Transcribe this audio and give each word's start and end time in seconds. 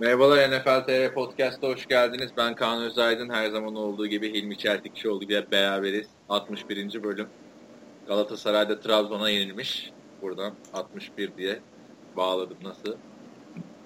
Merhabalar 0.00 0.50
NFL 0.50 0.86
TR 0.86 1.14
Podcast'a 1.14 1.68
hoş 1.68 1.86
geldiniz. 1.86 2.30
Ben 2.36 2.54
Kaan 2.54 2.82
Özaydın. 2.82 3.30
Her 3.30 3.50
zaman 3.50 3.74
olduğu 3.74 4.06
gibi 4.06 4.34
Hilmi 4.34 4.58
Çeltikçioğlu 4.58 5.24
ile 5.24 5.50
beraberiz. 5.50 6.06
61. 6.28 7.02
bölüm. 7.02 7.28
Galatasaray'da 8.06 8.80
Trabzon'a 8.80 9.30
yenilmiş. 9.30 9.90
Buradan 10.22 10.54
61 10.72 11.36
diye 11.36 11.60
bağladım. 12.16 12.56
Nasıl? 12.62 12.96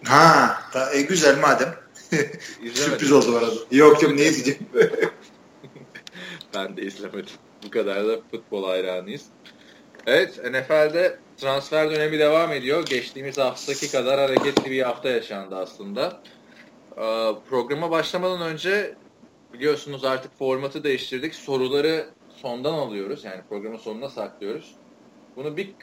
Ha, 0.05 0.59
da, 0.75 0.95
e, 0.95 1.03
güzel 1.03 1.41
madem. 1.41 1.75
Sürpriz 2.75 3.13
oldu 3.13 3.37
arada. 3.37 3.55
Yok 3.71 4.03
yok 4.03 4.13
ne 4.15 4.23
izleyeceğim. 4.23 4.69
ben 6.55 6.77
de 6.77 6.83
izlemedim. 6.83 7.35
Bu 7.67 7.71
kadar 7.71 8.07
da 8.09 8.21
futbol 8.31 8.69
hayranıyız. 8.69 9.25
Evet 10.07 10.41
NFL'de 10.45 11.19
transfer 11.37 11.91
dönemi 11.91 12.19
devam 12.19 12.53
ediyor. 12.53 12.87
Geçtiğimiz 12.87 13.39
haftaki 13.39 13.91
kadar 13.91 14.21
hareketli 14.21 14.71
bir 14.71 14.83
hafta 14.83 15.09
yaşandı 15.09 15.57
aslında. 15.57 16.21
Ee, 16.97 17.33
programa 17.51 17.91
başlamadan 17.91 18.41
önce 18.41 18.95
biliyorsunuz 19.53 20.05
artık 20.05 20.39
formatı 20.39 20.85
değiştirdik. 20.85 21.35
Soruları 21.35 22.07
sondan 22.43 22.75
alıyoruz. 22.75 23.25
Yani 23.25 23.41
programın 23.49 23.79
sonuna 23.79 24.09
saklıyoruz. 24.09 24.75
Bunu 25.37 25.57
bir 25.57 25.75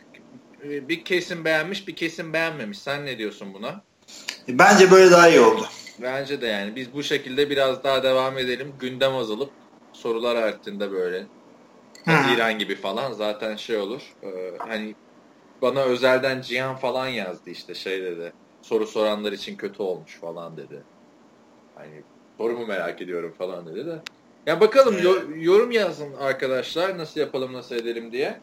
bir 0.63 1.05
kesim 1.05 1.45
beğenmiş, 1.45 1.87
bir 1.87 1.95
kesim 1.95 2.33
beğenmemiş. 2.33 2.79
Sen 2.79 3.05
ne 3.05 3.17
diyorsun 3.17 3.53
buna? 3.53 3.81
Bence 4.47 4.91
böyle 4.91 5.11
daha 5.11 5.29
iyi 5.29 5.39
oldu. 5.39 5.65
Bence 6.01 6.41
de 6.41 6.47
yani. 6.47 6.75
Biz 6.75 6.93
bu 6.93 7.03
şekilde 7.03 7.49
biraz 7.49 7.83
daha 7.83 8.03
devam 8.03 8.37
edelim. 8.37 8.73
Gündem 8.79 9.15
azalıp 9.15 9.49
sorular 9.93 10.35
arttığında 10.35 10.91
böyle 10.91 11.25
Haziran 12.05 12.59
gibi 12.59 12.75
falan 12.75 13.13
zaten 13.13 13.55
şey 13.55 13.77
olur. 13.77 14.01
E, 14.23 14.57
hani 14.57 14.95
bana 15.61 15.81
özelden 15.81 16.41
Cihan 16.41 16.75
falan 16.75 17.07
yazdı 17.07 17.49
işte 17.49 17.75
şey 17.75 18.03
dedi. 18.03 18.33
Soru 18.61 18.87
soranlar 18.87 19.31
için 19.31 19.55
kötü 19.55 19.83
olmuş 19.83 20.19
falan 20.19 20.57
dedi. 20.57 20.83
Hani 21.75 22.03
sorumu 22.37 22.65
merak 22.65 23.01
ediyorum 23.01 23.33
falan 23.37 23.67
dedi 23.67 23.85
de. 23.85 24.01
Ya 24.45 24.61
bakalım 24.61 24.95
yorum 25.35 25.71
yazın 25.71 26.13
arkadaşlar 26.13 26.97
nasıl 26.97 27.19
yapalım 27.19 27.53
nasıl 27.53 27.75
edelim 27.75 28.11
diye. 28.11 28.39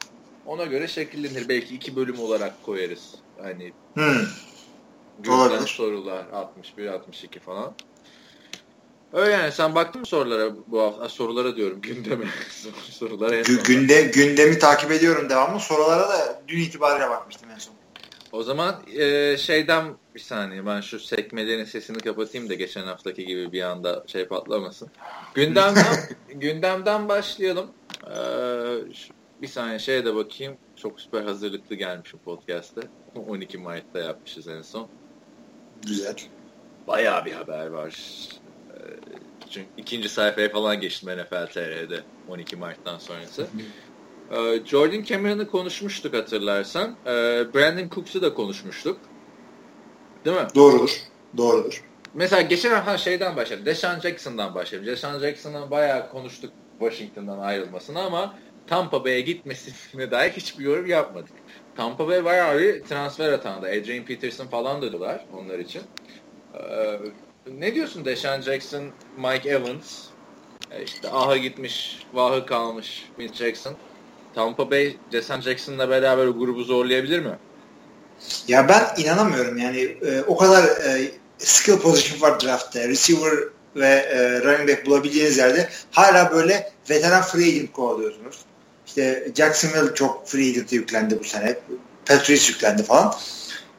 Ona 0.47 0.65
göre 0.65 0.89
şekillenir. 0.89 1.48
Belki 1.48 1.75
iki 1.75 1.97
bölüm 1.97 2.20
olarak 2.20 2.62
koyarız. 2.62 3.15
Hani 3.43 3.72
hmm. 3.95 4.27
sorular 5.67 6.27
61 6.33 6.87
62 6.87 7.41
falan. 7.41 7.75
Öyle 9.12 9.33
yani 9.33 9.53
sen 9.53 9.75
baktın 9.75 10.01
mı 10.01 10.06
sorulara 10.06 10.53
bu 10.67 10.83
hafta 10.83 11.09
sorulara 11.09 11.56
diyorum 11.56 11.81
gündeme 11.81 12.25
sorulara 12.91 13.37
en 13.37 13.42
son. 13.42 13.62
Günde, 13.65 14.03
gündemi 14.03 14.59
takip 14.59 14.91
ediyorum 14.91 15.31
devamlı 15.31 15.61
sorulara 15.61 16.09
da 16.09 16.42
dün 16.48 16.61
itibariyle 16.61 17.11
bakmıştım 17.11 17.50
en 17.50 17.59
son. 17.59 17.75
O 18.33 18.42
zaman 18.42 18.83
e, 18.97 19.37
şeyden 19.37 19.84
bir 20.15 20.20
saniye 20.20 20.67
ben 20.67 20.81
şu 20.81 21.00
sekmelerin 21.00 21.65
sesini 21.65 21.98
kapatayım 21.98 22.48
da 22.48 22.55
geçen 22.55 22.83
haftaki 22.83 23.27
gibi 23.27 23.53
bir 23.53 23.62
anda 23.62 24.05
şey 24.06 24.27
patlamasın. 24.27 24.89
Gündemden 25.34 26.09
gündemden 26.34 27.09
başlayalım. 27.09 27.70
Ee, 28.06 28.12
bir 29.43 29.47
saniye 29.47 29.78
şeye 29.78 30.05
de 30.05 30.15
bakayım. 30.15 30.56
Çok 30.77 31.00
süper 31.00 31.22
hazırlıklı 31.22 31.75
gelmişim 31.77 32.19
podcast'te. 32.25 32.81
12 33.28 33.59
Mart'ta 33.59 33.98
yapmışız 33.98 34.48
en 34.48 34.62
son. 34.62 34.89
Güzel. 35.87 36.17
Bayağı 36.87 37.25
bir 37.25 37.33
haber 37.33 37.67
var. 37.67 37.95
Çünkü 39.51 39.69
ikinci 39.77 40.09
sayfaya 40.09 40.48
falan 40.48 40.81
geçtim 40.81 41.09
NFL 41.09 41.47
TR'de 41.47 42.01
12 42.29 42.57
Mart'tan 42.57 42.98
sonrası. 42.98 43.47
Ee, 44.31 44.61
Jordan 44.65 45.03
Cameron'ı 45.03 45.47
konuşmuştuk 45.47 46.15
hatırlarsan. 46.15 46.97
Ee, 47.06 47.11
Brandon 47.55 47.89
Cooks'u 47.89 48.23
da 48.23 48.34
konuşmuştuk. 48.34 49.01
Değil 50.25 50.37
mi? 50.37 50.47
Doğrudur. 50.55 50.91
Doğrudur. 51.37 51.84
Mesela 52.15 52.43
geçen 52.43 52.71
hafta 52.71 52.99
şeyden 52.99 53.37
başladım. 53.37 53.67
Deshaun 53.67 54.01
Jackson'dan 54.01 54.55
başladım. 54.55 54.87
Deshaun 54.87 55.19
Jackson'dan 55.19 55.71
bayağı 55.71 56.11
konuştuk 56.11 56.53
Washington'dan 56.79 57.39
ayrılmasını 57.39 58.01
ama 58.01 58.34
Tampa 58.66 59.05
Bay'e 59.05 59.21
gitmesine 59.21 60.10
dair 60.10 60.31
hiçbir 60.31 60.65
yorum 60.65 60.87
yapmadık. 60.87 61.33
Tampa 61.77 62.09
Bay 62.09 62.25
bayağı 62.25 62.59
bir 62.59 62.83
transfer 62.83 63.33
atandı. 63.33 63.66
Adrian 63.66 64.05
Peterson 64.05 64.47
falan 64.47 64.83
dediler 64.83 65.27
onlar 65.33 65.59
için. 65.59 65.83
Ne 67.59 67.75
diyorsun 67.75 68.04
Deshaun 68.04 68.41
Jackson, 68.41 68.82
Mike 69.16 69.48
Evans? 69.48 70.04
E 70.70 70.84
işte 70.84 71.10
aha 71.10 71.36
gitmiş, 71.36 71.98
vahı 72.12 72.47
kalmış 72.47 73.09
Mitch 73.19 73.38
Jackson. 73.38 73.76
Tampa 74.34 74.70
Bay 74.70 74.97
Deshaun 75.12 75.41
Jackson'la 75.41 75.91
beraber 75.91 76.26
grubu 76.26 76.64
zorlayabilir 76.64 77.20
mi? 77.20 77.38
Ya 78.48 78.69
ben 78.69 79.03
inanamıyorum 79.03 79.59
yani 79.59 79.81
e, 79.81 80.22
o 80.26 80.36
kadar 80.36 80.64
e, 80.64 81.10
skill 81.38 81.78
position 81.78 82.20
var 82.20 82.41
draftta. 82.41 82.88
Receiver 82.88 83.32
ve 83.76 83.88
e, 83.88 84.41
running 84.41 84.69
back 84.69 84.86
bulabileceğiniz 84.86 85.38
yerde 85.38 85.69
hala 85.91 86.32
böyle 86.32 86.72
veteran 86.91 87.22
free 87.22 87.48
agent 87.48 87.72
kovalıyorsunuz. 87.72 88.36
İşte 88.86 89.32
Jacksonville 89.34 89.94
çok 89.94 90.28
free 90.28 90.50
agent 90.50 90.72
yüklendi 90.72 91.20
bu 91.20 91.25
sene. 91.25 91.56
Patriots 92.06 92.48
yüklendi 92.48 92.82
falan 92.82 93.15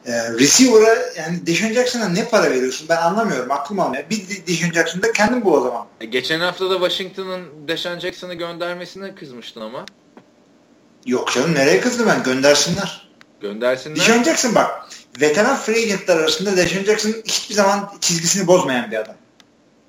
e, 0.10 0.34
receiver'a 0.34 0.96
yani 1.18 1.48
Deshaun 1.48 1.74
Jackson'a 1.74 2.10
ne 2.10 2.26
para 2.26 2.52
veriyorsun 2.52 2.90
ben 2.90 2.98
anlamıyorum 2.98 3.52
aklım 3.52 3.80
almıyor. 3.80 4.04
Bir 4.10 4.48
Deshaun 4.48 4.72
Jackson'da 4.72 5.12
kendin 5.12 5.46
bu 5.46 5.54
o 5.54 5.62
zaman. 5.62 5.86
E, 6.02 6.06
geçen 6.06 6.40
hafta 6.40 6.70
da 6.70 6.74
Washington'ın 6.74 7.68
Deshaun 7.68 8.00
Jackson'ı 8.00 8.34
göndermesine 8.34 9.16
kızmıştın 9.16 9.62
ama. 9.62 9.86
Yok 11.06 11.32
canım 11.34 11.54
nereye 11.54 11.80
kızdı 11.80 12.08
ben 12.08 12.24
göndersinler. 12.24 13.10
Göndersinler. 13.42 13.96
Deshaun 13.98 14.24
Jackson 14.24 14.56
bak 14.56 14.90
veteran 15.22 15.58
free 15.58 15.84
agentlar 15.84 16.18
arasında 16.18 16.58
Deshaun 16.58 16.84
Jackson 16.84 17.14
hiçbir 17.26 17.56
zaman 17.56 17.92
çizgisini 18.02 18.48
bozmayan 18.48 18.92
bir 18.92 18.98
adam. 18.98 19.16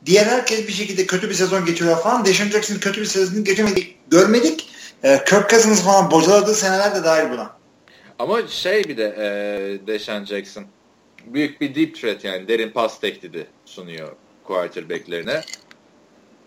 Diğer 0.06 0.26
herkes 0.26 0.68
bir 0.68 0.72
şekilde 0.72 1.06
kötü 1.06 1.30
bir 1.30 1.34
sezon 1.34 1.64
geçiriyor 1.64 2.02
falan. 2.02 2.24
Deshaun 2.24 2.48
Jackson 2.48 2.78
kötü 2.78 3.00
bir 3.00 3.06
sezon 3.06 3.44
geçirmedik. 3.44 4.10
Görmedik. 4.10 4.70
Ee, 5.04 5.24
Kirk 5.28 5.50
Cousins 5.50 5.82
falan 5.82 6.10
bocaladığı 6.10 6.54
seneler 6.54 6.94
de 6.94 7.04
dahil 7.04 7.30
buna. 7.30 7.59
Ama 8.20 8.48
şey 8.48 8.84
bir 8.84 8.96
de 8.96 9.04
e, 9.18 9.86
Deshaun 9.86 10.24
Jackson 10.24 10.64
büyük 11.26 11.60
bir 11.60 11.74
deep 11.74 12.00
threat 12.00 12.24
yani 12.24 12.48
derin 12.48 12.70
pas 12.70 13.00
tehdidi 13.00 13.46
sunuyor 13.64 14.12
quarterback'lerine. 14.44 15.40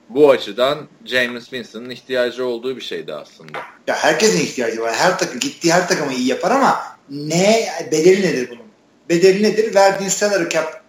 Bu 0.10 0.32
açıdan 0.32 0.88
James 1.06 1.44
Winston'ın 1.44 1.90
ihtiyacı 1.90 2.46
olduğu 2.46 2.76
bir 2.76 2.82
şeydi 2.82 3.14
aslında. 3.14 3.60
Ya 3.88 3.96
herkesin 3.96 4.40
ihtiyacı 4.40 4.82
var. 4.82 4.94
Her 4.96 5.18
takım 5.18 5.40
gittiği 5.40 5.74
her 5.74 5.88
takımı 5.88 6.14
iyi 6.14 6.28
yapar 6.28 6.52
ama 6.52 6.84
ne 7.10 7.68
bedeli 7.92 8.22
nedir 8.22 8.50
bunun? 8.52 8.66
Bedeli 9.10 9.44
nedir? 9.44 9.76
Verdiğin 9.76 10.10
salary 10.10 10.50
cap 10.50 10.84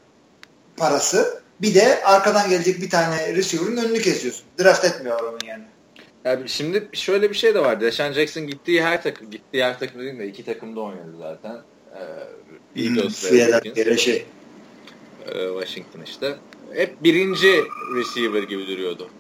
parası 0.77 1.43
bir 1.61 1.75
de 1.75 2.05
arkadan 2.05 2.51
gelecek 2.51 2.83
bir 2.83 2.91
tane 2.91 3.35
receiver'ın 3.35 3.77
önünü 3.77 4.03
kesiyorsun. 4.03 4.45
Draft 4.61 4.85
etmiyor 4.85 5.21
onun 5.21 5.39
yani. 5.47 5.65
Yani 6.25 6.49
şimdi 6.49 6.89
şöyle 6.93 7.31
bir 7.31 7.35
şey 7.35 7.55
de 7.55 7.61
var. 7.61 7.81
Deshaun 7.81 8.13
Jackson 8.13 8.47
gittiği 8.47 8.83
her 8.83 9.03
takım, 9.03 9.31
gittiği 9.31 9.65
her 9.65 9.79
takım 9.79 10.01
değil 10.01 10.19
de 10.19 10.27
iki 10.27 10.45
takımda 10.45 10.81
oynadı 10.81 11.17
zaten. 11.19 11.63
Ee, 12.77 12.83
Eagles 12.83 13.31
hmm, 13.31 13.99
şey. 13.99 14.27
Ee, 15.27 15.49
Washington 15.61 16.01
işte. 16.05 16.37
Hep 16.75 17.05
birinci 17.05 17.65
receiver 17.97 18.43
gibi 18.43 18.67
duruyordu. 18.67 19.11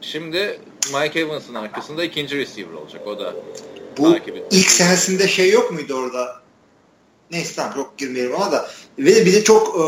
Şimdi 0.00 0.60
Mike 0.94 1.20
Evans'ın 1.20 1.54
arkasında 1.54 2.04
ikinci 2.04 2.38
receiver 2.38 2.72
olacak. 2.72 3.06
O 3.06 3.18
da 3.18 3.34
bu 3.98 4.16
ilk 4.50 4.70
senesinde 4.70 5.28
şey 5.28 5.50
yok 5.50 5.72
muydu 5.72 5.94
orada? 5.94 6.42
Neyse 7.30 7.52
tamam 7.56 7.72
çok 7.74 7.98
girmeyelim 7.98 8.34
ama 8.34 8.52
da 8.52 8.70
ve 8.98 9.26
bir 9.26 9.32
de 9.32 9.44
çok 9.44 9.76
e, 9.80 9.84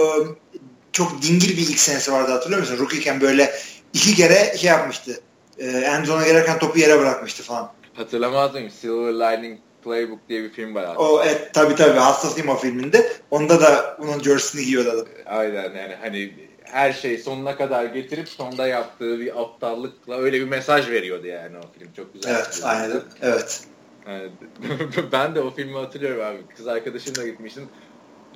çok 0.92 1.22
dingil 1.22 1.56
bir 1.56 1.62
ilk 1.62 1.78
senesi 1.78 2.12
vardı 2.12 2.32
hatırlıyor 2.32 2.60
musun? 2.60 2.78
Rookie'ken 2.78 3.20
böyle 3.20 3.54
iki 3.92 4.14
kere 4.14 4.56
şey 4.58 4.70
yapmıştı 4.70 5.20
e, 5.58 5.66
Enzo'na 5.66 6.26
gelirken 6.26 6.58
topu 6.58 6.78
yere 6.78 6.98
bırakmıştı 6.98 7.42
falan. 7.42 7.72
Hatırlamaz 7.94 8.54
mıyım? 8.54 8.70
Silver 8.70 9.12
Lining 9.12 9.58
Playbook 9.84 10.28
diye 10.28 10.42
bir 10.42 10.50
film 10.50 10.74
var. 10.74 10.96
O 10.96 11.22
evet 11.24 11.50
tabii 11.54 11.74
tabii 11.74 11.98
hassasıyım 11.98 12.48
o 12.48 12.56
filminde. 12.56 13.12
Onda 13.30 13.60
da 13.60 13.96
onun 14.02 14.20
jersey'ini 14.20 14.66
giyiyordu 14.66 14.90
adam. 14.90 15.06
Aynen 15.26 15.62
yani 15.62 15.94
hani 16.00 16.34
her 16.64 16.92
şey 16.92 17.18
sonuna 17.18 17.56
kadar 17.56 17.84
getirip 17.84 18.28
sonunda 18.28 18.66
yaptığı 18.66 19.20
bir 19.20 19.42
aptallıkla 19.42 20.18
öyle 20.18 20.40
bir 20.40 20.48
mesaj 20.48 20.90
veriyordu 20.90 21.26
yani 21.26 21.56
o 21.58 21.78
film. 21.78 21.92
Çok 21.96 22.14
güzel. 22.14 22.34
Evet 22.34 22.60
aynen 22.64 23.02
evet. 23.22 23.60
Yani, 24.08 24.30
ben 25.12 25.34
de 25.34 25.40
o 25.40 25.50
filmi 25.50 25.76
hatırlıyorum 25.76 26.24
abi. 26.24 26.38
Kız 26.56 26.66
arkadaşımla 26.68 27.26
gitmiştim. 27.26 27.68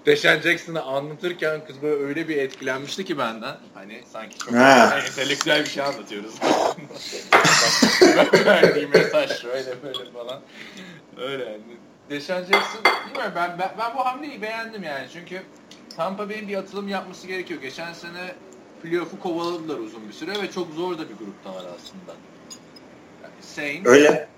Deshaun 0.06 0.40
Jackson'ı 0.40 0.82
anlatırken 0.82 1.66
kız 1.66 1.82
böyle 1.82 2.04
öyle 2.04 2.28
bir 2.28 2.36
etkilenmişti 2.36 3.04
ki 3.04 3.18
benden. 3.18 3.56
Hani 3.74 4.02
sanki 4.12 4.38
çok 4.38 4.54
entelektüel 4.54 5.64
bir 5.64 5.70
şey 5.70 5.82
anlatıyoruz. 5.82 6.34
Verdiği 8.46 8.86
mesaj 8.86 9.40
şöyle 9.40 9.82
böyle 9.82 10.10
falan. 10.10 10.40
Öyle 11.20 11.44
yani. 11.44 11.62
Deshaun 12.10 12.44
Jackson 12.44 12.80
bilmiyorum 13.08 13.32
ben, 13.36 13.58
ben, 13.58 13.70
ben 13.78 13.96
bu 13.96 14.06
hamleyi 14.06 14.42
beğendim 14.42 14.82
yani. 14.82 15.06
Çünkü 15.12 15.42
Tampa 15.96 16.28
Bay'in 16.28 16.48
bir 16.48 16.56
atılım 16.56 16.88
yapması 16.88 17.26
gerekiyor. 17.26 17.60
Geçen 17.60 17.92
sene 17.92 18.34
playoff'u 18.82 19.20
kovaladılar 19.20 19.78
uzun 19.78 20.08
bir 20.08 20.12
süre 20.12 20.42
ve 20.42 20.50
çok 20.50 20.74
zor 20.74 20.98
da 20.98 21.08
bir 21.08 21.14
gruptalar 21.14 21.64
aslında. 21.76 22.12
Yani 23.22 23.34
Saints 23.40 23.86
Öyle. 23.86 24.28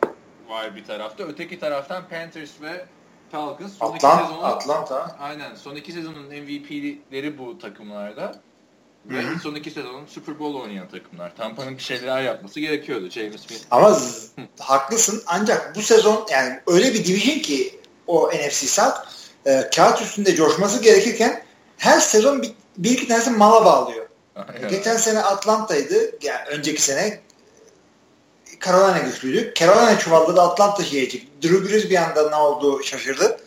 var 0.49 0.77
bir 0.77 0.85
tarafta. 0.85 1.25
Öteki 1.25 1.59
taraftan 1.59 2.09
Panthers 2.09 2.51
ve 2.63 2.85
Falcons. 3.33 3.73
Son 3.79 3.95
Atlant, 3.95 4.23
sezonu, 4.23 4.45
Atlanta. 4.47 5.17
Aynen. 5.21 5.55
Son 5.55 5.77
iki 5.77 5.93
sezonun 5.93 6.27
MVP'leri 6.27 7.39
bu 7.39 7.59
takımlarda. 7.59 8.35
Ve 9.07 9.23
Hı-hı. 9.23 9.41
son 9.41 9.55
iki 9.55 9.71
sezonun 9.71 10.07
Super 10.07 10.39
Bowl 10.39 10.59
oynayan 10.59 10.89
takımlar. 10.89 11.37
Tampa'nın 11.37 11.79
bir 11.79 11.83
şeyler 11.83 12.23
yapması 12.23 12.61
gerekiyordu 12.61 13.11
James 13.11 13.41
Smith. 13.41 13.63
Ama 13.71 13.99
haklısın 14.59 15.23
ancak 15.27 15.77
bu 15.77 15.83
sezon 15.83 16.27
yani 16.31 16.61
öyle 16.67 16.95
bir 16.95 17.05
division 17.05 17.39
ki 17.39 17.81
o 18.07 18.29
NFC 18.29 18.67
South 18.67 18.97
e, 19.47 19.71
kağıt 19.77 20.03
üstünde 20.03 20.35
coşması 20.35 20.83
gerekirken 20.83 21.43
her 21.79 22.01
sezon 22.01 22.43
bir, 22.43 22.53
bir 22.79 22.91
iki 22.91 23.09
tanesi 23.09 23.31
mala 23.31 23.65
bağlıyor. 23.65 24.07
Aynen. 24.37 24.69
Geçen 24.69 24.97
sene 24.97 25.19
Atlanta'ydı. 25.19 25.95
Yani 26.23 26.49
önceki 26.49 26.83
sene 26.83 27.21
Carolina 28.65 28.99
güçlüydü. 28.99 29.53
Carolina 29.55 29.99
çuvalladı 29.99 30.41
Atlanta 30.41 30.85
şeye 30.85 31.09
çıktı. 31.09 31.29
Drew 31.43 31.69
Brees 31.69 31.91
bir 31.91 31.97
anda 31.97 32.31
ne 32.31 32.37
oldu 32.37 32.83
şaşırdı. 32.83 33.41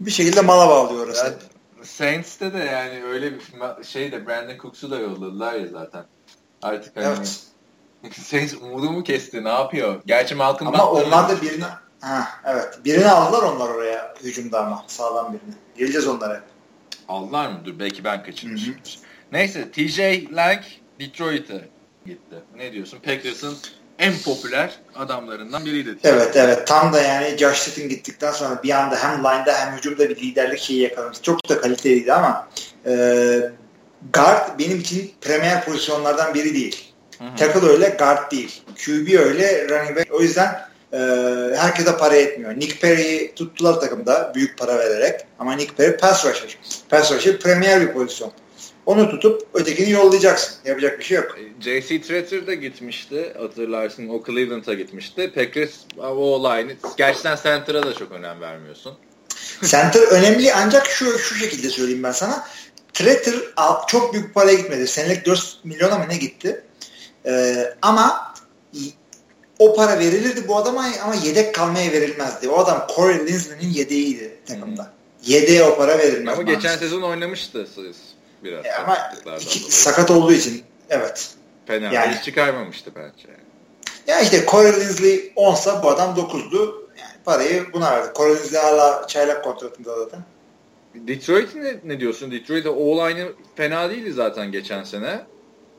Bir 0.00 0.10
şekilde 0.10 0.40
mala 0.40 0.68
bağlıyor 0.68 1.06
orası. 1.06 1.26
Evet. 1.26 1.88
Saints'te 1.88 2.52
de 2.52 2.58
yani 2.58 3.04
öyle 3.04 3.32
bir 3.34 3.42
şey 3.84 4.12
de 4.12 4.26
Brandon 4.26 4.58
Cooks'u 4.58 4.90
da 4.90 4.98
yolladılar 4.98 5.54
ya 5.54 5.66
zaten. 5.66 6.04
Artık 6.62 6.96
hani 6.96 7.06
evet. 7.06 7.40
Saints 8.14 8.54
umudumu 8.54 9.04
kesti. 9.04 9.44
Ne 9.44 9.48
yapıyor? 9.48 10.02
Gerçi 10.06 10.34
Malcolm 10.34 10.68
Ama 10.68 10.90
onlar 10.90 11.28
da 11.28 11.42
birini 11.42 11.64
ha, 12.00 12.28
evet. 12.44 12.78
Birini 12.84 13.08
aldılar 13.08 13.42
onlar 13.42 13.68
oraya 13.68 14.14
hücumda 14.22 14.66
ama 14.66 14.84
sağlam 14.86 15.32
birini. 15.32 15.54
Geleceğiz 15.78 16.06
onlara. 16.06 16.42
Aldılar 17.08 17.48
mı? 17.48 17.60
Dur 17.64 17.78
belki 17.78 18.04
ben 18.04 18.22
kaçırmışım. 18.22 18.76
Neyse 19.32 19.70
TJ 19.70 19.98
Lang 20.32 20.62
Detroit'e 21.00 21.68
gitti. 22.06 22.36
Ne 22.56 22.72
diyorsun? 22.72 22.98
Packers'ın 22.98 23.58
en 23.98 24.18
popüler 24.24 24.78
adamlarından 24.94 25.64
biriydi. 25.64 25.96
Evet 26.04 26.36
evet 26.36 26.66
tam 26.66 26.92
da 26.92 27.02
yani 27.02 27.36
Josh 27.38 27.58
Sitton 27.58 27.88
gittikten 27.88 28.32
sonra 28.32 28.62
bir 28.62 28.70
anda 28.70 28.96
hem 28.96 29.18
line'da 29.18 29.52
hem 29.54 29.76
hücumda 29.76 30.08
bir 30.08 30.16
liderlik 30.16 30.60
şeyi 30.60 30.80
yakalamış. 30.80 31.22
Çok 31.22 31.48
da 31.48 31.60
kaliteliydi 31.60 32.12
ama 32.12 32.48
e, 32.86 32.92
guard 34.14 34.58
benim 34.58 34.80
için 34.80 35.12
premier 35.20 35.64
pozisyonlardan 35.64 36.34
biri 36.34 36.54
değil. 36.54 36.92
Hı 37.18 37.24
hı. 37.24 37.36
Tackle 37.36 37.68
öyle 37.68 37.88
guard 37.88 38.32
değil. 38.32 38.62
QB 38.84 39.18
öyle 39.18 39.68
running 39.68 39.96
back. 39.96 40.14
O 40.14 40.20
yüzden 40.20 40.68
e, 40.92 40.98
herkese 41.56 41.96
para 41.96 42.16
etmiyor. 42.16 42.56
Nick 42.56 42.80
Perry'i 42.80 43.34
tuttular 43.34 43.80
takımda 43.80 44.32
büyük 44.34 44.58
para 44.58 44.78
vererek 44.78 45.20
ama 45.38 45.52
Nick 45.52 45.74
Perry 45.74 45.96
pass 45.96 46.26
rusher. 46.26 46.58
Pass 46.88 47.12
rusher 47.12 47.38
premier 47.38 47.80
bir 47.80 47.92
pozisyon. 47.92 48.32
Onu 48.88 49.10
tutup 49.10 49.42
ötekini 49.54 49.90
yollayacaksın. 49.90 50.54
Yapacak 50.64 50.98
bir 50.98 51.04
şey 51.04 51.16
yok. 51.16 51.36
E, 51.38 51.62
J.C. 51.62 52.02
Tretter 52.02 52.46
de 52.46 52.54
gitmişti. 52.54 53.34
Hatırlarsın 53.38 54.08
o 54.08 54.24
Cleveland'a 54.26 54.74
gitmişti. 54.74 55.32
Packers 55.34 55.70
o 55.98 56.04
olayını 56.04 56.72
gerçekten 56.96 57.38
center'a 57.42 57.82
da 57.82 57.94
çok 57.94 58.12
önem 58.12 58.40
vermiyorsun. 58.40 58.94
Center 59.64 60.00
önemli 60.00 60.54
ancak 60.54 60.86
şu 60.86 61.18
şu 61.18 61.34
şekilde 61.34 61.70
söyleyeyim 61.70 62.02
ben 62.02 62.12
sana. 62.12 62.44
Tretter 62.92 63.34
çok 63.86 64.14
büyük 64.14 64.34
paraya 64.34 64.54
gitmedi. 64.54 64.86
Senelik 64.86 65.26
4 65.26 65.58
milyona 65.64 65.98
mı 65.98 66.04
ne 66.08 66.16
gitti? 66.16 66.64
Ee, 67.26 67.74
ama 67.82 68.34
o 69.58 69.74
para 69.74 69.98
verilirdi 69.98 70.48
bu 70.48 70.56
adama 70.56 70.86
ama 71.04 71.14
yedek 71.14 71.54
kalmaya 71.54 71.92
verilmezdi. 71.92 72.48
O 72.48 72.58
adam 72.58 72.86
Corey 72.96 73.26
Linsley'nin 73.26 73.72
yedeğiydi 73.72 74.38
takımda. 74.46 74.82
Hmm. 74.82 75.32
Yedeğe 75.32 75.64
o 75.64 75.76
para 75.76 75.98
verilmez. 75.98 76.38
Ama 76.38 76.52
geçen 76.52 76.76
sezon 76.76 77.02
oynamıştı 77.02 77.68
siz 77.74 78.07
biraz. 78.44 78.66
E 78.66 78.74
ama 78.74 78.96
iki, 79.40 79.58
sakat 79.58 80.10
olduğu 80.10 80.32
için 80.32 80.62
evet. 80.90 81.34
Fena 81.66 81.92
yani, 81.92 82.14
hiç 82.14 82.24
çıkarmamıştı 82.24 82.90
bence. 82.96 83.28
Ya 84.06 84.20
işte 84.20 84.44
Corey 84.46 84.72
Linsley 84.72 85.32
10'sa 85.36 85.82
bu 85.82 85.90
adam 85.90 86.14
9'du. 86.16 86.88
Yani 86.98 87.12
parayı 87.24 87.72
buna 87.72 87.90
verdi. 87.90 88.08
Corey 88.16 88.34
Linsley 88.34 88.60
hala 88.60 89.06
çaylak 89.06 89.44
kontratında 89.44 89.96
zaten. 89.98 90.20
Detroit 90.94 91.54
ne, 91.54 91.74
ne 91.84 92.00
diyorsun? 92.00 92.30
Detroit'e 92.30 92.68
o-line'ı 92.68 93.32
fena 93.56 93.90
değildi 93.90 94.12
zaten 94.12 94.52
geçen 94.52 94.84
sene. 94.84 95.20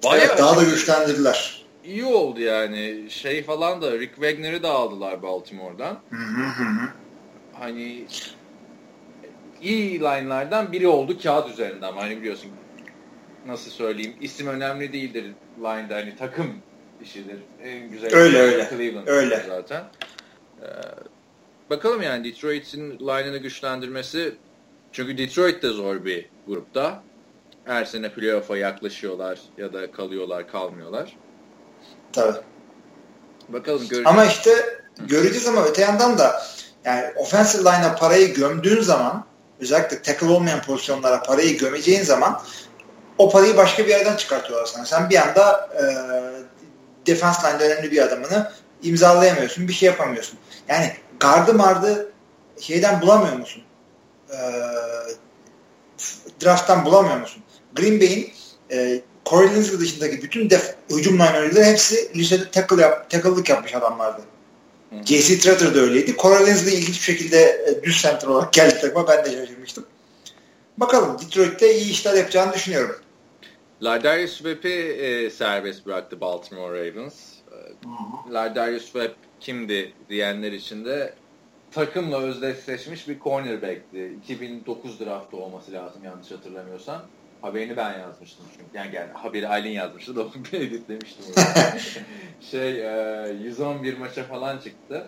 Bayağı 0.03 0.25
evet, 0.25 0.37
daha 0.37 0.57
da 0.57 0.63
güçlendirdiler. 0.63 1.65
İyi 1.83 2.05
oldu 2.05 2.39
yani. 2.39 3.05
Şey 3.09 3.43
falan 3.43 3.81
da 3.81 3.91
Rick 3.91 4.15
Wagner'ı 4.15 4.63
da 4.63 4.69
aldılar 4.69 5.23
Baltimore'dan. 5.23 5.99
Hı 6.09 6.15
hı 6.15 6.63
hı. 6.63 6.89
Hani 7.53 8.05
iyi 9.61 9.99
line'lardan 9.99 10.71
biri 10.71 10.87
oldu 10.87 11.17
kağıt 11.23 11.49
üzerinde 11.49 11.85
ama 11.85 12.01
hani 12.01 12.17
biliyorsun 12.17 12.51
nasıl 13.45 13.71
söyleyeyim 13.71 14.15
isim 14.21 14.47
önemli 14.47 14.93
değildir 14.93 15.25
line'da 15.57 15.95
hani 15.95 16.15
takım 16.15 16.53
işidir. 17.03 17.37
En 17.63 17.89
güzel 17.89 18.15
öyle 18.15 18.39
öyle. 18.39 18.69
Cleveland 18.69 19.07
öyle. 19.07 19.45
zaten. 19.47 19.83
Ee, 20.61 20.65
bakalım 21.69 22.01
yani 22.01 22.23
Detroit'in 22.23 22.99
line'ını 22.99 23.37
güçlendirmesi 23.37 24.35
çünkü 24.91 25.17
Detroit 25.17 25.63
de 25.63 25.69
zor 25.69 26.05
bir 26.05 26.29
grupta. 26.47 27.03
Her 27.65 27.85
sene 27.85 28.13
playoff'a 28.13 28.57
yaklaşıyorlar 28.57 29.39
ya 29.57 29.73
da 29.73 29.91
kalıyorlar 29.91 30.47
kalmıyorlar. 30.47 31.17
Tabii. 32.13 32.37
Bakalım 33.49 33.79
göreceğiz. 33.79 34.07
Ama 34.07 34.25
işte 34.25 34.51
göreceğiz 35.07 35.47
ama 35.47 35.65
öte 35.65 35.81
yandan 35.81 36.17
da 36.17 36.41
yani 36.85 37.05
offensive 37.15 37.61
line'a 37.61 37.95
parayı 37.95 38.33
gömdüğün 38.33 38.81
zaman 38.81 39.25
özellikle 39.59 40.01
tackle 40.01 40.27
olmayan 40.27 40.61
pozisyonlara 40.61 41.23
parayı 41.23 41.57
gömeceğin 41.57 42.03
zaman 42.03 42.41
o 43.17 43.29
parayı 43.29 43.57
başka 43.57 43.83
bir 43.83 43.89
yerden 43.89 44.15
çıkartıyorlar 44.15 44.65
sana. 44.65 44.85
Sen 44.85 45.09
bir 45.09 45.27
anda 45.27 45.69
e, 45.75 45.83
defense 47.07 47.47
line'de 47.47 47.73
önemli 47.73 47.91
bir 47.91 48.01
adamını 48.01 48.51
imzalayamıyorsun. 48.83 49.67
Bir 49.67 49.73
şey 49.73 49.87
yapamıyorsun. 49.87 50.39
Yani 50.67 50.93
gardı 51.19 51.53
mardı 51.53 52.11
şeyden 52.59 53.01
bulamıyor 53.01 53.35
musun? 53.35 53.63
E, 54.31 54.37
drafttan 56.43 56.85
bulamıyor 56.85 57.19
musun? 57.19 57.43
Green 57.75 57.99
Bay'in 57.99 58.31
e, 58.71 59.01
Corey 59.25 59.55
Linsley 59.55 59.79
dışındaki 59.79 60.21
bütün 60.21 60.49
def, 60.49 60.75
hücum 60.89 61.13
line'ları 61.13 61.63
hepsi 61.63 62.11
lisede 62.15 62.51
tackle 62.51 62.81
yap, 62.81 63.09
tackle'lık 63.09 63.49
yapmış 63.49 63.75
adamlardı. 63.75 64.21
J.C. 65.05 65.39
Tretter 65.39 65.75
de 65.75 65.79
öyleydi. 65.79 66.15
Corey 66.17 66.45
Linsley 66.47 66.73
ilginç 66.73 66.95
bir 66.95 67.03
şekilde 67.03 67.37
e, 67.37 67.83
düz 67.83 68.01
center 68.01 68.27
olarak 68.27 68.53
geldi 68.53 68.81
takıma. 68.81 69.07
Ben 69.07 69.25
de 69.25 69.31
şaşırmıştım. 69.31 69.85
Bakalım 70.77 71.17
Detroit'te 71.19 71.75
iyi 71.77 71.91
işler 71.91 72.13
yapacağını 72.13 72.53
düşünüyorum. 72.53 72.95
Lardarius 73.83 74.37
Web'i 74.37 74.69
e, 74.69 75.29
serbest 75.29 75.85
bıraktı 75.85 76.21
Baltimore 76.21 76.79
Ravens. 76.79 77.15
E, 77.51 78.33
Lardarius 78.33 78.83
Webb 78.83 79.13
kimdi 79.39 79.93
diyenler 80.09 80.51
için 80.51 80.85
de 80.85 81.13
takımla 81.71 82.19
özdeşleşmiş 82.19 83.07
bir 83.07 83.19
cornerback'ti. 83.19 84.13
2009 84.23 84.99
draftı 84.99 85.37
olması 85.37 85.71
lazım 85.71 86.03
yanlış 86.03 86.31
hatırlamıyorsam. 86.31 87.01
Haberini 87.41 87.77
ben 87.77 87.99
yazmıştım 87.99 88.45
çünkü. 88.57 88.77
Yani, 88.77 88.95
yani 88.95 89.11
haberi 89.13 89.47
Aylin 89.47 89.69
yazmıştı 89.69 90.15
da 90.15 90.25
ben 90.53 90.61
editlemiştim. 90.61 91.25
şey 92.41 92.81
e, 92.81 93.33
111 93.43 93.97
maça 93.97 94.23
falan 94.23 94.57
çıktı. 94.57 95.07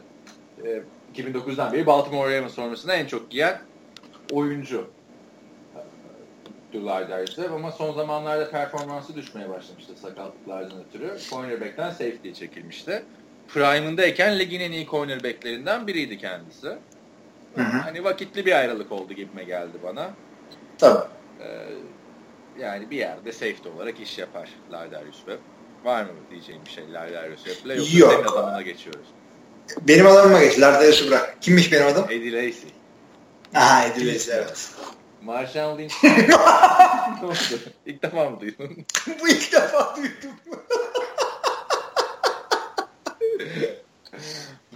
E, 0.65 0.81
2009'dan 1.15 1.73
beri 1.73 1.85
Baltimore 1.85 2.38
Ravens 2.38 2.53
sonrasında 2.53 2.93
en 2.93 3.05
çok 3.05 3.31
giyen 3.31 3.61
oyuncu. 4.31 4.88
Derse 6.73 7.50
ama 7.50 7.71
son 7.71 7.93
zamanlarda 7.93 8.51
performansı 8.51 9.15
düşmeye 9.15 9.50
başlamıştı 9.50 9.93
sakatlıklardan 10.01 10.83
ötürü. 10.83 11.17
Cornerback'ten 11.29 11.89
safety'ye 11.89 12.33
çekilmişti. 12.33 13.03
Prime'ındayken 13.47 14.39
ligin 14.39 14.59
en 14.59 14.71
iyi 14.71 14.85
cornerbacklerinden 14.85 15.88
biriydi 15.88 16.17
kendisi. 16.17 16.67
Hı 17.55 17.61
hı. 17.61 17.77
Hani 17.77 18.03
vakitli 18.03 18.45
bir 18.45 18.51
ayrılık 18.51 18.91
oldu 18.91 19.13
gibime 19.13 19.43
geldi 19.43 19.77
bana. 19.83 20.09
Tabii. 20.77 21.07
Ee, 21.41 21.67
yani 22.61 22.91
bir 22.91 22.97
yerde 22.97 23.31
safety 23.31 23.69
olarak 23.69 23.99
iş 23.99 24.17
yapar 24.17 24.49
Lardarius 24.71 25.17
Webb. 25.17 25.39
Var 25.83 26.03
mı 26.03 26.09
diyeceğim 26.31 26.61
bir 26.65 26.69
şey 26.69 26.93
Lardarius 26.93 27.43
Webb'le 27.43 27.77
yoksa 27.77 27.97
Yok. 27.97 28.11
senin 28.11 28.23
adamına 28.23 28.61
geçiyoruz? 28.61 29.05
Benim 29.81 30.07
adamıma 30.07 30.39
geç. 30.43 30.59
Lardarius'u 30.59 31.07
bırak. 31.07 31.37
Kimmiş 31.41 31.71
benim 31.71 31.87
adım? 31.87 32.05
Eddie 32.09 32.31
Lacy. 32.31 32.67
Aha 33.55 33.85
Eddie 33.85 34.13
Lacy 34.13 34.31
evet. 34.31 34.69
Marshall 35.21 35.77
Lynch. 35.77 35.93
İlk 37.85 38.03
defa 38.03 38.29
mı 38.29 38.39
duydun? 38.41 38.85
Bu 39.21 39.27
ilk 39.27 39.51
defa 39.51 39.95
duydum. 39.95 40.31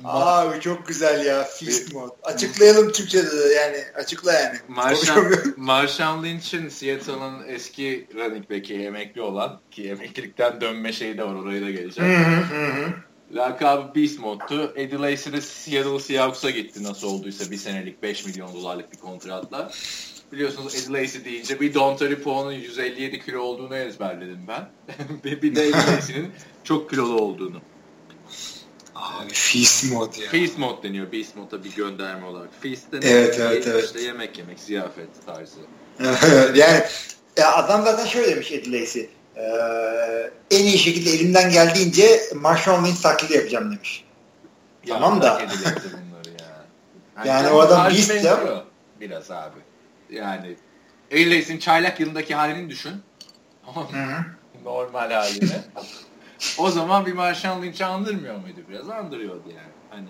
Abi 0.07 0.59
çok 0.59 0.87
güzel 0.87 1.25
ya 1.25 1.43
Feast 1.43 1.93
Mode. 1.93 2.13
Açıklayalım 2.23 2.91
Türkçe'de 2.91 3.31
de 3.31 3.53
yani 3.53 3.77
açıkla 3.95 4.33
yani. 4.33 4.57
Marshall, 4.67 5.31
Marshall 5.57 6.23
Lynch'in 6.23 6.69
Seattle'ın 6.69 7.47
eski 7.47 8.07
running 8.15 8.49
back'i 8.49 8.73
emekli 8.73 9.21
olan 9.21 9.59
ki 9.71 9.89
emeklilikten 9.89 10.61
dönme 10.61 10.93
şeyi 10.93 11.17
de 11.17 11.23
var 11.23 11.35
oraya 11.35 11.61
da 11.61 11.71
geleceğim. 11.71 12.11
Hı 12.11 12.55
hı 12.55 12.65
hı. 12.65 12.93
Lakabı 13.33 13.95
Beast 13.95 14.19
Mode'tu. 14.19 14.73
Eddie 14.75 14.99
Lacy 14.99 15.31
de 15.31 15.41
Seattle 15.41 15.99
Seahawks'a 15.99 16.49
gitti 16.49 16.83
nasıl 16.83 17.07
olduysa 17.07 17.51
bir 17.51 17.57
senelik 17.57 18.03
5 18.03 18.25
milyon 18.25 18.53
dolarlık 18.53 18.93
bir 18.93 18.97
kontratla. 18.97 19.71
Biliyorsunuz 20.31 20.75
Eddie 20.75 21.01
Lacy 21.01 21.17
deyince 21.25 21.59
bir 21.59 21.73
Don 21.73 21.97
Poe'nun 22.23 22.51
157 22.51 23.19
kilo 23.19 23.39
olduğunu 23.39 23.77
ezberledim 23.77 24.39
ben. 24.47 24.69
bir 25.23 25.55
de 25.55 25.67
Eddie 25.67 25.95
Lacy'nin 25.95 26.31
çok 26.63 26.89
kilolu 26.89 27.21
olduğunu. 27.21 27.61
Abi 28.95 29.33
Feast 29.33 29.91
Mode 29.91 30.21
ya. 30.21 30.29
Feast 30.29 30.57
Mode 30.57 30.83
deniyor. 30.87 31.11
Beast 31.11 31.35
Mode'a 31.35 31.63
bir 31.63 31.75
gönderme 31.75 32.25
olarak. 32.25 32.49
Feast 32.61 32.91
deniyor. 32.91 33.11
Evet, 33.11 33.39
evet, 33.39 33.67
evet. 33.67 33.85
İşte 33.85 34.01
yemek 34.01 34.37
yemek, 34.37 34.59
ziyafet 34.59 35.09
tarzı. 35.25 35.59
yani 36.59 36.83
ya 37.37 37.55
adam 37.55 37.83
zaten 37.85 38.05
şöyle 38.05 38.31
demiş 38.35 38.51
Eddie 38.51 38.81
Lacy. 38.81 39.01
Ee, 39.35 40.31
en 40.51 40.65
iyi 40.65 40.77
şekilde 40.77 41.09
elimden 41.09 41.51
geldiğince 41.51 42.21
Marshall 42.35 42.85
Lynch 42.85 43.01
taklidi 43.01 43.33
yapacağım 43.33 43.71
demiş. 43.71 44.05
Ya, 44.85 44.95
Tamam 44.95 45.21
da. 45.21 45.25
ya. 45.25 45.47
Yani 47.25 47.49
o 47.49 47.59
adam 47.59 47.89
beast 47.89 48.23
ya. 48.23 48.63
Biraz 49.01 49.31
abi. 49.31 49.59
Yani 50.09 50.55
Eddie 51.11 51.37
Lacy'nin 51.37 51.59
çaylak 51.59 51.99
yılındaki 51.99 52.35
halini 52.35 52.69
düşün. 52.69 52.93
Normal 54.63 55.11
halini. 55.11 55.49
O 56.57 56.69
zaman 56.69 57.05
bir 57.05 57.13
Marshall 57.13 57.61
Lynch'i 57.61 57.85
andırmıyor 57.85 58.35
muydu 58.35 58.59
biraz? 58.69 58.89
Andırıyordu 58.89 59.49
yani. 59.49 59.73
Hani 59.89 60.09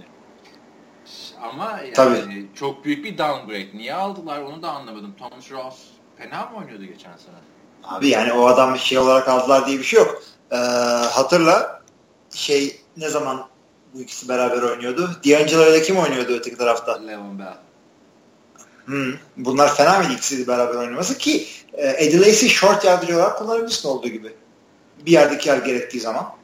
ama 1.42 1.80
yani 1.82 1.94
Tabii. 1.94 2.48
çok 2.56 2.86
büyük 2.86 3.06
bir 3.06 3.18
downgrade. 3.18 3.78
Niye 3.78 3.94
aldılar 3.94 4.42
onu 4.42 4.62
da 4.62 4.72
anlamadım. 4.72 5.16
Thomas 5.18 5.52
Ross 5.52 5.76
fena 6.18 6.46
mı 6.46 6.58
oynuyordu 6.58 6.86
geçen 6.86 7.18
sene? 7.18 7.36
Abi 7.84 8.08
yani 8.08 8.34
o 8.34 8.46
adam 8.46 8.78
şey 8.78 8.98
olarak 8.98 9.28
aldılar 9.28 9.68
diye 9.68 9.80
bir 9.80 9.84
şey 9.84 10.00
yok. 10.00 10.24
Ee, 10.52 10.56
hatırla 11.12 11.82
şey 12.34 12.82
ne 12.98 13.10
zaman 13.10 13.48
bu 13.94 14.02
ikisi 14.02 14.30
beraber 14.30 14.62
oynuyordu? 14.62 15.10
D'Angelo 15.26 15.70
ile 15.70 15.82
kim 15.82 15.98
oynuyordu 15.98 16.34
öteki 16.34 16.58
tarafta? 16.58 17.02
Levon 17.02 17.40
Bell. 17.40 17.58
Hmm. 18.86 19.14
Bunlar 19.38 19.76
fena 19.76 20.00
mıydı 20.00 20.14
ikisi 20.14 20.48
beraber 20.48 20.76
oynaması 20.76 21.18
ki 21.18 21.48
e, 21.74 21.88
Eddie 21.88 22.20
Lacy 22.20 22.48
short 22.48 22.86
yardımcı 22.86 23.16
olarak 23.16 23.38
kullanabilirsin 23.38 23.90
olduğu 23.90 24.08
gibi. 24.08 24.34
Bir 25.06 25.12
yerdeki 25.12 25.50
yer 25.50 25.58
gerektiği 25.58 26.00
zaman. 26.00 26.36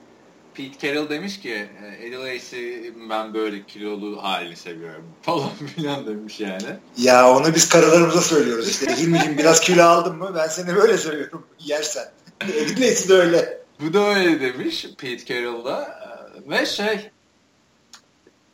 Pete 0.53 0.87
Carroll 0.87 1.09
demiş 1.09 1.39
ki 1.39 1.69
Eddie 2.01 2.93
ben 3.09 3.33
böyle 3.33 3.63
kilolu 3.63 4.23
halini 4.23 4.55
seviyorum 4.55 5.05
falan 5.21 5.49
filan 5.75 6.05
demiş 6.05 6.39
yani. 6.39 6.77
Ya 6.97 7.29
onu 7.31 7.55
biz 7.55 7.69
karılarımıza 7.69 8.21
söylüyoruz 8.21 8.69
işte. 8.69 8.95
Hilmi'cim 8.97 9.37
biraz 9.37 9.59
kilo 9.59 9.83
aldın 9.83 10.15
mı 10.15 10.31
ben 10.35 10.47
seni 10.47 10.75
böyle 10.75 10.97
seviyorum 10.97 11.45
yersen. 11.59 12.05
Eddie 12.41 12.89
Lacy 12.89 13.09
de 13.09 13.13
öyle. 13.13 13.61
Bu 13.79 13.93
da 13.93 13.99
öyle 13.99 14.41
demiş 14.41 14.85
Pete 14.97 15.25
Carroll 15.25 15.65
da. 15.65 15.99
E, 16.47 16.49
Ve 16.49 16.65
şey 16.65 17.09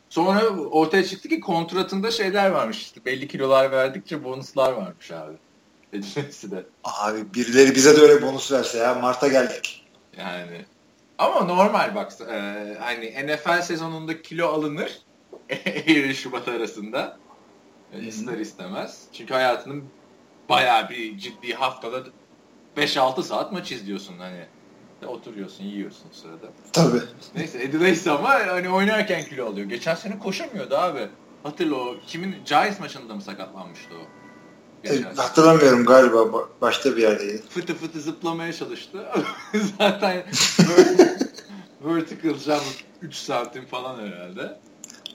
sonra 0.08 0.48
ortaya 0.48 1.04
çıktı 1.04 1.28
ki 1.28 1.40
kontratında 1.40 2.10
şeyler 2.10 2.50
varmış 2.50 2.78
işte 2.78 3.04
belli 3.04 3.28
kilolar 3.28 3.70
verdikçe 3.70 4.24
bonuslar 4.24 4.72
varmış 4.72 5.10
abi. 5.10 5.36
Eddie 5.92 6.22
Lacy'de. 6.24 6.64
Abi 6.84 7.34
birileri 7.34 7.74
bize 7.74 7.96
de 7.96 8.00
öyle 8.00 8.22
bonus 8.22 8.52
verse 8.52 8.78
ya. 8.78 8.94
Mart'a 8.94 9.28
geldik. 9.28 9.77
Yani 10.18 10.64
ama 11.18 11.44
normal 11.44 11.94
bak 11.94 12.12
e, 12.20 12.76
hani 12.80 13.26
NFL 13.26 13.62
sezonunda 13.62 14.22
kilo 14.22 14.48
alınır 14.48 14.98
Eylül 15.64 16.14
Şubat 16.14 16.48
arasında 16.48 17.18
e, 17.92 18.00
ister 18.00 18.38
istemez. 18.38 19.04
Çünkü 19.12 19.34
hayatının 19.34 19.84
bayağı 20.48 20.90
bir 20.90 21.18
ciddi 21.18 21.54
haftada 21.54 22.02
5-6 22.76 23.22
saat 23.22 23.52
maç 23.52 23.72
izliyorsun 23.72 24.18
hani. 24.18 24.46
Oturuyorsun, 25.06 25.64
yiyorsun 25.64 26.10
sırada. 26.12 26.46
Tabii. 26.72 27.02
Neyse 27.34 27.62
Eddie 27.62 28.12
ama 28.12 28.28
hani 28.30 28.68
oynarken 28.68 29.24
kilo 29.24 29.46
alıyor. 29.46 29.68
Geçen 29.68 29.94
sene 29.94 30.18
koşamıyordu 30.18 30.76
abi. 30.76 31.08
Hatırla 31.42 31.74
o 31.74 31.96
kimin 32.06 32.36
Giants 32.44 32.80
maçında 32.80 33.14
mı 33.14 33.22
sakatlanmıştı 33.22 33.94
o? 33.94 34.17
Geçen 34.82 35.14
hatırlamıyorum 35.16 35.84
galiba 35.84 36.16
ba- 36.16 36.46
başta 36.60 36.96
bir 36.96 37.02
yerdeydi. 37.02 37.42
fıtı 37.50 37.74
fıtı 37.74 38.00
zıplamaya 38.00 38.52
çalıştı. 38.52 38.98
Zaten 39.78 40.24
vertical 41.84 42.34
jump 42.38 42.62
3 43.02 43.14
santim 43.14 43.66
falan 43.66 43.98
herhalde. 43.98 44.58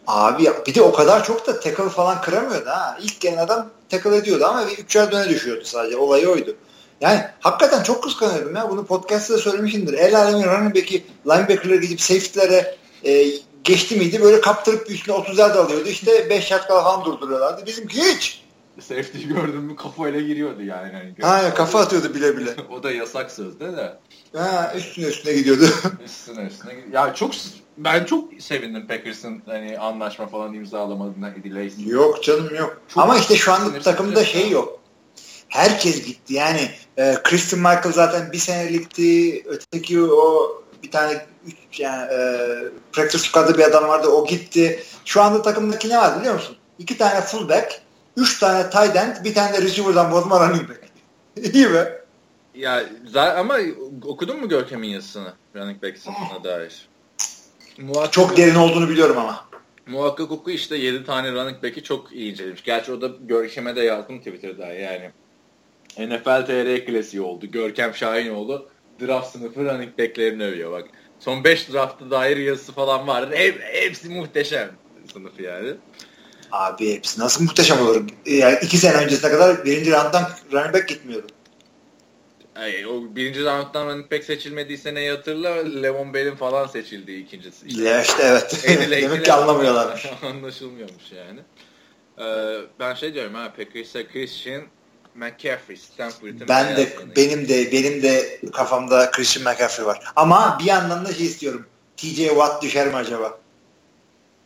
Abi 0.07 0.49
bir 0.67 0.75
de 0.75 0.81
o 0.81 0.93
kadar 0.93 1.23
çok 1.25 1.47
da 1.47 1.59
tackle 1.59 1.89
falan 1.89 2.21
kıramıyordu 2.21 2.69
ha. 2.69 2.97
İlk 3.01 3.19
gelen 3.19 3.37
adam 3.37 3.69
tackle 3.89 4.15
ediyordu 4.15 4.45
ama 4.45 4.67
bir 4.67 4.77
üçer 4.77 5.11
döne 5.11 5.29
düşüyordu 5.29 5.63
sadece. 5.65 5.97
Olayı 5.97 6.29
oydu. 6.29 6.55
Yani 7.01 7.21
hakikaten 7.39 7.83
çok 7.83 8.03
kıskanıyorum 8.03 8.55
ya. 8.55 8.69
Bunu 8.69 8.85
podcast'ta 8.85 9.33
da 9.33 9.37
söylemişimdir. 9.37 9.93
El 9.93 10.19
alemin 10.19 10.43
running 10.43 10.75
back'i 10.75 11.05
linebacker'ları 11.27 11.81
gidip 11.81 12.01
safety'lere 12.01 12.75
e, 13.03 13.25
geçti 13.63 13.95
miydi 13.95 14.21
böyle 14.21 14.41
kaptırıp 14.41 14.91
üstüne 14.91 15.15
30 15.15 15.37
yard 15.37 15.55
alıyordu. 15.55 15.87
İşte 15.89 16.29
5 16.29 16.51
yard 16.51 16.67
kala 16.67 16.83
falan 16.83 17.05
durduruyorlardı. 17.05 17.65
Bizimki 17.65 18.01
hiç. 18.01 18.42
Safety 18.79 19.23
gördüm 19.23 19.61
mü 19.61 19.75
kafayla 19.75 20.21
giriyordu 20.21 20.63
yani. 20.63 20.91
Hani 20.93 21.13
Ha, 21.21 21.53
kafa 21.53 21.79
atıyordu 21.79 22.13
bile 22.13 22.37
bile. 22.37 22.55
o 22.71 22.83
da 22.83 22.91
yasak 22.91 23.31
sözde 23.31 23.77
de. 23.77 23.97
Ha, 24.35 24.73
üstüne 24.75 25.05
üstüne 25.05 25.33
gidiyordu. 25.33 25.65
Üstüne 26.05 26.43
üstüne. 26.45 26.73
Ya 26.91 27.13
çok 27.13 27.31
ben 27.77 28.05
çok 28.05 28.29
sevindim 28.39 28.87
Packers'ın 28.87 29.41
hani 29.45 29.79
anlaşma 29.79 30.27
falan 30.27 30.53
imzalamadığına 30.53 31.29
Eddie 31.29 31.87
yok 31.87 32.23
canım 32.23 32.55
yok. 32.55 32.81
Çok 32.87 33.03
Ama 33.03 33.17
işte 33.17 33.35
şu 33.35 33.53
anda 33.53 33.79
takımda 33.79 34.25
şey 34.25 34.41
ya. 34.41 34.47
yok. 34.47 34.79
Herkes 35.49 36.05
gitti. 36.05 36.33
Yani 36.33 36.69
e, 36.97 37.15
Christian 37.23 37.59
Michael 37.61 37.91
zaten 37.93 38.31
bir 38.31 38.37
senelikti. 38.37 39.43
Öteki 39.47 40.01
o 40.01 40.51
bir 40.83 40.91
tane 40.91 41.25
üç, 41.47 41.79
yani, 41.79 42.13
e, 42.13 42.47
practice 42.91 43.23
squad'da 43.23 43.57
bir 43.57 43.63
adam 43.63 43.87
vardı. 43.87 44.07
O 44.07 44.25
gitti. 44.27 44.83
Şu 45.05 45.21
anda 45.21 45.41
takımdaki 45.41 45.89
ne 45.89 45.97
var 45.97 46.19
biliyor 46.19 46.33
musun? 46.33 46.57
İki 46.79 46.97
tane 46.97 47.21
fullback, 47.21 47.81
üç 48.17 48.39
tane 48.39 48.69
tight 48.69 48.95
end, 48.95 49.15
bir 49.23 49.33
tane 49.33 49.53
de 49.57 49.61
receiver'dan 49.61 50.11
bozma 50.11 50.49
running 50.49 50.69
back. 50.69 50.81
İyi 51.53 51.73
be. 51.73 52.03
Ya 52.55 52.83
ama 53.37 53.57
okudun 54.05 54.39
mu 54.39 54.49
Görkem'in 54.49 54.87
yazısını 54.87 55.33
running 55.55 55.83
back 55.83 55.97
satına 55.97 56.43
dair? 56.43 56.87
Muhakkak, 57.77 58.13
Çok 58.13 58.37
derin 58.37 58.55
olduğunu 58.55 58.89
biliyorum 58.89 59.17
ama. 59.17 59.45
muhakkak 59.87 60.31
oku 60.31 60.51
işte 60.51 60.75
7 60.77 61.05
tane 61.05 61.31
running 61.31 61.63
back'i 61.63 61.83
çok 61.83 62.11
iyi 62.11 62.31
incelemiş. 62.31 62.63
Gerçi 62.63 62.91
o 62.91 63.01
da 63.01 63.11
Görkem'e 63.21 63.75
de 63.75 63.81
yazdım 63.81 64.17
Twitter'da 64.17 64.67
yani. 64.67 65.11
NFL 65.97 66.45
TR 66.45 66.85
klasiği 66.85 67.21
oldu. 67.21 67.45
Görkem 67.51 67.95
Şahinoğlu 67.95 68.69
draft 69.01 69.31
sınıfı 69.31 69.65
running 69.65 69.99
back'lerini 69.99 70.43
övüyor 70.43 70.71
bak. 70.71 70.85
Son 71.19 71.43
5 71.43 71.73
draft'a 71.73 72.11
dair 72.11 72.37
yazısı 72.37 72.71
falan 72.71 73.07
vardı. 73.07 73.35
Hep, 73.35 73.61
hepsi 73.61 74.09
muhteşem 74.09 74.71
sınıf 75.13 75.39
yani. 75.39 75.73
Abi 76.53 76.93
hepsi 76.93 77.19
nasıl 77.19 77.43
muhteşem 77.43 77.81
olur. 77.81 78.01
Yani 78.25 78.57
iki 78.61 78.77
sene 78.77 78.97
öncesine 78.97 79.31
kadar 79.31 79.65
birinci 79.65 79.91
round'dan 79.91 80.29
running 80.51 80.73
back 80.73 80.87
gitmiyordu. 80.87 81.27
Ay, 82.55 82.85
o 82.87 83.15
birinci 83.15 83.45
round'dan 83.45 83.87
running 83.87 84.11
back 84.11 84.23
seçilmediyse 84.23 84.93
neyi 84.93 85.11
hatırla? 85.11 85.49
Levon 85.55 86.13
Bell'in 86.13 86.35
falan 86.35 86.67
seçildiği 86.67 87.23
ikincisi. 87.25 87.81
Ya 87.81 88.01
işte 88.01 88.23
evet. 88.23 88.63
Demek 88.91 89.25
ki 89.25 89.33
anlamıyorlarmış. 89.33 90.05
Anlaşılmıyormuş 90.23 91.11
yani. 91.11 91.39
Ee, 92.19 92.61
ben 92.79 92.93
şey 92.93 93.13
diyorum 93.13 93.33
ha 93.33 93.53
Packers'a 93.57 94.07
Christian 94.07 94.61
McCaffrey 95.15 95.77
Stanford'ın 95.77 96.47
Ben 96.49 96.77
de 96.77 96.81
yanı. 96.81 97.15
benim 97.15 97.49
de 97.49 97.71
benim 97.71 98.03
de 98.03 98.39
kafamda 98.53 99.11
Christian 99.11 99.53
McCaffrey 99.53 99.85
var. 99.85 99.99
Ama 100.15 100.57
bir 100.59 100.65
yandan 100.65 101.05
da 101.05 101.13
şey 101.13 101.25
istiyorum. 101.25 101.65
TJ 101.97 102.17
Watt 102.17 102.63
düşer 102.63 102.87
mi 102.87 102.95
acaba? 102.95 103.42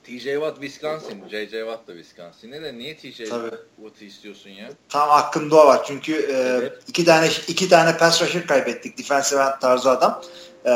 TJ 0.08 0.24
Watt 0.24 0.56
Wisconsin, 0.62 1.24
JJ 1.32 1.52
Watt 1.52 1.88
da 1.88 1.94
Wisconsin. 1.94 2.52
Ne 2.52 2.62
de 2.64 2.78
niye 2.78 2.98
TJ. 2.98 3.18
Watt'ı 3.18 4.06
istiyorsun 4.06 4.50
ya? 4.50 4.70
Tam 4.90 5.12
aklımda 5.12 5.56
o 5.64 5.68
var. 5.68 5.84
Çünkü 5.88 6.14
e, 6.14 6.34
Evet. 6.34 6.74
iki 6.88 7.06
tane 7.06 7.30
iki 7.48 7.70
tane 7.70 7.98
pass 7.98 8.22
rusher 8.22 8.48
kaybettik. 8.48 8.98
Defensive 8.98 9.42
end 9.42 9.60
tarzı 9.62 9.90
adam. 9.92 10.22
E, 10.66 10.72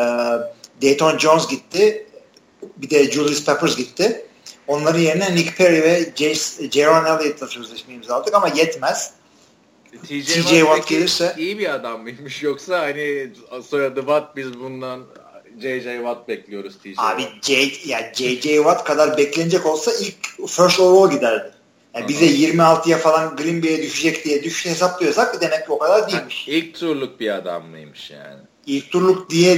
Dayton 0.81 1.17
Jones 1.17 1.47
gitti. 1.47 2.07
Bir 2.77 2.89
de 2.89 3.11
Julius 3.11 3.45
Peppers 3.45 3.77
gitti. 3.77 4.25
Onların 4.67 4.99
yerine 4.99 5.35
Nick 5.35 5.55
Perry 5.55 5.81
ve 5.83 6.13
Jaron 6.71 7.05
Elliott'la 7.05 7.47
sözleşme 7.47 7.93
imzaladık 7.93 8.33
ama 8.33 8.47
yetmez. 8.47 9.13
TJ, 10.07 10.25
TJ 10.25 10.49
Watt, 10.59 10.87
gelirse- 10.87 11.33
iyi 11.37 11.59
bir 11.59 11.73
adam 11.75 12.01
mıymış 12.01 12.43
yoksa 12.43 12.79
hani 12.79 13.31
soyadı 13.69 13.99
Watt 13.99 14.35
biz 14.35 14.59
bundan 14.59 15.03
JJ 15.59 15.83
Watt 15.83 16.27
bekliyoruz 16.27 16.77
TJ 16.79 16.95
Abi. 16.97 17.23
J, 17.41 17.71
ya 17.85 18.13
JJ 18.13 18.43
Watt 18.43 18.83
kadar 18.83 19.17
beklenecek 19.17 19.65
olsa 19.65 19.91
ilk 20.01 20.47
first 20.47 20.79
overall 20.79 21.11
giderdi. 21.11 21.51
Yani 21.93 22.07
bize 22.07 22.25
26'ya 22.25 22.97
falan 22.97 23.35
Green 23.35 23.63
Bay'e 23.63 23.81
düşecek 23.81 24.25
diye 24.25 24.43
düş 24.43 24.65
hesaplıyorsak 24.65 25.41
demek 25.41 25.65
ki 25.65 25.71
o 25.71 25.77
kadar 25.77 26.11
değilmiş. 26.11 26.47
İlk 26.47 26.75
turluk 26.75 27.19
bir 27.19 27.35
adam 27.35 27.65
mıymış 27.65 28.11
yani? 28.11 28.39
İlk 28.65 28.91
turluk 28.91 29.29
diye 29.29 29.57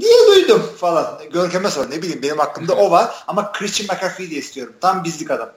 diye 0.00 0.26
duydum 0.28 0.62
falan. 0.76 1.20
Görkem'e 1.32 1.70
sor 1.70 1.90
ne 1.90 2.02
bileyim 2.02 2.22
benim 2.22 2.40
aklımda 2.40 2.74
o 2.74 2.90
var 2.90 3.14
ama 3.26 3.52
Christian 3.52 3.96
McCaffrey 3.96 4.30
diye 4.30 4.40
istiyorum. 4.40 4.74
Tam 4.80 5.04
bizlik 5.04 5.30
adam. 5.30 5.52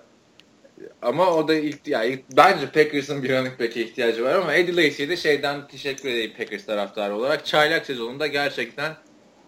Ama 1.02 1.34
o 1.34 1.48
da 1.48 1.54
ilk, 1.54 1.88
ya 1.88 2.04
ilk 2.04 2.22
bence 2.38 2.70
Packers'ın 2.70 3.24
bir 3.24 3.30
running 3.30 3.60
back'e 3.60 3.82
ihtiyacı 3.82 4.24
var 4.24 4.36
ama 4.36 4.54
Eddie 4.54 4.76
Lacy'ye 4.76 5.10
de 5.10 5.18
şeyden 5.18 5.68
teşekkür 5.68 6.10
edeyim 6.10 6.34
Packers 6.38 6.66
taraftarı 6.66 7.16
olarak. 7.16 7.46
Çaylak 7.46 7.86
sezonunda 7.86 8.28
gerçekten 8.28 8.96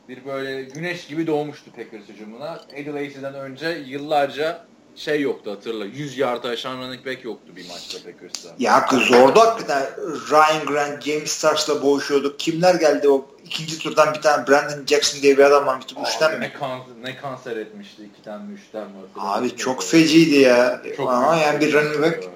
bir 0.10 0.26
böyle 0.26 0.62
güneş 0.64 1.08
gibi 1.08 1.28
doğmuştu 1.28 1.72
Packers 1.72 2.10
hücumuna. 2.10 2.60
Eddie 2.74 2.94
Lacy'den 2.94 3.34
önce 3.34 3.84
yıllarca 3.88 4.66
şey 4.96 5.22
yoktu 5.22 5.52
hatırla. 5.52 5.86
100 5.86 6.18
yarda 6.18 6.50
aşan 6.50 6.78
running 6.78 7.06
back 7.06 7.26
yoktu 7.26 7.54
bir 7.56 7.68
maçta 7.68 7.98
Packers'ta. 8.04 8.50
Ya 8.60 8.88
zordu 8.92 9.40
hakikaten. 9.40 9.84
Ryan 10.32 10.66
Grant, 10.66 11.04
James 11.04 11.32
Starks'la 11.32 11.82
boğuşuyorduk. 11.82 12.40
Kimler 12.40 12.76
geldi 12.76 13.10
o 13.10 13.26
ikinci 13.46 13.80
turdan 13.80 14.14
bir 14.14 14.22
tane 14.22 14.48
Brandon 14.48 14.86
Jackson 14.86 15.22
diye 15.22 15.38
bir 15.38 15.44
adam 15.44 15.66
varmıştı. 15.66 15.96
Üçten 16.08 16.34
mi? 16.34 16.40
Ne, 16.40 16.54
kan, 16.54 16.80
ne 17.04 17.18
kanser 17.18 17.58
etmişti 17.58 18.04
ikiden 18.04 18.42
mi 18.42 18.54
üçten 18.54 18.84
mi? 18.84 18.94
Abi 19.18 19.56
çok 19.56 19.84
feciydi 19.84 20.36
ya. 20.36 20.82
Çok 20.98 21.10
Ama 21.10 21.36
yani 21.36 21.62
bir 21.62 21.74
running 21.74 22.02
back. 22.02 22.30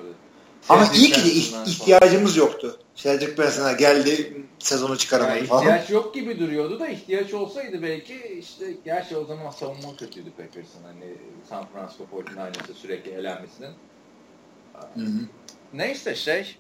Ama 0.70 0.88
iyi 0.96 1.12
ki 1.12 1.24
de 1.24 1.30
ihtiyacımız 1.72 2.38
yoktu. 2.38 2.80
Cedric 2.96 3.38
Benson'a 3.38 3.72
geldi 3.72 4.34
sezonu 4.60 4.98
çıkaramadı 4.98 5.38
yani 5.38 5.48
falan. 5.48 5.62
İhtiyaç 5.62 5.90
yok 5.90 6.14
gibi 6.14 6.40
duruyordu 6.40 6.80
da 6.80 6.88
ihtiyaç 6.88 7.34
olsaydı 7.34 7.82
belki 7.84 8.38
işte 8.40 8.66
gerçi 8.86 9.18
o 9.18 9.26
zaman 9.26 9.52
savunma 9.52 9.96
kötüydü 9.98 10.32
Packers'ın 10.32 10.84
hani 10.84 11.14
San 11.50 11.68
Francisco 11.74 12.04
49ers'e 12.04 12.74
sürekli 12.82 13.12
elenmesinin. 13.12 13.72
Hı 14.74 15.02
hı. 15.02 15.28
Neyse 15.74 16.16
şey 16.16 16.58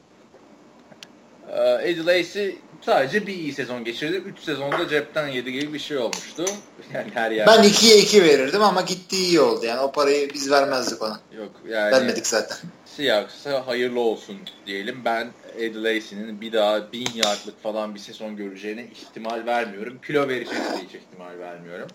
Eddie 1.83 2.05
Lacy 2.05 2.49
sadece 2.81 3.27
bir 3.27 3.33
iyi 3.33 3.53
sezon 3.53 3.83
geçirdi. 3.83 4.15
3 4.15 4.39
sezonda 4.39 4.87
cepten 4.87 5.27
yedi 5.27 5.51
gibi 5.51 5.73
bir 5.73 5.79
şey 5.79 5.97
olmuştu. 5.97 6.45
Yani 6.93 7.11
her 7.13 7.31
yerde. 7.31 7.51
Ben 7.51 7.63
2'ye 7.63 7.97
2 7.97 8.23
verirdim 8.23 8.63
ama 8.63 8.81
gitti 8.81 9.15
iyi 9.15 9.39
oldu. 9.41 9.65
Yani 9.65 9.79
o 9.79 9.91
parayı 9.91 10.33
biz 10.33 10.51
vermezdik 10.51 11.01
ona. 11.01 11.19
Yok 11.37 11.51
yani. 11.67 11.91
Vermedik 11.91 12.27
zaten. 12.27 12.57
Seahawks'a 12.97 13.67
hayırlı 13.67 13.99
olsun 13.99 14.37
diyelim. 14.65 15.01
Ben 15.05 15.27
Ed 15.57 15.75
Lacy'nin 15.75 16.41
bir 16.41 16.53
daha 16.53 16.91
bin 16.91 17.07
yardlık 17.15 17.63
falan 17.63 17.95
bir 17.95 17.99
sezon 17.99 18.35
göreceğine 18.35 18.85
ihtimal 18.85 19.45
vermiyorum. 19.45 19.99
Kilo 20.07 20.27
vereceğine 20.27 20.65
de 20.65 20.77
hiç 20.87 20.95
ihtimal 20.95 21.39
vermiyorum. 21.39 21.87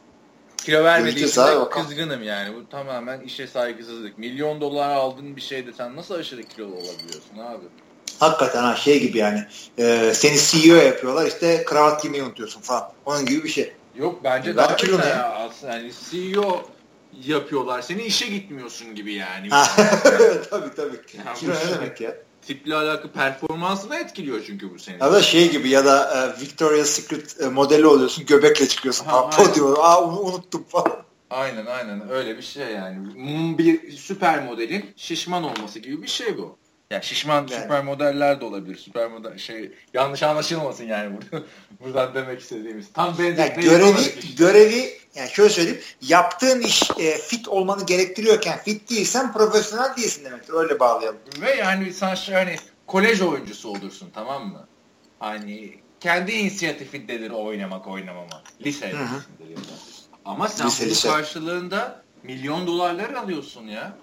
Kilo 0.57 0.85
vermediği 0.85 1.27
için 1.27 1.43
kızgınım 1.71 2.23
yani. 2.23 2.57
Bu 2.57 2.69
tamamen 2.69 3.21
işe 3.21 3.47
saygısızlık. 3.47 4.19
Milyon 4.19 4.61
dolar 4.61 4.91
aldığın 4.91 5.37
bir 5.37 5.41
şeyde 5.41 5.73
sen 5.73 5.97
nasıl 5.97 6.15
aşırı 6.15 6.43
kilolu 6.43 6.75
olabiliyorsun 6.75 7.39
abi? 7.39 7.65
Hakikaten 8.21 8.63
ha 8.63 8.77
şey 8.77 9.01
gibi 9.01 9.19
yani. 9.19 9.45
E, 9.79 10.13
seni 10.15 10.37
CEO 10.39 10.77
yapıyorlar 10.77 11.27
işte 11.27 11.65
kravat 11.65 12.03
giymeyi 12.03 12.23
unutuyorsun 12.23 12.61
falan. 12.61 12.93
Onun 13.07 13.27
gibi 13.27 13.45
bir 13.45 13.49
şey. 13.49 13.73
Yok 13.97 14.21
bence 14.25 14.51
ben 14.51 14.57
daha 14.57 14.77
kilo 14.77 14.99
ya. 14.99 15.33
aslında. 15.35 15.73
Yani 15.73 15.91
CEO 16.11 16.63
yapıyorlar. 17.25 17.83
Seni 17.83 18.03
işe 18.03 18.27
gitmiyorsun 18.27 18.95
gibi 18.95 19.15
yani. 19.15 19.49
tabii 20.51 20.75
tabii. 20.77 21.01
Yani 21.27 21.39
kilo 21.39 21.53
ne 21.55 21.75
demek 21.75 22.01
ya? 22.01 22.17
tiple 22.47 22.75
alakalı 22.75 23.13
performansını 23.13 23.97
etkiliyor 23.97 24.43
çünkü 24.47 24.75
bu 24.75 24.79
senin. 24.79 24.99
Ya 24.99 25.13
da 25.13 25.23
şey 25.23 25.51
gibi 25.51 25.69
ya 25.69 25.85
da 25.85 26.27
e, 26.37 26.41
Victoria's 26.41 26.89
Secret 26.89 27.41
e, 27.41 27.49
modeli 27.49 27.87
oluyorsun 27.87 28.27
göbekle 28.27 28.69
çıkıyorsun. 28.69 29.05
Ha, 29.07 29.31
Podyum, 29.31 29.75
aa 29.79 30.05
unuttum 30.05 30.65
falan. 30.69 31.07
Aynen 31.31 31.67
aynen 31.67 32.11
öyle 32.11 32.37
bir 32.37 32.43
şey 32.43 32.67
yani. 32.67 32.99
Bir 33.59 33.93
süper 33.93 34.45
modelin 34.45 34.85
şişman 34.97 35.43
olması 35.43 35.79
gibi 35.79 36.03
bir 36.03 36.09
şey 36.09 36.39
bu. 36.39 36.59
Yani 36.91 37.05
şişman 37.05 37.47
yani. 37.51 37.63
süper 37.63 37.85
modeller 37.85 38.41
de 38.41 38.45
olabilir. 38.45 38.77
Süper 38.77 39.11
model 39.11 39.39
şey 39.39 39.73
yanlış 39.95 40.23
anlaşılmasın 40.23 40.85
yani 40.85 41.17
burada. 41.17 41.45
buradan 41.81 42.15
demek 42.15 42.41
istediğimiz. 42.41 42.93
Tam 42.93 43.19
benzer. 43.19 43.51
Yani 43.51 43.65
görevi 43.65 44.15
görevi 44.39 44.99
yani 45.17 45.31
şöyle 45.31 45.51
söyleyeyim. 45.51 45.81
Yaptığın 46.01 46.61
iş 46.61 46.91
e, 46.99 47.19
fit 47.19 47.49
olmanı 47.49 47.87
gerektiriyorken 47.87 48.59
fit 48.59 48.91
değilsen 48.91 49.33
profesyonel 49.33 49.97
değilsin 49.97 50.25
demektir. 50.25 50.53
Öyle 50.53 50.81
bağlayalım. 50.81 51.19
Ve 51.41 51.55
yani 51.55 51.93
sen 51.93 52.17
hani 52.33 52.57
kolej 52.87 53.23
oyuncusu 53.23 53.69
olursun 53.69 54.11
tamam 54.15 54.49
mı? 54.49 54.67
Hani 55.19 55.75
kendi 56.01 56.33
inisiyatifindedir 56.33 57.31
oynamak 57.31 57.87
oynamama. 57.87 58.43
Lise 58.65 58.87
ya 58.87 58.95
da. 58.95 58.99
Ama 60.25 60.49
sen 60.49 60.67
lise, 60.67 60.87
bu 60.87 60.91
lise. 60.91 61.09
karşılığında 61.09 62.03
milyon 62.23 62.67
dolarlar 62.67 63.11
alıyorsun 63.11 63.67
ya. 63.67 63.97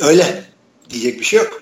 Öyle. 0.00 0.44
Diyecek 0.90 1.20
bir 1.20 1.24
şey 1.24 1.38
yok. 1.38 1.59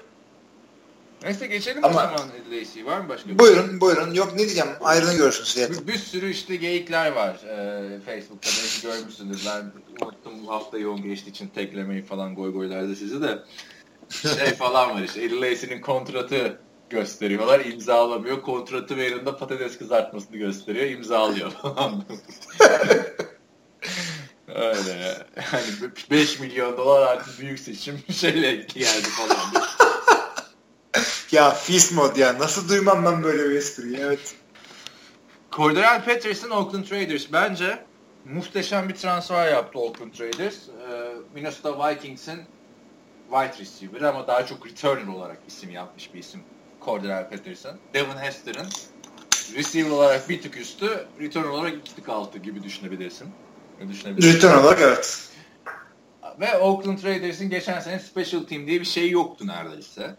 Neyse 1.23 1.47
geçelim 1.47 1.85
Ama, 1.85 1.95
o 1.95 2.03
zaman 2.03 2.29
Lacey. 2.51 2.87
Var 2.87 3.01
mı 3.01 3.09
başka? 3.09 3.39
Buyurun 3.39 3.71
şey? 3.71 3.81
buyurun. 3.81 4.15
Yok 4.15 4.33
ne 4.33 4.39
diyeceğim. 4.39 4.71
Ayrını 4.81 5.15
görürsünüz. 5.15 5.71
Bir, 5.71 5.87
bir 5.93 5.99
sürü 5.99 6.31
işte 6.31 6.57
geyikler 6.57 7.13
var 7.13 7.35
e, 7.35 8.01
Facebook'ta. 8.01 8.51
Belki 8.63 8.83
görmüşsünüz. 8.83 9.47
Ben 9.47 9.73
unuttum 10.07 10.33
bu 10.47 10.51
hafta 10.53 10.79
yoğun 10.79 11.03
geçtiği 11.03 11.31
için 11.31 11.49
teklemeyi 11.49 12.03
falan 12.03 12.35
goy 12.35 12.53
goylarda 12.53 12.95
sizi 12.95 13.23
de. 13.23 13.39
Şey 14.11 14.55
falan 14.55 14.95
var 14.95 15.03
işte. 15.03 15.25
Eddie 15.25 15.41
Lacy'nin 15.41 15.81
kontratı 15.81 16.61
gösteriyorlar. 16.91 17.61
imzalamıyor. 17.65 18.43
Kontratı 18.43 18.97
verinde 18.97 19.37
patates 19.37 19.79
kızartmasını 19.79 20.37
gösteriyor. 20.37 20.87
imzalıyor 20.87 21.51
falan. 21.51 22.05
Öyle. 24.49 25.27
Hani 25.37 25.65
5 26.11 26.41
milyon 26.41 26.77
dolar 26.77 27.07
artık 27.07 27.41
büyük 27.41 27.59
seçim 27.59 27.99
şeyle 28.13 28.55
geldi 28.55 29.09
falan. 29.09 29.65
Ya 31.33 31.51
Fist 31.51 31.93
mod 31.93 32.17
ya. 32.17 32.39
Nasıl 32.39 32.69
duymam 32.69 33.05
ben 33.05 33.23
böyle 33.23 33.51
bir 33.51 33.55
espriyi. 33.55 33.97
Evet. 34.01 34.35
Cordell 35.53 36.05
Patterson 36.05 36.51
Oakland 36.51 36.91
Raiders 36.91 37.27
bence 37.33 37.85
muhteşem 38.25 38.89
bir 38.89 38.95
transfer 38.95 39.53
yaptı 39.53 39.79
Oakland 39.79 40.21
Raiders. 40.21 40.57
Ee, 40.57 41.13
Minnesota 41.35 41.89
Vikings'in 41.89 42.41
wide 43.31 43.59
receiver 43.59 44.01
ama 44.01 44.27
daha 44.27 44.47
çok 44.47 44.67
returner 44.67 45.15
olarak 45.15 45.39
isim 45.49 45.71
yapmış 45.71 46.15
bir 46.15 46.19
isim 46.19 46.41
Cordell 46.85 47.31
Patterson. 47.31 47.79
Devin 47.95 48.19
Hester'ın 48.19 48.67
receiver 49.55 49.91
olarak 49.91 50.29
bir 50.29 50.43
tık 50.43 50.57
üstü, 50.57 51.07
returner 51.21 51.49
olarak 51.49 51.75
iki 51.75 51.95
tık 51.95 52.09
altı 52.09 52.39
gibi 52.39 52.63
düşünebilirsin 52.63 53.29
düşünebilirsin. 53.89 54.37
Return 54.37 54.59
olarak 54.59 54.81
evet. 54.83 55.29
Ve 56.41 56.59
Oakland 56.59 57.05
Raiders'in 57.05 57.51
geçen 57.51 57.81
sene 57.81 57.99
special 57.99 58.43
team 58.43 58.67
diye 58.67 58.81
bir 58.81 58.87
şey 58.87 59.11
yoktu 59.11 59.47
neredeyse. 59.47 60.17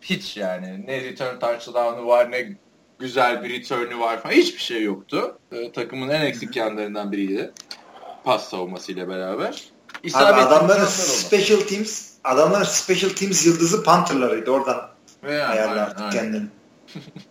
Hiç 0.00 0.36
yani. 0.36 0.86
Ne 0.86 1.00
return 1.04 1.38
touchdown'u 1.38 2.06
var 2.06 2.30
ne 2.30 2.56
güzel 2.98 3.44
bir 3.44 3.50
return'ü 3.50 4.00
var 4.00 4.22
falan. 4.22 4.34
Hiçbir 4.34 4.60
şey 4.60 4.82
yoktu. 4.82 5.38
Ee, 5.52 5.72
takımın 5.72 6.08
en 6.08 6.20
eksik 6.20 6.56
yanlarından 6.56 7.12
biriydi. 7.12 7.52
Pas 8.24 8.48
savunmasıyla 8.48 9.08
beraber. 9.08 9.64
Abi 10.14 10.40
adamların 10.40 10.84
special 10.86 11.60
teams 11.60 12.08
adamların 12.24 12.64
special 12.64 13.10
teams 13.10 13.46
yıldızı 13.46 13.82
Panther'larıydı 13.82 14.50
oradan 14.50 14.90
yani, 15.24 15.44
ayarlar 15.44 16.10
kendini. 16.10 16.46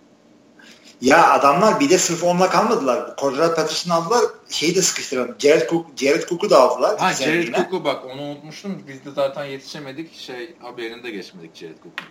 Ya 1.01 1.31
adamlar 1.31 1.79
bir 1.79 1.89
de 1.89 1.97
sırf 1.97 2.23
onunla 2.23 2.49
kalmadılar. 2.49 3.15
Cordell 3.17 3.55
Patterson 3.55 3.91
aldılar. 3.91 4.21
Şeyi 4.49 4.75
de 4.75 4.81
sıkıştıralım. 4.81 5.35
Jared, 5.39 5.69
Cook, 5.69 5.97
Jared 5.97 6.27
Cook'u 6.27 6.49
da 6.49 6.61
aldılar. 6.61 6.99
Ha 6.99 7.13
Jared 7.13 7.55
Cook'u 7.55 7.83
bak 7.83 8.05
onu 8.05 8.21
unutmuştum. 8.21 8.83
Biz 8.87 9.05
de 9.05 9.11
zaten 9.11 9.45
yetişemedik. 9.45 10.15
Şey 10.15 10.55
haberinde 10.59 11.11
geçmedik 11.11 11.55
Jared 11.55 11.77
Cook'un. 11.83 12.05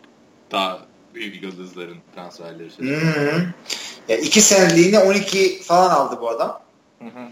Daha 0.53 0.79
büyük 1.15 1.43
yıldızların 1.43 1.99
transferleri. 2.15 2.71
Hı 2.79 3.47
Ya 4.09 4.17
iki 4.17 4.41
seneliğine 4.41 4.99
12 4.99 5.63
falan 5.63 5.91
aldı 5.91 6.21
bu 6.21 6.31
adam. 6.31 6.61
Hı 6.99 7.05
hı. 7.05 7.29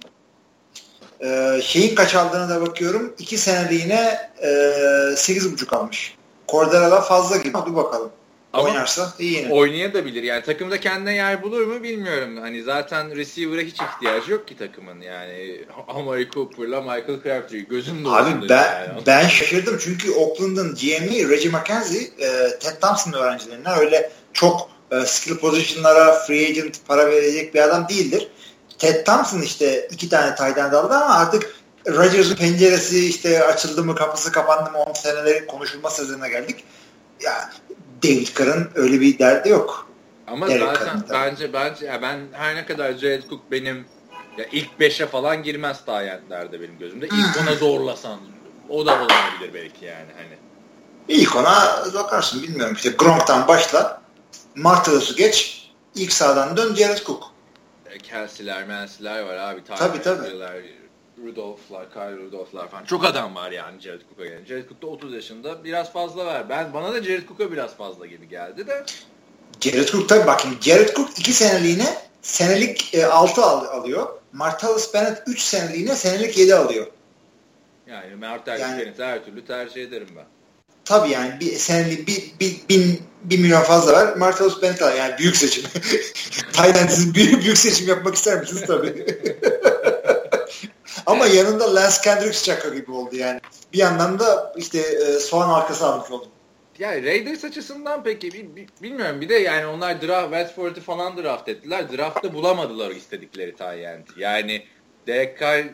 Ee, 1.20 1.62
şeyin 1.62 1.94
kaç 1.94 2.14
aldığına 2.14 2.48
da 2.48 2.61
bakıyorum. 2.61 3.14
İki 3.18 3.38
seneliğine 3.38 4.31
e, 4.38 4.48
8,5 4.48 5.77
almış. 5.77 6.16
Cordella'dan 6.48 7.03
fazla 7.03 7.37
gibi. 7.37 7.59
Hadi 7.59 7.77
bakalım. 7.77 8.11
Ama 8.54 8.68
oynarsa 8.68 9.14
iyi 9.18 9.32
yine. 9.32 9.52
Oynayabilir. 9.52 10.22
Yani 10.22 10.42
takımda 10.42 10.80
kendine 10.80 11.14
yer 11.14 11.42
bulur 11.42 11.66
mu 11.66 11.82
bilmiyorum. 11.82 12.36
Hani 12.36 12.62
zaten 12.62 13.16
receiver'a 13.16 13.60
hiç 13.60 13.76
ihtiyacı 13.80 14.32
yok 14.32 14.48
ki 14.48 14.56
takımın. 14.56 15.00
Yani 15.00 15.64
Amari 15.88 16.30
Cooper'la 16.30 16.80
Michael 16.80 17.22
Crabtree 17.22 17.60
gözüm 17.60 18.04
doldu. 18.04 18.14
Abi 18.14 18.48
ben, 18.48 18.88
yani. 18.88 19.02
ben 19.06 19.28
şaşırdım 19.28 19.78
çünkü 19.80 20.10
Oakland'ın 20.10 20.74
GM'i 20.74 21.28
Reggie 21.28 21.50
McKenzie 21.50 22.02
e, 22.02 22.58
Ted 22.58 22.80
Thompson 22.80 23.12
öğrencilerinden 23.12 23.78
öyle 23.78 24.10
çok 24.32 24.70
e, 24.90 25.00
skill 25.00 25.36
position'lara 25.36 26.14
free 26.14 26.46
agent 26.46 26.86
para 26.86 27.06
verecek 27.06 27.54
bir 27.54 27.60
adam 27.60 27.88
değildir. 27.88 28.28
Ted 28.78 29.06
Thompson 29.06 29.42
işte 29.42 29.88
iki 29.90 30.08
tane 30.08 30.34
tayden 30.34 30.70
aldı 30.70 30.94
ama 30.94 31.14
artık 31.14 31.54
Rodgers'ın 31.88 32.36
penceresi 32.36 33.06
işte 33.08 33.44
açıldı 33.44 33.84
mı 33.84 33.94
kapısı 33.94 34.32
kapandı 34.32 34.70
mı 34.70 34.78
10 34.78 34.92
senelerin 34.92 35.46
konuşulma 35.46 35.90
sezonuna 35.90 36.28
geldik. 36.28 36.64
Ya 37.22 37.50
David 38.04 38.28
Carr'ın 38.38 38.70
öyle 38.74 39.00
bir 39.00 39.18
derdi 39.18 39.48
yok. 39.48 39.88
Ama 40.26 40.48
Derek 40.48 40.76
zaten 40.76 41.02
bence 41.10 41.52
bence 41.52 41.86
ya 41.86 42.02
ben 42.02 42.20
her 42.32 42.56
ne 42.56 42.66
kadar 42.66 42.92
Jared 42.92 43.22
Cook 43.28 43.40
benim 43.50 43.84
ya 44.38 44.46
ilk 44.52 44.68
5'e 44.80 45.06
falan 45.06 45.42
girmez 45.42 45.86
derdi 45.86 46.60
benim 46.60 46.78
gözümde. 46.78 47.06
İlk 47.06 47.42
ona 47.42 47.54
zorlasan 47.54 48.18
o 48.68 48.86
da 48.86 48.94
olabilir 48.94 49.54
belki 49.54 49.84
yani 49.84 50.10
hani. 50.16 50.38
İlk 51.08 51.36
ona 51.36 51.84
bakarsın 51.94 52.42
bilmiyorum 52.42 52.74
işte 52.74 52.90
Gronk'tan 52.90 53.48
başla 53.48 54.02
Martella'sı 54.54 55.16
geç 55.16 55.68
ilk 55.94 56.12
sağdan 56.12 56.56
dön 56.56 56.74
Jared 56.74 57.04
Cook. 57.06 57.24
E, 57.90 57.98
Kelsey'ler, 57.98 58.66
Melsey'ler 58.66 59.22
var 59.22 59.36
abi. 59.36 59.60
Tabii 59.64 60.02
tabii. 60.02 60.26
Rudolph'lar, 61.24 61.92
Kyle 61.92 62.16
Rudolph'lar 62.16 62.68
falan. 62.68 62.84
Çok 62.84 63.04
adam 63.04 63.34
var 63.34 63.50
yani 63.50 63.80
Jared 63.80 64.00
Cook'a 64.08 64.24
gelince. 64.24 64.54
Jared 64.54 64.68
Cook 64.68 64.82
da 64.82 64.87
30 64.87 65.14
yaşında. 65.14 65.64
Biraz 65.64 65.92
fazla 65.92 66.26
ver. 66.26 66.48
Ben 66.48 66.72
Bana 66.72 66.92
da 66.92 67.02
Jared 67.02 67.28
Cook'a 67.28 67.52
biraz 67.52 67.76
fazla 67.76 68.06
gibi 68.06 68.28
geldi 68.28 68.66
de. 68.66 68.84
Jared 69.60 69.88
Cook 69.88 70.08
tabii 70.08 70.26
bak 70.26 70.40
şimdi 70.40 70.56
Jared 70.60 70.94
Cook 70.96 71.18
2 71.18 71.32
seneliğine 71.32 71.96
senelik 72.22 72.94
e, 72.94 73.06
6 73.06 73.42
al, 73.42 73.64
alıyor. 73.64 74.08
Martellus 74.32 74.94
Bennett 74.94 75.22
3 75.26 75.40
seneliğine 75.40 75.94
senelik 75.96 76.38
7 76.38 76.54
alıyor. 76.54 76.87
Yani 77.87 78.14
Martel 78.14 78.60
yani, 78.60 78.92
her 78.98 79.24
türlü 79.24 79.46
tercih 79.46 79.82
ederim 79.82 80.08
ben. 80.16 80.24
Tabii 80.84 81.10
yani 81.10 81.40
bir 81.40 81.52
senelik 81.52 82.08
bir, 82.08 82.32
bir, 82.40 82.56
bin, 82.68 83.02
bir 83.24 83.38
milyon 83.38 83.60
fazla 83.60 83.92
var. 83.92 84.16
Martellus 84.16 84.62
Bennett 84.62 84.80
yani 84.80 85.18
büyük 85.18 85.37
seçim. 85.37 85.64
Tayland'siz 86.52 87.14
büyük, 87.14 87.44
büyük 87.44 87.58
seçim 87.58 87.88
yapmak 87.88 88.14
ister 88.14 88.40
misiniz 88.40 88.64
tabii. 88.66 89.06
Ama 91.07 91.26
yanında 91.26 91.74
Lance 91.74 91.96
Kendricks 92.04 92.44
şaka 92.44 92.68
gibi 92.68 92.90
oldu 92.90 93.16
yani. 93.16 93.40
Bir 93.72 93.78
yandan 93.78 94.18
da 94.18 94.54
işte 94.57 94.78
e, 94.78 95.18
soğan 95.18 95.48
arkası 95.48 95.87
almış 95.87 96.11
oldum. 96.11 96.28
Ya 96.78 97.02
Raiders 97.02 97.44
açısından 97.44 98.04
peki 98.04 98.57
bilmiyorum 98.83 99.20
bir 99.20 99.28
de 99.28 99.35
yani 99.35 99.66
onlar 99.66 100.02
draft 100.02 100.30
Westford'u 100.30 100.80
falan 100.80 101.16
draft 101.16 101.48
ettiler. 101.48 101.92
Draft'ta 101.92 102.35
bulamadılar 102.35 102.90
istedikleri 102.90 103.57
Tyent. 103.57 104.16
Yani 104.16 104.64
Derek 105.07 105.40
Carr 105.40 105.64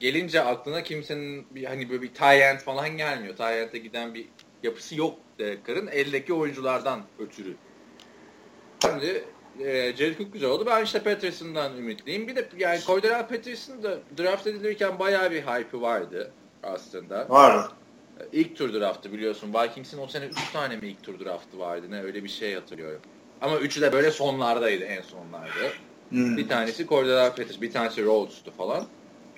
gelince 0.00 0.42
aklına 0.42 0.82
kimsenin 0.82 1.46
bir, 1.50 1.64
hani 1.64 1.90
böyle 1.90 2.02
bir 2.02 2.14
Tyent 2.14 2.62
falan 2.62 2.96
gelmiyor. 2.96 3.36
Tyent'e 3.36 3.78
giden 3.78 4.14
bir 4.14 4.28
yapısı 4.62 4.96
yok 4.96 5.18
Derek 5.38 5.66
Carr'ın 5.66 5.86
eldeki 5.86 6.32
oyunculardan 6.32 7.02
ötürü. 7.18 7.56
Şimdi 8.82 9.24
e, 9.60 9.96
Jared 9.96 10.18
Cook 10.18 10.32
güzel 10.32 10.50
oldu. 10.50 10.66
Ben 10.66 10.84
işte 10.84 11.02
Patterson'dan 11.02 11.76
ümitliyim. 11.76 12.28
Bir 12.28 12.36
de 12.36 12.48
yani 12.58 12.80
Cordell 12.80 13.28
Patterson 13.28 13.82
da 13.82 13.98
draft 14.18 14.46
edilirken 14.46 14.98
bayağı 14.98 15.30
bir 15.30 15.42
hype'ı 15.42 15.80
vardı 15.80 16.32
aslında. 16.62 17.28
Vardı. 17.28 17.72
İlk 18.32 18.56
tur 18.56 18.74
draftı 18.74 19.12
biliyorsun. 19.12 19.54
Vikings'in 19.54 19.98
o 19.98 20.06
sene 20.06 20.24
3 20.24 20.52
tane 20.52 20.76
mi 20.76 20.88
ilk 20.88 21.02
tur 21.02 21.24
draftı 21.24 21.58
vardı 21.58 21.86
ne 21.90 22.02
öyle 22.02 22.24
bir 22.24 22.28
şey 22.28 22.54
hatırlıyorum. 22.54 23.00
Ama 23.40 23.58
üçü 23.58 23.80
de 23.80 23.92
böyle 23.92 24.10
sonlardaydı 24.10 24.84
en 24.84 25.02
sonlarda. 25.02 25.72
Hmm. 26.08 26.36
Bir 26.36 26.48
tanesi 26.48 26.86
Cordell 26.86 27.28
Patterson, 27.28 27.62
bir 27.62 27.72
tanesi 27.72 28.04
Rhodes'tu 28.04 28.50
falan. 28.50 28.86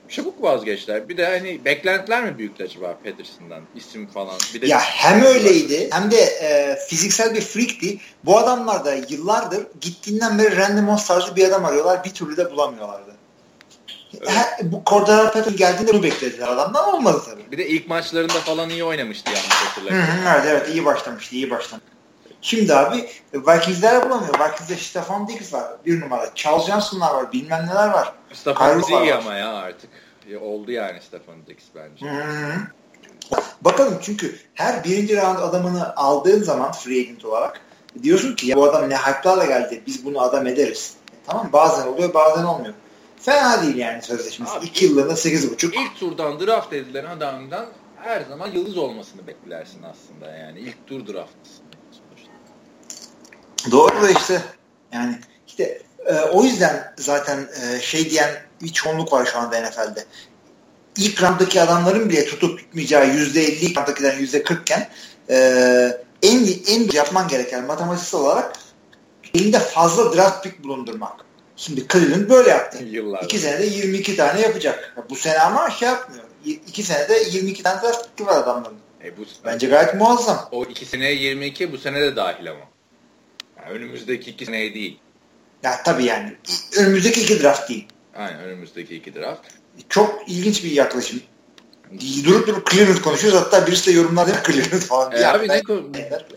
Çabuk 0.08 0.42
vazgeçtiler. 0.42 1.08
Bir 1.08 1.16
de 1.16 1.26
hani 1.26 1.64
beklentiler 1.64 2.24
mi 2.24 2.38
büyüktü 2.38 2.64
acaba 2.64 2.98
Patterson'dan? 3.04 3.62
isim 3.74 4.06
falan. 4.06 4.34
Bir 4.54 4.60
de 4.60 4.66
ya 4.66 4.80
hem 4.80 5.22
öyleydi 5.22 5.88
hem 5.92 6.10
de 6.10 6.20
e, 6.20 6.78
fiziksel 6.88 7.34
bir 7.34 7.40
freakti. 7.40 7.98
Bu 8.24 8.38
adamlar 8.38 8.84
da 8.84 8.94
yıllardır 9.08 9.66
gittiğinden 9.80 10.38
beri 10.38 10.56
Randy 10.56 10.80
Moss 10.80 11.06
tarzı 11.06 11.36
bir 11.36 11.48
adam 11.48 11.64
arıyorlar. 11.64 12.04
Bir 12.04 12.10
türlü 12.10 12.36
de 12.36 12.50
bulamıyorlardı. 12.50 13.16
Evet. 14.20 14.46
bu 14.62 14.82
Cordero 14.86 15.24
Patterson 15.24 15.56
geldiğinde 15.56 15.92
bunu 15.92 16.02
beklediler 16.02 16.48
adamdan 16.48 16.94
olmadı 16.94 17.22
tabii. 17.24 17.52
Bir 17.52 17.58
de 17.58 17.68
ilk 17.68 17.88
maçlarında 17.88 18.32
falan 18.32 18.70
iyi 18.70 18.84
oynamıştı 18.84 19.30
yanlış 19.30 19.54
hatırlarım. 19.54 20.04
Evet 20.28 20.44
evet 20.46 20.68
iyi 20.68 20.84
başlamıştı 20.84 21.34
iyi 21.34 21.50
başlamıştı. 21.50 21.95
Şimdi 22.46 22.74
abi 22.74 23.08
Vikings'ler 23.34 24.10
bulamıyor. 24.10 24.34
Vikings'de 24.34 24.76
Stefan 24.76 25.28
Diggs 25.28 25.52
var 25.52 25.64
bir 25.86 26.00
numara. 26.00 26.34
Charles 26.34 26.66
Johnson'lar 26.66 27.14
var 27.14 27.32
bilmem 27.32 27.66
neler 27.66 27.88
var. 27.88 28.12
Stefan 28.32 28.78
Diggs 28.78 28.90
iyi 28.90 29.14
ama 29.14 29.34
ya 29.34 29.54
artık. 29.54 29.90
Oldu 30.40 30.70
yani 30.70 31.00
Stefan 31.00 31.46
Diggs 31.46 31.64
bence. 31.74 32.06
Hı-hı. 32.06 32.52
Bakalım 33.60 33.98
çünkü 34.02 34.38
her 34.54 34.84
birinci 34.84 35.16
round 35.16 35.38
adamını 35.38 35.96
aldığın 35.96 36.42
zaman 36.42 36.72
free 36.72 37.00
agent 37.00 37.24
olarak 37.24 37.60
diyorsun 38.02 38.34
ki 38.34 38.46
ya 38.46 38.56
bu 38.56 38.64
adam 38.64 38.90
ne 38.90 38.96
hype'larla 38.96 39.44
geldi 39.44 39.82
biz 39.86 40.04
bunu 40.04 40.20
adam 40.20 40.46
ederiz. 40.46 40.94
E, 41.12 41.16
tamam 41.26 41.48
bazen 41.52 41.86
oluyor 41.86 42.14
bazen 42.14 42.44
olmuyor. 42.44 42.74
Fena 43.20 43.62
değil 43.62 43.76
yani 43.76 44.02
sözleşmesi. 44.02 44.52
İki 44.62 44.84
yıllığında 44.84 45.16
sekiz 45.16 45.52
buçuk. 45.52 45.74
İlk 45.74 46.00
turdan 46.00 46.40
draft 46.40 46.72
edilen 46.72 47.04
adamdan 47.04 47.66
her 48.02 48.20
zaman 48.20 48.50
yıldız 48.50 48.76
olmasını 48.76 49.26
beklersin 49.26 49.82
aslında 49.82 50.36
yani. 50.36 50.58
ilk 50.58 50.86
tur 50.86 51.06
draft. 51.06 51.65
Doğru 53.70 54.02
da 54.02 54.10
işte 54.10 54.42
yani 54.92 55.18
işte 55.46 55.82
e, 56.06 56.14
o 56.14 56.44
yüzden 56.44 56.94
zaten 56.96 57.48
e, 57.62 57.80
şey 57.80 58.10
diyen 58.10 58.30
bir 58.62 58.72
çoğunluk 58.72 59.12
var 59.12 59.26
şu 59.32 59.38
anda 59.38 59.60
NFL'de. 59.60 60.04
İlk 60.96 61.22
rounddaki 61.22 61.62
adamların 61.62 62.10
bile 62.10 62.26
tutup 62.26 62.58
tutmayacağı 62.58 63.08
yüzde 63.08 63.42
elli 63.42 63.64
ilk 63.64 63.78
rounddakilerin 63.78 64.18
yüzde 64.18 64.42
kırkken 64.42 64.88
e, 65.30 65.36
en, 66.22 66.46
en 66.66 66.90
yapman 66.92 67.28
gereken 67.28 67.64
matematiksel 67.64 68.20
olarak 68.20 68.52
elinde 69.34 69.58
fazla 69.58 70.16
draft 70.16 70.44
pick 70.44 70.64
bulundurmak. 70.64 71.26
Şimdi 71.56 71.88
Cleveland 71.88 72.30
böyle 72.30 72.50
yaptı. 72.50 72.84
Yıllar. 72.84 73.22
İki 73.22 73.38
senede 73.38 73.66
22 73.66 74.16
tane 74.16 74.40
yapacak. 74.40 74.94
Bu 75.10 75.16
sene 75.16 75.38
ama 75.38 75.70
şey 75.70 75.88
yapmıyor. 75.88 76.24
İki 76.44 76.82
senede 76.82 77.22
22 77.30 77.62
tane 77.62 77.82
draft 77.82 78.16
pick 78.16 78.28
var 78.28 78.36
adamların. 78.36 78.76
E 79.04 79.16
bu, 79.16 79.20
Bence 79.44 79.66
gayet 79.66 79.94
muazzam. 79.94 80.48
O 80.52 80.64
iki 80.64 80.86
seneye 80.86 81.14
22 81.14 81.72
bu 81.72 81.78
sene 81.78 82.00
de 82.00 82.16
dahil 82.16 82.50
ama. 82.50 82.60
Önümüzdeki 83.70 84.30
iki 84.30 84.44
seneye 84.44 84.74
değil. 84.74 84.98
Ya 85.62 85.82
tabii 85.84 86.04
yani. 86.04 86.32
Önümüzdeki 86.78 87.22
iki 87.22 87.42
draft 87.42 87.68
değil. 87.68 87.86
Aynen 88.16 88.40
önümüzdeki 88.40 88.96
iki 88.96 89.14
draft. 89.14 89.48
Çok 89.88 90.22
ilginç 90.28 90.64
bir 90.64 90.70
yaklaşım. 90.70 91.20
Durup 92.24 92.46
durup 92.46 92.70
Cleveland 92.70 92.98
konuşuyoruz. 92.98 93.40
Hatta 93.40 93.66
birisi 93.66 93.90
de 93.90 93.94
yorumlarda 93.96 94.42
Cleveland 94.46 94.82
falan. 94.82 95.12
E 95.12 95.26
abi 95.26 95.48
ne? 95.48 95.62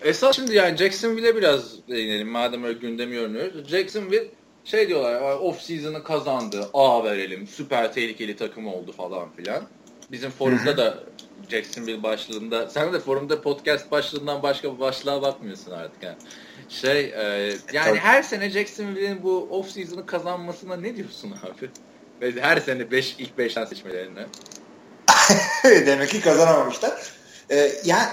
Esas 0.03 0.35
şimdi 0.35 0.55
yani 0.55 0.77
Jacksonville'e 0.77 1.35
biraz 1.35 1.87
değinelim. 1.87 2.27
Madem 2.27 2.63
öyle 2.63 2.79
gündemi 2.79 3.15
yorumluyoruz. 3.15 3.69
Jacksonville 3.69 4.27
şey 4.65 4.87
diyorlar 4.87 5.21
off 5.21 5.61
season'ı 5.61 6.03
kazandı. 6.03 6.69
A 6.73 7.03
verelim. 7.03 7.47
Süper 7.47 7.93
tehlikeli 7.93 8.35
takım 8.35 8.67
oldu 8.67 8.91
falan 8.91 9.31
filan. 9.35 9.63
Bizim 10.11 10.31
forumda 10.31 10.77
da 10.77 11.03
Jacksonville 11.49 12.03
başlığında 12.03 12.69
sen 12.69 12.93
de 12.93 12.99
forumda 12.99 13.41
podcast 13.41 13.91
başlığından 13.91 14.43
başka 14.43 14.75
bir 14.75 14.79
başlığa 14.79 15.21
bakmıyorsun 15.21 15.71
artık. 15.71 16.03
Yani. 16.03 16.17
Şey 16.69 16.99
e, 16.99 17.55
yani 17.73 17.87
Tabii. 17.87 17.99
her 17.99 18.23
sene 18.23 18.49
Jacksonville'in 18.49 19.23
bu 19.23 19.47
off 19.51 19.71
season'ı 19.71 20.05
kazanmasına 20.05 20.75
ne 20.75 20.95
diyorsun 20.95 21.31
abi? 21.31 21.69
Ve 22.21 22.41
her 22.41 22.57
sene 22.57 22.91
5 22.91 23.15
ilk 23.19 23.37
5'ten 23.37 23.65
seçmelerine. 23.65 24.25
Demek 25.63 26.09
ki 26.09 26.21
kazanamamışlar. 26.21 26.91
Ee, 27.51 27.71
yani 27.85 28.07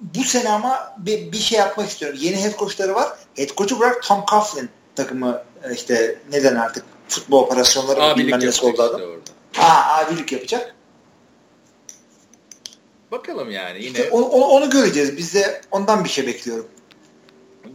bu 0.00 0.24
sene 0.24 0.48
ama 0.48 0.94
bir, 0.98 1.32
bir 1.32 1.38
şey 1.38 1.58
yapmak 1.58 1.88
istiyorum. 1.88 2.18
Yeni 2.22 2.44
head 2.44 2.58
coachları 2.58 2.94
var. 2.94 3.08
Head 3.36 3.48
coach'u 3.56 3.80
bırak 3.80 4.02
Tom 4.02 4.24
Coughlin 4.30 4.70
takımı 4.96 5.42
e, 5.64 5.74
işte 5.74 6.18
neden 6.32 6.56
artık 6.56 6.84
futbol 7.08 7.42
operasyonları 7.42 8.02
abilik 8.02 8.26
bilmem 8.26 8.40
nesi 8.40 8.66
oldu 8.66 8.82
adam. 8.82 9.00
Işte 9.52 9.64
Aa, 9.64 9.98
abilik 9.98 10.32
yapacak. 10.32 10.74
Bakalım 13.10 13.50
yani 13.50 13.84
yine. 13.84 13.98
İşte 13.98 14.10
onu, 14.10 14.24
onu 14.26 14.70
göreceğiz. 14.70 15.16
Biz 15.16 15.34
de 15.34 15.60
ondan 15.70 16.04
bir 16.04 16.08
şey 16.08 16.26
bekliyorum. 16.26 16.66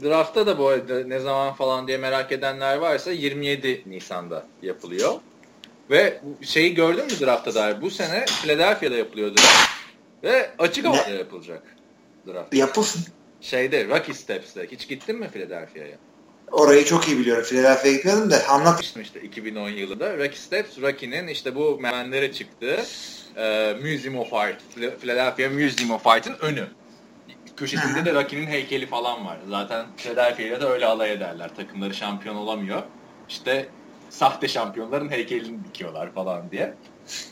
Draftta 0.04 0.48
da 0.48 0.58
bu 0.60 0.67
arada 0.67 1.04
ne 1.08 1.19
zaman 1.19 1.54
falan 1.54 1.88
diye 1.88 1.98
merak 1.98 2.32
edenler 2.32 2.78
varsa 2.78 3.12
27 3.12 3.84
Nisan'da 3.86 4.45
yapılıyor. 4.62 5.13
Ve 5.89 6.21
şeyi 6.41 6.74
gördün 6.74 7.06
mü 7.06 7.12
draftta 7.21 7.56
dair? 7.56 7.82
Bu 7.82 7.91
sene 7.91 8.26
Philadelphia'da 8.26 8.95
yapılıyor 8.95 9.30
draft. 9.30 9.69
Ve 10.24 10.50
açık 10.60 10.86
havada 10.86 11.10
yapılacak 11.10 11.63
draft. 12.28 12.54
Yapılsın. 12.54 13.02
Şeyde 13.41 13.88
Rocky 13.88 14.17
Steps'te. 14.17 14.67
Hiç 14.71 14.88
gittin 14.88 15.19
mi 15.19 15.30
Philadelphia'ya? 15.34 15.98
Orayı 16.52 16.86
çok 16.86 17.08
iyi 17.08 17.19
biliyorum. 17.19 17.43
Philadelphia'ya 17.43 17.98
gitmedim 17.98 18.30
de 18.32 18.45
anlat. 18.45 18.93
işte 19.02 19.21
2010 19.21 19.69
yılında 19.69 20.13
Rocky 20.13 20.36
Steps, 20.36 20.82
Rocky'nin 20.82 21.28
işte 21.28 21.56
bu 21.56 21.80
merdivenlere 21.80 22.34
çıktığı 22.34 22.86
e, 23.38 23.76
Museum 23.82 24.19
of 24.19 24.34
Art, 24.34 24.62
Philadelphia 25.02 25.50
Museum 25.50 25.91
of 25.91 26.08
Art'ın 26.08 26.36
önü. 26.41 26.67
Köşesinde 27.57 28.05
de 28.05 28.13
Rocky'nin 28.13 28.47
heykeli 28.47 28.85
falan 28.85 29.25
var. 29.25 29.37
Zaten 29.49 29.85
Philadelphia'ya 29.97 30.61
da 30.61 30.73
öyle 30.73 30.85
alay 30.85 31.11
ederler. 31.11 31.55
Takımları 31.55 31.93
şampiyon 31.93 32.35
olamıyor. 32.35 32.83
İşte 33.29 33.69
sahte 34.09 34.47
şampiyonların 34.47 35.09
heykelini 35.09 35.63
dikiyorlar 35.65 36.11
falan 36.13 36.51
diye. 36.51 36.73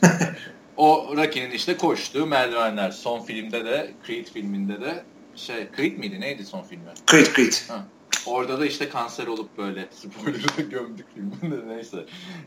o 0.76 1.16
Rocky'nin 1.16 1.50
işte 1.50 1.76
koştuğu 1.76 2.26
merdivenler. 2.26 2.90
Son 2.90 3.20
filmde 3.20 3.64
de, 3.64 3.90
Creed 4.06 4.26
filminde 4.26 4.80
de 4.80 5.04
şey, 5.36 5.68
Creed 5.76 5.98
miydi? 5.98 6.20
Neydi 6.20 6.44
son 6.44 6.62
filmi? 6.62 6.84
Creed, 7.10 7.26
Creed. 7.36 7.52
Ha. 7.68 7.84
Orada 8.26 8.60
da 8.60 8.66
işte 8.66 8.88
kanser 8.88 9.26
olup 9.26 9.58
böyle 9.58 9.88
spoiler'ı 9.90 10.62
gömdük 10.70 11.06
filminde 11.14 11.74
neyse 11.74 11.96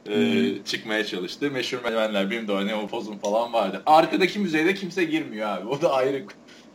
ee, 0.06 0.14
hmm. 0.14 0.64
çıkmaya 0.64 1.06
çalıştı. 1.06 1.52
Meşhur 1.52 1.84
merdivenler 1.84 2.32
benim 2.32 2.48
de 2.48 2.52
o 2.52 2.66
Neo 2.68 2.88
Pozum 2.88 3.20
falan 3.20 3.54
vardı. 3.54 3.84
Arkadaki 3.86 4.40
müzeyde 4.40 4.74
kimse 4.74 5.04
girmiyor 5.04 5.50
abi. 5.50 5.68
O 5.68 5.82
da 5.82 5.94
ayrı 5.94 6.26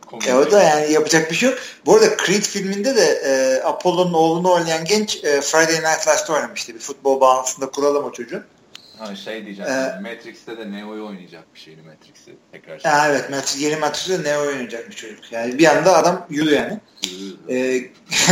konu. 0.05 0.21
E 0.27 0.33
o 0.33 0.51
da 0.51 0.63
yani 0.63 0.91
yapacak 0.91 1.31
bir 1.31 1.35
şey 1.35 1.49
yok. 1.49 1.59
Bu 1.85 1.95
arada 1.95 2.17
Creed 2.25 2.43
filminde 2.43 2.95
de 2.95 3.05
e, 3.05 3.61
Apollo'nun 3.63 4.13
oğlunu 4.13 4.51
oynayan 4.51 4.85
genç 4.85 5.23
e, 5.23 5.41
Friday 5.41 5.75
Night 5.75 6.07
Lights'ta 6.07 6.33
oynamıştı. 6.33 6.75
Bir 6.75 6.79
futbol 6.79 7.21
bağlantısında 7.21 7.69
kuralım 7.69 8.05
o 8.05 8.11
çocuğun. 8.11 8.43
Ha 8.97 9.15
şey 9.15 9.45
diyeceğim. 9.45 9.71
Ee, 9.71 9.99
Matrix'te 10.01 10.57
de 10.57 10.71
Neo'yu 10.71 11.05
oynayacak 11.05 11.53
bir 11.53 11.59
şeydi 11.59 11.81
Matrix'i 11.81 12.35
tekrar. 12.51 12.79
Şey. 12.79 12.91
Ha, 12.91 13.09
evet 13.09 13.29
Matrix, 13.29 13.61
yeni 13.61 13.75
Matrix'te 13.75 14.23
Neo 14.23 14.41
oynayacak 14.41 14.89
bir 14.89 14.95
çocuk. 14.95 15.31
Yani 15.31 15.57
bir 15.59 15.77
anda 15.77 15.97
adam 15.97 16.25
yürü 16.29 16.53
yani. 16.53 16.79
ee, 17.49 17.77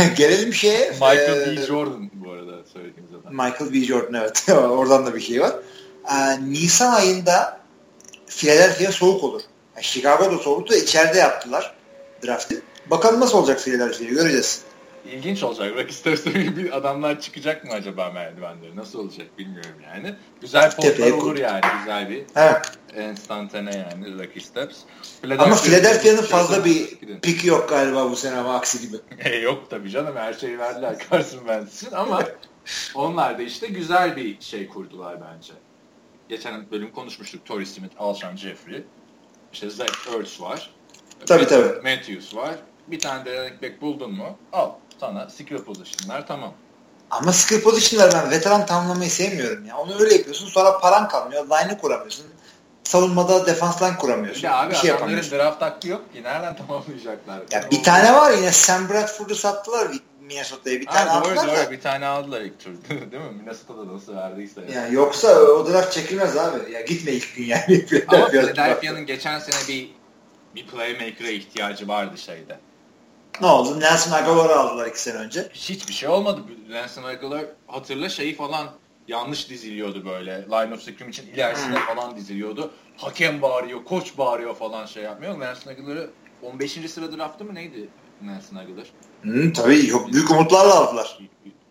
gelelim 0.16 0.54
şeye. 0.54 0.90
Michael 0.90 1.40
e, 1.40 1.56
B. 1.56 1.66
Jordan 1.66 2.10
bu 2.14 2.30
arada 2.30 2.64
söylediğimiz 2.72 3.14
adam. 3.14 3.32
Michael 3.32 3.72
B. 3.72 3.84
Jordan 3.84 4.14
evet. 4.14 4.48
Oradan 4.50 5.06
da 5.06 5.14
bir 5.14 5.20
şey 5.20 5.40
var. 5.40 5.54
Ee, 6.10 6.52
Nisan 6.52 6.94
ayında 6.94 7.60
Philadelphia 8.26 8.92
soğuk 8.92 9.24
olur. 9.24 9.42
Yani 9.76 10.32
da 10.32 10.38
soğuktu. 10.38 10.74
içeride 10.74 11.18
yaptılar 11.18 11.74
draftı. 12.26 12.62
Bakalım 12.90 13.20
nasıl 13.20 13.38
olacak 13.38 13.60
Philadelphia 13.60 14.04
göreceğiz. 14.04 14.62
ilginç 15.12 15.42
olacak. 15.42 15.76
Rock 15.76 15.92
Steps'te 15.92 16.34
bir 16.34 16.76
adamlar 16.76 17.20
çıkacak 17.20 17.64
mı 17.64 17.72
acaba 17.72 18.10
merdivenleri? 18.10 18.76
Nasıl 18.76 18.98
olacak 18.98 19.38
bilmiyorum 19.38 19.80
yani. 19.84 20.14
Güzel 20.40 20.76
postlar 20.76 21.10
olur 21.10 21.36
yani. 21.36 21.60
Güzel 21.78 22.10
bir 22.10 22.24
evet. 22.36 22.72
enstantane 22.94 23.76
yani 23.76 24.14
Rocky 24.14 24.40
Steps. 24.40 24.76
Philadelphia 25.22 25.44
ama 25.44 25.56
Philadelphia'nın 25.56 26.22
fazla 26.22 26.64
bir 26.64 26.98
piki 27.22 27.48
yok 27.48 27.68
galiba 27.68 28.10
bu 28.10 28.16
sene 28.16 28.36
ama 28.36 28.54
aksi 28.54 28.80
gibi. 28.80 28.96
E, 29.24 29.36
yok 29.36 29.70
tabii 29.70 29.90
canım 29.90 30.16
her 30.16 30.32
şeyi 30.32 30.58
verdiler 30.58 30.96
Carson 31.10 31.38
Wentz 31.38 31.82
için 31.82 31.96
ama 31.96 32.22
onlar 32.94 33.38
da 33.38 33.42
işte 33.42 33.66
güzel 33.66 34.16
bir 34.16 34.40
şey 34.40 34.68
kurdular 34.68 35.18
bence. 35.20 35.52
Geçen 36.28 36.70
bölüm 36.70 36.92
konuşmuştuk. 36.92 37.44
Torrey 37.44 37.66
Smith, 37.66 37.94
Alshon 37.98 38.36
Jeffrey. 38.36 38.84
İşte 39.52 39.70
Zach 39.70 40.08
Ertz 40.18 40.40
var. 40.40 40.70
Tabii 41.26 41.46
tabii. 41.46 41.80
Matthews 41.82 42.34
var. 42.34 42.54
Bir 42.88 43.00
tane 43.00 43.24
de 43.24 43.38
running 43.38 43.62
back 43.62 43.80
buldun 43.80 44.12
mu? 44.12 44.38
Al 44.52 44.70
sana 45.00 45.28
skill 45.30 45.58
position'lar 45.58 46.26
tamam. 46.26 46.54
Ama 47.10 47.32
skill 47.32 47.62
position'ları 47.62 48.12
ben 48.12 48.30
veteran 48.30 48.66
tamamlamayı 48.66 49.10
sevmiyorum 49.10 49.66
ya. 49.66 49.76
Onu 49.76 50.00
öyle 50.00 50.14
yapıyorsun 50.14 50.46
sonra 50.46 50.78
paran 50.78 51.08
kalmıyor. 51.08 51.44
Line'ı 51.46 51.78
kuramıyorsun. 51.78 52.26
Savunmada 52.84 53.46
defans 53.46 53.82
line 53.82 53.96
kuramıyorsun. 53.96 54.42
Ya 54.42 54.56
abi 54.56 54.70
bir 54.70 54.76
şey 54.76 54.90
adamların 54.90 55.30
draft 55.30 55.62
hakkı 55.62 55.88
yok 55.88 56.12
ki. 56.12 56.22
Nereden 56.22 56.56
tamamlayacaklar? 56.56 57.42
Ya 57.50 57.70
bir 57.70 57.82
tane 57.82 58.14
var 58.14 58.30
yine 58.30 58.52
Sam 58.52 58.88
Bradford'u 58.88 59.34
sattılar 59.34 59.88
Minnesota'ya. 60.32 60.80
Bir 60.80 60.86
tane 60.86 61.10
ha, 61.10 61.24
doğru, 61.24 61.32
aldılar 61.32 61.48
doğru. 61.48 61.66
Da. 61.66 61.70
Bir 61.70 61.80
tane 61.80 62.06
aldılar 62.06 62.40
ilk 62.40 62.60
tur. 62.60 62.70
Değil 63.12 63.22
mi? 63.22 63.32
Minnesota'da 63.38 63.94
nasıl 63.94 64.16
verdiyse. 64.16 64.60
Yani. 64.60 64.74
yani 64.74 64.94
yoksa 64.94 65.40
o 65.42 65.72
draft 65.72 65.92
çekilmez 65.92 66.36
abi. 66.36 66.72
Ya 66.72 66.80
gitme 66.80 67.12
ilk 67.12 67.36
gün 67.36 67.44
yani. 67.44 67.86
Ama 68.08 68.26
Philadelphia'nın 68.30 69.06
geçen 69.06 69.38
sene 69.38 69.68
bir 69.68 69.90
bir 70.54 70.66
playmaker'a 70.66 71.30
ihtiyacı 71.30 71.88
vardı 71.88 72.18
şeyde. 72.18 72.58
Ne 73.40 73.46
oldu? 73.46 73.80
Nelson 73.80 74.12
Aguilar'ı 74.12 74.56
aldılar 74.56 74.86
iki 74.86 75.00
sene 75.00 75.16
önce. 75.16 75.48
Hiçbir 75.52 75.92
şey 75.92 76.08
olmadı. 76.08 76.40
Nelson 76.68 77.02
Aguilar 77.02 77.44
hatırla 77.66 78.08
şeyi 78.08 78.34
falan 78.34 78.70
yanlış 79.08 79.50
diziliyordu 79.50 80.04
böyle. 80.04 80.44
Line 80.44 80.74
of 80.74 80.82
scrimmage 80.82 81.08
için 81.08 81.26
ilerisine 81.26 81.76
hmm. 81.76 81.94
falan 81.94 82.16
diziliyordu. 82.16 82.70
Hakem 82.96 83.42
bağırıyor, 83.42 83.84
koç 83.84 84.18
bağırıyor 84.18 84.54
falan 84.54 84.86
şey 84.86 85.02
yapmıyor. 85.02 85.40
Nelson 85.40 85.70
Aguilar'ı 85.70 86.10
15. 86.42 86.72
sıra 86.90 87.16
draftı 87.16 87.44
mı 87.44 87.54
neydi 87.54 87.88
Nelson 88.22 88.56
Aguilar? 88.56 88.86
Hmm, 89.22 89.52
tabii 89.52 89.86
yok, 89.88 90.12
büyük 90.12 90.30
umutlarla 90.30 90.74
aldılar. 90.74 91.18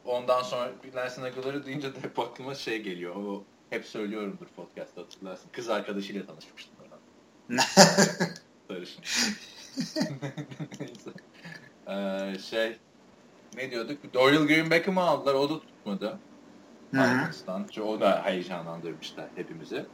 Ondan 0.05 0.43
sonra 0.43 0.71
Nelson 0.95 1.23
Aguilar'ı 1.23 1.65
deyince 1.65 1.95
de 1.95 1.99
hep 2.01 2.19
aklıma 2.19 2.55
şey 2.55 2.81
geliyor. 2.81 3.15
O 3.15 3.43
hep 3.69 3.85
söylüyorumdur 3.85 4.47
podcast'ta 4.55 5.01
hatırlarsın. 5.01 5.49
Kız 5.51 5.69
arkadaşıyla 5.69 6.25
tanışmıştım 6.25 6.73
oradan. 6.81 6.99
Sarışın. 8.67 9.03
Ee, 11.87 12.39
şey 12.39 12.77
ne 13.55 13.71
diyorduk? 13.71 14.13
Dorial 14.13 14.47
Green 14.47 14.71
Beckham'ı 14.71 15.01
aldılar. 15.01 15.33
O 15.33 15.49
da 15.49 15.59
tutmadı. 15.59 16.19
Titans'tan. 16.91 17.67
O 17.85 17.99
da 17.99 18.21
heyecanlandırmışlar 18.25 19.25
hepimizi. 19.35 19.85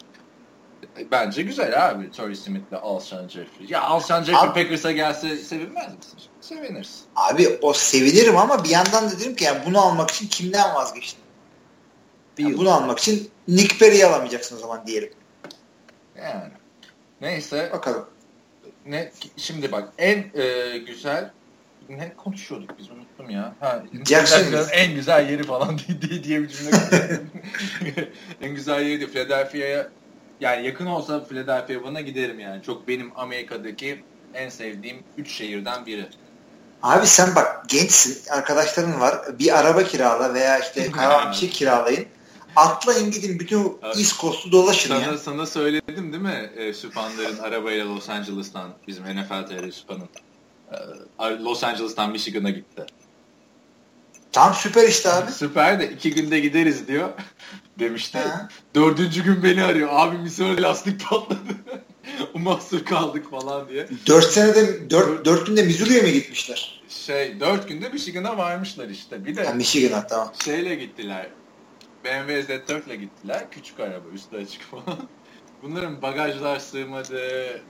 Bence 1.12 1.42
güzel 1.42 1.90
abi 1.90 2.12
Torrey 2.12 2.36
Smith'le 2.36 2.74
Alshon 2.82 3.28
Jeffrey. 3.28 3.68
Ya 3.68 3.82
Alshon 3.82 4.24
Jeffrey 4.24 4.54
Packers'a 4.54 4.92
gelse 4.92 5.38
sevinmez 5.38 5.96
misin? 5.98 6.20
Sevinirsin. 6.42 7.06
Abi 7.16 7.60
o 7.62 7.74
sevinirim 7.74 8.38
ama 8.38 8.64
bir 8.64 8.70
yandan 8.70 9.10
da 9.10 9.20
dedim 9.20 9.36
ki 9.36 9.44
yani 9.44 9.62
bunu 9.66 9.82
almak 9.82 10.12
için 10.12 10.28
kimden 10.28 10.76
vazgeçtin? 10.76 11.22
Yani 12.38 12.58
bunu 12.58 12.72
almak 12.72 13.00
için 13.00 13.32
Nick 13.48 13.78
Perry'i 13.78 14.06
alamayacaksın 14.06 14.56
o 14.56 14.60
zaman 14.60 14.88
diyelim. 14.88 15.10
Yani. 16.18 16.52
Neyse. 17.22 17.70
Bakalım. 17.74 18.10
Ne 18.86 19.12
şimdi 19.38 19.72
bak 19.72 19.94
en 19.98 20.26
e, 20.34 20.78
güzel 20.78 21.32
ne 21.90 22.14
konuşuyorduk 22.14 22.80
biz 22.80 22.90
unuttum 22.90 23.30
ya. 23.30 23.56
Ha, 23.60 23.84
Jackson 24.06 24.68
en 24.72 24.96
güzel 24.96 25.30
yeri 25.30 25.44
falan 25.44 25.80
diye, 26.02 26.24
diye 26.24 26.42
bir 26.42 26.48
cümle. 26.48 26.72
en 28.42 28.56
güzel 28.56 28.82
yeri 28.82 29.02
de 29.02 29.08
Philadelphia'ya 29.08 29.90
yani 30.42 30.68
yakın 30.68 30.86
olsa 30.86 31.24
Philadelphia 31.24 31.84
bana 31.84 32.02
giderim 32.02 32.40
yani. 32.40 32.64
Çok 32.64 32.88
benim 32.88 33.12
Amerika'daki 33.16 34.04
en 34.34 34.50
sevdiğim 34.50 35.04
üç 35.18 35.32
şehirden 35.32 35.86
biri. 35.86 36.08
Abi 36.84 37.08
sen 37.08 37.36
bak 37.36 37.70
gençsin, 37.70 38.32
arkadaşların 38.32 39.00
var. 39.00 39.40
Bir 39.40 39.60
araba 39.60 39.84
kirala 39.84 40.34
veya 40.34 40.60
işte 40.60 40.92
karavan 40.92 41.32
bir 41.32 41.36
şey 41.36 41.50
kiralayın. 41.50 42.06
Atlayın 42.56 43.12
gidin 43.12 43.40
bütün 43.40 43.78
East 43.84 44.22
Coast'u 44.22 44.52
dolaşın 44.52 44.90
sana, 44.90 45.02
ya. 45.02 45.18
Sana 45.18 45.46
söyledim 45.46 46.14
değil 46.14 46.24
mi 46.24 46.52
e, 46.56 46.74
Süpanların 46.74 47.38
arabayla 47.38 47.86
Los 47.86 48.10
Angeles'tan 48.10 48.70
bizim 48.88 49.04
NFL 49.04 49.46
TR 49.48 49.72
Süpan'ın 49.72 50.10
e, 51.20 51.44
Los 51.44 51.64
Angeles'tan 51.64 52.12
Michigan'a 52.12 52.50
gitti. 52.50 52.86
Tam 54.32 54.54
süper 54.54 54.88
işte 54.88 55.12
abi. 55.12 55.32
süper 55.32 55.80
de 55.80 55.92
iki 55.92 56.14
günde 56.14 56.40
gideriz 56.40 56.88
diyor 56.88 57.10
demişti. 57.80 58.20
Dördüncü 58.76 59.24
gün 59.24 59.44
beni 59.44 59.64
arıyor. 59.64 59.90
Abi 59.92 60.18
Missouri 60.18 60.62
lastik 60.62 61.10
patladı. 61.10 61.40
Mahsur 62.34 62.86
kaldık 62.86 63.32
falan 63.32 63.70
diye. 63.70 63.88
Dört 64.08 64.26
senede, 64.26 64.90
dört, 64.90 65.26
dört 65.26 65.48
günde 65.48 65.64
Missouri'ye 65.64 66.02
mi 66.02 66.14
gitmişler? 66.14 66.82
Şey, 66.90 67.40
dört 67.40 67.68
günde 67.68 67.90
Michigan'a 67.90 68.38
varmışlar 68.38 68.90
işte. 68.90 69.26
Bir 69.26 69.36
de 69.36 69.46
ha, 69.46 69.54
Michigan'a 69.54 70.08
tamam. 70.08 70.32
Şeyle 70.46 70.76
gittiler. 70.76 71.28
BMW 72.04 72.40
Z4 72.40 72.86
ile 72.86 72.96
gittiler. 72.96 73.46
Küçük 73.52 73.80
araba, 73.80 74.10
üstü 74.14 74.38
açık 74.38 74.62
falan. 74.62 75.00
Bunların 75.64 76.02
bagajlar 76.02 76.60
sığmadı, 76.60 77.22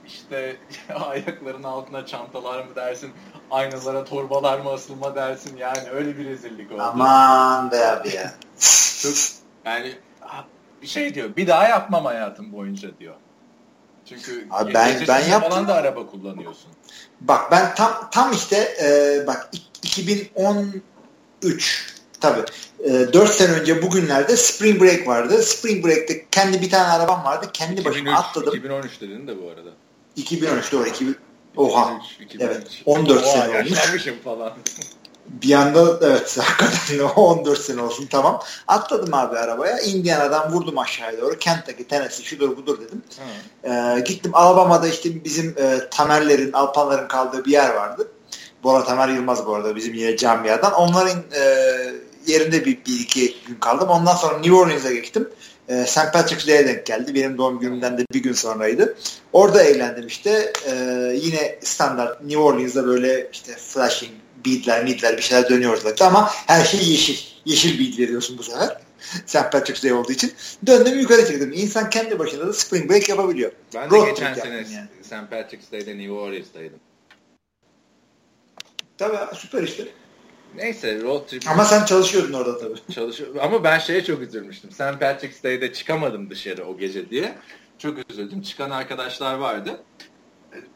işte 0.06 0.56
ayakların 1.08 1.62
altına 1.62 2.06
çantalar 2.06 2.64
mı 2.64 2.76
dersin, 2.76 3.10
aynalara 3.50 4.04
torbalar 4.04 4.60
mı 4.60 4.70
asılma 4.70 5.14
dersin 5.14 5.56
yani 5.56 5.90
öyle 5.90 6.18
bir 6.18 6.24
rezillik 6.24 6.72
oldu. 6.72 6.82
Aman 6.82 7.70
be 7.70 7.86
abi 7.86 8.08
ya. 8.14 8.34
Çok, 9.02 9.12
yani 9.64 9.92
bir 10.82 10.86
şey 10.86 11.14
diyor, 11.14 11.36
bir 11.36 11.46
daha 11.46 11.68
yapmam 11.68 12.04
hayatım 12.04 12.52
boyunca 12.52 12.98
diyor. 12.98 13.14
Çünkü 14.08 14.46
abi 14.50 14.74
ben 14.74 15.04
ben 15.08 15.28
yaptım. 15.28 15.50
falan 15.50 15.68
da 15.68 15.74
araba 15.74 16.06
kullanıyorsun. 16.06 16.70
Bak 17.20 17.50
ben 17.50 17.74
tam 17.74 18.08
tam 18.10 18.32
işte 18.32 18.56
e, 18.82 19.26
bak 19.26 19.50
2013 19.82 20.82
Tabii. 22.20 22.40
E, 22.84 22.96
ee, 22.96 23.12
4 23.12 23.30
sene 23.30 23.52
önce 23.52 23.82
bugünlerde 23.82 24.36
Spring 24.36 24.82
Break 24.82 25.06
vardı. 25.06 25.42
Spring 25.42 25.86
Break'te 25.86 26.26
kendi 26.30 26.62
bir 26.62 26.70
tane 26.70 26.88
arabam 26.88 27.24
vardı. 27.24 27.46
Kendi 27.52 27.80
2003, 27.80 27.94
başıma 27.94 28.18
atladım. 28.18 28.56
2013 28.56 29.00
dedin 29.00 29.26
de 29.26 29.42
bu 29.42 29.50
arada. 29.50 29.70
2013 30.16 30.72
doğru. 30.72 30.88
2000, 30.88 31.16
oha. 31.56 32.00
2003, 32.18 32.20
2003. 32.20 32.42
Evet. 32.42 32.82
14 32.86 33.24
oha, 33.24 33.32
sene 33.32 33.58
olmuş. 33.58 34.08
falan. 34.24 34.52
Bir 35.28 35.54
anda 35.54 35.98
evet 36.06 36.38
hakikaten 36.42 36.98
14 36.98 37.58
sene 37.58 37.82
olsun 37.82 38.06
tamam. 38.10 38.42
Atladım 38.68 39.14
abi 39.14 39.38
arabaya. 39.38 39.80
Indiana'dan 39.80 40.52
vurdum 40.52 40.78
aşağıya 40.78 41.20
doğru. 41.20 41.38
Kentucky, 41.38 41.88
Tennessee 41.88 42.24
şudur 42.24 42.56
budur 42.56 42.80
dedim. 42.80 43.02
Ee, 43.64 44.00
gittim 44.00 44.30
Alabama'da 44.34 44.88
işte 44.88 45.24
bizim 45.24 45.54
e, 45.58 45.88
Tamerlerin, 45.90 46.52
Alpanların 46.52 47.08
kaldığı 47.08 47.44
bir 47.44 47.50
yer 47.50 47.74
vardı. 47.74 48.08
Bora 48.62 48.84
Tamer 48.84 49.08
Yılmaz 49.08 49.46
bu 49.46 49.54
arada 49.54 49.76
bizim 49.76 49.94
yine 49.94 50.16
camiadan. 50.16 50.72
Onların 50.72 51.22
e, 51.34 51.42
yerinde 52.26 52.64
bir, 52.64 52.84
bir 52.86 53.00
iki 53.00 53.36
gün 53.46 53.54
kaldım. 53.54 53.88
Ondan 53.88 54.14
sonra 54.14 54.38
New 54.38 54.54
Orleans'a 54.54 54.92
geçtim. 54.92 55.28
E, 55.68 55.84
St. 55.86 56.12
Patrick's 56.12 56.46
Day'e 56.46 56.66
denk 56.66 56.86
geldi. 56.86 57.14
Benim 57.14 57.38
doğum 57.38 57.60
günümden 57.60 57.98
de 57.98 58.04
bir 58.12 58.22
gün 58.22 58.32
sonraydı. 58.32 58.96
Orada 59.32 59.62
eğlendim 59.62 60.06
işte. 60.06 60.52
E, 60.66 60.72
yine 61.22 61.58
standart 61.62 62.22
New 62.22 62.38
Orleans'da 62.38 62.86
böyle 62.86 63.30
işte 63.32 63.52
flashing, 63.52 64.12
beatler, 64.46 64.84
midler 64.84 65.16
bir 65.16 65.22
şeyler 65.22 65.48
dönüyor 65.48 65.72
ortalıkta 65.72 66.06
ama 66.06 66.30
her 66.46 66.64
şey 66.64 66.80
yeşil. 66.90 67.28
Yeşil 67.44 67.80
beat 67.80 67.98
veriyorsun 67.98 68.38
bu 68.38 68.42
sefer. 68.42 68.76
St. 69.26 69.52
Patrick's 69.52 69.84
Day 69.84 69.92
olduğu 69.92 70.12
için. 70.12 70.32
Döndüm 70.66 70.98
yukarı 70.98 71.26
çıktım. 71.26 71.52
İnsan 71.52 71.90
kendi 71.90 72.18
başına 72.18 72.46
da 72.46 72.52
spring 72.52 72.90
break 72.90 73.08
yapabiliyor. 73.08 73.52
Ben 73.74 73.90
de 73.90 73.96
Road 73.96 74.08
geçen 74.08 74.34
sene 74.34 74.54
yani. 74.54 74.88
St. 75.02 75.30
Patrick's 75.30 75.72
Day'de 75.72 75.98
New 75.98 76.12
Orleans'daydım. 76.12 76.78
Tabii 78.98 79.36
süper 79.36 79.62
işte. 79.62 79.84
Neyse 80.56 81.02
road 81.02 81.26
trip. 81.26 81.48
Ama 81.48 81.64
sen 81.64 81.84
çalışıyordun 81.84 82.32
orada 82.32 82.58
tabii. 82.58 82.78
Çalışıyor. 82.94 83.36
Ama 83.40 83.64
ben 83.64 83.78
şeye 83.78 84.04
çok 84.04 84.22
üzülmüştüm. 84.22 84.70
St. 84.70 85.00
Patrick's 85.00 85.42
Day'de 85.42 85.72
çıkamadım 85.72 86.30
dışarı 86.30 86.66
o 86.66 86.78
gece 86.78 87.10
diye. 87.10 87.38
Çok 87.78 88.10
üzüldüm. 88.10 88.42
Çıkan 88.42 88.70
arkadaşlar 88.70 89.34
vardı. 89.34 89.80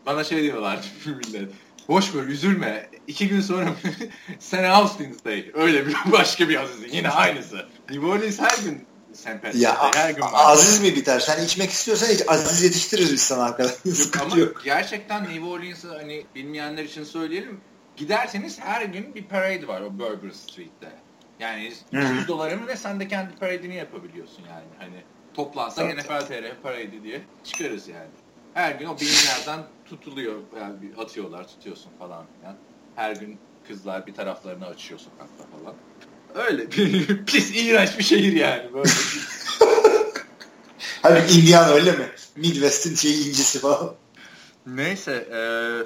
Bana 0.06 0.24
şey 0.24 0.42
diyorlar 0.42 0.92
millet. 1.06 1.50
Boş 1.92 2.14
ver 2.14 2.22
üzülme. 2.22 2.88
İki 3.06 3.28
gün 3.28 3.40
sonra 3.40 3.74
St. 4.38 4.54
Austin's 4.54 5.24
Day. 5.24 5.50
Öyle 5.54 5.86
bir 5.86 5.96
başka 6.12 6.48
bir 6.48 6.60
aziz. 6.60 6.94
Yine 6.94 7.08
aynısı. 7.08 7.66
New 7.90 8.06
Orleans 8.06 8.40
her 8.40 8.64
gün. 8.64 8.86
Patrick's 9.24 9.62
ya. 9.62 9.90
Her 9.94 10.10
gün 10.10 10.22
var. 10.22 10.30
Aziz 10.34 10.80
mi 10.80 10.96
biter? 10.96 11.20
Sen 11.20 11.44
içmek 11.44 11.70
istiyorsan 11.70 12.06
hiç 12.06 12.22
aziz 12.28 12.62
yetiştiririz 12.62 13.12
biz 13.12 13.20
sana 13.20 13.44
arkadaşlar. 13.44 14.04
Yok, 14.04 14.20
ama 14.20 14.36
yok. 14.36 14.62
gerçekten 14.64 15.24
New 15.24 15.44
Orleans'ı 15.44 15.94
hani 15.94 16.26
bilmeyenler 16.34 16.84
için 16.84 17.04
söyleyelim 17.04 17.60
giderseniz 17.96 18.60
her 18.60 18.82
gün 18.82 19.14
bir 19.14 19.24
parade 19.24 19.68
var 19.68 19.80
o 19.80 19.98
Burger 19.98 20.30
Street'te. 20.30 20.92
Yani 21.40 21.72
200 21.92 22.28
dolarım 22.28 22.66
ve 22.66 22.76
sen 22.76 23.00
de 23.00 23.08
kendi 23.08 23.34
parade'ini 23.36 23.74
yapabiliyorsun 23.74 24.42
yani. 24.42 24.68
Hani 24.78 25.04
toplansa 25.34 25.82
evet. 25.82 25.98
NFL 25.98 26.26
TR 26.26 26.62
parade 26.62 27.02
diye 27.02 27.22
çıkarız 27.44 27.88
yani. 27.88 28.10
Her 28.54 28.72
gün 28.72 28.86
o 28.86 28.96
bilimlerden 29.00 29.60
tutuluyor. 29.84 30.34
Yani 30.56 30.76
atıyorlar, 30.98 31.48
tutuyorsun 31.48 31.90
falan 31.98 32.26
filan. 32.38 32.56
Her 32.96 33.16
gün 33.16 33.38
kızlar 33.68 34.06
bir 34.06 34.14
taraflarını 34.14 34.66
açıyor 34.66 35.00
sokakta 35.00 35.44
falan. 35.58 35.74
Öyle 36.46 36.66
pis 37.26 37.56
iğrenç 37.56 37.98
bir 37.98 38.04
şehir 38.04 38.32
yani 38.32 38.74
böyle. 38.74 38.90
Halbuki 41.02 41.40
Indiana 41.40 41.68
öyle 41.68 41.92
mi? 41.92 42.08
Midwest'in 42.36 42.94
şeyi 42.94 43.28
incisi 43.28 43.58
falan. 43.58 43.94
Neyse 44.66 45.12
e, 45.12 45.40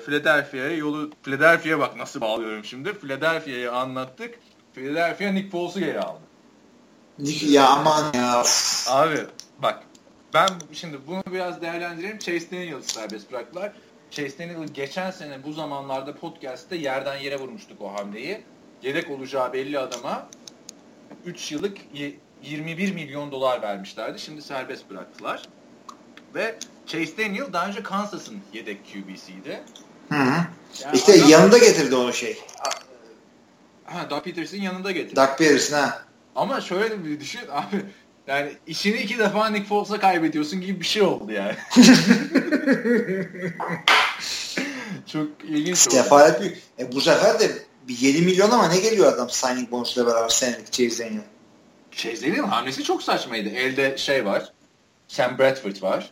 Philadelphia'ya 0.04 0.76
yolu 0.76 1.10
Philadelphia'ya 1.22 1.78
bak 1.78 1.96
nasıl 1.96 2.20
bağlıyorum 2.20 2.64
şimdi. 2.64 2.94
Philadelphia'yı 2.94 3.72
anlattık. 3.72 4.34
Philadelphia 4.74 5.32
Nick 5.32 5.50
Foles'u 5.50 5.80
geri 5.80 6.00
aldı. 6.00 6.20
Nick 7.18 7.46
ya 7.46 7.68
aman 7.68 8.12
ya. 8.14 8.44
Abi 8.88 9.18
bak 9.62 9.82
ben 10.36 10.48
şimdi 10.72 10.98
bunu 11.06 11.22
biraz 11.32 11.62
değerlendireyim. 11.62 12.18
Chase 12.18 12.50
Daniels'ı 12.50 12.88
serbest 12.94 13.32
bıraktılar. 13.32 13.72
Chase 14.10 14.38
Daniel 14.38 14.68
geçen 14.68 15.10
sene 15.10 15.44
bu 15.44 15.52
zamanlarda 15.52 16.16
podcast'te 16.16 16.76
yerden 16.76 17.16
yere 17.16 17.38
vurmuştuk 17.38 17.80
o 17.80 17.94
hamleyi. 17.94 18.40
Yedek 18.82 19.10
olacağı 19.10 19.52
belli 19.52 19.78
adama 19.78 20.28
3 21.24 21.52
yıllık 21.52 21.78
21 22.42 22.92
milyon 22.92 23.32
dolar 23.32 23.62
vermişlerdi. 23.62 24.18
Şimdi 24.18 24.42
serbest 24.42 24.90
bıraktılar. 24.90 25.42
Ve 26.34 26.58
Chase 26.86 27.18
Daniel 27.18 27.52
daha 27.52 27.68
önce 27.68 27.82
Kansas'ın 27.82 28.38
yedek 28.52 28.78
QB'siydi. 28.92 29.62
Hı 30.08 30.14
hı. 30.14 30.44
Yani 30.82 30.96
işte 30.96 31.12
adam, 31.12 31.28
yanında 31.28 31.58
getirdi 31.58 31.94
onu 31.94 32.12
şey. 32.12 32.38
Ha, 33.84 34.10
Doug 34.10 34.24
Peterson 34.24 34.58
yanında 34.58 34.90
getirdi. 34.90 35.16
Doug 35.16 35.38
Peterson 35.38 35.76
ha. 35.76 36.02
Ama 36.34 36.60
şöyle 36.60 37.04
bir 37.04 37.20
düşün 37.20 37.40
abi. 37.50 37.84
Yani 38.26 38.52
işini 38.66 38.96
iki 38.96 39.18
defa 39.18 39.48
Nick 39.48 39.68
Foles'a 39.68 40.00
kaybediyorsun 40.00 40.60
gibi 40.60 40.80
bir 40.80 40.86
şey 40.86 41.02
oldu 41.02 41.32
yani. 41.32 41.54
Çok 45.06 45.28
ilginç 45.44 45.78
Sefalet 45.78 46.40
büyük. 46.40 46.62
E, 46.78 46.92
bu 46.92 47.00
sefer 47.00 47.40
de 47.40 47.50
bir 47.88 47.98
7 47.98 48.22
milyon 48.22 48.50
ama 48.50 48.68
ne 48.68 48.80
geliyor 48.80 49.12
adam 49.12 49.30
signing 49.30 49.70
bonus'la 49.70 50.06
beraber 50.06 50.28
senelik 50.28 50.72
Chase 50.72 51.04
Daniel. 51.04 51.22
Chase 51.90 52.22
Daniel 52.22 52.44
hamlesi 52.44 52.84
çok 52.84 53.02
saçmaydı. 53.02 53.48
Elde 53.48 53.98
şey 53.98 54.24
var. 54.24 54.52
Sam 55.08 55.38
Bradford 55.38 55.82
var. 55.82 56.10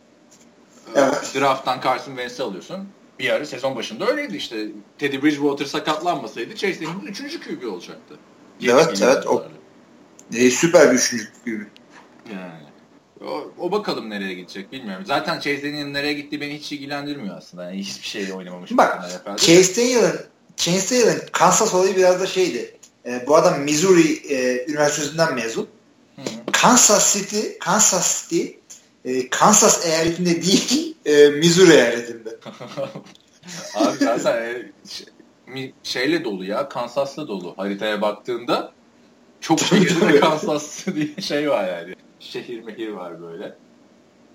Evet. 0.95 1.31
Draft'tan 1.35 1.81
Carson 1.81 2.11
Wentz'i 2.11 2.43
alıyorsun. 2.43 2.89
Bir 3.19 3.29
ara 3.29 3.45
sezon 3.45 3.75
başında 3.75 4.07
öyleydi 4.07 4.37
işte. 4.37 4.67
Teddy 4.97 5.21
Bridgewater 5.21 5.65
sakatlanmasaydı 5.65 6.55
Chase 6.55 6.75
Daniel'ın 6.75 7.05
3. 7.05 7.39
QB 7.39 7.63
olacaktı. 7.63 8.15
Evet 8.63 9.01
evet. 9.01 9.27
O, 9.27 9.45
e, 10.33 10.49
süper 10.51 10.91
bir 10.91 10.95
3. 10.95 11.09
QB. 11.45 11.74
Yani. 12.33 12.65
O, 13.21 13.51
o 13.59 13.71
bakalım 13.71 14.09
nereye 14.09 14.33
gidecek 14.33 14.71
bilmiyorum. 14.71 15.05
Zaten 15.07 15.39
Chase 15.39 15.93
nereye 15.93 16.13
gittiği 16.13 16.41
beni 16.41 16.53
hiç 16.53 16.71
ilgilendirmiyor 16.71 17.37
aslında. 17.37 17.63
Yani 17.63 17.77
hiçbir 17.77 18.07
şeyle 18.07 18.33
oynamamış. 18.33 18.71
Bak 18.71 19.09
Chase 19.37 19.75
Daniel'ın 19.75 20.19
Chase 20.57 20.95
Daniel'ın 20.95 21.21
Kansas 21.31 21.73
olayı 21.73 21.95
biraz 21.95 22.21
da 22.21 22.25
şeydi. 22.27 22.77
E, 23.05 23.27
bu 23.27 23.35
adam 23.35 23.61
Missouri 23.61 24.33
e, 24.33 24.65
Üniversitesi'nden 24.71 25.35
mezun. 25.35 25.67
Hı. 26.15 26.21
Kansas 26.51 27.13
City 27.13 27.39
Kansas 27.59 28.29
City 28.29 28.45
e, 29.05 29.29
Kansas 29.29 29.85
eyaletinde 29.85 30.41
değil 30.41 30.95
e, 31.05 31.29
Missouri 31.29 31.71
eyaletinde. 31.71 32.29
Abi 33.75 33.97
zaten 33.97 34.65
e, 35.55 35.71
şeyle 35.83 36.23
dolu 36.23 36.45
ya 36.45 36.69
Kansas'la 36.69 37.27
dolu 37.27 37.53
haritaya 37.57 38.01
baktığında 38.01 38.71
çok 39.41 39.59
şehirde 39.59 40.19
Kansas 40.19 40.85
diye 40.85 41.21
şey 41.21 41.49
var 41.49 41.67
yani. 41.67 41.95
Şehir 42.31 42.63
mehir 42.63 42.89
var 42.89 43.21
böyle. 43.21 43.55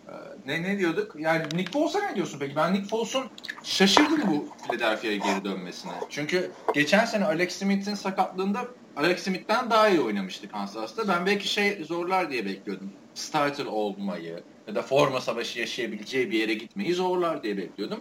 Ee, 0.09 0.13
ne 0.47 0.63
ne 0.63 0.79
diyorduk? 0.79 1.17
Yani 1.19 1.45
Nick 1.55 1.73
Foles'a 1.73 1.99
ne 1.99 2.15
diyorsun 2.15 2.39
peki? 2.39 2.57
Ben 2.57 2.75
Nick 2.75 2.89
Foles'un 2.89 3.25
şaşırdım 3.63 4.21
bu 4.27 4.49
Philadelphia'ya 4.69 5.17
geri 5.17 5.45
dönmesine. 5.45 5.93
Çünkü 6.11 6.51
geçen 6.75 7.05
sene 7.05 7.25
Alex 7.25 7.59
Smith'in 7.59 7.95
sakatlığında 7.95 8.65
Alex 8.97 9.23
Smith'ten 9.23 9.71
daha 9.71 9.89
iyi 9.89 10.01
oynamıştı 10.01 10.51
Kansas'ta. 10.51 11.09
Ben 11.09 11.27
belki 11.27 11.49
şey 11.49 11.85
zorlar 11.85 12.31
diye 12.31 12.47
bekliyordum. 12.47 12.91
Starter 13.15 13.67
olmayı 13.67 14.43
ya 14.69 14.75
da 14.75 14.83
forma 14.83 15.21
savaşı 15.21 15.61
yaşayabileceği 15.61 16.31
bir 16.31 16.39
yere 16.39 16.55
gitmeyi 16.55 16.95
zorlar 16.95 17.43
diye 17.43 17.57
bekliyordum. 17.57 18.01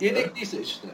Yedekliyse 0.00 0.62
işte. 0.62 0.88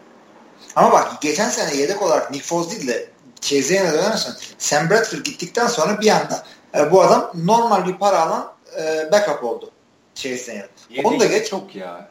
Ama 0.76 0.92
bak 0.92 1.22
geçen 1.22 1.48
sene 1.48 1.80
yedek 1.80 2.02
olarak 2.02 2.30
Nick 2.30 2.44
Foles 2.44 2.70
değil 2.70 2.88
de 2.88 3.08
Chase'ye 3.40 3.92
dönersen 3.92 4.32
Sam 4.58 4.90
Bradford 4.90 5.24
gittikten 5.24 5.66
sonra 5.66 6.00
bir 6.00 6.08
anda 6.08 6.44
e, 6.74 6.90
bu 6.90 7.02
adam 7.02 7.32
normal 7.34 7.86
bir 7.86 7.94
para 7.94 8.20
alan 8.20 8.52
e, 8.80 9.12
backup 9.12 9.44
oldu 9.44 9.70
Chase'ye. 10.14 10.68
Onu 11.04 11.20
da 11.20 11.26
geç. 11.26 11.50
çok 11.50 11.76
ya. 11.76 12.08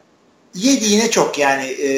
Yedi 0.54 0.84
yine 0.84 1.10
çok 1.10 1.38
yani. 1.38 1.64
E, 1.64 1.88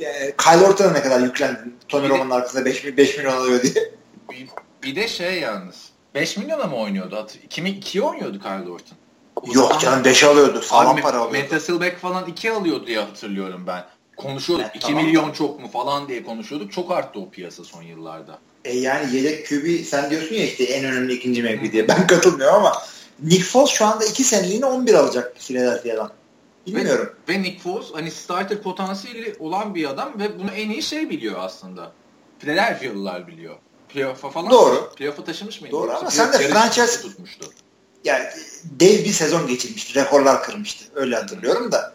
yani 0.00 0.34
Kyle 0.38 0.66
Orton'a 0.66 0.90
ne 0.92 1.02
kadar 1.02 1.20
yüklendi 1.20 1.60
Tony 1.88 2.08
Romo'nun 2.08 2.30
arkasında 2.30 2.64
5, 2.64 2.96
5 2.96 3.18
milyon 3.18 3.36
alıyor 3.36 3.62
diye. 3.62 3.92
Bir, 4.30 4.48
bir 4.82 4.96
de 4.96 5.08
şey 5.08 5.40
yalnız. 5.40 5.90
5 6.14 6.36
milyona 6.36 6.64
mı 6.64 6.76
oynuyordu? 6.76 7.26
Kimi 7.50 7.70
2 7.70 8.02
oynuyordu 8.02 8.38
Kyle 8.38 8.70
Orton. 8.70 8.98
Yok 9.52 9.80
canım 9.80 10.04
5 10.04 10.24
alıyordu. 10.24 10.62
Sağlam 10.62 10.96
para 10.96 11.16
alıyordu. 11.16 11.32
Meta 11.32 11.60
Silbeck 11.60 11.98
falan 11.98 12.26
2 12.26 12.52
alıyordu 12.52 12.86
diye 12.86 12.98
hatırlıyorum 13.00 13.64
ben. 13.66 13.84
Konuşuyorduk. 14.16 14.66
Evet, 14.66 14.76
2 14.76 14.86
tamam. 14.86 15.04
milyon 15.04 15.32
çok 15.32 15.60
mu 15.60 15.68
falan 15.68 16.08
diye 16.08 16.22
konuşuyorduk. 16.22 16.72
Çok 16.72 16.90
arttı 16.90 17.20
o 17.20 17.30
piyasa 17.30 17.64
son 17.64 17.82
yıllarda. 17.82 18.38
E 18.64 18.78
yani 18.78 19.16
yedek 19.16 19.48
QB 19.48 19.86
sen 19.86 20.10
diyorsun 20.10 20.34
ya 20.34 20.44
işte 20.44 20.64
en 20.64 20.84
önemli 20.84 21.12
ikinci 21.12 21.42
mevki 21.42 21.72
diye. 21.72 21.88
Ben 21.88 22.06
katılmıyorum 22.06 22.56
ama 22.56 22.82
Nick 23.22 23.44
Foles 23.44 23.70
şu 23.70 23.86
anda 23.86 24.04
2 24.04 24.24
seneliğine 24.24 24.66
11 24.66 24.94
alacak 24.94 25.36
Philadelphia'dan. 25.38 26.10
Bilmiyorum. 26.66 27.14
Ve, 27.28 27.34
ve 27.34 27.42
Nick 27.42 27.62
Foles 27.62 27.86
hani 27.92 28.10
starter 28.10 28.62
potansiyeli 28.62 29.36
olan 29.38 29.74
bir 29.74 29.90
adam 29.90 30.12
ve 30.18 30.38
bunu 30.38 30.50
en 30.50 30.70
iyi 30.70 30.82
şey 30.82 31.10
biliyor 31.10 31.34
aslında. 31.38 31.92
Philadelphia'lılar 32.38 33.26
biliyor. 33.26 33.54
Playoff'a 33.88 34.30
falan. 34.30 34.50
Doğru. 34.50 34.90
Playoff'a 34.96 35.24
taşımış 35.24 35.60
mıydı? 35.60 35.72
Doğru 35.72 35.90
ama 35.92 36.10
sen 36.10 36.32
de 36.32 36.38
franchise 36.38 37.02
tutmuştu. 37.02 37.46
Yani 38.04 38.24
dev 38.64 39.04
bir 39.04 39.12
sezon 39.12 39.46
geçirmişti. 39.46 40.00
Rekorlar 40.00 40.42
kırmıştı. 40.42 40.84
Öyle 40.94 41.16
hatırlıyorum 41.16 41.72
da. 41.72 41.92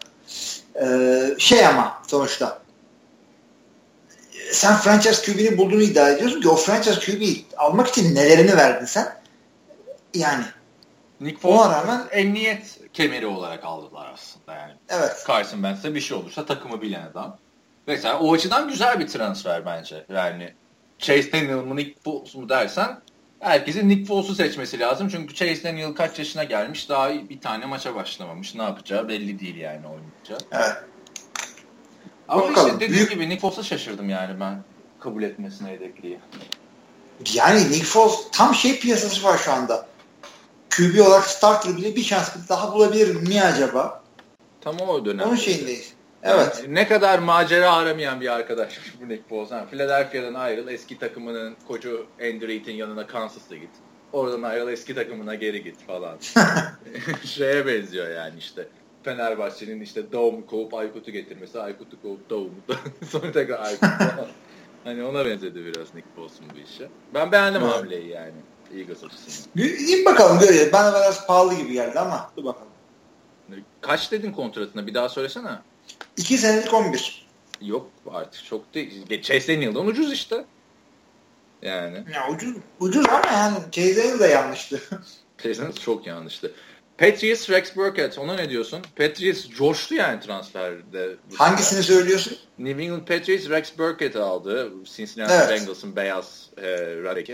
Ee, 0.82 1.34
şey 1.38 1.66
ama 1.66 2.02
sonuçta 2.06 2.62
sen 4.52 4.76
franchise 4.76 5.32
QB'ni 5.32 5.58
bulduğunu 5.58 5.82
iddia 5.82 6.10
ediyorsun 6.10 6.40
ki 6.40 6.48
o 6.48 6.56
franchise 6.56 7.00
QB'yi 7.00 7.46
almak 7.56 7.88
için 7.88 8.14
nelerini 8.14 8.56
verdin 8.56 8.86
sen? 8.86 9.20
Yani 10.14 10.44
Nick 11.20 11.40
Foles 11.40 11.70
rağmen 11.70 12.06
emniyet 12.10 12.78
kemeri 12.92 13.26
olarak 13.26 13.64
aldılar 13.64 14.10
aslında 14.14 14.54
yani. 14.54 14.72
Evet. 14.88 15.24
Carson 15.28 15.56
Wentz'e 15.56 15.94
bir 15.94 16.00
şey 16.00 16.16
olursa 16.16 16.46
takımı 16.46 16.82
bilen 16.82 17.02
adam. 17.02 17.38
Mesela 17.86 18.18
o 18.18 18.34
açıdan 18.34 18.68
güzel 18.68 19.00
bir 19.00 19.08
transfer 19.08 19.66
bence. 19.66 20.04
Yani 20.08 20.54
Chase 20.98 21.32
Daniel 21.32 21.54
mı 21.54 21.76
Nick 21.76 22.00
Foles 22.04 22.34
mu 22.34 22.48
dersen 22.48 23.00
herkesin 23.40 23.88
Nick 23.88 24.04
Foles'u 24.04 24.34
seçmesi 24.34 24.80
lazım. 24.80 25.08
Çünkü 25.08 25.34
Chase 25.34 25.64
Daniel 25.64 25.92
kaç 25.92 26.18
yaşına 26.18 26.44
gelmiş 26.44 26.88
daha 26.88 27.10
bir 27.10 27.40
tane 27.40 27.66
maça 27.66 27.94
başlamamış. 27.94 28.54
Ne 28.54 28.62
yapacağı 28.62 29.08
belli 29.08 29.40
değil 29.40 29.56
yani 29.56 29.86
oynayacağı. 29.86 30.38
Evet. 30.52 30.89
Ama 32.30 32.42
Bakalım. 32.42 32.68
işte 32.68 32.80
dediğim 32.80 32.94
Büyük... 32.94 33.10
gibi 33.10 33.28
Nick 33.28 33.40
Foles'a 33.40 33.62
şaşırdım 33.62 34.08
yani 34.08 34.40
ben 34.40 34.62
kabul 35.00 35.22
etmesine 35.22 35.72
yedekliği. 35.72 36.18
Yani 37.34 37.60
Nick 37.60 37.84
Foles 37.84 38.14
tam 38.32 38.54
şey 38.54 38.78
piyasası 38.80 39.24
var 39.24 39.38
şu 39.38 39.52
anda. 39.52 39.86
QB 40.70 41.00
olarak 41.00 41.26
starter 41.26 41.76
bile 41.76 41.96
bir 41.96 42.02
şans 42.02 42.48
daha 42.48 42.72
bulabilir 42.72 43.14
mi 43.14 43.42
acaba? 43.42 44.02
Tam 44.60 44.80
o 44.80 45.04
dönem. 45.04 45.28
Onun 45.28 45.36
şeyindeyiz. 45.36 45.92
Evet. 46.22 46.60
Yani 46.62 46.74
ne 46.74 46.88
kadar 46.88 47.18
macera 47.18 47.72
aramayan 47.72 48.20
bir 48.20 48.32
arkadaşmış 48.32 48.94
bu 49.00 49.08
Nick 49.08 49.22
Foles. 49.28 49.50
Yani 49.50 49.70
Philadelphia'dan 49.70 50.34
ayrıl, 50.34 50.68
eski 50.68 50.98
takımının 50.98 51.56
koçu 51.68 52.06
Andy 52.20 52.48
Reid'in 52.48 52.74
yanına 52.74 53.06
Kansas'a 53.06 53.56
git. 53.56 53.70
Oradan 54.12 54.42
ayrıl, 54.42 54.68
eski 54.68 54.94
takımına 54.94 55.34
geri 55.34 55.64
git 55.64 55.86
falan. 55.86 56.18
Şeye 57.24 57.66
benziyor 57.66 58.10
yani 58.10 58.38
işte. 58.38 58.68
Fenerbahçe'nin 59.02 59.80
işte 59.80 60.12
Doğum'u 60.12 60.46
kovup 60.46 60.74
Aykut'u 60.74 61.10
getirmesi, 61.10 61.60
Aykut'u 61.60 62.02
kovup 62.02 62.30
Doğum'u 62.30 62.76
sonra 63.10 63.32
tekrar 63.32 63.60
Aykut 63.60 63.80
falan. 63.88 64.28
hani 64.84 65.04
ona 65.04 65.26
benzedi 65.26 65.64
biraz 65.64 65.94
Nick 65.94 66.08
Foles'un 66.16 66.46
bu 66.54 66.58
işe. 66.74 66.88
Ben 67.14 67.32
beğendim 67.32 67.62
evet. 67.62 67.74
hamleyi 67.74 68.08
yani. 68.08 68.34
Eagles 68.76 69.04
açısından. 69.04 69.56
Bir 69.56 70.04
bakalım 70.04 70.38
görelim. 70.38 70.72
Bana 70.72 70.92
biraz 70.92 71.26
pahalı 71.26 71.54
gibi 71.54 71.72
geldi 71.72 72.00
ama 72.00 72.32
dur 72.36 72.44
bakalım. 72.44 72.70
Kaç 73.80 74.12
dedin 74.12 74.32
kontratına? 74.32 74.86
Bir 74.86 74.94
daha 74.94 75.08
söylesene. 75.08 75.58
2 76.16 76.38
senelik 76.38 76.74
11. 76.74 77.26
Yok 77.60 77.90
artık 78.10 78.44
çok 78.44 78.74
değil. 78.74 79.22
Chase 79.22 79.54
Daniel'dan 79.54 79.86
ucuz 79.86 80.12
işte. 80.12 80.44
Yani. 81.62 82.04
Ya 82.14 82.30
ucuz, 82.30 82.56
ucuz 82.80 83.06
ama 83.08 83.26
yani 83.32 83.58
Chase 83.72 84.20
de 84.20 84.26
yanlıştı. 84.26 84.80
Chase 85.42 85.72
çok 85.84 86.06
yanlıştı. 86.06 86.52
Patriots 87.00 87.50
Rex 87.50 87.76
Burkhead 87.76 88.16
ona 88.16 88.34
ne 88.34 88.50
diyorsun? 88.50 88.80
Patriots 88.96 89.48
coştu 89.48 89.94
yani 89.94 90.20
transferde. 90.20 91.16
Hangisini 91.34 91.82
söylüyorsun? 91.82 92.38
New 92.58 92.82
England 92.82 93.06
Patriots 93.06 93.48
Rex 93.50 93.78
Burkhead 93.78 94.14
aldı. 94.14 94.72
Cincinnati 94.84 95.32
evet. 95.32 95.50
Bengals'ın 95.50 95.96
beyaz 95.96 96.50
e, 96.56 96.62
running 96.76 97.28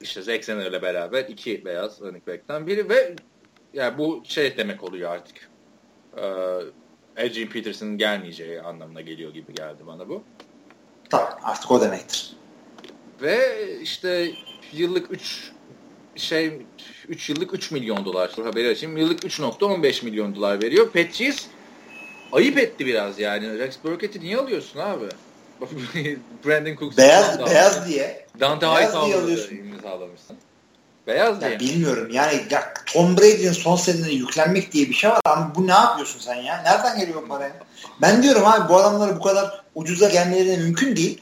İşte 0.00 0.22
Zach 0.22 0.48
ile 0.48 0.82
beraber 0.82 1.24
iki 1.24 1.64
beyaz 1.64 2.00
running 2.00 2.26
back'ten 2.26 2.66
biri 2.66 2.88
ve 2.88 3.16
yani 3.74 3.98
bu 3.98 4.22
şey 4.24 4.56
demek 4.56 4.84
oluyor 4.84 5.10
artık. 5.10 5.50
Ee, 6.16 6.22
Adrian 7.16 7.48
Peterson'ın 7.48 7.98
gelmeyeceği 7.98 8.62
anlamına 8.62 9.00
geliyor 9.00 9.34
gibi 9.34 9.54
geldi 9.54 9.82
bana 9.86 10.08
bu. 10.08 10.22
Tabii 11.10 11.32
artık 11.42 11.70
o 11.70 11.80
demektir. 11.80 12.36
Ve 13.22 13.40
işte 13.80 14.30
yıllık 14.72 15.12
3 15.12 15.51
şey 16.16 16.52
3 17.08 17.28
yıllık 17.30 17.54
3 17.54 17.70
milyon 17.70 18.04
dolar 18.04 18.30
haberi 18.44 18.68
açayım. 18.68 18.96
Yıllık 18.96 19.24
3.15 19.24 20.04
milyon 20.04 20.34
dolar 20.34 20.62
veriyor. 20.62 20.86
Patriots 20.86 21.42
ayıp 22.32 22.58
etti 22.58 22.86
biraz 22.86 23.18
yani. 23.18 23.58
Rex 23.58 23.74
Burkett'i 23.84 24.20
niye 24.20 24.36
alıyorsun 24.36 24.80
abi? 24.80 25.04
Brandon 26.46 26.76
Cooks 26.76 26.96
beyaz 26.96 27.46
beyaz 27.46 27.88
diye. 27.88 28.26
Dante 28.40 28.66
Hightower'ı 28.66 29.54
imzalamışsın. 29.54 30.36
Beyaz 31.06 31.42
ya 31.42 31.48
diye. 31.48 31.60
Bilmiyorum 31.60 32.08
yani 32.12 32.40
ya, 32.50 32.74
Tom 32.86 33.16
Brady'nin 33.16 33.52
son 33.52 33.76
senesine 33.76 34.12
yüklenmek 34.12 34.72
diye 34.72 34.88
bir 34.88 34.94
şey 34.94 35.10
var 35.10 35.20
ama 35.24 35.52
bu 35.54 35.66
ne 35.66 35.72
yapıyorsun 35.72 36.20
sen 36.20 36.34
ya? 36.34 36.62
Nereden 36.62 36.98
geliyor 36.98 37.28
para 37.28 37.44
ya? 37.44 37.52
Ben 38.00 38.22
diyorum 38.22 38.46
abi 38.46 38.68
bu 38.68 38.76
adamlara 38.76 39.16
bu 39.16 39.22
kadar 39.22 39.64
ucuza 39.74 40.08
gelmeleri 40.08 40.56
mümkün 40.56 40.96
değil. 40.96 41.20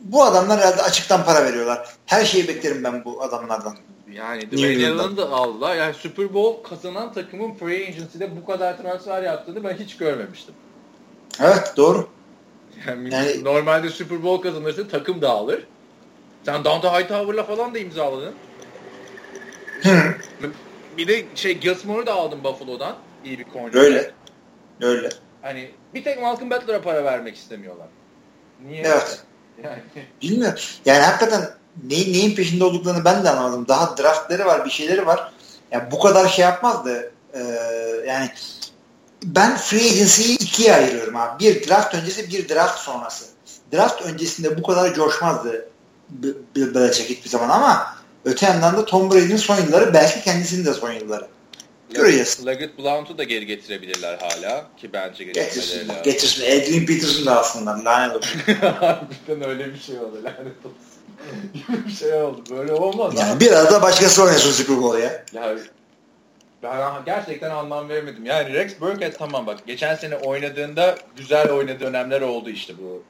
Bu 0.00 0.24
adamlar 0.24 0.60
herhalde 0.60 0.82
açıktan 0.82 1.24
para 1.24 1.44
veriyorlar. 1.44 1.88
Her 2.06 2.24
şeyi 2.24 2.48
beklerim 2.48 2.84
ben 2.84 3.04
bu 3.04 3.22
adamlardan. 3.22 3.76
Yani 4.16 4.50
Dwayne 4.50 4.86
Allen'ı 4.86 5.16
da 5.16 5.30
aldılar. 5.30 5.76
Yani 5.76 5.94
Super 5.94 6.34
Bowl 6.34 6.68
kazanan 6.68 7.12
takımın 7.12 7.54
free 7.54 7.86
agency'de 7.86 8.36
bu 8.36 8.46
kadar 8.46 8.78
transfer 8.78 9.22
yaptığını 9.22 9.64
ben 9.64 9.74
hiç 9.74 9.96
görmemiştim. 9.96 10.54
Evet 11.40 11.74
doğru. 11.76 12.08
Yani, 12.86 13.14
yani 13.14 13.44
normalde 13.44 13.90
Super 13.90 14.22
Bowl 14.22 14.42
kazanırsa 14.42 14.88
takım 14.88 15.22
dağılır. 15.22 15.66
Sen 16.44 16.64
Dante 16.64 16.88
Hightower'la 16.88 17.44
falan 17.44 17.74
da 17.74 17.78
imzaladın. 17.78 18.34
Hı. 19.82 20.14
Bir 20.96 21.08
de 21.08 21.24
şey 21.34 21.58
Gilmore'u 21.58 22.06
da 22.06 22.14
aldın 22.14 22.44
Buffalo'dan. 22.44 22.96
İyi 23.24 23.38
bir 23.38 23.44
konucu. 23.44 23.78
Öyle. 23.78 24.10
Öyle. 24.80 25.08
Hani 25.42 25.70
bir 25.94 26.04
tek 26.04 26.22
Malcolm 26.22 26.50
Butler'a 26.50 26.82
para 26.82 27.04
vermek 27.04 27.36
istemiyorlar. 27.36 27.88
Niye? 28.66 28.82
Evet. 28.82 29.22
Yani. 29.64 29.78
Bilmiyorum. 30.22 30.58
Yani 30.84 31.02
hakikaten 31.02 31.50
neyin, 31.84 32.12
neyin 32.12 32.34
peşinde 32.34 32.64
olduklarını 32.64 33.04
ben 33.04 33.24
de 33.24 33.30
anladım. 33.30 33.68
Daha 33.68 33.96
draftları 33.96 34.46
var, 34.46 34.64
bir 34.64 34.70
şeyleri 34.70 35.06
var. 35.06 35.32
Yani 35.70 35.90
bu 35.90 35.98
kadar 35.98 36.28
şey 36.28 36.44
yapmazdı. 36.44 37.12
Ee, 37.34 37.40
yani 38.06 38.30
ben 39.24 39.56
free 39.56 39.90
agency'yi 39.90 40.38
ikiye 40.38 40.74
ayırıyorum 40.74 41.16
abi. 41.16 41.44
Bir 41.44 41.68
draft 41.68 41.94
öncesi, 41.94 42.30
bir 42.30 42.48
draft 42.48 42.78
sonrası. 42.78 43.24
Draft 43.72 44.02
öncesinde 44.02 44.58
bu 44.58 44.62
kadar 44.62 44.94
coşmazdı 44.94 45.68
Bill 46.56 46.74
Belichick 46.74 47.10
hiçbir 47.10 47.30
zaman 47.30 47.48
ama 47.48 47.96
öte 48.24 48.46
yandan 48.46 48.76
da 48.76 48.84
Tom 48.84 49.10
Brady'nin 49.10 49.36
son 49.36 49.56
yılları 49.56 49.94
belki 49.94 50.20
kendisinin 50.20 50.64
de 50.64 50.74
son 50.74 50.92
yılları. 50.92 51.26
Göreceğiz. 51.94 52.46
Leggett 52.46 52.78
Blount'u 52.78 53.18
da 53.18 53.24
geri 53.24 53.46
getirebilirler 53.46 54.18
hala 54.18 54.66
ki 54.76 54.92
bence 54.92 55.24
getirsin. 55.24 55.88
Getirsin. 56.04 56.42
Adrian 56.42 56.86
Peterson 56.86 57.26
da 57.26 57.40
aslında 57.40 57.84
lanet 57.84 58.16
olsun. 58.16 58.40
Harbiden 58.60 59.48
öyle 59.48 59.74
bir 59.74 59.78
şey 59.78 59.98
oldu 59.98 60.16
lanet 60.24 60.66
olsun. 60.66 60.78
Bir 61.86 61.92
şey 61.92 62.14
oldu. 62.14 62.42
Böyle 62.50 62.72
olmaz. 62.72 63.14
Yani 63.16 63.32
ha. 63.32 63.40
biraz 63.40 63.72
da 63.72 63.82
başkası 63.82 64.22
oynasın 64.22 64.50
Super 64.50 64.82
Bowl 64.82 65.02
ya. 65.02 65.24
Ya 65.32 65.56
ben 66.62 67.04
gerçekten 67.04 67.50
anlam 67.50 67.88
veremedim. 67.88 68.24
Yani 68.24 68.54
Rex 68.54 68.80
Burkhead 68.80 69.12
tamam 69.12 69.46
bak 69.46 69.66
geçen 69.66 69.94
sene 69.94 70.16
oynadığında 70.16 70.98
güzel 71.16 71.50
oynadığı 71.50 71.80
dönemler 71.80 72.20
oldu 72.20 72.50
işte 72.50 72.74
bu 72.78 73.02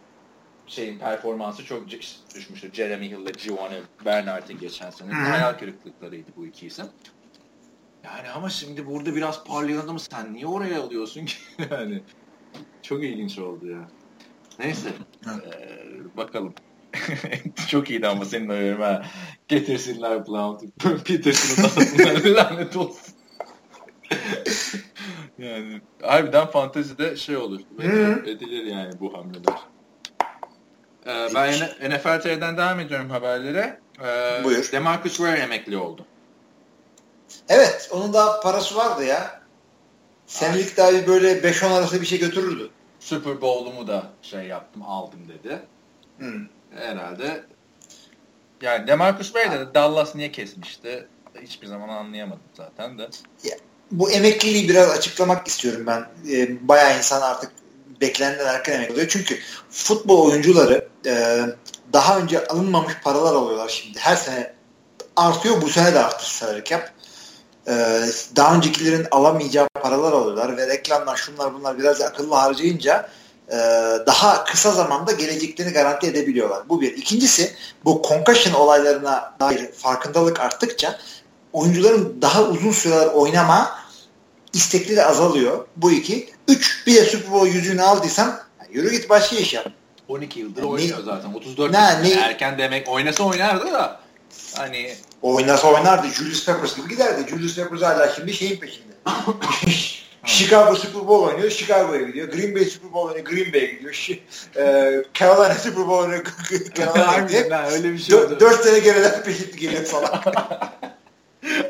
şeyin 0.66 0.98
performansı 0.98 1.64
çok 1.64 1.88
düşmüştü. 2.34 2.70
Jeremy 2.72 3.10
Hill 3.10 3.20
ile 3.20 3.30
Giovanni 3.30 3.76
Bernard'in 4.04 4.58
geçen 4.58 4.90
sene. 4.90 5.10
Hmm. 5.10 5.24
Hayal 5.24 5.52
kırıklıklarıydı 5.52 6.30
bu 6.36 6.46
iki 6.46 6.66
isim. 6.66 6.86
Yani 8.04 8.30
ama 8.30 8.50
şimdi 8.50 8.86
burada 8.86 9.14
biraz 9.16 9.44
parlayan 9.44 9.92
mı 9.92 10.00
sen 10.00 10.34
niye 10.34 10.46
oraya 10.46 10.82
alıyorsun 10.82 11.26
ki? 11.26 11.36
yani 11.70 12.02
çok 12.82 13.04
ilginç 13.04 13.38
oldu 13.38 13.66
ya. 13.70 13.88
Neyse. 14.58 14.88
Ee, 15.26 16.16
bakalım. 16.16 16.54
çok 17.68 17.90
iyiydi 17.90 18.08
ama 18.08 18.24
senin 18.24 18.48
önerim 18.48 18.80
ha. 18.80 19.02
Getirsinler 19.48 20.26
Blount'u. 20.26 20.66
Peterson'u 21.04 21.98
da. 21.98 22.34
Lanet 22.36 22.76
olsun. 22.76 23.14
yani 25.38 25.80
harbiden 26.02 26.46
fantezide 26.46 27.16
şey 27.16 27.36
olur. 27.36 27.60
Edilir 28.26 28.64
yani 28.64 29.00
bu 29.00 29.14
hamleler. 29.18 29.58
Ee, 31.06 31.34
ben 31.34 31.52
NFL 31.90 32.20
TV'den 32.20 32.56
devam 32.56 32.80
ediyorum 32.80 33.10
haberlere. 33.10 33.80
Ee, 34.04 34.44
Buyur. 34.44 34.72
Demarcus 34.72 35.16
Ware 35.16 35.38
emekli 35.38 35.76
oldu. 35.76 36.06
Evet. 37.48 37.88
Onun 37.92 38.12
da 38.12 38.40
parası 38.40 38.76
vardı 38.76 39.04
ya. 39.04 39.40
Senelik 40.26 40.76
daha 40.76 40.92
bir 40.92 41.06
böyle 41.06 41.32
5-10 41.32 41.66
arası 41.66 42.00
bir 42.00 42.06
şey 42.06 42.18
götürürdü. 42.18 42.70
Super 43.00 43.40
Bowl'umu 43.40 43.86
da 43.86 44.06
şey 44.22 44.42
yaptım 44.42 44.82
aldım 44.82 45.20
dedi. 45.28 45.60
Hmm. 46.18 46.46
Herhalde 46.76 47.44
yani 48.62 48.86
Demarcus 48.86 49.32
Ware 49.32 49.60
de 49.60 49.74
Dallas 49.74 50.14
niye 50.14 50.32
kesmişti? 50.32 51.08
Hiçbir 51.42 51.66
zaman 51.66 51.88
anlayamadım 51.88 52.42
zaten 52.54 52.98
de. 52.98 53.08
Bu 53.90 54.10
emekliliği 54.10 54.68
biraz 54.68 54.90
açıklamak 54.90 55.46
istiyorum 55.48 55.86
ben. 55.86 56.06
Ee, 56.30 56.68
bayağı 56.68 56.98
insan 56.98 57.22
artık 57.22 57.52
beklenenden 58.00 58.46
erken 58.46 58.72
emekli 58.72 58.92
oluyor. 58.92 59.08
Çünkü 59.08 59.38
futbol 59.70 60.30
oyuncuları 60.30 60.88
e, 61.06 61.40
daha 61.92 62.18
önce 62.18 62.46
alınmamış 62.46 62.94
paralar 63.04 63.34
alıyorlar 63.34 63.68
şimdi. 63.68 63.98
Her 63.98 64.16
sene 64.16 64.52
artıyor. 65.16 65.62
Bu 65.62 65.68
sene 65.68 65.94
de 65.94 65.98
arttı 65.98 66.36
salary 66.36 66.64
cap. 66.64 66.90
Ee, 67.68 68.00
daha 68.36 68.56
öncekilerin 68.56 69.06
alamayacağı 69.10 69.68
paralar 69.82 70.12
alıyorlar 70.12 70.56
ve 70.56 70.66
reklamlar 70.66 71.16
şunlar 71.16 71.54
bunlar 71.54 71.78
biraz 71.78 72.00
akıllı 72.00 72.34
harcayınca 72.34 73.08
e, 73.52 73.56
daha 74.06 74.44
kısa 74.44 74.70
zamanda 74.70 75.12
geleceklerini 75.12 75.72
garanti 75.72 76.06
edebiliyorlar. 76.06 76.68
Bu 76.68 76.80
bir. 76.80 76.96
İkincisi 76.96 77.54
bu 77.84 78.02
concussion 78.08 78.54
olaylarına 78.54 79.34
dair 79.40 79.72
farkındalık 79.72 80.40
arttıkça 80.40 80.98
oyuncuların 81.52 82.22
daha 82.22 82.42
uzun 82.42 82.72
süreler 82.72 83.06
oynama 83.06 83.78
istekleri 84.52 85.04
azalıyor. 85.04 85.66
Bu 85.76 85.92
iki. 85.92 86.30
Üç, 86.48 86.86
bir 86.86 86.94
de 86.94 87.04
Super 87.04 87.32
Bowl 87.32 87.46
yüzüğünü 87.46 87.82
aldıysan 87.82 88.40
yürü 88.70 88.90
git 88.90 89.10
başka 89.10 89.36
iş 89.36 89.54
yap. 89.54 89.66
12 90.08 90.40
yıldır 90.40 90.62
yani 90.62 90.70
oynuyor 90.70 90.98
ne, 90.98 91.02
zaten. 91.02 91.34
34 91.34 91.72
ne, 91.72 92.02
ne, 92.02 92.10
erken 92.10 92.58
demek 92.58 92.88
oynasa 92.88 93.24
oynardı 93.24 93.72
da 93.72 94.00
hani 94.54 94.94
oynasa 95.22 95.72
oynardı. 95.72 96.06
Julius 96.06 96.46
Peppers 96.46 96.76
gibi 96.76 96.88
giderdi. 96.88 97.30
Julius 97.30 97.56
Peppers 97.56 97.82
hala 97.82 98.08
şimdi 98.08 98.34
şeyin 98.34 98.56
peşinde. 98.56 98.92
Chicago 100.26 100.74
Super 100.74 101.08
Bowl 101.08 101.28
oynuyor. 101.28 101.50
Chicago'ya 101.50 102.02
gidiyor. 102.02 102.28
Green 102.28 102.54
Bay 102.54 102.64
Super 102.64 102.92
Bowl 102.92 103.08
oynuyor. 103.08 103.24
Green 103.24 103.52
Bay'e 103.52 103.66
gidiyor. 103.66 104.08
e, 104.56 105.04
Carolina 105.14 105.54
Super 105.54 105.86
Bowl 105.86 106.02
oynuyor. 106.02 106.24
Carolina'ya 106.74 107.20
gidiyor. 107.20 107.72
öyle 107.72 107.92
bir 107.92 107.98
şey 107.98 108.14
oldu. 108.16 108.40
Dört 108.40 108.64
sene 108.64 108.78
geriden 108.78 109.22
peşinde 109.24 109.56
geliyor 109.56 109.84
falan. 109.84 110.22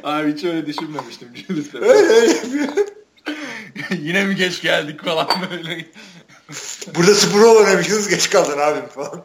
Abi 0.05 0.33
hiç 0.35 0.45
öyle 0.45 0.67
düşünmemiştim. 0.67 1.29
Öyle 1.75 2.07
öyle 2.15 2.33
yapıyor. 2.33 2.69
Yine 3.91 4.25
mi 4.25 4.37
geç 4.37 4.63
geldik 4.63 5.05
falan 5.05 5.29
böyle. 5.51 5.85
Burada 6.97 7.15
Super 7.15 7.43
Bowl 7.43 7.61
oynamışsınız 7.65 8.09
geç 8.09 8.31
kaldın 8.31 8.59
abim 8.59 8.87
falan. 8.87 9.25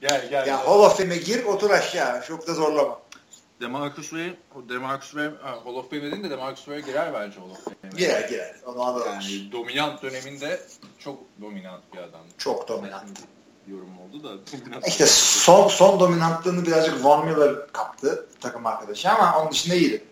Gel 0.00 0.28
gel. 0.30 0.46
Ya 0.46 0.66
Hall 0.66 0.78
of 0.78 0.98
Fame'e 0.98 1.16
gir 1.16 1.44
otur 1.44 1.70
aşağı. 1.70 2.26
Çok 2.28 2.46
da 2.46 2.54
zorlama. 2.54 2.98
Demarcus 3.60 4.10
Ware, 4.10 4.34
Demarcus 4.68 5.10
Ware 5.10 5.32
Hall 5.64 5.74
of 5.74 5.90
Fame 5.90 6.02
dedin 6.02 6.24
de 6.24 6.30
Demarcus 6.30 6.64
Ware 6.64 6.80
girer 6.80 7.14
bence 7.14 7.40
Hall 7.40 7.50
of 7.50 7.64
Fame'e. 7.64 7.96
Girer 7.96 8.28
girer. 8.28 8.56
Anladım. 8.66 9.02
Yani 9.06 9.52
dominant 9.52 10.02
döneminde 10.02 10.60
çok 10.98 11.18
dominant 11.40 11.82
bir 11.92 11.98
adam. 11.98 12.20
Çok 12.38 12.68
dominant. 12.68 13.18
Yorum 13.68 13.98
oldu 13.98 14.24
da. 14.24 14.32
İşte 14.86 15.06
son 15.06 15.68
son 15.68 16.00
dominantlığını 16.00 16.66
birazcık 16.66 17.04
Von 17.04 17.26
Miller 17.26 17.72
kaptı 17.72 18.26
takım 18.40 18.66
arkadaşı 18.66 19.10
ama 19.10 19.40
onun 19.40 19.50
dışında 19.50 19.74
iyiydi. 19.74 20.04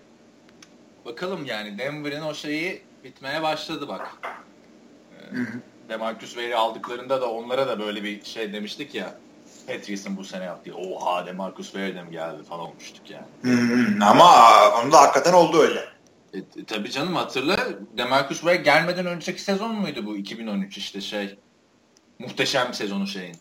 Bakalım 1.04 1.44
yani 1.44 1.78
Denver'in 1.78 2.22
o 2.22 2.34
şeyi 2.34 2.82
bitmeye 3.04 3.42
başladı 3.42 3.88
bak. 3.88 4.16
Ee, 5.20 5.24
Demarcus 5.88 6.28
Ware'i 6.28 6.56
aldıklarında 6.56 7.20
da 7.20 7.30
onlara 7.30 7.68
da 7.68 7.78
böyle 7.78 8.02
bir 8.04 8.24
şey 8.24 8.52
demiştik 8.52 8.94
ya. 8.94 9.14
Patrice'in 9.66 10.16
bu 10.16 10.24
sene 10.24 10.44
yaptığı 10.44 10.74
oha 10.74 11.26
Demarcus 11.26 11.66
Ware 11.66 11.94
de 11.94 12.02
mi 12.02 12.10
geldi 12.10 12.42
falan 12.48 12.60
olmuştuk 12.60 13.10
yani. 13.10 13.26
Hmm, 13.42 14.02
ama 14.02 14.30
onda 14.84 15.00
hakikaten 15.00 15.32
oldu 15.32 15.58
öyle. 15.62 15.80
E, 16.34 16.38
e, 16.38 16.64
tabii 16.66 16.90
canım 16.90 17.14
hatırla 17.14 17.56
Demarcus 17.98 18.40
Ware 18.40 18.56
gelmeden 18.56 19.06
önceki 19.06 19.42
sezon 19.42 19.74
muydu 19.74 20.06
bu 20.06 20.16
2013 20.16 20.78
işte 20.78 21.00
şey 21.00 21.38
muhteşem 22.18 22.74
sezonu 22.74 23.06
şeyin. 23.06 23.36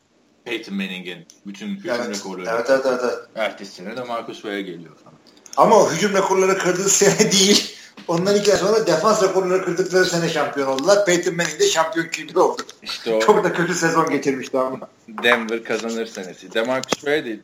Peyton 0.45 0.75
Manning'in 0.75 1.27
bütün 1.45 1.67
hücum 1.67 1.91
evet, 1.91 2.17
rekorları. 2.17 2.49
Evet, 2.49 2.69
evet, 2.69 2.85
evet, 2.85 3.01
evet. 3.03 3.19
Ertesi 3.35 3.71
sene 3.71 3.97
de 3.97 4.03
Marcus 4.03 4.35
Ware 4.35 4.61
geliyor 4.61 4.95
falan. 5.03 5.17
Ama 5.57 5.75
o 5.75 5.91
hücum 5.91 6.13
rekorları 6.13 6.57
kırdığı 6.57 6.89
sene 6.89 7.19
değil. 7.31 7.75
Ondan 8.07 8.35
iki 8.35 8.51
sonra 8.51 8.87
defans 8.87 9.23
rekorları 9.23 9.65
kırdıkları 9.65 10.05
sene 10.05 10.29
şampiyon 10.29 10.67
oldular. 10.67 11.05
Peyton 11.05 11.35
Manning 11.35 11.59
de 11.59 11.67
şampiyon 11.67 12.05
QB 12.05 12.37
oldu. 12.37 12.61
İşte 12.83 13.13
o. 13.13 13.19
Çok 13.19 13.43
da 13.43 13.53
kötü 13.53 13.73
sezon 13.73 14.09
geçirmişti 14.09 14.57
ama. 14.57 14.89
Denver 15.07 15.63
kazanır 15.63 16.05
senesi. 16.05 16.53
Demarcus 16.53 17.05
değil. 17.05 17.39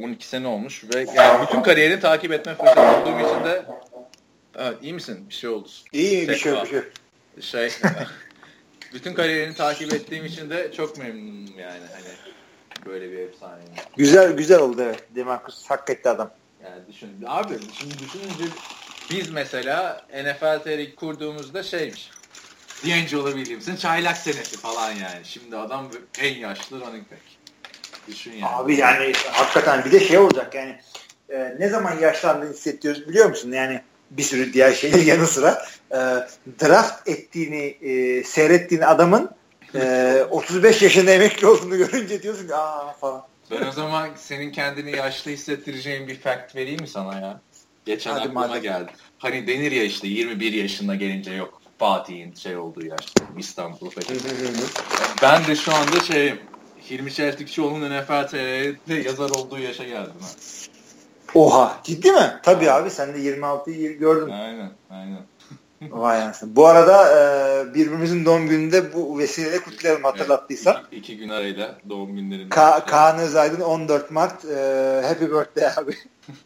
12 0.00 0.28
sene 0.28 0.46
olmuş 0.46 0.84
ve 0.94 1.06
yani 1.14 1.46
bütün 1.46 1.62
kariyerini 1.62 2.00
takip 2.00 2.32
etme 2.32 2.54
fırsatı 2.54 2.80
olduğum 2.80 3.20
için 3.20 3.44
de 3.44 3.64
evet, 4.58 4.76
iyi 4.82 4.94
misin? 4.94 5.26
Bir 5.28 5.34
şey 5.34 5.50
oldu. 5.50 5.68
İyi 5.92 6.28
bir 6.28 6.36
şey 6.36 6.52
bir 6.52 6.68
şey. 6.68 6.82
Şey 7.40 7.70
bütün 8.94 9.14
kariyerini 9.14 9.54
takip 9.54 9.94
ettiğim 9.94 10.24
için 10.24 10.50
de 10.50 10.72
çok 10.72 10.98
memnunum 10.98 11.58
yani 11.58 11.84
hani 11.92 12.36
böyle 12.86 13.12
bir 13.12 13.18
efsane. 13.18 13.62
Güzel 13.96 14.32
güzel 14.32 14.58
oldu 14.58 14.82
evet. 14.82 15.04
Demarcus 15.14 15.66
hak 15.66 15.90
etti 15.90 16.08
adam. 16.08 16.30
Yani 16.64 16.82
düşün. 16.88 17.08
Abi 17.26 17.54
şimdi 17.78 17.98
düşününce 17.98 18.44
biz 19.10 19.30
mesela 19.30 20.06
NFL 20.10 20.58
TR 20.62 20.96
kurduğumuzda 20.96 21.62
şeymiş. 21.62 22.10
D'Angelo 22.84 23.32
Williams'ın 23.32 23.76
çaylak 23.76 24.16
senesi 24.16 24.56
falan 24.56 24.92
yani. 24.92 25.24
Şimdi 25.24 25.56
adam 25.56 25.88
en 26.20 26.34
yaşlı 26.34 26.80
running 26.80 27.10
back. 27.10 27.22
Düşün 28.08 28.32
yani. 28.32 28.46
Abi 28.46 28.76
yani 28.76 29.12
hakikaten 29.32 29.84
bir 29.84 29.92
de 29.92 30.00
şey 30.00 30.18
olacak 30.18 30.54
yani 30.54 30.78
e, 31.28 31.54
ne 31.58 31.68
zaman 31.68 31.98
yaşlandığını 31.98 32.52
hissediyoruz 32.52 33.08
biliyor 33.08 33.28
musun? 33.28 33.52
Yani 33.52 33.82
bir 34.10 34.22
sürü 34.22 34.52
diğer 34.52 34.72
şeyler 34.72 34.98
yanı 35.04 35.26
sıra 35.26 35.66
e, 35.90 35.98
draft 36.64 37.08
ettiğini 37.08 37.76
e, 37.80 38.24
seyrettiğin 38.24 38.82
adamın 38.82 39.30
e, 39.74 40.22
35 40.30 40.82
yaşında 40.82 41.10
emekli 41.10 41.46
olduğunu 41.46 41.76
görünce 41.76 42.22
diyorsun 42.22 42.46
ki 42.46 42.54
aa 42.54 42.92
falan. 42.92 43.26
Ben 43.50 43.66
o 43.66 43.72
zaman 43.72 44.10
senin 44.16 44.52
kendini 44.52 44.96
yaşlı 44.96 45.30
hissettireceğin 45.30 46.08
bir 46.08 46.18
fact 46.20 46.56
vereyim 46.56 46.80
mi 46.80 46.88
sana 46.88 47.20
ya? 47.20 47.40
Geçen 47.86 48.10
Hadi 48.10 48.20
aklıma 48.20 48.46
madem. 48.46 48.62
geldi. 48.62 48.90
Hani 49.18 49.46
denir 49.46 49.72
ya 49.72 49.84
işte 49.84 50.08
21 50.08 50.52
yaşında 50.52 50.94
gelince 50.94 51.32
yok 51.32 51.60
Fatih'in 51.78 52.34
şey 52.34 52.56
olduğu 52.56 52.86
yaşta 52.86 53.24
İstanbul 53.38 53.90
ben 55.22 55.46
de 55.46 55.56
şu 55.56 55.74
anda 55.74 56.00
şeyim 56.00 56.38
Hilmi 56.90 57.12
Çeltikçioğlu'nun 57.12 58.00
NFL 58.00 58.28
TR'de 58.28 58.94
yazar 58.94 59.30
olduğu 59.30 59.58
yaşa 59.58 59.84
geldim. 59.84 60.12
Ha. 60.20 60.26
Oha 61.34 61.80
ciddi 61.84 62.12
mi? 62.12 62.40
Tabii 62.42 62.70
abi 62.70 62.90
sen 62.90 63.14
de 63.14 63.18
26'yı 63.18 63.98
gördün. 63.98 64.32
Aynen 64.32 64.70
aynen. 64.90 65.20
Vay 65.90 66.22
anasını. 66.22 66.56
Bu 66.56 66.66
arada 66.66 67.08
e, 67.10 67.74
birbirimizin 67.74 68.24
doğum 68.24 68.48
gününde 68.48 68.94
bu 68.94 69.18
vesileyle 69.18 69.58
kutlayalım 69.58 70.04
hatırlattıysa. 70.04 70.70
Evet, 70.70 70.86
iki, 70.92 70.96
iki 70.96 71.16
gün 71.16 71.28
arayla 71.28 71.78
doğum 71.88 72.16
günlerinde. 72.16 72.48
Ka 72.48 72.84
Kaan 72.86 73.18
Özaydın 73.18 73.60
14 73.60 74.10
Mart 74.10 74.44
e, 74.44 75.02
Happy 75.06 75.24
Birthday 75.24 75.66
abi. 75.76 75.94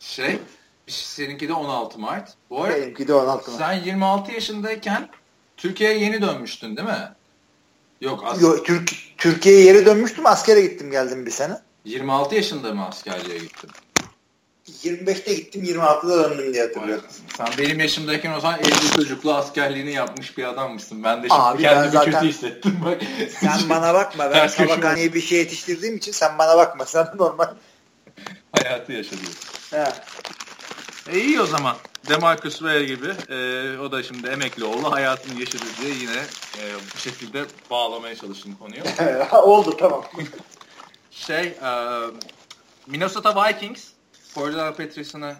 Şey 0.00 0.38
seninki 0.86 1.48
de 1.48 1.52
16 1.52 1.98
Mart. 1.98 2.34
Bu 2.50 2.64
arada 2.64 2.76
Benimki 2.76 3.08
de 3.08 3.14
16 3.14 3.50
Mart. 3.50 3.60
sen 3.60 3.72
26 3.84 4.32
yaşındayken 4.32 5.08
Türkiye'ye 5.56 5.98
yeni 5.98 6.22
dönmüştün 6.22 6.76
değil 6.76 6.88
mi? 6.88 7.12
Yok 8.00 8.24
as- 8.26 8.42
Yo, 8.42 8.62
Türk, 8.62 8.90
Türkiye'ye 9.18 9.64
yeri 9.64 9.86
dönmüştüm 9.86 10.26
askere 10.26 10.60
gittim 10.60 10.90
geldim 10.90 11.26
bir 11.26 11.30
sene. 11.30 11.58
26 11.84 12.34
yaşında 12.34 12.74
mı 12.74 12.86
askerliğe 12.86 13.38
gittin? 13.38 13.70
25'te 14.84 15.34
gittim 15.34 15.62
26'da 15.64 16.30
döndüm 16.30 16.54
diye 16.54 16.62
hatırlıyorum. 16.66 17.04
Sen 17.36 17.46
benim 17.58 17.80
yaşımdayken 17.80 18.32
o 18.32 18.40
zaman 18.40 18.58
evli 18.60 18.90
çocuklu 18.96 19.34
askerliğini 19.34 19.92
yapmış 19.92 20.38
bir 20.38 20.44
adammışsın. 20.44 21.04
Ben 21.04 21.22
de 21.22 21.28
şimdi 21.28 21.40
Abi 21.42 21.62
kendimi 21.62 21.90
zaten- 21.92 22.12
kötü 22.12 22.26
hissettim. 22.26 22.78
Bak. 22.84 23.00
Sen 23.40 23.58
bana 23.68 23.94
bakma 23.94 24.30
ben 24.30 24.48
tabakhaneye 24.48 25.14
bir 25.14 25.20
şey 25.20 25.38
yetiştirdiğim 25.38 25.96
için 25.96 26.12
sen 26.12 26.38
bana 26.38 26.56
bakma 26.56 26.84
sen 26.84 27.06
normal. 27.18 27.46
Hayatı 28.52 28.92
yaşadım. 28.92 29.18
He. 29.70 29.84
E 31.12 31.20
iyi 31.20 31.40
o 31.40 31.46
zaman. 31.46 31.76
Demarcus 32.08 32.58
Ware 32.58 32.84
gibi. 32.84 33.08
e, 33.28 33.78
o 33.78 33.92
da 33.92 34.02
şimdi 34.02 34.28
emekli 34.28 34.64
oldu. 34.64 34.92
Hayatını 34.92 35.40
yaşadı 35.40 35.64
diye 35.80 35.94
yine 35.94 36.16
e, 36.58 36.62
bu 36.94 36.98
şekilde 36.98 37.44
bağlamaya 37.70 38.16
çalıştım 38.16 38.56
konuyu. 38.58 38.82
Oldu 39.42 39.76
tamam. 39.76 40.04
Şey, 41.10 41.46
e, 41.46 41.60
Minnesota 42.86 43.48
Vikings 43.48 43.88
Cordell 44.34 44.74
Patterson'ı 44.74 45.34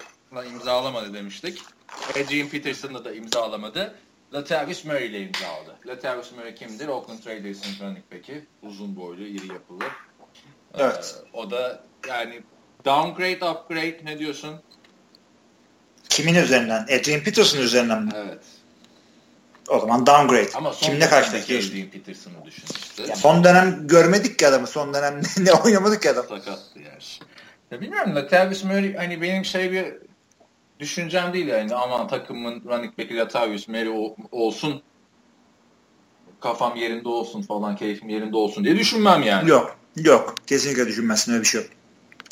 imzalamadı 0.53 1.15
demiştik. 1.15 1.63
Adrian 2.11 2.49
Peterson'ı 2.49 3.05
da 3.05 3.13
imzalamadı. 3.15 3.95
Latavius 4.35 4.85
Murray 4.85 5.07
ile 5.07 5.21
imzaladı. 5.21 5.77
Latavius 5.87 6.33
Murray 6.33 6.55
kimdir? 6.55 6.89
Oakland 6.89 7.27
Raiders'ın 7.27 7.85
running 7.87 8.13
back'i. 8.13 8.47
Uzun 8.63 8.97
boylu, 8.97 9.23
iri 9.23 9.53
yapılı. 9.53 9.85
E, 9.85 9.89
Evet. 10.83 11.23
o 11.33 11.51
da 11.51 11.85
yani 12.09 12.43
downgrade, 12.85 13.45
upgrade 13.51 14.01
ne 14.05 14.19
diyorsun? 14.19 14.55
Kimin 16.09 16.35
üzerinden? 16.35 16.83
Adrian 16.83 17.21
Peterson 17.21 17.59
üzerinden 17.59 18.03
mi? 18.03 18.11
Evet. 18.17 18.39
O 19.69 19.81
zaman 19.81 20.07
downgrade. 20.07 20.51
Ama 20.55 20.73
son 20.73 20.87
Kimle 20.91 21.09
karşılaşıyorsun? 21.09 21.71
Adrian 21.71 21.89
Peterson'ı 21.89 22.45
düşün 22.45 22.65
işte. 22.81 23.03
Ya 23.03 23.17
son 23.17 23.45
dönem 23.45 23.87
görmedik 23.89 24.39
ki 24.39 24.47
adamı. 24.49 24.67
Son 24.67 24.95
dönem 24.95 25.21
ne 25.39 25.53
oynamadık 25.53 26.03
ki 26.03 26.11
adam. 26.11 26.25
Sakattı 26.29 26.79
yani. 26.79 27.03
Ya 27.71 27.81
bilmiyorum 27.81 28.15
Latavius 28.15 28.65
Murray 28.65 28.95
hani 28.95 29.23
benim 29.23 29.45
şey 29.45 29.73
bir 29.73 29.95
düşüncem 30.81 31.33
değil 31.33 31.47
yani 31.47 31.75
aman 31.75 32.09
takımın 32.09 32.63
running 32.65 32.99
back'i 32.99 33.17
Latavius 33.17 33.69
Murray 33.69 33.89
ol- 33.89 34.17
olsun 34.33 34.83
kafam 36.41 36.77
yerinde 36.77 37.09
olsun 37.09 37.43
falan 37.43 37.77
keyfim 37.77 38.09
yerinde 38.09 38.37
olsun 38.37 38.65
diye 38.65 38.77
düşünmem 38.77 39.23
yani. 39.23 39.51
Yok. 39.51 39.77
Yok. 39.97 40.35
Kesinlikle 40.47 40.87
düşünmezsin 40.87 41.33
öyle 41.33 41.43
bir 41.43 41.49
şey 41.49 41.61
yok. 41.61 41.71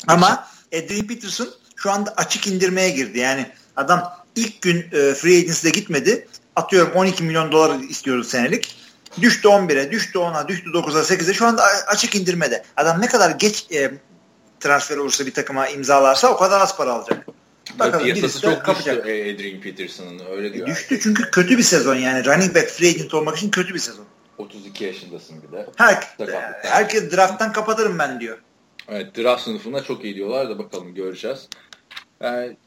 Ama 0.07 0.47
Adrian 0.73 1.07
Peterson 1.07 1.49
şu 1.75 1.91
anda 1.91 2.13
açık 2.17 2.47
indirmeye 2.47 2.89
girdi. 2.89 3.19
Yani 3.19 3.51
adam 3.75 4.13
ilk 4.35 4.61
gün 4.61 4.77
e, 4.79 5.13
free 5.13 5.37
agency'de 5.37 5.69
gitmedi. 5.69 6.27
Atıyorum 6.55 6.91
12 6.95 7.23
milyon 7.23 7.51
dolar 7.51 7.79
istiyoruz 7.79 8.27
senelik. 8.29 8.75
Düştü 9.21 9.47
11'e, 9.47 9.91
düştü 9.91 10.19
10'a, 10.19 10.47
düştü 10.47 10.69
9'a, 10.69 11.01
8'e. 11.01 11.33
Şu 11.33 11.45
anda 11.45 11.63
açık 11.87 12.15
indirmede. 12.15 12.63
Adam 12.77 13.01
ne 13.01 13.07
kadar 13.07 13.31
geç 13.31 13.65
e, 13.71 13.91
transfer 14.59 14.97
olursa 14.97 15.25
bir 15.25 15.33
takıma 15.33 15.67
imzalarsa 15.67 16.27
o 16.27 16.37
kadar 16.37 16.61
az 16.61 16.77
para 16.77 16.91
alacak. 16.93 17.25
Bakalım 17.79 18.03
Piyasası 18.05 18.41
çok 18.41 18.51
düştü 18.51 18.63
kapacak. 18.63 19.07
e, 19.07 19.33
Adrian 19.33 19.61
Peterson'ın 19.61 20.21
öyle 20.31 20.47
E, 20.47 20.53
diyor. 20.53 20.67
düştü 20.67 20.99
çünkü 21.03 21.31
kötü 21.31 21.57
bir 21.57 21.63
sezon 21.63 21.95
yani. 21.95 22.25
Running 22.25 22.55
back 22.55 22.69
free 22.69 22.89
agent 22.89 23.13
olmak 23.13 23.37
için 23.37 23.49
kötü 23.49 23.73
bir 23.73 23.79
sezon. 23.79 24.05
32 24.37 24.83
yaşındasın 24.83 25.43
bir 25.43 25.51
de. 25.57 25.67
Her, 25.75 26.15
herkes 26.63 27.11
drafttan 27.11 27.51
kapatırım 27.53 27.99
ben 27.99 28.19
diyor. 28.19 28.37
Evet 28.87 29.17
draft 29.17 29.43
sınıfında 29.43 29.83
çok 29.83 30.03
iyi 30.03 30.15
diyorlar 30.15 30.49
da 30.49 30.59
bakalım 30.59 30.95
göreceğiz. 30.95 31.49
Yani 32.21 32.57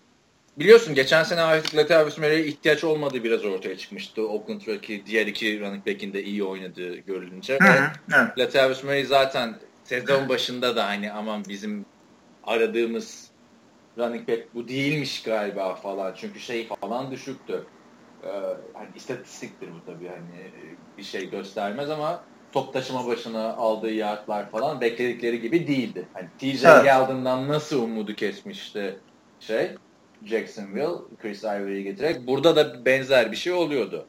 biliyorsun 0.59 0.95
geçen 0.95 1.23
sene 1.23 1.41
artık 1.41 1.77
Latavius 1.77 2.19
Murray'e 2.19 2.47
ihtiyaç 2.47 2.85
olmadığı 2.85 3.25
biraz 3.25 3.45
ortaya 3.45 3.79
çıkmıştı. 3.79 4.29
Oakland'daki 4.29 5.03
diğer 5.07 5.27
iki 5.27 5.61
running 5.61 5.87
back'in 5.87 6.13
de 6.13 6.23
iyi 6.25 6.45
oynadığı 6.45 6.97
görülünce. 6.97 7.59
Hı 7.63 7.73
hı, 7.73 7.91
evet. 8.15 8.39
Latavius 8.39 8.85
Murray 8.85 9.05
zaten 9.05 9.55
sezon 9.85 10.29
başında 10.29 10.77
da 10.77 10.87
hani 10.87 11.13
aman 11.13 11.45
bizim 11.49 11.87
aradığımız 12.45 13.31
running 13.99 14.29
back 14.29 14.55
bu 14.55 14.69
değilmiş 14.69 15.23
galiba 15.23 15.75
falan. 15.75 16.15
Çünkü 16.17 16.41
şey 16.41 16.69
falan 16.81 17.11
düşüktü. 17.11 17.65
Ee, 18.25 18.29
hani 18.75 18.89
istatistiktir 18.97 19.69
bu 19.69 19.93
tabii 19.93 20.09
hani 20.09 20.51
bir 20.99 21.03
şey 21.03 21.31
göstermez 21.31 21.91
ama 21.91 22.25
top 22.53 22.73
taşıma 22.73 23.07
başına 23.07 23.53
aldığı 23.55 23.93
yardlar 23.93 24.51
falan 24.51 24.81
bekledikleri 24.81 25.41
gibi 25.41 25.67
değildi. 25.67 26.09
Hani 26.15 26.29
TJ 26.39 26.65
Evet. 26.65 26.85
Yeldon'dan 26.85 27.49
nasıl 27.49 27.83
umudu 27.83 28.15
kesmişti 28.15 28.97
şey 29.41 29.71
Jacksonville 30.25 30.99
Chris 31.23 31.45
Ivory'yi 31.45 31.85
getirerek 31.85 32.27
burada 32.27 32.57
da 32.57 32.85
benzer 32.85 33.33
bir 33.33 33.37
şey 33.37 33.53
oluyordu. 33.53 34.07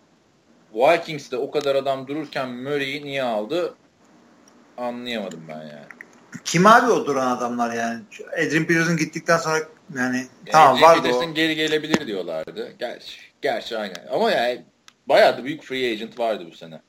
Vikings'te 0.74 1.38
o 1.38 1.52
kadar 1.52 1.76
adam 1.76 2.08
dururken 2.08 2.50
Murray'i 2.50 3.04
niye 3.06 3.24
aldı 3.24 3.76
anlayamadım 4.78 5.42
ben 5.48 5.62
yani. 5.62 5.86
Kim 6.46 6.68
abi 6.68 6.92
o 6.92 7.06
duran 7.06 7.38
adamlar 7.38 7.74
yani? 7.74 8.02
Adrian 8.34 8.66
Peterson 8.66 8.98
gittikten 8.98 9.38
sonra 9.38 9.60
yani 9.98 10.26
tamam 10.46 10.76
Adrian 10.76 10.90
vardı 10.90 11.02
Peterson 11.02 11.32
o. 11.32 11.34
geri 11.34 11.56
gelebilir 11.56 12.08
diyorlardı. 12.08 12.74
Gerçi, 12.80 13.18
gerçi 13.42 13.78
aynen. 13.78 14.08
Ama 14.12 14.32
yani 14.32 14.62
bayağı 15.08 15.38
da 15.38 15.44
büyük 15.44 15.64
free 15.64 15.92
agent 15.92 16.20
vardı 16.20 16.48
bu 16.52 16.56
sene. 16.56 16.82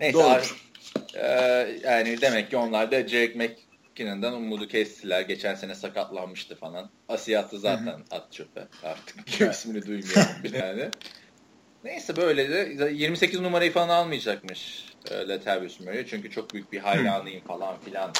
Neyse 0.00 0.18
Doğru. 0.18 0.42
eee, 1.14 1.80
yani 1.84 2.20
demek 2.20 2.50
ki 2.50 2.56
onlar 2.56 2.90
da 2.90 3.08
Jake 3.08 3.34
McKinnon'dan 3.34 4.34
umudu 4.34 4.68
kestiler. 4.68 5.20
Geçen 5.20 5.54
sene 5.54 5.74
sakatlanmıştı 5.74 6.56
falan. 6.56 6.90
Asiyat'ı 7.08 7.58
zaten 7.58 8.04
at 8.10 8.32
çöpe. 8.32 8.68
Artık 8.84 9.40
ismini 9.40 9.86
duymuyorum 9.86 10.44
bile 10.44 10.58
yani. 10.66 10.90
Neyse 11.84 12.16
böyle 12.16 12.50
de 12.50 12.90
28 12.92 13.40
numarayı 13.40 13.72
falan 13.72 13.88
almayacakmış 13.88 14.86
e, 15.10 15.28
Latavius 15.28 15.80
Murray. 15.80 16.06
Çünkü 16.06 16.30
çok 16.30 16.54
büyük 16.54 16.72
bir 16.72 16.78
hayranıyım 16.78 17.44
falan 17.44 17.80
filan 17.80 18.12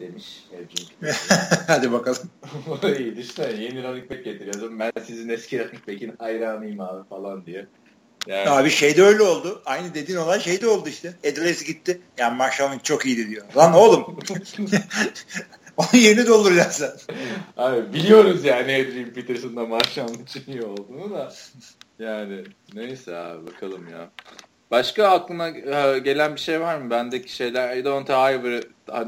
demiş. 0.00 0.46
Hadi 1.66 1.92
bakalım. 1.92 2.30
İyi 2.98 3.16
düşünsene 3.16 3.62
yeni 3.62 3.82
running 3.82 4.10
back 4.10 4.24
getiriyorsun. 4.24 4.78
Ben 4.78 4.92
sizin 5.04 5.28
eski 5.28 5.58
running 5.58 5.88
back'in 5.88 6.14
hayranıyım 6.18 6.80
abi 6.80 7.08
falan 7.08 7.46
diye. 7.46 7.66
Yani, 8.26 8.50
Abi 8.50 8.70
şey 8.70 8.96
de 8.96 9.02
öyle 9.02 9.22
oldu. 9.22 9.62
Aynı 9.66 9.94
dediğin 9.94 10.18
olay 10.18 10.40
şey 10.40 10.60
de 10.60 10.68
oldu 10.68 10.88
işte. 10.88 11.14
Edwards 11.22 11.64
gitti. 11.64 12.00
Ya 12.18 12.30
Marshall 12.30 12.72
Lynch 12.72 12.82
çok 12.84 13.06
iyiydi 13.06 13.28
diyor. 13.30 13.44
Lan 13.56 13.74
oğlum. 13.74 14.18
Onun 15.76 16.02
yerini 16.02 16.26
dolduracaksın 16.26 16.86
sen. 17.06 17.16
abi 17.56 17.92
biliyoruz 17.92 18.44
yani 18.44 18.62
Adrian 18.62 19.10
Peterson'da 19.10 19.66
Marshall'ın 19.66 20.22
için 20.24 20.44
iyi 20.46 20.62
olduğunu 20.62 21.14
da. 21.14 21.32
Yani 21.98 22.44
neyse 22.74 23.16
abi 23.16 23.46
bakalım 23.46 23.88
ya. 23.88 24.10
Başka 24.70 25.08
aklına 25.08 25.48
e, 25.48 25.98
gelen 25.98 26.34
bir 26.34 26.40
şey 26.40 26.60
var 26.60 26.78
mı? 26.78 26.90
Bendeki 26.90 27.34
şeyler 27.34 27.84
Donta 27.84 28.30
Highbury, 28.30 28.60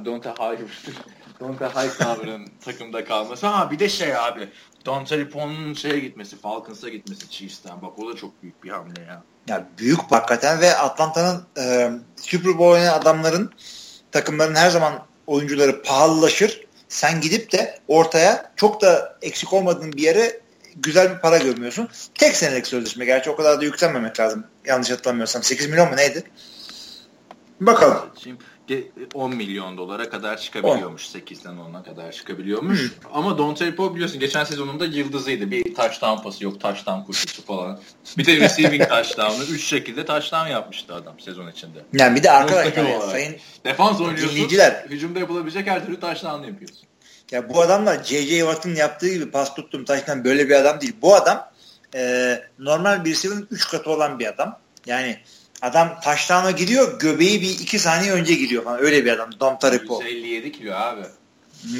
Donta 0.04 0.32
Highbury, 0.32 0.94
Donta 1.40 1.68
Hightower'ın 1.68 2.48
takımda 2.64 3.04
kalması. 3.04 3.46
Ha 3.46 3.70
bir 3.70 3.78
de 3.78 3.88
şey 3.88 4.16
abi. 4.16 4.48
Donta 4.86 5.18
Ripon'un 5.18 5.74
şeye 5.74 5.98
gitmesi, 5.98 6.36
Falcons'a 6.36 6.88
gitmesi 6.88 7.30
Chiefs'ten. 7.30 7.82
Bak 7.82 7.98
o 7.98 8.12
da 8.12 8.16
çok 8.16 8.42
büyük 8.42 8.64
bir 8.64 8.70
hamle 8.70 9.00
ya. 9.00 9.22
Ya 9.48 9.68
büyük 9.78 10.00
hakikaten 10.00 10.60
ve 10.60 10.76
Atlanta'nın 10.76 11.46
e, 11.58 11.90
Super 12.16 12.58
Bowl 12.58 12.62
oynayan 12.62 12.98
adamların 12.98 13.52
takımların 14.12 14.54
her 14.54 14.70
zaman 14.70 15.06
oyuncuları 15.26 15.82
pahalılaşır. 15.82 16.66
Sen 16.88 17.20
gidip 17.20 17.52
de 17.52 17.78
ortaya 17.88 18.52
çok 18.56 18.82
da 18.82 19.18
eksik 19.22 19.52
olmadığın 19.52 19.92
bir 19.92 20.02
yere 20.02 20.40
güzel 20.76 21.14
bir 21.14 21.20
para 21.20 21.38
görmüyorsun. 21.38 21.88
Tek 22.14 22.36
senelik 22.36 22.66
sözleşme. 22.66 23.04
Gerçi 23.04 23.30
o 23.30 23.36
kadar 23.36 23.60
da 23.60 23.64
yükselmemek 23.64 24.20
lazım. 24.20 24.44
Yanlış 24.64 24.90
hatırlamıyorsam. 24.90 25.42
8 25.42 25.68
milyon 25.68 25.90
mu 25.90 25.96
neydi? 25.96 26.22
Bakalım. 27.60 27.98
Şimdi 28.22 28.44
10 29.14 29.36
milyon 29.36 29.76
dolara 29.76 30.10
kadar 30.10 30.36
çıkabiliyormuş. 30.36 31.06
8'den 31.06 31.54
10'a 31.54 31.82
kadar 31.82 32.12
çıkabiliyormuş. 32.12 32.80
Hmm. 32.80 33.10
Ama 33.12 33.38
Don 33.38 33.54
Poe 33.76 33.94
biliyorsun 33.94 34.20
geçen 34.20 34.44
sezonunda 34.44 34.84
yıldızıydı. 34.84 35.50
Bir 35.50 35.74
taş 35.74 35.98
tampası 35.98 36.44
yok, 36.44 36.60
tam 36.84 37.04
koşusu 37.04 37.44
falan. 37.44 37.80
Bir 38.18 38.26
de 38.26 38.36
receiving 38.36 38.88
touchdown'ı. 38.88 39.44
Üç 39.44 39.64
şekilde 39.64 40.06
touchdown 40.06 40.46
yapmıştı 40.46 40.94
adam 40.94 41.20
sezon 41.20 41.50
içinde. 41.50 41.78
Yani 41.92 42.16
bir 42.16 42.22
de 42.22 42.30
arkadaşlar 42.30 42.84
yani, 42.84 43.02
sayın 43.02 43.36
defans 43.64 44.00
oynuyorsun. 44.00 44.48
Hücumda 44.88 45.18
yapılabilecek 45.18 45.66
her 45.66 45.86
türlü 45.86 46.00
touchdown 46.00 46.44
yapıyorsun. 46.44 46.88
Ya 47.30 47.48
bu 47.48 47.60
adamlar 47.60 48.04
J.J. 48.04 48.38
Watt'ın 48.38 48.74
yaptığı 48.74 49.08
gibi 49.08 49.30
pas 49.30 49.54
tuttum 49.54 49.84
taştan 49.84 50.24
böyle 50.24 50.48
bir 50.48 50.54
adam 50.54 50.80
değil. 50.80 50.96
Bu 51.02 51.14
adam 51.14 51.50
e, 51.94 52.34
normal 52.58 53.04
bir 53.04 53.10
receiver'ın 53.10 53.48
3 53.50 53.68
katı 53.68 53.90
olan 53.90 54.18
bir 54.18 54.26
adam. 54.26 54.58
Yani 54.86 55.18
Adam 55.62 56.00
taştağına 56.04 56.50
gidiyor 56.50 57.00
göbeği 57.00 57.42
bir 57.42 57.50
iki 57.50 57.78
saniye 57.78 58.12
önce 58.12 58.34
gidiyor 58.34 58.64
falan. 58.64 58.80
Öyle 58.80 59.04
bir 59.04 59.12
adam. 59.12 59.30
Dom 59.40 59.58
Taripo. 59.58 60.02
157 60.02 60.52
kilo 60.52 60.74
abi. 60.74 61.00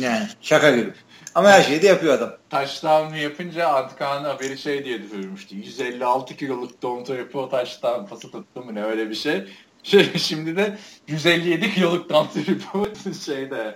Yani 0.00 0.28
şaka 0.42 0.70
gibi. 0.70 0.92
Ama 1.34 1.50
her 1.50 1.62
şeyi 1.62 1.82
de 1.82 1.86
yapıyor 1.86 2.14
adam. 2.14 2.32
Taştağını 2.50 3.18
yapınca 3.18 3.68
Antkan 3.68 4.24
haberi 4.24 4.58
şey 4.58 4.84
diye 4.84 5.02
düşürmüştü. 5.02 5.56
156 5.56 6.36
kiloluk 6.36 6.82
Dom 6.82 7.04
Taripo 7.04 7.48
taştan 7.48 8.06
pası 8.06 8.30
tuttu 8.30 8.62
mu 8.64 8.74
ne 8.74 8.84
öyle 8.84 9.10
bir 9.10 9.14
şey. 9.14 9.44
şey 9.82 10.12
şimdi 10.18 10.56
de 10.56 10.78
157 11.08 11.74
kiloluk 11.74 12.10
Dom 12.10 12.28
Taripo 12.34 12.86
şeyde 13.26 13.74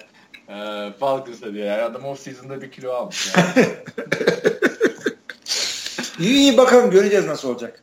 e, 0.49 0.89
Falcons'da 1.01 1.55
diyor. 1.55 1.67
Yani 1.67 1.83
adam 1.83 2.05
off 2.05 2.21
season'da 2.21 2.63
bir 2.63 2.71
kilo 2.71 2.93
almış. 2.93 3.33
Yani. 3.37 3.67
iyi 6.19 6.35
iyi 6.35 6.57
bakalım 6.57 6.91
göreceğiz 6.91 7.27
nasıl 7.27 7.49
olacak. 7.49 7.83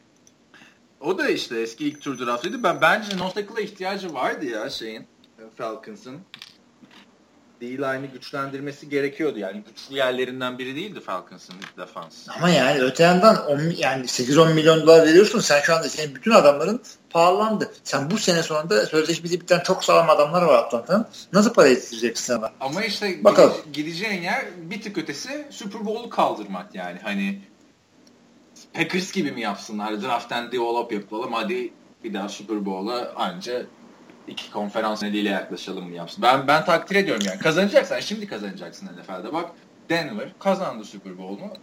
O 1.02 1.18
da 1.18 1.30
işte 1.30 1.62
eski 1.62 1.88
ilk 1.88 2.02
tur 2.02 2.20
draftıydı. 2.20 2.64
Ben 2.64 2.82
bence 2.82 3.18
Notek'la 3.18 3.62
ihtiyacı 3.62 4.14
vardı 4.14 4.46
ya 4.46 4.70
şeyin 4.70 5.02
e, 5.40 5.44
Falcons'ın. 5.58 6.20
D-line'i 7.62 8.08
güçlendirmesi 8.14 8.90
gerekiyordu. 8.90 9.40
Yani 9.40 9.64
güçlü 9.68 9.96
yerlerinden 9.96 10.58
biri 10.58 10.76
değildi 10.76 11.00
Falcons'ın 11.00 11.56
defans. 11.78 12.28
Ama 12.38 12.50
yani 12.50 12.82
öte 12.82 13.04
yandan 13.04 13.46
10, 13.48 13.60
yani 13.60 14.06
8-10 14.06 14.54
milyon 14.54 14.82
dolar 14.82 15.08
veriyorsun. 15.08 15.40
Sen 15.40 15.62
şu 15.62 15.76
anda 15.76 15.90
senin 15.90 16.16
bütün 16.16 16.32
adamların 16.32 16.82
pahalandı. 17.10 17.72
Sen 17.84 18.12
bu 18.12 18.18
sene 18.18 18.44
sonunda 18.44 18.86
sözleşmesi 18.86 19.42
biten 19.42 19.60
çok 19.60 19.84
sağlam 19.84 20.10
adamlar 20.10 20.42
var 20.42 20.54
Atlanta'nın. 20.54 21.06
Nasıl 21.34 21.54
para 21.54 21.68
yetiştireceksin 21.68 22.26
sana? 22.26 22.52
Ama 22.60 22.84
işte 22.84 23.24
Bakalım. 23.24 23.54
gideceğin 23.74 24.22
yer 24.22 24.46
bir 24.58 24.82
tık 24.82 24.98
ötesi 24.98 25.48
Super 25.50 25.86
Bowl'u 25.86 26.10
kaldırmak 26.10 26.76
yani. 26.76 27.00
Hani 27.04 27.42
Packers 28.74 29.12
gibi 29.12 29.32
mi 29.32 29.42
yapsınlar? 29.42 30.02
Draft'ten 30.02 30.52
develop 30.52 30.92
yapalım. 30.92 31.34
Hadi 31.34 31.74
bir 32.04 32.14
daha 32.14 32.30
Super 32.30 32.66
Bowl'a 32.66 33.14
anca 33.16 33.66
iki 34.28 34.52
konferans 34.52 35.04
nedeniyle 35.04 35.30
yaklaşalım 35.30 35.90
mı 35.90 35.96
yapsın? 35.96 36.24
Ben 36.24 36.48
ben 36.48 36.66
takdir 36.66 36.96
ediyorum 36.96 37.24
yani. 37.28 37.40
Kazanacaksan 37.40 38.00
şimdi 38.00 38.28
kazanacaksın 38.28 38.88
NFL'de. 38.88 39.34
Bak 39.34 39.52
Denver 39.90 40.30
kazandı 40.40 40.86
Super 40.86 41.18
Bowl'u. 41.18 41.54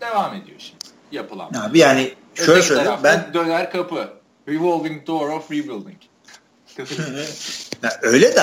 Devam 0.00 0.34
ediyor 0.34 0.58
şimdi 0.58 0.84
yapılan. 1.12 1.52
Abi 1.54 1.78
yani 1.78 2.14
şöyle 2.34 2.62
söyleyeyim 2.62 3.00
ben 3.04 3.34
döner 3.34 3.70
kapı. 3.70 4.08
Revolving 4.48 5.06
door 5.06 5.28
of 5.28 5.50
rebuilding. 5.50 5.98
ya 7.82 7.90
öyle 8.02 8.34
de 8.34 8.42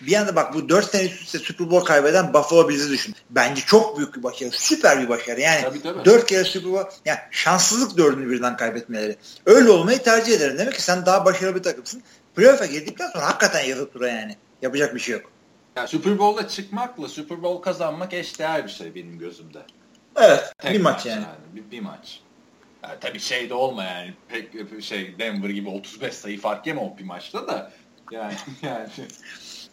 bir 0.00 0.14
anda 0.16 0.36
bak 0.36 0.54
bu 0.54 0.68
4 0.68 0.90
sene 0.90 1.04
üst 1.04 1.22
üste 1.22 1.38
Super 1.38 1.70
Bowl 1.70 1.86
kaybeden 1.86 2.34
Buffalo 2.34 2.68
Bills'i 2.68 2.90
düşün. 2.90 3.14
Bence 3.30 3.62
çok 3.62 3.98
büyük 3.98 4.16
bir 4.16 4.22
başarı. 4.22 4.50
Süper 4.50 5.02
bir 5.02 5.08
başarı. 5.08 5.40
Yani 5.40 5.62
tabii, 5.62 5.82
tabii. 5.82 6.04
4 6.04 6.26
kere 6.26 6.44
Super 6.44 6.72
Bowl 6.72 6.90
yani 7.04 7.18
şanssızlık 7.30 7.98
dördünü 7.98 8.30
birden 8.30 8.56
kaybetmeleri. 8.56 9.16
Öyle 9.46 9.70
olmayı 9.70 10.02
tercih 10.02 10.32
ederim. 10.36 10.58
Demek 10.58 10.74
ki 10.74 10.82
sen 10.82 11.06
daha 11.06 11.24
başarılı 11.24 11.56
bir 11.56 11.62
takımsın. 11.62 12.02
Playoff'a 12.36 12.66
girdikten 12.66 13.10
sonra 13.10 13.26
hakikaten 13.26 13.64
yazıp 13.64 13.94
dura 13.94 14.08
yani. 14.08 14.36
Yapacak 14.62 14.94
bir 14.94 15.00
şey 15.00 15.14
yok. 15.14 15.30
Ya 15.76 15.86
Super 15.86 16.18
Bowl'da 16.18 16.48
çıkmakla 16.48 17.08
Super 17.08 17.42
Bowl 17.42 17.62
kazanmak 17.62 18.12
eşdeğer 18.12 18.64
bir 18.64 18.70
şey 18.70 18.94
benim 18.94 19.18
gözümde. 19.18 19.58
Evet. 20.16 20.52
Tek 20.58 20.74
bir 20.74 20.80
maç, 20.80 20.94
maç 20.94 21.06
yani. 21.06 21.22
yani. 21.22 21.66
Bir, 21.66 21.70
bir 21.70 21.80
maç. 21.80 22.20
Yani 22.82 22.94
tabii 23.00 23.20
şey 23.20 23.50
de 23.50 23.54
olma 23.54 23.84
yani 23.84 24.14
pek 24.28 24.82
şey 24.82 25.18
Denver 25.18 25.50
gibi 25.50 25.68
35 25.68 26.14
sayı 26.14 26.40
fark 26.40 26.66
yeme 26.66 26.80
o 26.80 26.98
bir 26.98 27.04
maçta 27.04 27.48
da 27.48 27.72
yani 28.10 28.34
yani 28.62 28.88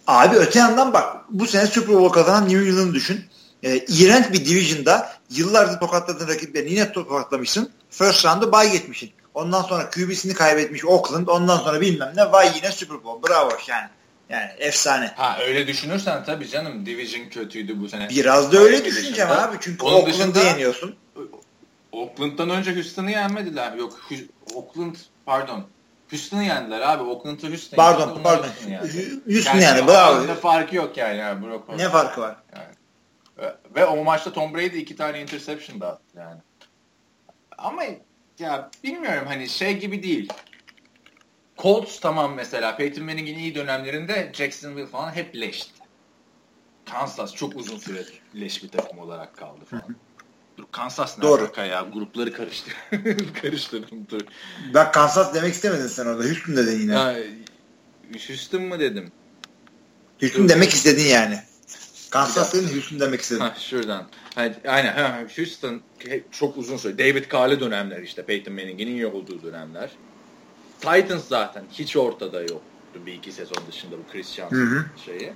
Abi 0.07 0.35
öte 0.35 0.59
yandan 0.59 0.93
bak 0.93 1.15
bu 1.29 1.47
sene 1.47 1.67
Super 1.67 1.95
Bowl 1.95 2.13
kazanan 2.13 2.49
New 2.49 2.69
England'ı 2.69 2.93
düşün. 2.93 3.25
E, 3.63 3.77
iğrenç 3.77 4.33
bir 4.33 4.45
division'da 4.45 5.13
yıllardır 5.29 5.79
tokatladığın 5.79 6.27
rakiplerini 6.27 6.71
yine 6.71 6.91
tokatlamışsın. 6.91 7.71
First 7.89 8.25
round'ı 8.25 8.51
bay 8.51 8.71
geçmişsin. 8.71 9.11
Ondan 9.33 9.61
sonra 9.61 9.89
QB'sini 9.89 10.33
kaybetmiş 10.33 10.85
Oakland. 10.85 11.27
Ondan 11.27 11.57
sonra 11.57 11.81
bilmem 11.81 12.13
ne 12.15 12.31
vay 12.31 12.51
yine 12.55 12.71
Super 12.71 13.03
Bowl. 13.03 13.29
Bravo 13.29 13.51
yani. 13.67 13.89
Yani 14.29 14.49
efsane. 14.57 15.11
Ha 15.15 15.37
öyle 15.41 15.67
düşünürsen 15.67 16.25
tabii 16.25 16.47
canım 16.47 16.85
Division 16.85 17.29
kötüydü 17.29 17.81
bu 17.81 17.89
sene. 17.89 18.09
Biraz 18.09 18.51
da 18.51 18.57
öyle 18.57 18.85
düşüneceğim 18.85 19.31
abi. 19.31 19.57
Çünkü 19.61 19.85
Oakland'ı 19.85 20.39
yeniyorsun. 20.39 20.95
Oakland'dan 21.91 22.49
önce 22.49 22.75
Houston'ı 22.75 23.11
yenmediler. 23.11 23.73
Yok 23.73 23.99
Oakland 24.53 24.95
pardon 25.25 25.63
Houston'ı 26.09 26.43
yendiler 26.43 26.81
abi. 26.81 27.03
Oakland'ı 27.03 27.47
Houston 27.47 27.77
Pardon 27.77 28.23
pardon. 28.23 28.43
Houston. 28.43 29.31
Houston 29.33 29.57
yani 29.57 29.87
bravo. 29.87 30.27
Ne 30.27 30.35
farkı 30.35 30.75
yok 30.75 30.97
yani. 30.97 31.17
yani 31.17 31.45
Brock 31.45 31.69
ne 31.77 31.89
farkı 31.89 32.21
var? 32.21 32.35
Yani. 32.55 33.53
Ve 33.75 33.85
o 33.85 34.03
maçta 34.03 34.33
Tom 34.33 34.53
Brady 34.53 34.79
iki 34.79 34.95
tane 34.95 35.21
interception 35.21 35.81
da 35.81 35.87
attı 35.87 36.17
yani. 36.17 36.41
Ama 37.57 37.83
ya 38.39 38.69
bilmiyorum 38.83 39.27
hani 39.27 39.49
şey 39.49 39.77
gibi 39.77 40.03
değil. 40.03 40.33
Colts 41.57 41.99
tamam 41.99 42.33
mesela 42.33 42.77
Peyton 42.77 43.05
Manning'in 43.05 43.37
iyi 43.37 43.55
dönemlerinde 43.55 44.31
Jacksonville 44.33 44.87
falan 44.87 45.11
hep 45.11 45.35
leşti. 45.35 45.71
Kansas 46.85 47.35
çok 47.35 47.55
uzun 47.55 47.77
süre 47.77 48.03
leş 48.35 48.63
bir 48.63 48.69
takım 48.69 48.99
olarak 48.99 49.37
kaldı 49.37 49.65
falan. 49.65 49.95
Dur 50.57 50.65
Kansas 50.71 51.17
ne 51.17 51.23
Doğru. 51.23 51.51
ya? 51.57 51.87
Grupları 51.93 52.33
karıştır. 52.33 52.73
karıştırdım 53.41 54.07
dur. 54.09 54.21
Bak 54.73 54.93
Kansas 54.93 55.33
demek 55.33 55.53
istemedin 55.53 55.87
sen 55.87 56.05
orada. 56.05 56.23
Houston 56.23 56.57
dedin 56.57 56.79
yine. 56.79 56.93
Ha, 56.93 57.15
Houston 58.27 58.61
mı 58.61 58.79
dedim? 58.79 59.11
Houston 60.21 60.43
dur. 60.43 60.49
demek 60.49 60.69
istedin 60.69 61.03
yani. 61.03 61.39
Kansas 62.09 62.53
dedin 62.53 62.73
Houston 62.73 62.99
demek 62.99 63.21
istedin. 63.21 63.39
Ha, 63.39 63.55
şuradan. 63.59 64.07
Ha, 64.35 64.49
aynen. 64.67 64.93
Ha, 64.93 65.23
Houston 65.37 65.81
çok 66.31 66.57
uzun 66.57 66.77
süre. 66.77 66.97
David 66.97 67.31
Carr'lı 67.31 67.59
dönemler 67.59 68.01
işte. 68.01 68.25
Peyton 68.25 68.53
Manning'in 68.53 68.87
iyi 68.87 69.07
olduğu 69.07 69.43
dönemler. 69.43 69.89
Titans 70.81 71.27
zaten 71.27 71.63
hiç 71.71 71.97
ortada 71.97 72.41
yoktu 72.41 72.61
bir 73.05 73.13
iki 73.13 73.31
sezon 73.31 73.57
dışında 73.71 73.97
bu 73.97 74.11
Christian 74.11 74.49
şeyi 75.05 75.33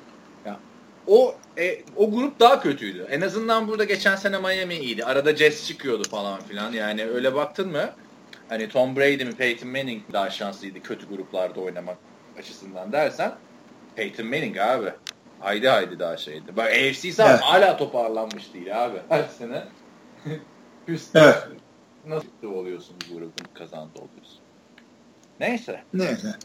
o 1.07 1.35
e, 1.57 1.81
o 1.95 2.11
grup 2.11 2.39
daha 2.39 2.61
kötüydü. 2.61 3.07
En 3.09 3.21
azından 3.21 3.67
burada 3.67 3.83
geçen 3.83 4.15
sene 4.15 4.37
Miami 4.37 4.75
iyiydi. 4.75 5.05
Arada 5.05 5.35
Jets 5.35 5.67
çıkıyordu 5.67 6.09
falan 6.09 6.41
filan. 6.41 6.71
Yani 6.71 7.05
öyle 7.05 7.35
baktın 7.35 7.71
mı? 7.71 7.89
Hani 8.49 8.69
Tom 8.69 8.95
Brady 8.95 9.25
mi 9.25 9.35
Peyton 9.35 9.69
Manning 9.69 10.03
daha 10.13 10.29
şanslıydı 10.29 10.81
kötü 10.81 11.09
gruplarda 11.09 11.61
oynamak 11.61 11.97
açısından 12.39 12.91
dersen 12.91 13.31
Peyton 13.95 14.25
Manning 14.25 14.57
abi. 14.57 14.93
Haydi 15.39 15.67
haydi 15.67 15.99
daha 15.99 16.17
şeydi. 16.17 16.57
Bak 16.57 16.67
AFC 16.67 17.07
evet. 17.07 17.41
hala 17.41 17.77
toparlanmış 17.77 18.53
değil 18.53 18.85
abi. 18.85 18.97
Her 19.09 19.23
sene 19.23 19.63
üst 20.87 21.15
evet. 21.15 21.47
nasıl 22.07 22.53
oluyorsun 22.53 22.95
bu 23.09 23.13
grubun 23.13 23.53
kazandı 23.53 23.91
oluyorsun. 23.95 24.39
Neyse. 25.39 25.83
Neyse. 25.93 26.35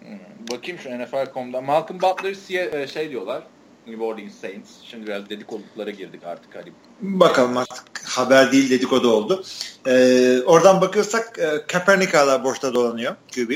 Hmm, 0.00 0.18
bakayım 0.52 0.78
şu 0.78 0.98
NFL.com'da. 0.98 1.60
Malcolm 1.60 2.00
Butler 2.00 2.80
e, 2.80 2.86
şey 2.86 3.10
diyorlar. 3.10 3.42
New 3.88 4.04
Orleans 4.04 4.34
Saints. 4.40 4.70
Şimdi 4.90 5.06
biraz 5.06 5.30
dedikodulara 5.30 5.90
girdik 5.90 6.20
artık 6.24 6.54
hani. 6.54 6.72
Bakalım 7.00 7.56
artık 7.56 8.04
haber 8.04 8.52
değil 8.52 8.70
dedikodu 8.70 9.12
oldu. 9.12 9.44
Ee, 9.86 10.40
oradan 10.46 10.80
bakıyorsak 10.80 11.38
e, 11.38 11.66
Kaepernick 11.66 12.14
hala 12.16 12.44
boşta 12.44 12.74
dolanıyor 12.74 13.16
QB. 13.34 13.50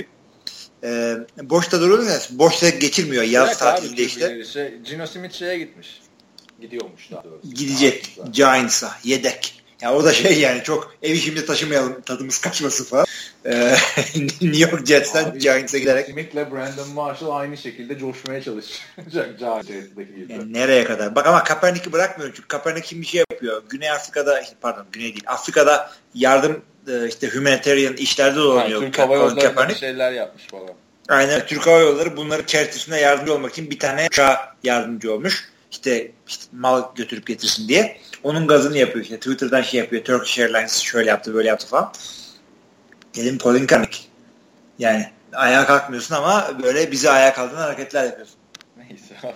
Ee, 0.84 1.16
boşta 1.42 1.80
dolanıyor. 1.80 2.28
Boşta 2.30 2.68
geçirmiyor 2.68 3.22
yaz 3.22 3.48
evet, 3.48 3.58
tatilinde 3.58 4.02
işte. 4.02 4.44
Şey, 4.44 4.78
Gino 4.84 5.06
Smith 5.06 5.34
şeye 5.34 5.58
gitmiş. 5.58 6.02
Gidiyormuş 6.60 7.10
daha 7.10 7.24
doğrusu. 7.24 7.50
Gidecek. 7.50 8.18
Giants'a. 8.32 8.92
Yedek. 9.04 9.61
Ya 9.82 9.94
o 9.94 10.04
da 10.04 10.12
şey 10.12 10.40
yani 10.40 10.62
çok 10.62 10.94
evi 11.02 11.18
şimdi 11.18 11.46
taşımayalım 11.46 12.00
tadımız 12.00 12.38
kaçmasın 12.38 12.84
falan. 12.84 13.06
Ee, 13.46 13.74
New 14.40 14.58
York 14.58 14.86
Jets'ten 14.86 15.38
Giants'a 15.38 15.78
giderek. 15.78 16.06
Smith'le 16.06 16.52
Brandon 16.52 16.88
Marshall 16.94 17.30
aynı 17.30 17.56
şekilde 17.56 17.98
coşmaya 17.98 18.42
çalışacak 18.42 19.38
Giants'daki 19.38 20.14
gibi. 20.16 20.32
Yani 20.32 20.52
nereye 20.52 20.84
kadar? 20.84 21.14
Bak 21.14 21.26
ama 21.26 21.44
Kaepernick'i 21.44 21.92
bırakmıyorum 21.92 22.34
çünkü 22.36 22.48
Kaepernick 22.48 23.00
bir 23.00 23.06
şey 23.06 23.24
yapıyor. 23.30 23.62
Güney 23.68 23.90
Afrika'da 23.90 24.42
pardon 24.60 24.86
Güney 24.92 25.06
değil 25.06 25.24
Afrika'da 25.26 25.90
yardım 26.14 26.62
e, 26.88 27.08
işte 27.08 27.28
humanitarian 27.28 27.94
işlerde 27.96 28.36
dolanıyor. 28.36 28.82
Yani, 28.82 28.92
Türk 28.92 28.98
Hava 28.98 29.16
Yolları 29.16 29.74
şeyler 29.74 30.12
yapmış 30.12 30.46
falan. 30.46 30.70
Aynen. 31.08 31.46
Türk 31.46 31.66
Hava 31.66 31.78
Yolları 31.78 32.16
bunları 32.16 32.46
çerçevesinde 32.46 32.96
yardımcı 32.96 33.34
olmak 33.34 33.52
için 33.52 33.70
bir 33.70 33.78
tane 33.78 34.06
uçağa 34.06 34.54
yardımcı 34.62 35.14
olmuş. 35.14 35.48
İşte, 35.70 36.10
işte 36.28 36.44
mal 36.52 36.82
götürüp 36.94 37.26
getirsin 37.26 37.68
diye. 37.68 38.00
Onun 38.24 38.46
gazını 38.46 38.78
yapıyor. 38.78 39.04
İşte 39.04 39.16
Twitter'dan 39.16 39.62
şey 39.62 39.80
yapıyor. 39.80 40.04
Turkish 40.04 40.38
Airlines 40.38 40.78
şöyle 40.78 41.10
yaptı 41.10 41.34
böyle 41.34 41.48
yaptı 41.48 41.66
falan. 41.66 41.92
Dedim 43.16 43.38
Colin 43.38 43.66
Kaepernick. 43.66 43.98
Yani 44.78 45.10
ayağa 45.32 45.66
kalkmıyorsun 45.66 46.14
ama 46.14 46.50
böyle 46.62 46.90
bizi 46.90 47.10
ayağa 47.10 47.34
kaldıran 47.34 47.60
hareketler 47.60 48.04
yapıyorsun. 48.04 48.36
Neyse. 48.76 49.34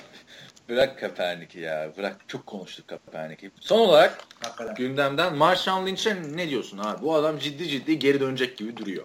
Bırak 0.68 1.00
Kaepernick'i 1.00 1.60
ya. 1.60 1.92
Bırak 1.96 2.16
çok 2.28 2.46
konuştuk 2.46 2.88
Kaepernick'i. 2.88 3.50
Son 3.60 3.78
olarak 3.78 4.18
Hakikaten. 4.42 4.74
gündemden 4.74 5.34
Marshawn 5.34 5.86
Lynch'e 5.86 6.16
ne 6.34 6.48
diyorsun 6.48 6.78
abi? 6.78 7.02
Bu 7.02 7.14
adam 7.14 7.38
ciddi 7.38 7.68
ciddi 7.68 7.98
geri 7.98 8.20
dönecek 8.20 8.56
gibi 8.58 8.76
duruyor. 8.76 9.04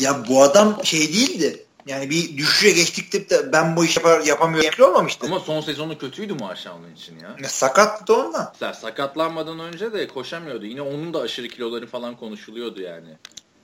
Ya 0.00 0.28
bu 0.28 0.42
adam 0.42 0.84
şey 0.84 1.08
değildi. 1.08 1.66
Yani 1.86 2.10
bir 2.10 2.36
düşüşe 2.36 2.70
geçtik 2.70 3.30
de 3.30 3.52
ben 3.52 3.76
bu 3.76 3.84
işi 3.84 3.98
yapar, 3.98 4.20
yapamıyorum 4.20 4.84
olmamıştı. 4.84 5.26
Ama 5.26 5.40
son 5.40 5.60
sezonu 5.60 5.98
kötüydü 5.98 6.34
Marshawn 6.34 6.84
Lynch'in 6.84 7.18
ya. 7.18 7.36
ya 7.42 7.48
sakattı 7.48 8.14
ondan. 8.14 8.48
Mesela 8.52 8.74
sakatlanmadan 8.74 9.60
önce 9.60 9.92
de 9.92 10.08
koşamıyordu. 10.08 10.66
Yine 10.66 10.82
onun 10.82 11.14
da 11.14 11.20
aşırı 11.20 11.48
kiloları 11.48 11.86
falan 11.86 12.16
konuşuluyordu 12.16 12.80
yani. 12.82 13.08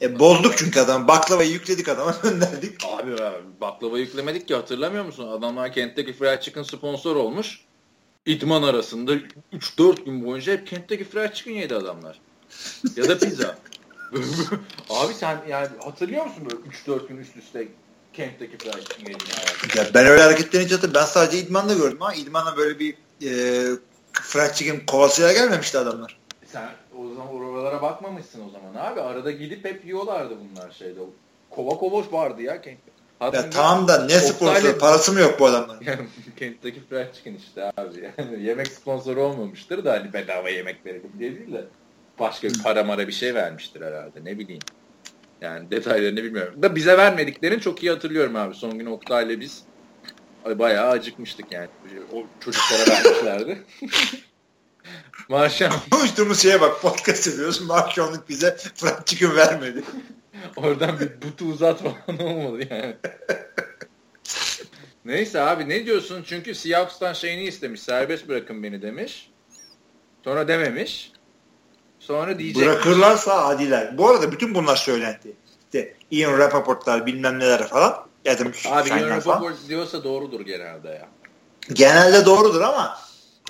E, 0.02 0.18
bozduk 0.18 0.58
çünkü 0.58 0.80
adam. 0.80 1.08
Baklavayı 1.08 1.50
yükledik 1.50 1.88
adama 1.88 2.14
gönderdik. 2.22 2.84
Abi, 2.84 3.14
abi 3.14 3.36
baklava 3.60 3.98
yüklemedik 3.98 4.48
ki 4.48 4.54
hatırlamıyor 4.54 5.04
musun? 5.04 5.28
Adamlar 5.28 5.72
Kentteki 5.72 6.12
Fried 6.12 6.40
Chicken 6.40 6.62
sponsor 6.62 7.16
olmuş. 7.16 7.60
İdman 8.26 8.62
arasında 8.62 9.12
3-4 9.52 10.04
gün 10.04 10.26
boyunca 10.26 10.52
hep 10.52 10.66
Kentteki 10.66 11.04
Fried 11.04 11.32
Chicken 11.32 11.52
yedi 11.52 11.74
adamlar. 11.74 12.20
ya 12.96 13.08
da 13.08 13.18
pizza. 13.18 13.58
abi 14.90 15.14
sen 15.14 15.38
yani 15.48 15.68
hatırlıyor 15.84 16.24
musun 16.26 16.44
böyle 16.50 16.56
3-4 16.96 17.08
gün 17.08 17.16
üst 17.16 17.36
üste 17.36 17.68
Kentteki 18.16 18.58
Fried? 18.58 19.76
Ya 19.76 19.84
ben 19.94 20.06
öyle 20.06 20.22
hareketlerini 20.22 20.66
hiç 20.66 20.72
hatırlamıyorum. 20.72 21.08
Ben 21.08 21.20
sadece 21.20 21.38
idmanda 21.38 21.74
gördüm 21.74 21.98
ama 22.00 22.14
idmana 22.14 22.56
böyle 22.56 22.78
bir 22.78 22.94
e, 23.22 23.30
Fried 24.12 24.54
Chicken 24.54 24.86
kovasıyla 24.86 25.32
gelmemişti 25.32 25.78
adamlar. 25.78 26.18
Sen 26.52 26.68
o 26.98 27.08
zaman 27.08 27.28
oralara 27.34 27.82
bakmamışsın 27.82 28.42
o 28.48 28.50
zaman 28.50 28.86
abi. 28.86 29.00
Arada 29.00 29.30
gidip 29.30 29.64
hep 29.64 29.84
yiyorlardı 29.84 30.34
bunlar 30.40 30.70
şeyde. 30.70 31.00
Kova 31.50 31.70
kova 31.70 32.12
vardı 32.12 32.42
ya 32.42 32.62
Kent'te. 32.62 32.90
Ya 33.20 33.50
tamam 33.50 33.88
da 33.88 34.04
ne 34.04 34.20
sponsor? 34.20 34.78
Parası 34.78 35.12
mı 35.12 35.20
yok 35.20 35.40
bu 35.40 35.46
adamların? 35.46 35.80
Kent'teki 36.38 36.80
fried 36.90 37.14
chicken 37.14 37.34
işte 37.34 37.72
abi. 37.76 38.12
Yani 38.18 38.42
yemek 38.42 38.66
sponsoru 38.66 39.22
olmamıştır 39.22 39.84
da 39.84 39.92
hani 39.92 40.12
bedava 40.12 40.50
yemek 40.50 40.86
verelim 40.86 41.12
diye 41.18 41.34
değil 41.34 41.52
de 41.52 41.64
başka 42.20 42.48
bir 42.48 42.62
para 42.62 42.84
mara 42.84 43.08
bir 43.08 43.12
şey 43.12 43.34
vermiştir 43.34 43.80
herhalde 43.80 44.24
ne 44.24 44.38
bileyim. 44.38 44.62
Yani 45.40 45.70
detaylarını 45.70 46.22
bilmiyorum. 46.22 46.62
Da 46.62 46.76
bize 46.76 46.98
vermediklerini 46.98 47.60
çok 47.60 47.82
iyi 47.82 47.92
hatırlıyorum 47.92 48.36
abi. 48.36 48.54
Son 48.54 48.78
gün 48.78 48.86
Oktay'la 48.86 49.40
biz 49.40 49.64
bayağı 50.44 50.90
acıkmıştık 50.90 51.52
yani. 51.52 51.68
O 52.12 52.26
çocuklara 52.40 52.90
vermişlerdi. 52.90 53.58
Marşan. 55.28 55.72
Konuştuğumuz 55.90 56.42
şeye 56.42 56.60
bak 56.60 56.82
podcast 56.82 57.28
ediyoruz. 57.28 57.60
Marşanlık 57.60 58.28
bize 58.28 58.56
fried 58.56 59.04
chicken 59.06 59.36
vermedi. 59.36 59.82
Oradan 60.56 61.00
bir 61.00 61.22
butu 61.22 61.44
uzat 61.44 61.82
falan 61.82 62.18
olmadı 62.18 62.66
yani. 62.70 62.96
Neyse 65.04 65.40
abi 65.40 65.68
ne 65.68 65.86
diyorsun? 65.86 66.22
Çünkü 66.26 66.54
Seahawks'tan 66.54 67.12
şeyini 67.12 67.44
istemiş. 67.44 67.80
Serbest 67.80 68.28
bırakın 68.28 68.62
beni 68.62 68.82
demiş. 68.82 69.30
Sonra 70.24 70.48
dememiş. 70.48 71.12
Sonra 72.06 72.38
diyecek. 72.38 72.62
Bırakırlarsa 72.62 73.46
adiler. 73.46 73.98
Bu 73.98 74.08
arada 74.08 74.32
bütün 74.32 74.54
bunlar 74.54 74.76
söylenti. 74.76 75.32
İşte 75.64 75.94
Ian 76.10 76.38
Rappaport'lar 76.38 77.06
bilmem 77.06 77.38
neler 77.38 77.68
falan. 77.68 78.06
Ya 78.24 78.36
Abi 78.70 78.88
Ian 78.88 79.08
Rappaport 79.08 79.68
diyorsa 79.68 80.04
doğrudur 80.04 80.40
genelde 80.40 80.88
ya. 80.88 81.08
Genelde 81.72 82.26
doğrudur 82.26 82.60
ama 82.60 82.98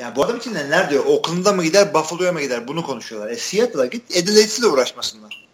yani 0.01 0.17
bu 0.17 0.25
adam 0.25 0.37
için 0.37 0.55
neler 0.55 0.91
diyor? 0.91 1.05
Oakland'a 1.07 1.53
mı 1.53 1.65
gider, 1.65 1.95
Buffalo'ya 1.95 2.33
mı 2.33 2.41
gider? 2.41 2.69
Bunu 2.69 2.87
konuşuyorlar. 2.87 3.31
E 3.31 3.37
Seattle'a 3.37 3.87
git, 3.87 4.11
Adelaide'si 4.11 4.63
de 4.63 4.67
uğraşmasınlar. 4.67 5.49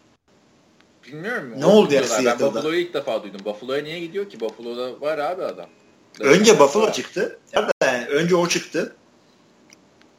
Bilmiyorum. 1.07 1.55
Ne 1.57 1.67
oldu 1.67 1.95
ya 1.95 2.05
Seattle'da? 2.05 2.41
Ben 2.41 2.55
Buffalo'yu 2.55 2.81
ilk 2.81 2.95
defa 2.95 3.23
duydum. 3.23 3.41
Buffalo'ya 3.45 3.83
niye 3.83 4.01
gidiyor 4.01 4.31
ki? 4.31 4.41
Buffalo'da 4.41 5.01
var 5.01 5.19
abi 5.19 5.45
adam. 5.45 5.67
Önce 6.21 6.59
Buffalo 6.59 6.87
var. 6.87 6.93
çıktı. 6.93 7.39
Yani. 7.53 7.67
yani 7.85 8.07
önce 8.07 8.37
o 8.37 8.49
çıktı. 8.49 8.97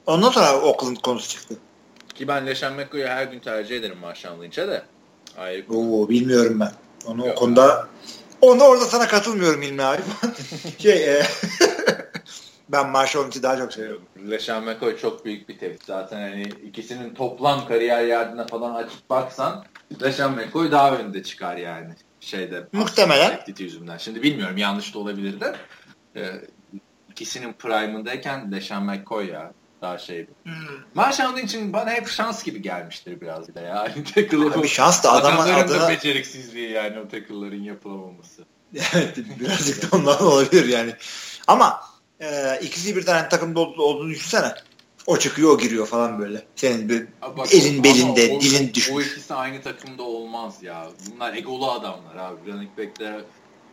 Ondan 0.06 0.30
sonra 0.30 0.62
Oakland 0.62 0.98
konusu 0.98 1.30
çıktı. 1.30 1.56
Ki 2.16 2.28
ben 2.28 2.48
Leşan 2.48 2.74
McCoy'u 2.74 3.08
her 3.08 3.24
gün 3.24 3.40
tercih 3.40 3.78
ederim 3.78 3.98
Marshall 3.98 4.42
Lynch'e 4.42 4.68
de. 4.68 4.82
Ayrı 5.38 5.74
Oo, 5.74 6.10
bilmiyorum 6.10 6.60
ben. 6.60 6.72
Onu 7.06 7.28
Yok. 7.28 7.38
o 7.38 7.40
konuda 7.40 7.88
onu 8.42 8.64
orada 8.64 8.86
sana 8.86 9.08
katılmıyorum 9.08 9.62
İlmi 9.62 9.84
abi. 9.84 10.02
şey 10.80 11.14
e, 11.14 11.24
ben 12.70 12.90
Marshall 12.90 13.26
Lynch'i 13.26 13.44
daha 13.44 13.58
çok 13.58 13.74
seviyorum. 13.74 14.02
Leşan 14.30 14.64
McCoy 14.64 14.98
çok 14.98 15.26
büyük 15.26 15.50
bir 15.50 15.58
tepki. 15.58 15.86
Zaten 15.86 16.22
hani 16.22 16.44
ikisinin 16.44 17.14
toplam 17.14 17.68
kariyer 17.68 18.04
yardına 18.04 18.48
falan 18.48 18.76
açıp 18.76 19.10
baksan 19.10 19.66
Leşan 20.02 20.32
McCoy 20.32 20.72
daha 20.72 20.98
önde 20.98 21.24
çıkar 21.24 21.58
yani. 21.58 21.94
Şeyde. 22.20 22.68
Muhtemelen. 22.72 23.40
yüzünden. 23.58 23.98
Şimdi 23.98 24.24
bilmiyorum 24.24 24.58
yanlış 24.58 24.96
da 24.96 25.00
olabilir 25.00 25.40
de. 25.40 25.56
Ee, 26.16 26.32
ikisinin 27.12 27.54
prime'ındayken 27.54 28.52
Leşan 28.52 28.84
McCoy 28.84 29.30
ya 29.30 29.54
daha 29.84 29.98
şey. 29.98 30.28
Hmm. 30.44 30.54
Marshall 30.94 31.38
için 31.38 31.74
bana 31.74 31.92
hep 31.92 32.08
şans 32.08 32.44
gibi 32.44 32.62
gelmiştir 32.62 33.22
biraz 33.22 33.56
da 33.56 33.62
ya. 33.62 33.76
Yani 33.96 34.04
tackle'ı 34.04 34.64
bir 34.64 34.68
şans 34.68 35.04
da 35.04 35.12
adamın 35.12 35.54
adına... 35.54 35.82
da 35.82 35.90
beceriksizliği 35.90 36.70
yani 36.70 37.00
o 37.00 37.08
tackle'ların 37.08 37.64
yapılamaması. 37.64 38.46
evet 38.76 39.18
birazcık 39.40 39.92
da 39.92 39.98
ondan 39.98 40.24
olabilir 40.24 40.66
yani. 40.68 40.96
Ama 41.48 41.82
e, 42.20 42.60
ikisi 42.62 42.96
bir 42.96 43.06
tane 43.06 43.30
takımda 43.30 43.60
olduğunu 43.60 44.10
düşünsene. 44.10 44.54
O 45.08 45.18
çıkıyor 45.18 45.52
o 45.52 45.58
giriyor 45.58 45.88
falan 45.88 46.20
böyle. 46.20 46.44
Senin 46.56 46.90
bir 46.90 47.08
Bak, 47.38 47.54
elin 47.54 47.84
belinde 47.84 48.34
o, 48.38 48.42
dilin 48.42 48.74
düşmüş. 48.74 48.98
O 48.98 49.02
ikisi 49.02 49.34
aynı 49.34 49.62
takımda 49.62 50.04
olmaz 50.04 50.56
ya. 50.62 50.88
Bunlar 51.12 51.34
egolu 51.34 51.72
adamlar 51.72 52.16
abi. 52.16 52.52
Running 52.52 52.78
back'lere 52.78 53.22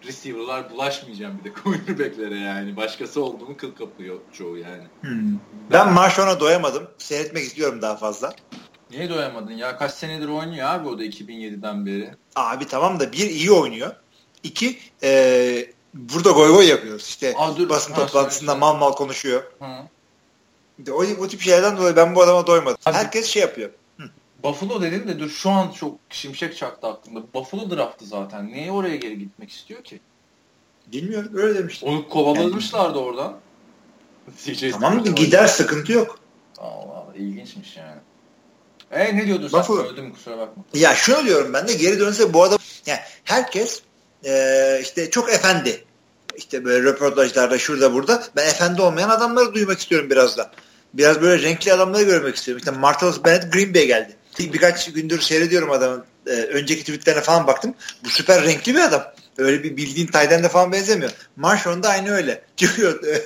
receiver'lar 0.07 0.71
bulaşmayacağım 0.71 1.39
bir 1.39 1.51
de 1.51 1.55
cornerback'lere 1.65 2.39
yani. 2.39 2.77
Başkası 2.77 3.25
olduğunu 3.25 3.57
kıl 3.57 3.75
kapıyor 3.75 4.17
çoğu 4.33 4.57
yani. 4.57 4.83
Hmm. 5.01 5.39
Ben 5.73 5.93
Marshall'a 5.93 6.41
doyamadım. 6.41 6.91
Seyretmek 6.99 7.45
istiyorum 7.45 7.83
daha 7.83 7.97
fazla. 7.97 8.33
Niye 8.91 9.11
doyamadın 9.11 9.53
ya? 9.53 9.77
Kaç 9.77 9.93
senedir 9.93 10.29
oynuyor 10.29 10.69
abi 10.69 10.89
o 10.89 10.99
da 10.99 11.05
2007'den 11.05 11.87
beri. 11.87 12.11
Abi 12.37 12.67
tamam 12.67 13.01
da 13.01 13.13
bir 13.13 13.31
iyi 13.31 13.53
oynuyor. 13.53 13.95
İki 14.43 14.79
ee, 15.03 15.67
burada 15.95 16.31
goy 16.31 16.49
goy 16.49 16.67
yapıyoruz. 16.67 17.07
İşte 17.09 17.35
Aa, 17.37 17.57
dur. 17.57 17.69
basın 17.69 17.93
ha, 17.93 18.07
toplantısında 18.07 18.55
mal 18.55 18.77
mal 18.77 18.93
konuşuyor. 18.93 19.43
Hı. 19.59 20.93
O, 20.93 21.05
o 21.21 21.29
tip 21.29 21.41
şeylerden 21.41 21.77
dolayı 21.77 21.97
ben 21.97 22.15
bu 22.15 22.23
adama 22.23 22.47
doymadım. 22.47 22.79
Abi, 22.87 22.95
Herkes 22.95 23.27
şey 23.27 23.43
yapıyor. 23.43 23.71
Buffalo 24.43 24.83
dedin 24.83 25.09
de 25.09 25.19
dur 25.19 25.31
şu 25.31 25.51
an 25.51 25.71
çok 25.71 25.99
şimşek 26.11 26.57
çaktı 26.57 26.87
aklımda. 26.87 27.23
Buffalo 27.35 27.71
draftı 27.71 28.05
zaten. 28.05 28.53
Niye 28.53 28.73
oraya 28.73 28.97
geri 28.97 29.19
gitmek 29.19 29.51
istiyor 29.51 29.85
ki? 29.85 30.01
Bilmiyorum 30.87 31.31
öyle 31.35 31.59
demiştim. 31.59 31.89
Onu 31.89 32.09
kovalamışlardı 32.09 32.99
yani. 32.99 33.07
oradan. 33.07 33.37
CJ 34.45 34.71
tamam 34.71 35.05
gider 35.05 35.47
sıkıntı 35.47 35.93
yok. 35.93 36.19
Allah 36.59 36.95
Allah 36.95 37.15
ilginçmiş 37.17 37.77
yani. 37.77 38.01
E 38.91 39.17
ne 39.17 39.27
diyordun 39.27 39.49
sen? 39.49 39.63
Söyledim 39.63 40.13
kusura 40.13 40.39
bakma. 40.39 40.65
Ya 40.75 40.95
şunu 40.95 41.27
diyorum 41.27 41.53
ben 41.53 41.69
de 41.69 41.73
geri 41.75 42.01
dönse 42.01 42.35
bu 42.35 42.43
adam 42.43 42.59
yani 42.87 43.01
herkes 43.25 43.83
e, 44.25 44.79
işte 44.83 45.11
çok 45.11 45.33
efendi. 45.33 45.85
İşte 46.37 46.65
böyle 46.65 46.85
röportajlarda 46.85 47.59
şurada 47.59 47.95
burada 47.95 48.23
ben 48.37 48.47
efendi 48.47 48.83
olmayan 48.83 49.09
adamları 49.09 49.55
duymak 49.55 49.79
istiyorum 49.79 50.11
biraz 50.11 50.39
da. 50.39 50.51
Biraz 50.95 51.23
böyle 51.23 51.43
renkli 51.43 51.73
adamları 51.73 52.03
görmek 52.03 52.37
istiyorum. 52.37 52.59
İşte 52.59 52.71
Martellus 52.71 53.25
Bennett 53.25 53.53
Green 53.53 53.75
Bay 53.75 53.87
geldi 53.87 54.17
birkaç 54.39 54.93
gündür 54.93 55.21
seyrediyorum 55.21 55.71
adamın. 55.71 56.05
E, 56.27 56.31
önceki 56.31 56.81
tweetlerine 56.81 57.21
falan 57.21 57.47
baktım. 57.47 57.75
Bu 58.05 58.09
süper 58.09 58.45
renkli 58.45 58.75
bir 58.75 58.81
adam. 58.81 59.05
Öyle 59.39 59.63
bir 59.63 59.77
bildiğin 59.77 60.07
Tayden'de 60.07 60.49
falan 60.49 60.73
benzemiyor. 60.73 61.11
Marshall'ın 61.37 61.83
da 61.83 61.89
aynı 61.89 62.11
öyle. 62.11 62.45
Çıkıyor. 62.57 63.05
E, 63.05 63.23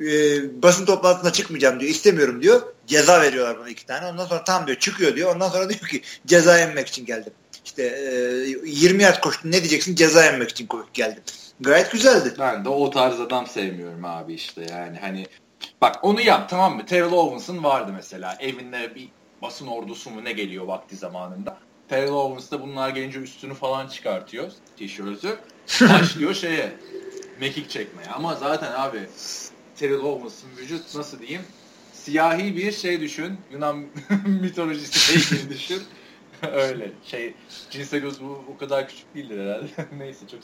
e, 0.00 0.62
basın 0.62 0.86
toplantısına 0.86 1.32
çıkmayacağım 1.32 1.80
diyor. 1.80 1.90
İstemiyorum 1.90 2.42
diyor. 2.42 2.62
Ceza 2.86 3.20
veriyorlar 3.20 3.58
bana 3.58 3.68
iki 3.68 3.86
tane. 3.86 4.06
Ondan 4.06 4.26
sonra 4.26 4.44
tam 4.44 4.66
diyor 4.66 4.78
çıkıyor 4.78 5.16
diyor. 5.16 5.34
Ondan 5.34 5.48
sonra 5.48 5.68
diyor 5.68 5.80
ki 5.80 6.02
ceza 6.26 6.58
yemek 6.58 6.88
için 6.88 7.06
geldim. 7.06 7.32
İşte 7.64 7.82
e, 7.82 8.10
20 8.64 9.02
yard 9.02 9.20
koştun 9.20 9.50
ne 9.50 9.58
diyeceksin 9.60 9.94
ceza 9.94 10.24
yemek 10.24 10.50
için 10.50 10.68
geldim. 10.94 11.22
Gayet 11.60 11.92
güzeldi. 11.92 12.34
Ben 12.38 12.64
de 12.64 12.68
o 12.68 12.90
tarz 12.90 13.20
adam 13.20 13.46
sevmiyorum 13.46 14.04
abi 14.04 14.34
işte 14.34 14.66
yani 14.70 14.98
hani 15.00 15.26
bak 15.80 15.96
onu 16.02 16.20
yap 16.20 16.50
tamam 16.50 16.76
mı? 16.76 16.86
Terrell 16.86 17.12
Owens'ın 17.12 17.64
vardı 17.64 17.92
mesela 17.96 18.36
evinde 18.40 18.94
bir 18.94 19.08
basın 19.44 19.66
ordusu 19.66 20.10
mu 20.10 20.24
ne 20.24 20.32
geliyor 20.32 20.66
vakti 20.66 20.96
zamanında. 20.96 21.58
Terrell 21.88 22.12
Owens 22.12 22.50
da 22.50 22.62
bunlar 22.62 22.90
gelince 22.90 23.18
üstünü 23.20 23.54
falan 23.54 23.88
çıkartıyor 23.88 24.52
tişörtü. 24.76 25.38
Başlıyor 25.80 26.34
şeye 26.34 26.72
mekik 27.40 27.70
çekmeye. 27.70 28.08
Ama 28.08 28.34
zaten 28.34 28.72
abi 28.72 29.08
Terrell 29.76 30.00
Owens'ın 30.00 30.48
vücut 30.56 30.94
nasıl 30.94 31.18
diyeyim 31.18 31.42
siyahi 31.92 32.56
bir 32.56 32.72
şey 32.72 33.00
düşün. 33.00 33.38
Yunan 33.52 33.84
mitolojisi 34.26 35.14
heykeli 35.14 35.50
düşün. 35.50 35.82
Öyle. 36.52 36.92
Şey, 37.04 37.34
cinsel 37.70 38.00
göz 38.00 38.20
bu 38.20 38.44
o 38.54 38.58
kadar 38.58 38.88
küçük 38.88 39.14
değildir 39.14 39.40
herhalde. 39.40 39.68
Neyse 39.98 40.26
çok 40.28 40.40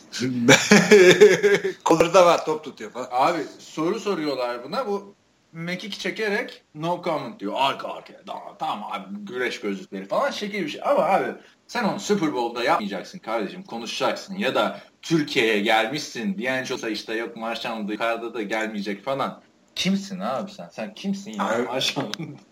Kolları 1.85 2.15
da 2.15 2.27
var 2.27 2.45
top 2.45 2.65
tutuyor 2.65 2.91
falan. 2.91 3.09
Abi 3.11 3.41
soru 3.59 4.01
soruyorlar 4.01 4.65
buna. 4.65 4.87
Bu 4.87 5.15
mekik 5.53 6.01
çekerek 6.01 6.63
no 6.75 7.03
comment 7.05 7.41
diyor. 7.41 7.53
Arka 7.57 7.89
arkaya. 7.89 8.21
Tamam, 8.27 8.57
tamam 8.59 8.93
abi 8.93 9.05
güreş 9.11 9.61
gözlükleri 9.61 10.05
falan 10.05 10.31
şekil 10.31 10.65
bir 10.65 10.69
şey. 10.69 10.81
Ama 10.85 11.05
abi 11.05 11.35
sen 11.69 11.85
onu 11.85 12.01
Super 12.01 12.33
Bowl'da 12.33 12.65
yapmayacaksın 12.65 13.19
kardeşim. 13.19 13.63
Konuşacaksın. 13.63 14.35
Ya 14.35 14.55
da 14.55 14.81
Türkiye'ye 15.03 15.61
gelmişsin. 15.61 16.39
D'Angelo'sa 16.39 16.89
işte 16.89 17.15
yok 17.15 17.37
Marşan'da 17.37 17.93
yukarıda 17.93 18.35
da 18.35 18.43
gelmeyecek 18.43 19.05
falan. 19.05 19.43
Kimsin 19.75 20.21
abi 20.21 20.51
sen? 20.51 20.69
Sen 20.69 20.95
kimsin 20.95 21.33
ya 21.33 21.59
Marşan'ın? 21.67 22.37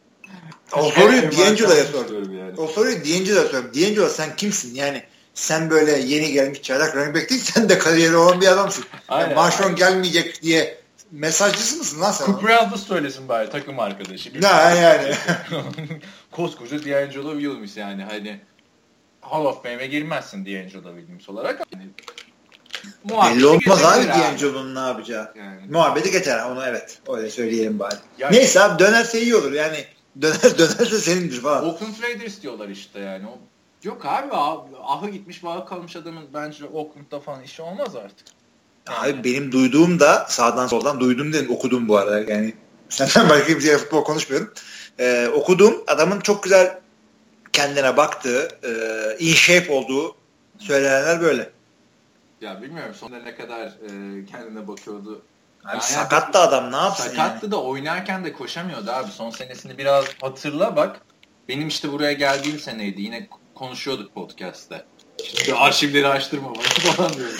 O 0.72 0.82
soruyu 0.82 1.22
D'Angelo'ya 1.22 1.84
sor. 1.84 2.30
Yani. 2.32 2.60
O 2.60 2.66
soruyu 2.66 2.96
D'Angelo'ya 2.96 3.44
sor. 3.44 3.64
D'Angelo 3.74 4.08
sen 4.08 4.36
kimsin? 4.36 4.74
Yani 4.74 5.02
sen 5.34 5.70
böyle 5.70 5.98
yeni 5.98 6.32
gelmiş 6.32 6.62
çaylak 6.62 6.96
running 6.96 7.16
back 7.16 7.30
değil 7.30 7.40
sen 7.44 7.68
de 7.68 7.78
kariyeri 7.78 8.16
olan 8.16 8.40
bir 8.40 8.46
adamsın. 8.46 8.84
Aynen, 9.08 9.28
yani 9.28 9.34
Marşon 9.34 9.76
gelmeyecek 9.76 10.42
diye 10.42 10.78
mesajcısı 11.10 11.76
mısın 11.76 12.00
lan 12.00 12.12
sen? 12.12 12.26
Cooper 12.26 12.54
Aldous 12.54 12.86
söylesin 12.86 13.28
bari 13.28 13.50
takım 13.50 13.80
arkadaşı. 13.80 14.42
Ne 14.42 14.46
yani. 14.46 15.14
Koskoca 16.30 16.84
D'Angelo 16.84 17.32
Williams 17.32 17.76
yani 17.76 18.04
hani 18.04 18.40
Hall 19.20 19.44
of 19.44 19.62
Fame'e 19.62 19.86
girmezsin 19.86 20.46
D'Angelo 20.46 20.96
Williams 20.96 21.28
olarak. 21.28 21.62
Yani, 21.74 21.86
Belli 23.04 23.46
olmaz 23.46 23.84
abi 23.84 24.08
D'Angelo'nun 24.08 24.74
ne 24.74 24.78
yapacağı. 24.78 25.32
Yani. 25.38 25.60
Muhabbeti 25.70 26.10
geçer 26.10 26.44
onu 26.50 26.64
evet. 26.66 26.98
Öyle 27.08 27.30
söyleyelim 27.30 27.78
bari. 27.78 27.94
Yani, 28.18 28.36
Neyse 28.36 28.60
abi 28.60 28.78
dönerse 28.78 29.22
iyi 29.22 29.36
olur 29.36 29.52
yani. 29.52 29.84
Döner, 30.22 30.34
dönerse 30.58 30.98
senindir 30.98 31.40
falan. 31.40 31.64
Oakland 31.64 32.02
Raiders 32.02 32.42
diyorlar 32.42 32.68
işte 32.68 33.00
yani. 33.00 33.26
O, 33.26 33.38
yok 33.82 34.06
abi, 34.06 34.28
abi 34.30 34.76
ahı 34.82 35.08
gitmiş 35.08 35.44
bağı 35.44 35.66
kalmış 35.66 35.96
adamın 35.96 36.24
bence 36.34 36.64
Oakland'da 36.64 37.20
falan 37.20 37.42
işi 37.42 37.62
olmaz 37.62 37.96
artık. 37.96 38.26
Abi 38.90 39.24
benim 39.24 39.52
duyduğum 39.52 40.00
da 40.00 40.26
sağdan 40.28 40.66
soldan 40.66 41.00
duydum 41.00 41.32
dedim 41.32 41.50
okudum 41.50 41.88
bu 41.88 41.96
arada 41.96 42.32
yani 42.32 42.54
senden 42.88 43.28
başka 43.30 43.48
bir 43.56 43.60
şey 43.60 43.76
futbol 43.76 44.04
konuşmuyorum. 44.04 44.52
Ee, 45.00 45.28
okudum 45.34 45.84
adamın 45.86 46.20
çok 46.20 46.42
güzel 46.42 46.78
kendine 47.52 47.96
baktığı, 47.96 48.48
e, 48.62 48.70
in 49.24 49.34
shape 49.34 49.72
olduğu 49.72 50.16
söylenenler 50.58 51.20
böyle. 51.20 51.50
Ya 52.40 52.62
bilmiyorum 52.62 52.94
sonunda 52.94 53.18
ne 53.18 53.34
kadar 53.36 53.66
e, 53.66 53.90
kendine 54.26 54.68
bakıyordu. 54.68 55.22
Abi 55.64 55.72
yani 55.72 55.82
sakattı 55.82 56.38
adam 56.38 56.72
ne 56.72 56.76
yapsın 56.76 57.04
Sakattı 57.10 57.46
yani? 57.46 57.52
da 57.52 57.62
oynarken 57.62 58.24
de 58.24 58.32
koşamıyordu 58.32 58.90
abi. 58.90 59.10
Son 59.10 59.30
senesini 59.30 59.78
biraz 59.78 60.04
hatırla 60.22 60.76
bak. 60.76 61.00
Benim 61.48 61.68
işte 61.68 61.92
buraya 61.92 62.12
geldiğim 62.12 62.58
seneydi. 62.58 63.02
Yine 63.02 63.28
konuşuyorduk 63.54 64.14
podcast'te. 64.14 64.84
İşte 65.22 65.54
arşivleri 65.54 66.08
açtırma 66.08 66.54
bana 66.54 66.92
falan 66.92 67.12
diyorum. 67.16 67.36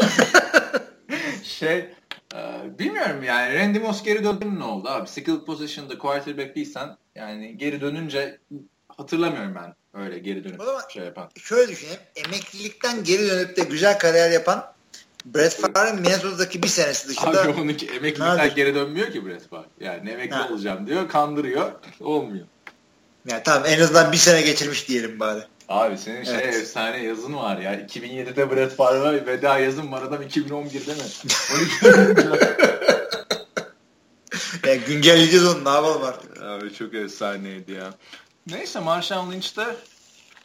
Şey 1.58 1.90
e, 2.34 2.38
bilmiyorum 2.78 3.22
yani 3.22 3.54
Randy 3.54 3.78
Moss 3.78 4.02
geri 4.02 4.24
döndü 4.24 4.58
ne 4.58 4.64
oldu 4.64 4.88
abi? 4.88 5.08
Skill 5.08 5.44
position'da 5.44 5.98
quarterback 5.98 6.56
değilsen 6.56 6.96
yani 7.14 7.58
geri 7.58 7.80
dönünce 7.80 8.38
hatırlamıyorum 8.88 9.54
ben 9.54 9.74
öyle 10.02 10.18
geri 10.18 10.44
dönüp 10.44 10.60
şey 10.90 11.04
yapan. 11.04 11.28
Şöyle 11.36 11.72
düşünelim. 11.72 12.00
Emeklilikten 12.16 13.04
geri 13.04 13.28
dönüp 13.28 13.56
de 13.56 13.62
güzel 13.62 13.98
kariyer 13.98 14.30
yapan 14.30 14.72
Brett 15.24 15.52
Favre'ın 15.52 16.00
Minnesota'daki 16.00 16.62
bir 16.62 16.68
senesi 16.68 17.08
dışında. 17.08 17.42
Abi 17.42 17.60
onunki 17.60 17.86
emeklilikten 17.86 18.54
geri 18.54 18.74
dönmüyor 18.74 19.12
ki 19.12 19.26
Brett 19.26 19.48
Favre. 19.48 19.66
Yani 19.80 20.10
emekli 20.10 20.36
ha. 20.36 20.48
olacağım 20.50 20.86
diyor, 20.86 21.08
kandırıyor, 21.08 21.72
olmuyor. 22.00 22.46
Yani 23.28 23.42
tamam 23.44 23.62
en 23.66 23.80
azından 23.80 24.12
bir 24.12 24.16
sene 24.16 24.42
geçirmiş 24.42 24.88
diyelim 24.88 25.20
bari. 25.20 25.40
Abi 25.68 25.98
senin 25.98 26.24
şey 26.24 26.34
evet. 26.34 26.54
efsane 26.54 27.02
yazın 27.02 27.34
var 27.34 27.58
ya. 27.58 27.80
2007'de 27.80 28.50
Brett 28.50 28.72
Favre'a 28.72 29.26
veda 29.26 29.58
yazın 29.58 29.92
var 29.92 30.02
adam 30.02 30.22
2011'de 30.22 30.94
mi? 30.94 31.00
12 34.62 34.68
yani 34.68 34.80
güncelleyeceğiz 34.86 35.46
onu 35.46 35.64
ne 35.64 35.68
yapalım 35.68 36.04
artık. 36.04 36.42
Abi 36.42 36.74
çok 36.74 36.94
efsaneydi 36.94 37.72
ya. 37.72 37.94
Neyse 38.46 38.80
Marshall 38.80 39.32
Lynch'te 39.32 39.76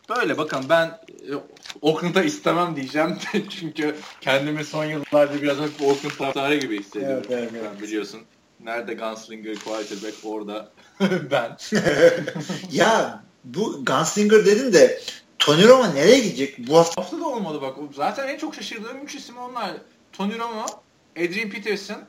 böyle 0.09 0.37
bakın 0.37 0.65
ben 0.69 0.87
e, 1.09 1.33
Oakland'a 1.81 2.23
istemem 2.23 2.75
diyeceğim 2.75 3.17
çünkü 3.49 3.95
kendimi 4.21 4.65
son 4.65 4.85
yıllarda 4.85 5.41
biraz 5.41 5.57
hafif 5.57 5.81
Oakland 5.81 6.11
taraftarı 6.17 6.55
gibi 6.55 6.79
hissediyorum. 6.79 7.23
Evet, 7.29 7.49
evet, 7.53 7.63
evet. 7.69 7.81
Biliyorsun. 7.81 8.21
Nerede 8.59 8.93
Gunslinger 8.93 9.55
quarterback 9.55 10.15
orada 10.23 10.71
ben. 11.31 11.57
ya 12.71 13.23
bu 13.43 13.85
Gunslinger 13.85 14.45
dedin 14.45 14.73
de 14.73 15.01
Tony 15.39 15.67
Romo 15.67 15.95
nereye 15.95 16.19
gidecek? 16.19 16.67
Bu 16.67 16.77
hafta, 16.77 17.01
hafta 17.01 17.19
da 17.19 17.27
olmadı 17.27 17.61
bak. 17.61 17.75
Zaten 17.95 18.27
en 18.27 18.37
çok 18.37 18.55
şaşırdığım 18.55 19.05
üç 19.05 19.15
isim 19.15 19.37
onlar. 19.37 19.71
Tony 20.13 20.39
Romo, 20.39 20.65
Adrian 21.17 21.49
Peterson, 21.49 22.03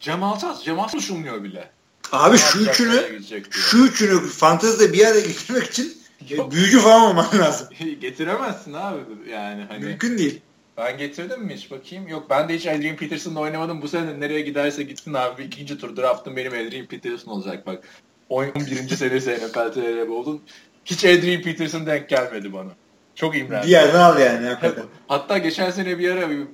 Cemal 0.00 0.34
Tas. 0.34 0.64
Cemal 0.64 0.88
konuşulmuyor 0.88 1.44
bile. 1.44 1.70
Abi 2.12 2.38
şu 2.38 2.58
üçünü 2.58 3.20
şu 3.50 3.78
üçünü 3.78 4.28
fantezide 4.28 4.92
bir 4.92 4.98
yere 4.98 5.20
getirmek 5.20 5.64
için 5.64 5.98
Yok. 6.28 6.52
büyücü 6.52 6.80
falan 6.80 7.02
olman 7.02 7.26
lazım. 7.38 7.68
Getiremezsin 8.00 8.72
abi 8.72 9.00
yani 9.30 9.64
hani. 9.68 9.84
Mümkün 9.84 10.18
değil. 10.18 10.40
Ben 10.76 10.98
getirdim 10.98 11.42
mi 11.42 11.54
hiç 11.54 11.70
bakayım? 11.70 12.08
Yok 12.08 12.26
ben 12.30 12.48
de 12.48 12.54
hiç 12.54 12.66
Adrian 12.66 12.96
Peterson'la 12.96 13.40
oynamadım. 13.40 13.82
Bu 13.82 13.88
sene 13.88 14.20
nereye 14.20 14.40
giderse 14.40 14.82
gitsin 14.82 15.14
abi. 15.14 15.44
İkinci 15.44 15.78
tur 15.78 15.96
draftım 15.96 16.36
benim 16.36 16.52
Adrian 16.52 16.86
Peterson 16.86 17.32
olacak 17.32 17.66
bak. 17.66 17.84
11. 18.28 18.96
senesi 18.96 19.30
NFL 19.30 19.72
TR 19.72 20.08
oldun. 20.08 20.42
Hiç 20.86 21.04
Adrian 21.04 21.42
Peterson 21.42 21.86
denk 21.86 22.08
gelmedi 22.08 22.52
bana. 22.52 22.70
Çok 23.14 23.36
imrendim. 23.36 23.68
Bir 23.68 23.72
yerden 23.72 24.00
al 24.00 24.20
yani. 24.20 24.46
Hakikaten. 24.46 24.84
Hatta 25.08 25.38
geçen 25.38 25.70
sene 25.70 25.98
bir 25.98 26.10
ara 26.10 26.30
bir 26.30 26.46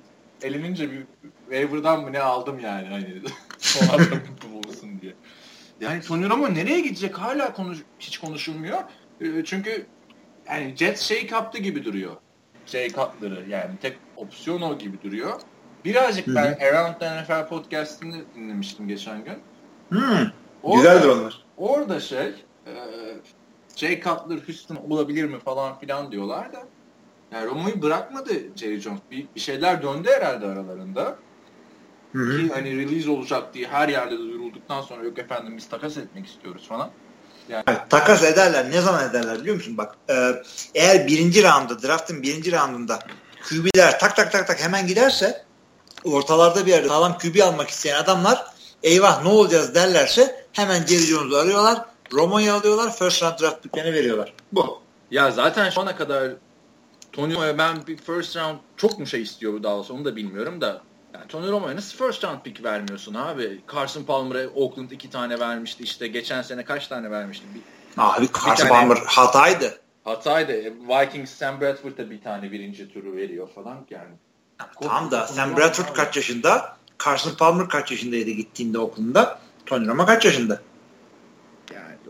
elinince 0.42 0.90
bir 0.90 1.02
waiver'dan 1.40 2.02
mı 2.02 2.12
ne 2.12 2.20
aldım 2.20 2.60
yani. 2.60 2.88
Hani 2.88 3.22
son 3.58 3.86
adam 3.94 4.20
bulsun 4.64 5.00
diye. 5.00 5.14
Yani 5.80 6.00
Tony 6.00 6.28
Romo 6.28 6.54
nereye 6.54 6.80
gidecek 6.80 7.18
hala 7.18 7.52
konuş 7.52 7.78
hiç 7.98 8.18
konuşulmuyor. 8.18 8.78
Ee, 9.20 9.26
çünkü 9.44 9.86
yani 10.48 10.74
Jets 10.76 11.02
şey 11.02 11.26
kaptı 11.26 11.58
gibi 11.58 11.84
duruyor. 11.84 12.16
Şey 12.66 12.88
Cutler'ı 12.88 13.44
yani 13.48 13.70
tek 13.82 13.96
opsiyon 14.16 14.62
o 14.62 14.78
gibi 14.78 15.02
duruyor. 15.02 15.40
Birazcık 15.84 16.26
Hı-hı. 16.26 16.36
ben 16.36 16.58
Around 16.66 16.94
the 17.00 17.22
NFL 17.22 17.48
podcast'ini 17.48 18.22
dinlemiştim 18.34 18.88
geçen 18.88 19.24
gün. 19.24 19.38
Hmm. 19.88 20.26
Orada, 20.62 20.76
Güzeldir 20.76 21.08
onlar. 21.08 21.44
Orada 21.56 22.00
şey 22.00 22.26
e, 22.66 22.72
Jay 23.76 24.00
Cutler 24.00 24.38
Houston 24.46 24.76
olabilir 24.76 25.24
mi 25.24 25.38
falan 25.38 25.78
filan 25.78 26.12
diyorlar 26.12 26.52
da 26.52 26.62
yani 27.32 27.46
Romo'yu 27.46 27.82
bırakmadı 27.82 28.32
Jerry 28.56 28.80
Jones. 28.80 29.00
Bir, 29.10 29.26
bir 29.34 29.40
şeyler 29.40 29.82
döndü 29.82 30.08
herhalde 30.16 30.46
aralarında. 30.46 31.16
Hı-hı. 32.12 32.38
Ki 32.38 32.52
hani 32.54 32.76
release 32.76 33.10
olacak 33.10 33.54
diye 33.54 33.68
her 33.68 33.88
yerde 33.88 34.18
duyurulduktan 34.18 34.82
sonra 34.82 35.04
yok 35.04 35.18
efendim 35.18 35.56
biz 35.56 35.68
takas 35.68 35.96
etmek 35.96 36.26
istiyoruz 36.26 36.68
falan. 36.68 36.90
Yani. 37.48 37.64
Evet, 37.66 37.80
takas 37.90 38.24
ederler. 38.24 38.70
Ne 38.70 38.80
zaman 38.80 39.10
ederler 39.10 39.40
biliyor 39.40 39.56
musun? 39.56 39.78
Bak 39.78 39.94
e, 40.10 40.42
eğer 40.74 41.06
birinci 41.06 41.42
rounda, 41.42 41.82
draftın 41.82 42.22
birinci 42.22 42.52
roundunda 42.52 42.98
QB'ler 43.48 43.98
tak 43.98 44.16
tak 44.16 44.32
tak 44.32 44.46
tak 44.46 44.60
hemen 44.60 44.86
giderse 44.86 45.44
ortalarda 46.04 46.66
bir 46.66 46.70
yerde 46.70 46.88
sağlam 46.88 47.18
QB 47.18 47.40
almak 47.42 47.68
isteyen 47.70 48.02
adamlar 48.02 48.46
eyvah 48.82 49.22
ne 49.22 49.28
olacağız 49.28 49.74
derlerse 49.74 50.46
hemen 50.52 50.86
Jerry 50.86 51.06
Jones'u 51.06 51.36
arıyorlar. 51.36 51.91
Romo'yu 52.12 52.52
alıyorlar. 52.52 52.96
First 52.96 53.22
round 53.22 53.40
draft 53.40 53.62
picklerini 53.62 53.94
veriyorlar. 53.94 54.34
Bu. 54.52 54.80
Ya 55.10 55.30
zaten 55.30 55.70
şu 55.70 55.80
ana 55.80 55.96
kadar 55.96 56.32
Tony 57.12 57.34
Romo'ya 57.34 57.58
ben 57.58 57.86
bir 57.86 57.96
first 57.96 58.36
round 58.36 58.58
çok 58.76 58.98
mu 58.98 59.06
şey 59.06 59.22
istiyor 59.22 59.52
bu 59.52 59.62
Dallas 59.62 59.90
onu 59.90 60.04
da 60.04 60.16
bilmiyorum 60.16 60.60
da 60.60 60.82
yani 61.14 61.26
Tony 61.28 61.50
Romo'ya 61.50 61.76
nasıl 61.76 62.06
first 62.06 62.24
round 62.24 62.40
pick 62.44 62.64
vermiyorsun 62.64 63.14
abi? 63.14 63.60
Carson 63.74 64.02
Palmer'a 64.02 64.48
Oakland 64.48 64.90
iki 64.90 65.10
tane 65.10 65.40
vermişti 65.40 65.82
işte. 65.82 66.08
Geçen 66.08 66.42
sene 66.42 66.64
kaç 66.64 66.88
tane 66.88 67.10
vermişti? 67.10 67.46
Bir, 67.54 67.62
abi 67.98 68.28
Carson 68.46 68.68
Palmer 68.68 68.96
hataydı. 68.96 69.78
Hataydı. 70.04 70.52
E, 70.52 70.72
Vikings 70.88 71.30
Sam 71.30 71.60
Bradford'a 71.60 72.10
bir 72.10 72.22
tane 72.22 72.52
birinci 72.52 72.92
turu 72.92 73.16
veriyor 73.16 73.48
falan 73.54 73.86
yani. 73.90 74.14
Tam 74.80 75.10
da 75.10 75.26
Sam 75.26 75.56
Bradford 75.56 75.94
kaç 75.94 76.16
yaşında? 76.16 76.76
Carson 77.04 77.34
Palmer 77.34 77.68
kaç 77.68 77.90
yaşındaydı 77.90 78.30
gittiğinde 78.30 78.78
Oakland'da? 78.78 79.38
Tony 79.66 79.88
Romo 79.88 80.06
kaç 80.06 80.24
yaşında? 80.24 80.60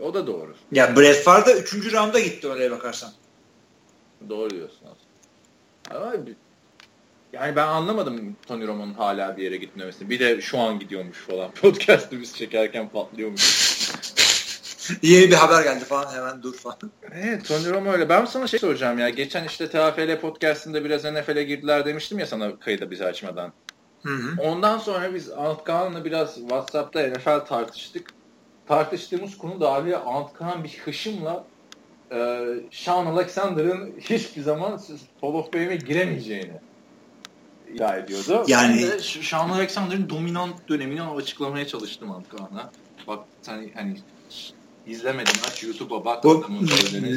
O 0.01 0.13
da 0.13 0.27
doğru. 0.27 0.55
Ya 0.71 0.95
Brett 0.95 1.23
Favre 1.23 1.45
da 1.45 1.53
3. 1.53 1.93
rounda 1.93 2.19
gitti 2.19 2.47
oraya 2.47 2.71
bakarsan. 2.71 3.11
Doğru 4.29 4.49
diyorsun 4.49 4.79
aslında. 4.81 6.05
Ama 6.05 6.13
yani 7.33 7.55
ben 7.55 7.67
anlamadım 7.67 8.35
Tony 8.47 8.67
Romo'nun 8.67 8.93
hala 8.93 9.37
bir 9.37 9.43
yere 9.43 9.57
gitmemesini. 9.57 10.09
Bir 10.09 10.19
de 10.19 10.41
şu 10.41 10.59
an 10.59 10.79
gidiyormuş 10.79 11.17
falan. 11.17 11.51
Podcast'ı 11.61 12.21
biz 12.21 12.35
çekerken 12.35 12.89
patlıyormuş. 12.89 13.73
Yeni 15.01 15.29
bir 15.29 15.35
haber 15.35 15.63
geldi 15.63 15.85
falan 15.85 16.13
hemen 16.13 16.43
dur 16.43 16.55
falan. 16.55 16.77
Evet 17.11 17.47
Tony 17.47 17.69
Romo 17.69 17.91
öyle. 17.91 18.09
Ben 18.09 18.25
sana 18.25 18.47
şey 18.47 18.59
soracağım 18.59 18.99
ya. 18.99 19.09
Geçen 19.09 19.45
işte 19.45 19.67
TFL 19.69 20.19
podcastında 20.21 20.85
biraz 20.85 21.03
NFL'e 21.03 21.43
girdiler 21.43 21.85
demiştim 21.85 22.19
ya 22.19 22.27
sana 22.27 22.59
kayıda 22.59 22.91
bizi 22.91 23.05
açmadan. 23.05 23.53
Hı 24.03 24.13
hı. 24.13 24.41
Ondan 24.41 24.77
sonra 24.77 25.13
biz 25.13 25.31
Antkan'la 25.31 26.05
biraz 26.05 26.35
WhatsApp'ta 26.35 27.07
NFL 27.07 27.39
tartıştık. 27.39 28.07
Tartıştığımız 28.73 29.37
konu 29.37 29.59
da 29.59 29.73
abi 29.73 29.95
Antkan 29.95 30.63
bir 30.63 30.77
hışımla 30.85 31.45
e, 32.11 32.45
Sean 32.71 33.05
Alexander'ın 33.05 33.93
hiçbir 33.99 34.41
zaman 34.41 34.81
Hall 35.21 35.33
of 35.33 35.51
Fame'e 35.51 35.75
giremeyeceğini 35.75 36.53
iddia 37.73 37.95
ediyordu. 37.95 38.43
Yani 38.47 38.81
ben 38.81 38.91
de 38.91 38.99
Sean 38.99 39.49
Alexander'ın 39.49 40.09
dominant 40.09 40.69
dönemini 40.69 41.03
açıklamaya 41.03 41.67
çalıştım 41.67 42.11
Antkan'a. 42.11 42.71
Bak 43.07 43.19
hani 43.45 43.71
hani 43.75 43.97
izlemedin 44.87 45.39
aç 45.47 45.63
YouTube'a 45.63 46.05
bak. 46.05 46.23
Bu 46.23 46.45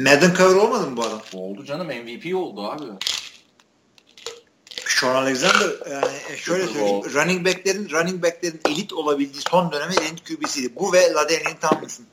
Madden 0.03 0.33
cover 0.37 0.55
olmadı 0.55 0.89
mı 0.89 0.97
bu 0.97 1.03
adam? 1.03 1.21
Oldu 1.33 1.65
canım 1.65 1.87
MVP 1.87 2.35
oldu 2.35 2.67
abi. 2.67 2.83
Sean 4.99 5.15
Alexander 5.15 5.69
yani 5.91 6.05
e, 6.33 6.37
şöyle 6.37 6.67
söyleyeyim. 6.67 7.03
Running 7.13 7.45
back'lerin 7.45 7.89
running 7.89 8.23
back'lerin 8.23 8.61
elit 8.69 8.93
olabildiği 8.93 9.43
son 9.49 9.71
dönemi 9.71 9.93
elit 9.93 10.27
QB'siydi. 10.27 10.75
Bu 10.75 10.93
ve 10.93 11.13
Ladanian 11.13 11.59
Tomlinson. 11.61 12.05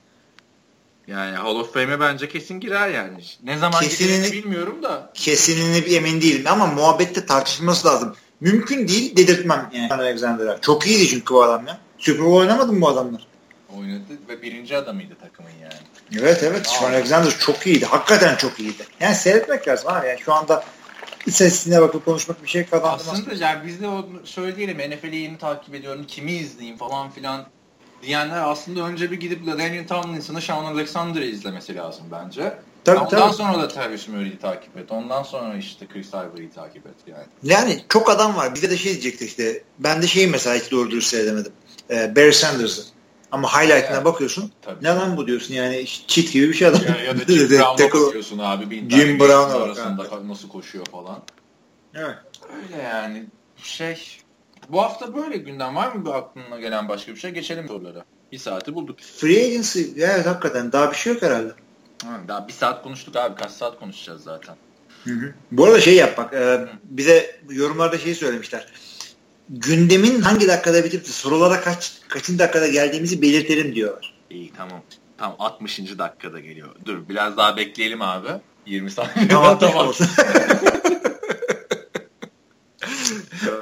Yani 1.07 1.37
Hall 1.37 1.57
of 1.57 1.75
Fame'e 1.75 2.01
bence 2.01 2.29
kesin 2.29 2.61
girer 2.61 2.89
yani. 2.89 3.25
Ne 3.43 3.59
zaman 3.59 3.81
kesinini, 3.81 4.33
bilmiyorum 4.33 4.83
da. 4.83 5.11
Kesinini 5.15 5.95
emin 5.95 6.21
değilim 6.21 6.47
ama 6.47 6.67
muhabbette 6.67 7.27
tartışılması 7.27 7.89
lazım. 7.89 8.17
Mümkün 8.41 8.89
değil 8.89 9.17
dedirtmem 9.17 9.71
yani 9.73 9.93
Alexander'a. 9.93 10.61
Çok 10.61 10.87
iyiydi 10.87 11.09
çünkü 11.09 11.35
bu 11.35 11.43
adam 11.43 11.67
ya. 11.67 11.79
Super 11.99 12.25
Bowl 12.25 12.37
oynamadı 12.37 12.73
mı 12.73 12.81
bu 12.81 12.89
adamlar? 12.89 13.27
Oynadı 13.77 14.13
ve 14.29 14.43
birinci 14.43 14.77
adamıydı 14.77 15.15
takımın 15.15 15.51
yani. 15.63 15.75
Evet 16.23 16.43
evet. 16.43 16.67
Sean 16.67 16.93
Alexander 16.93 17.39
çok 17.39 17.67
iyiydi. 17.67 17.85
Hakikaten 17.85 18.37
çok 18.37 18.61
iyiydi. 18.61 18.87
Yani 19.01 19.15
seyretmek 19.15 19.69
lazım 19.69 19.89
abi. 19.89 20.09
Yani 20.09 20.21
şu 20.21 20.33
anda 20.35 20.65
istatistiğine 21.27 21.81
bakıp 21.81 22.05
konuşmak 22.05 22.43
bir 22.43 22.49
şey 22.49 22.67
kazandırmaz. 22.67 23.09
Aslında 23.09 23.45
yani 23.45 23.67
biz 23.67 23.81
de 23.81 23.89
o 23.89 24.07
söyleyelim 24.25 24.79
NFL'i 24.91 25.17
yeni 25.17 25.39
takip 25.39 25.75
ediyorum. 25.75 26.05
Kimi 26.09 26.33
izleyeyim 26.33 26.77
falan 26.77 27.11
filan 27.11 27.47
diyenler 28.03 28.43
aslında 28.43 28.81
önce 28.81 29.11
bir 29.11 29.21
gidip 29.21 29.47
Daniel 29.47 29.87
Tomlinson'ı 29.87 30.41
Sean 30.41 30.65
Alexander'ı 30.65 31.25
izlemesi 31.25 31.77
lazım 31.77 32.05
bence. 32.13 32.59
Tabii, 32.85 32.99
Ondan 32.99 33.09
tabii. 33.11 33.35
sonra 33.35 33.63
da 33.63 33.69
Travis 33.69 34.09
Murray'i 34.09 34.39
takip 34.39 34.77
et. 34.77 34.93
Ondan 34.93 35.23
sonra 35.23 35.57
işte 35.57 35.87
Chris 35.87 36.09
Ivory'i 36.09 36.51
takip 36.51 36.87
et 36.87 36.95
yani. 37.07 37.25
Yani 37.43 37.85
çok 37.89 38.11
adam 38.11 38.37
var. 38.37 38.55
Bize 38.55 38.71
de 38.71 38.77
şey 38.77 38.93
diyecekti 38.93 39.25
işte. 39.25 39.63
Ben 39.79 40.03
de 40.03 40.07
şeyi 40.07 40.27
mesela 40.27 40.57
hiç 40.57 40.71
doğru 40.71 40.91
dürüst 40.91 41.09
seyredemedim. 41.09 41.53
Ee, 41.91 42.17
Barry 42.17 42.33
Sanders'ı. 42.33 42.94
Ama 43.35 43.49
highlight'ına 43.49 43.97
yani, 43.97 44.05
bakıyorsun. 44.05 44.53
Tabii. 44.63 44.85
Ne 44.85 44.89
lan 44.89 45.17
bu 45.17 45.27
diyorsun 45.27 45.55
yani 45.55 45.87
cheat 45.87 46.33
gibi 46.33 46.49
bir 46.49 46.55
şey 46.55 46.69
adam. 46.69 46.81
Ya, 46.89 47.05
ya 47.05 47.19
da 47.19 47.25
Jim 47.33 47.51
Brown'a 47.51 47.87
bakıyorsun 47.91 48.39
abi. 48.39 48.71
Bir 48.71 48.91
Jim 48.91 49.21
Brown'a 49.21 49.55
bak. 49.55 49.61
Arasında 49.61 50.29
nasıl 50.29 50.49
koşuyor 50.49 50.87
falan. 50.87 51.23
Evet. 51.95 52.17
Öyle 52.57 52.83
yani. 52.83 53.27
Şey 53.63 54.19
bu 54.69 54.83
hafta 54.83 55.15
böyle 55.15 55.37
gündem 55.37 55.77
var 55.77 55.93
mı 55.93 56.05
bir 56.05 56.11
aklına 56.11 56.61
gelen 56.61 56.89
başka 56.89 57.13
bir 57.13 57.21
şey? 57.21 57.31
Geçelim 57.31 57.69
sorulara. 57.69 58.05
Bir 58.33 58.39
saati 58.39 58.75
bulduk. 58.75 59.01
Free 59.01 59.45
agency 59.47 59.83
evet 59.97 60.27
hakikaten 60.27 60.73
daha 60.73 60.91
bir 60.91 60.97
şey 60.97 61.13
yok 61.13 61.23
herhalde. 61.23 61.53
Ha, 62.05 62.21
daha 62.29 62.49
bir 62.49 62.53
saat 62.53 62.83
konuştuk 62.83 63.17
abi. 63.17 63.35
Kaç 63.35 63.51
saat 63.51 63.79
konuşacağız 63.79 64.23
zaten. 64.23 64.57
Hı 65.05 65.11
hı. 65.11 65.35
Bu 65.53 65.65
arada 65.65 65.81
şey 65.81 65.95
yap 65.95 66.17
bak. 66.17 66.35
E, 66.35 66.69
bize 66.85 67.41
yorumlarda 67.51 67.99
şey 67.99 68.15
söylemişler. 68.15 68.67
Gündemin 69.49 70.21
hangi 70.21 70.49
dakikada 70.49 70.85
bitip 70.85 71.07
sorulara 71.07 71.61
kaç 71.61 71.93
kaçıncı 72.09 72.39
dakikada 72.39 72.69
geldiğimizi 72.69 73.23
belirtelim 73.23 73.75
diyorlar. 73.75 74.15
İyi 74.31 74.53
tamam. 74.57 74.83
Tam 75.19 75.37
60. 75.39 75.99
dakikada 75.99 76.41
geliyor. 76.41 76.75
Dur 76.85 77.09
biraz 77.09 77.37
daha 77.37 77.57
bekleyelim 77.57 78.03
abi. 78.03 78.29
20 78.67 78.91
saniye. 78.91 79.29
Tamam 79.29 79.59
tamam. 79.59 79.93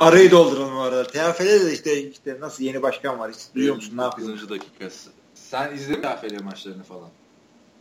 Arayı 0.00 0.30
dolduralım 0.30 0.78
arada. 0.78 1.06
TFL'de 1.06 1.66
de 1.66 1.72
işte, 1.72 2.10
işte 2.10 2.36
nasıl 2.40 2.64
yeni 2.64 2.82
başkan 2.82 3.18
var. 3.18 3.32
Hiç 3.32 3.38
duyuyor 3.54 3.74
musun? 3.74 3.96
Ne 3.96 4.02
yapıyorsun? 4.02 4.50
dakikası. 4.50 5.10
Sen 5.34 5.74
izledin 5.74 6.02
TFL 6.02 6.42
maçlarını 6.42 6.82
falan? 6.84 7.08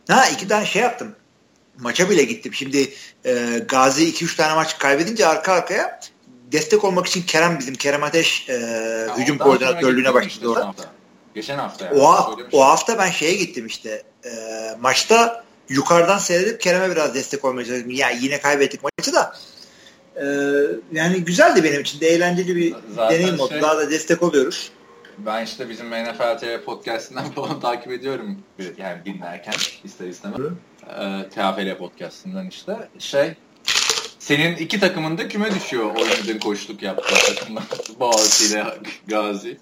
Ha 0.08 0.28
iki 0.28 0.48
tane 0.48 0.66
şey 0.66 0.82
yaptım. 0.82 1.14
Maça 1.78 2.10
bile 2.10 2.24
gittim. 2.24 2.54
Şimdi 2.54 2.92
e, 3.24 3.62
Gazi 3.68 4.12
2-3 4.12 4.36
tane 4.36 4.54
maç 4.54 4.78
kaybedince 4.78 5.26
arka 5.26 5.52
arkaya 5.52 6.00
destek 6.52 6.84
olmak 6.84 7.06
için 7.06 7.22
Kerem 7.22 7.58
bizim 7.58 7.74
Kerem 7.74 8.02
Ateş 8.02 8.48
e, 8.48 8.52
ha, 9.08 9.18
hücum 9.18 9.38
koordinatörlüğüne 9.38 10.14
başladı 10.14 10.48
orada. 10.48 10.66
Hafta. 10.66 10.84
Geçen 11.34 11.58
hafta 11.58 11.84
yani. 11.84 12.00
O, 12.00 12.36
o 12.52 12.64
hafta 12.64 12.98
ben 12.98 13.10
şeye 13.10 13.34
gittim 13.34 13.66
işte. 13.66 14.02
E, 14.24 14.30
maçta 14.80 15.44
yukarıdan 15.68 16.18
seyredip 16.18 16.60
Kerem'e 16.60 16.90
biraz 16.90 17.14
destek 17.14 17.44
olmaya 17.44 17.64
çalıştım. 17.64 17.90
Ya 17.90 18.10
yine 18.10 18.40
kaybettik 18.40 18.80
maçı 18.82 19.12
da. 19.12 19.36
E, 20.16 20.24
yani 20.92 21.24
güzeldi 21.24 21.64
benim 21.64 21.80
için 21.80 22.00
de 22.00 22.08
eğlenceli 22.08 22.56
bir 22.56 22.74
Zaten 22.94 23.18
deneyim 23.18 23.40
oldu. 23.40 23.52
Şey, 23.52 23.62
Daha 23.62 23.76
da 23.76 23.90
destek 23.90 24.22
oluyoruz. 24.22 24.72
Ben 25.18 25.44
işte 25.44 25.68
bizim 25.68 25.90
NFL 25.90 26.38
TV 26.38 26.64
podcast'inden 26.64 27.24
falan 27.34 27.60
takip 27.60 27.92
ediyorum. 27.92 28.38
Yani 28.78 29.04
dinlerken 29.04 29.54
ister 29.84 30.06
istemez. 30.06 30.40
Ee, 30.88 31.28
TFL 31.30 31.78
podcast'inden 31.78 32.46
işte. 32.46 32.88
Şey 32.98 33.34
senin 34.22 34.56
iki 34.56 34.80
takımın 34.80 35.18
da 35.18 35.28
küme 35.28 35.54
düşüyor 35.54 35.84
oynadığın 35.84 36.38
koçluk 36.38 36.82
yaptığı 36.82 37.34
takımlar. 37.34 37.64
Boğaziçi 38.00 38.52
ile 38.52 38.64
Gazi. 39.06 39.58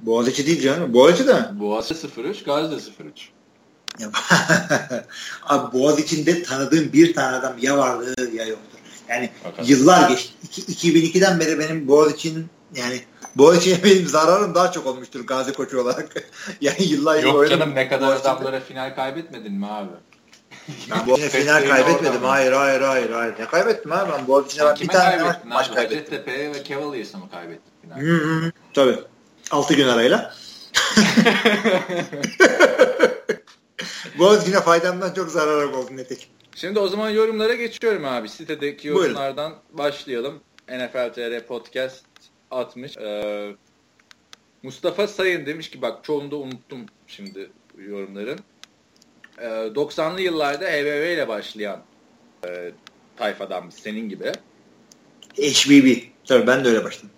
Boğaziçi 0.00 0.46
değil 0.46 0.62
canım. 0.62 0.94
Boğaziçi 0.94 1.26
de. 1.26 1.44
Boğaziçi 1.52 2.06
0-3, 2.06 2.44
Gazi 2.44 2.70
de 2.70 2.80
0-3. 4.00 4.12
Abi 5.42 5.78
Boğaziçi'nde 5.78 6.42
tanıdığım 6.42 6.92
bir 6.92 7.14
tane 7.14 7.36
adam 7.36 7.54
ya 7.60 7.78
vardı 7.78 8.30
ya 8.34 8.44
yoktur. 8.44 8.78
Yani 9.08 9.30
Bakalım. 9.44 9.70
yıllar 9.70 10.08
geçti. 10.08 10.32
2002'den 10.52 11.40
beri 11.40 11.58
benim 11.58 11.88
Boğaziçi'nin 11.88 12.46
yani 12.74 13.00
Boğaziçi'ye 13.36 13.84
benim 13.84 14.06
zararım 14.06 14.54
daha 14.54 14.72
çok 14.72 14.86
olmuştur 14.86 15.20
Gazi 15.26 15.52
koçu 15.52 15.80
olarak. 15.80 16.08
yani 16.60 16.84
yıllar 16.84 17.16
yıl 17.16 17.24
Yok 17.24 17.48
canım 17.48 17.74
ne 17.74 17.88
kadar 17.88 18.16
adamlara 18.16 18.60
final 18.60 18.94
kaybetmedin 18.94 19.52
mi 19.52 19.66
abi? 19.66 19.90
Ben 20.90 21.06
Boğaziçi'ne 21.06 21.40
final 21.40 21.68
kaybetmedim. 21.68 22.22
Hayır 22.22 22.52
hayır 22.52 22.80
hayır 22.80 23.10
hayır. 23.10 23.34
Ne 23.38 23.46
kaybettim 23.46 23.92
abi 23.92 24.12
ben 24.12 24.28
Boğaziçi'ne 24.28 24.64
ben 24.64 24.76
bir 24.80 24.88
tane 24.88 25.22
maç, 25.22 25.36
maç 25.44 25.74
kaybettim. 25.74 25.98
Hacettepe'ye 25.98 26.54
ve 26.54 26.64
Cavaliers'a 26.64 27.18
mı 27.18 27.30
kaybettin 27.30 27.72
final? 27.82 28.00
Hı 28.00 28.14
hı. 28.14 28.52
Tabii. 28.74 28.98
6 29.50 29.74
gün 29.74 29.88
arayla. 29.88 30.34
Boğaziçi'ne 34.18 34.60
faydamdan 34.60 35.14
çok 35.14 35.30
zararım 35.30 35.74
oldu 35.74 35.96
netek. 35.96 36.30
Şimdi 36.54 36.78
o 36.78 36.88
zaman 36.88 37.10
yorumlara 37.10 37.54
geçiyorum 37.54 38.04
abi. 38.04 38.28
Sitedeki 38.28 38.88
yorumlardan 38.88 39.50
Buyurun. 39.50 39.78
başlayalım. 39.78 40.40
NFL 40.68 41.12
TR 41.12 41.46
Podcast 41.46 42.04
atmış. 42.50 42.96
Ee, 42.96 43.54
Mustafa 44.62 45.06
Sayın 45.06 45.46
demiş 45.46 45.70
ki 45.70 45.82
bak 45.82 46.04
çoğunu 46.04 46.30
da 46.30 46.36
unuttum 46.36 46.86
şimdi 47.06 47.50
yorumların. 47.78 48.38
Ee, 49.42 49.46
90'lı 49.46 50.20
yıllarda 50.20 50.64
HVV 50.64 51.14
ile 51.14 51.28
başlayan 51.28 51.82
e, 52.46 52.72
tayfadan 53.16 53.70
senin 53.70 54.08
gibi. 54.08 54.32
HBB. 55.36 56.02
Tabii 56.24 56.46
ben 56.46 56.64
de 56.64 56.68
öyle 56.68 56.84
başladım. 56.84 57.10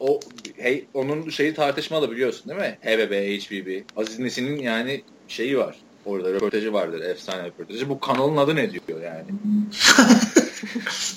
O 0.00 0.20
hey, 0.56 0.84
onun 0.94 1.30
şeyi 1.30 1.54
tartışmalı 1.54 2.10
biliyorsun 2.10 2.48
değil 2.48 2.60
mi? 2.60 2.78
HBB, 2.82 3.12
HBB. 3.12 3.82
Aziz 3.96 4.18
Nesin'in 4.18 4.58
yani 4.58 5.02
şeyi 5.28 5.58
var. 5.58 5.76
Orada 6.04 6.32
röportajı 6.32 6.72
vardır. 6.72 7.00
Efsane 7.00 7.48
röportajı. 7.48 7.88
Bu 7.88 8.00
kanalın 8.00 8.36
adı 8.36 8.56
ne 8.56 8.70
diyor 8.72 9.02
yani? 9.02 9.26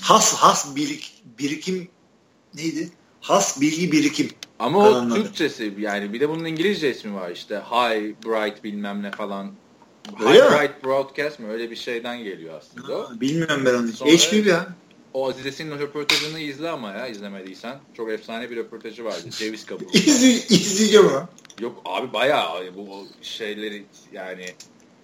has 0.02 0.34
has 0.34 0.76
birik, 0.76 1.22
birikim 1.38 1.88
neydi? 2.54 2.88
Has 3.20 3.60
bilgi 3.60 3.92
birikim. 3.92 4.30
Ama 4.58 4.88
o 4.88 5.08
Türkçesi 5.08 5.74
yani 5.78 6.12
bir 6.12 6.20
de 6.20 6.28
bunun 6.28 6.44
İngilizce 6.44 6.90
ismi 6.90 7.14
var 7.14 7.30
işte. 7.30 7.54
High, 7.54 8.14
Bright 8.24 8.64
bilmem 8.64 9.02
ne 9.02 9.10
falan. 9.10 9.52
Öyle 10.20 10.38
High 10.38 10.50
mi? 10.50 10.58
Bright 10.58 10.84
Broadcast 10.84 11.38
mı? 11.38 11.52
Öyle 11.52 11.70
bir 11.70 11.76
şeyden 11.76 12.24
geliyor 12.24 12.54
aslında. 12.58 12.98
Ha, 12.98 13.20
bilmiyorum 13.20 13.62
ben 13.64 13.74
onu. 13.74 13.88
Sonra, 13.88 14.10
HB 14.10 14.46
ya. 14.46 14.66
O 15.14 15.28
Aziz 15.28 15.46
Esin'in 15.46 15.78
röportajını 15.78 16.38
izle 16.38 16.70
ama 16.70 16.92
ya 16.92 17.06
izlemediysen. 17.06 17.78
Çok 17.96 18.10
efsane 18.10 18.50
bir 18.50 18.56
röportajı 18.56 19.04
vardı. 19.04 19.30
Ceviz 19.30 19.66
kabuğu. 19.66 19.84
İzle, 19.92 20.28
izleyeceğim 20.56 21.06
ama. 21.08 21.28
Yok 21.60 21.82
abi 21.84 22.12
bayağı 22.12 22.76
bu 22.76 23.06
şeyleri 23.22 23.86
yani 24.12 24.46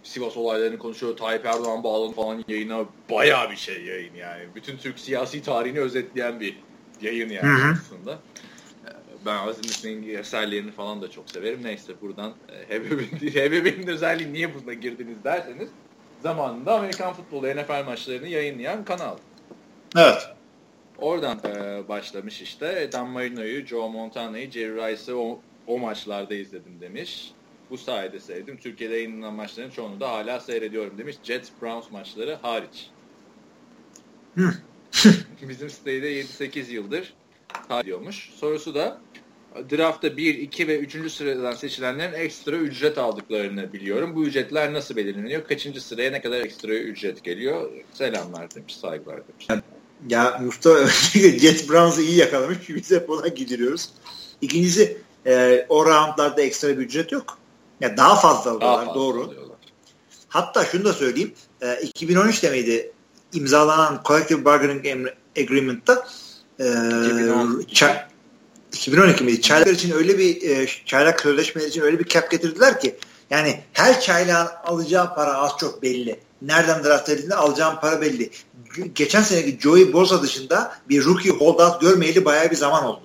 Sivas 0.03 0.37
olaylarını 0.37 0.79
konuşuyor. 0.79 1.17
Tayyip 1.17 1.47
Erdoğan 1.47 1.85
bağlanı 1.85 2.13
falan 2.13 2.45
yayına 2.49 2.85
bayağı 3.11 3.51
bir 3.51 3.57
şey 3.57 3.85
yayın 3.85 4.15
yani. 4.15 4.43
Bütün 4.55 4.77
Türk 4.77 4.99
siyasi 4.99 5.43
tarihini 5.43 5.81
özetleyen 5.81 6.41
bir 6.41 6.59
yayın 7.01 7.29
yani 7.29 7.49
Hı-hı. 7.49 7.73
aslında. 7.73 8.19
Ben 9.27 9.37
Aziz 9.37 9.65
Nesin'in 9.65 10.19
eserlerini 10.19 10.71
falan 10.71 11.03
da 11.03 11.11
çok 11.11 11.31
severim. 11.31 11.61
Neyse 11.63 11.93
buradan 12.01 12.33
e, 12.71 12.79
HBB'nin 13.35 13.87
özelliği 13.87 14.33
niye 14.33 14.55
buna 14.55 14.73
girdiniz 14.73 15.25
derseniz 15.25 15.69
zamanında 16.23 16.75
Amerikan 16.75 17.13
futbolu 17.13 17.47
NFL 17.47 17.85
maçlarını 17.85 18.29
yayınlayan 18.29 18.85
kanal. 18.85 19.17
Evet. 19.97 20.29
Oradan 20.99 21.39
e, 21.45 21.89
başlamış 21.89 22.43
işte. 22.43 22.91
Dan 22.93 23.09
Marino'yu, 23.09 23.67
Joe 23.67 23.89
Montana'yı, 23.89 24.51
Jerry 24.51 24.77
Rice'ı 24.77 25.17
o, 25.17 25.41
o 25.67 25.79
maçlarda 25.79 26.35
izledim 26.35 26.81
demiş. 26.81 27.33
Bu 27.71 27.79
sayede 27.79 28.21
sevdim. 28.21 28.57
Türkiye'de 28.57 28.95
yayınlanan 28.95 29.35
maçların 29.35 29.71
çoğunu 29.71 30.01
da 30.01 30.11
hala 30.11 30.41
seyrediyorum 30.41 30.99
demiş. 30.99 31.17
Jets 31.23 31.49
Browns 31.63 31.91
maçları 31.91 32.35
hariç. 32.43 32.91
Bizim 35.49 35.71
sitede 35.71 36.21
7-8 36.23 36.71
yıldır 36.71 37.15
diyormuş. 37.85 38.31
Sorusu 38.35 38.75
da 38.75 39.01
draftta 39.71 40.17
1, 40.17 40.35
2 40.35 40.69
ve 40.69 40.79
3. 40.79 41.13
sıradan 41.13 41.53
seçilenlerin 41.53 42.13
ekstra 42.13 42.57
ücret 42.57 42.99
aldıklarını 42.99 43.73
biliyorum. 43.73 44.17
Bu 44.17 44.25
ücretler 44.25 44.73
nasıl 44.73 44.97
belirleniyor? 44.97 45.45
Kaçıncı 45.45 45.85
sıraya 45.85 46.11
ne 46.11 46.23
kadar 46.23 46.41
ekstra 46.41 46.75
ücret 46.75 47.25
geliyor? 47.25 47.71
Selamlar 47.93 48.55
demiş, 48.55 48.77
saygılar 48.77 49.21
demiş. 49.29 49.65
Ya 50.09 50.41
Mustafa 50.45 50.89
Jet 51.39 51.71
Browns'ı 51.71 52.03
iyi 52.03 52.17
yakalamış. 52.17 52.59
Biz 52.69 52.91
hep 52.91 53.11
ona 53.11 53.29
gidiriyoruz. 53.29 53.89
İkincisi 54.41 54.99
e, 55.27 55.67
o 55.69 55.87
roundlarda 55.87 56.43
ekstra 56.43 56.69
bir 56.69 56.77
ücret 56.77 57.13
yok. 57.13 57.39
Ya 57.81 57.97
daha 57.97 58.17
fazla 58.17 58.51
alıyorlar 58.51 58.79
daha 58.79 58.85
fazla 58.85 59.01
doğru. 59.01 59.23
Alıyorlar. 59.23 59.57
Hatta 60.29 60.65
şunu 60.65 60.85
da 60.85 60.93
söyleyeyim. 60.93 61.33
E, 61.63 61.67
2013'te 61.67 62.51
miydi 62.51 62.93
imzalanan 63.33 64.01
Collective 64.05 64.45
Bargaining 64.45 65.09
Agreement'ta 65.39 66.07
e, 66.61 66.65
2012 68.73 69.25
miydi? 69.25 69.43
Çaylaklar 69.43 69.73
için 69.73 69.93
öyle 69.93 70.19
bir 70.19 70.51
e, 70.51 70.67
çaylak 70.87 71.21
sözleşmeleri 71.21 71.69
için 71.71 71.81
öyle 71.81 71.99
bir 71.99 72.09
cap 72.09 72.31
getirdiler 72.31 72.81
ki 72.81 72.97
yani 73.31 73.61
her 73.73 74.01
çaylağın 74.01 74.49
alacağı 74.65 75.15
para 75.15 75.35
az 75.35 75.53
çok 75.61 75.83
belli. 75.83 76.21
Nereden 76.43 76.85
draft 76.85 77.09
edildiğinde 77.09 77.35
alacağın 77.35 77.77
para 77.81 78.01
belli. 78.01 78.31
Geçen 78.95 79.23
seneki 79.23 79.59
Joey 79.61 79.93
Bosa 79.93 80.23
dışında 80.23 80.73
bir 80.89 81.05
rookie 81.05 81.31
holdout 81.31 81.81
görmeyeli 81.81 82.25
bayağı 82.25 82.51
bir 82.51 82.57
zaman 82.57 82.85
oldu. 82.85 83.03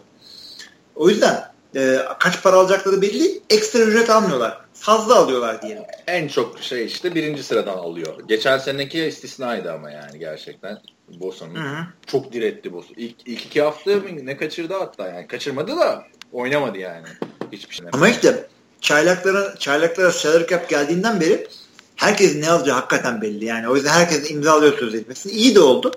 O 0.96 1.10
yüzden 1.10 1.52
e, 1.78 2.00
kaç 2.20 2.44
para 2.44 2.56
alacakları 2.56 3.02
belli. 3.02 3.42
Ekstra 3.50 3.80
ücret 3.80 4.10
almıyorlar. 4.10 4.62
Fazla 4.74 5.16
alıyorlar 5.16 5.62
diyelim. 5.62 5.84
En 6.08 6.28
çok 6.28 6.60
şey 6.60 6.86
işte 6.86 7.16
birinci 7.16 7.44
sıradan 7.44 7.78
alıyor. 7.78 8.14
Geçen 8.28 8.58
seneki 8.58 9.04
istisnaydı 9.04 9.72
ama 9.72 9.92
yani 9.92 10.20
gerçekten. 10.20 10.80
Bosa'nın 11.20 11.88
çok 12.08 12.34
diretti 12.34 12.74
Bosa. 12.74 12.88
İlk, 12.98 13.16
ilk 13.26 13.46
iki 13.46 13.62
hafta 13.62 13.92
ne 14.24 14.38
kaçırdı 14.38 14.74
hatta 14.74 15.08
yani. 15.08 15.28
Kaçırmadı 15.28 15.78
da 15.78 16.04
oynamadı 16.34 16.78
yani. 16.78 17.08
Hiçbir 17.52 17.76
şey. 17.76 17.86
Ama 17.94 18.10
işte 18.10 18.48
çaylaklara, 18.82 19.56
çaylaklara 19.60 20.12
salary 20.12 20.48
cap 20.48 20.70
geldiğinden 20.70 21.22
beri 21.22 21.48
herkesin 21.96 22.42
ne 22.42 22.50
alacağı 22.50 22.76
hakikaten 22.76 23.22
belli. 23.22 23.46
Yani 23.46 23.70
o 23.70 23.76
yüzden 23.76 23.90
herkes 23.90 24.32
imzalıyor 24.32 24.78
sözleşmesini. 24.78 25.32
İyi 25.32 25.56
de 25.56 25.60
oldu. 25.60 25.92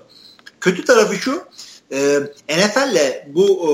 Kötü 0.61 0.85
tarafı 0.85 1.15
şu 1.15 1.43
e, 1.91 2.19
NFL'le 2.49 3.25
bu 3.27 3.47
e, 3.47 3.73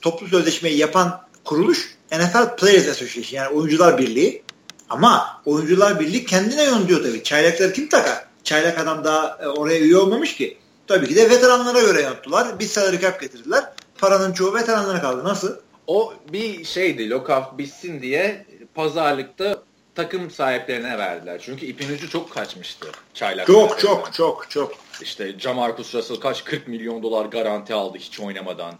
toplu 0.00 0.28
sözleşmeyi 0.28 0.76
yapan 0.76 1.27
kuruluş 1.48 1.94
NFL 2.12 2.56
Players 2.56 2.88
Association 2.88 3.42
yani 3.42 3.48
oyuncular 3.48 3.98
birliği. 3.98 4.42
Ama 4.90 5.42
oyuncular 5.44 6.00
birliği 6.00 6.24
kendine 6.24 6.64
yönlüyor 6.64 7.02
tabii. 7.02 7.22
Çaylakları 7.22 7.72
kim 7.72 7.88
takar? 7.88 8.24
Çaylak 8.44 8.78
adam 8.78 9.04
daha 9.04 9.38
e, 9.42 9.46
oraya 9.46 9.80
üye 9.80 9.96
olmamış 9.96 10.36
ki. 10.36 10.58
Tabii 10.86 11.08
ki 11.08 11.16
de 11.16 11.30
veteranlara 11.30 11.80
göre 11.80 12.02
yaptılar. 12.02 12.58
Bir 12.58 12.64
salary 12.64 13.00
cap 13.00 13.20
getirdiler. 13.20 13.64
Paranın 13.98 14.32
çoğu 14.32 14.54
veteranlara 14.54 15.00
kaldı. 15.00 15.24
Nasıl? 15.24 15.56
O 15.86 16.14
bir 16.32 16.64
şeydi. 16.64 17.10
Lockout 17.10 17.58
bitsin 17.58 18.02
diye 18.02 18.46
pazarlıkta 18.74 19.62
takım 19.94 20.30
sahiplerine 20.30 20.98
verdiler. 20.98 21.40
Çünkü 21.44 21.66
ipin 21.66 21.94
ucu 21.94 22.10
çok 22.10 22.30
kaçmıştı. 22.30 22.88
Çaylak 23.14 23.46
çok 23.46 23.78
çok 23.78 24.12
çok 24.12 24.50
çok. 24.50 24.72
İşte 25.02 25.38
Jamarcus 25.38 25.94
Russell 25.94 26.16
kaç 26.16 26.44
40 26.44 26.68
milyon 26.68 27.02
dolar 27.02 27.24
garanti 27.24 27.74
aldı 27.74 27.98
hiç 27.98 28.20
oynamadan. 28.20 28.74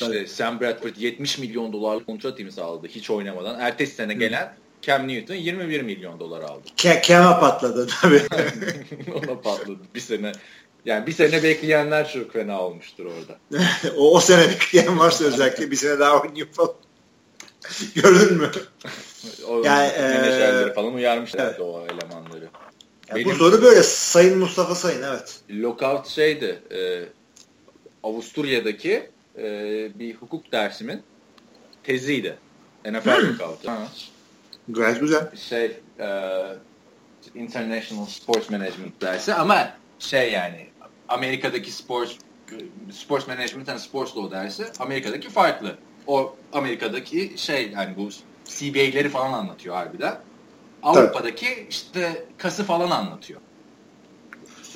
Tabii. 0.00 0.28
Sam 0.28 0.60
Bradford 0.60 0.96
70 0.96 1.38
milyon 1.38 1.72
dolar 1.72 2.04
kontrat 2.04 2.40
imzaladı 2.40 2.86
hiç 2.86 3.10
oynamadan. 3.10 3.60
Ertesi 3.60 3.94
sene 3.94 4.14
gelen. 4.14 4.54
Cam 4.82 5.08
Newton 5.08 5.34
21 5.34 5.82
milyon 5.82 6.20
dolar 6.20 6.42
aldı. 6.42 6.62
Cam'a 7.02 7.40
patladı 7.40 7.86
tabii. 8.02 8.22
Ona 9.14 9.40
patladı. 9.40 9.78
Bir 9.94 10.00
sene 10.00 10.32
yani 10.84 11.06
bir 11.06 11.12
sene 11.12 11.42
bekleyenler 11.42 12.12
çok 12.12 12.32
fena 12.32 12.60
olmuştur 12.60 13.06
orada. 13.06 13.38
o, 13.96 14.16
o 14.16 14.20
sene 14.20 14.48
bekleyen 14.48 14.98
varsa 14.98 15.24
özellikle 15.24 15.70
bir 15.70 15.76
sene 15.76 15.98
daha 15.98 16.20
oynayıp 16.20 16.54
falan. 16.54 16.74
Gördün 17.94 18.36
mü? 18.36 18.50
o 19.48 19.62
yani, 19.62 19.88
e, 19.88 20.72
falan 20.74 20.94
uyarmışlar 20.94 21.46
evet. 21.46 21.60
o 21.60 21.86
elemanları. 21.86 22.48
Yani 23.08 23.24
Benim, 23.24 23.30
bu 23.30 23.34
soru 23.34 23.62
böyle 23.62 23.82
Sayın 23.82 24.38
Mustafa 24.38 24.74
Sayın 24.74 25.02
evet. 25.02 25.40
Lockout 25.50 26.06
şeydi 26.06 26.62
e, 26.70 27.02
Avusturya'daki 28.02 29.10
e, 29.38 29.88
bir 29.98 30.14
hukuk 30.14 30.52
dersimin 30.52 31.02
teziydi. 31.82 32.38
NFL 32.84 33.08
lockout. 33.08 33.64
Gayet 34.68 35.00
güzel. 35.00 35.36
Şey 35.36 35.76
e, 36.00 36.08
International 37.34 38.06
Sports 38.06 38.50
Management 38.50 39.00
dersi 39.00 39.34
ama 39.34 39.72
şey 39.98 40.32
yani 40.32 40.66
Amerika'daki 41.08 41.72
sports 41.72 42.12
sports 42.92 43.28
management 43.28 43.68
and 43.68 43.78
sports 43.78 44.16
law 44.16 44.38
dersi 44.38 44.64
Amerika'daki 44.78 45.28
farklı. 45.28 45.78
O 46.06 46.36
Amerika'daki 46.52 47.32
şey 47.36 47.70
yani 47.70 47.96
bu 47.96 48.08
CBA'leri 48.44 49.08
falan 49.08 49.32
anlatıyor 49.32 49.74
harbiden. 49.74 50.18
Avrupa'daki 50.82 51.66
işte 51.70 52.24
kası 52.38 52.64
falan 52.64 52.90
anlatıyor. 52.90 53.40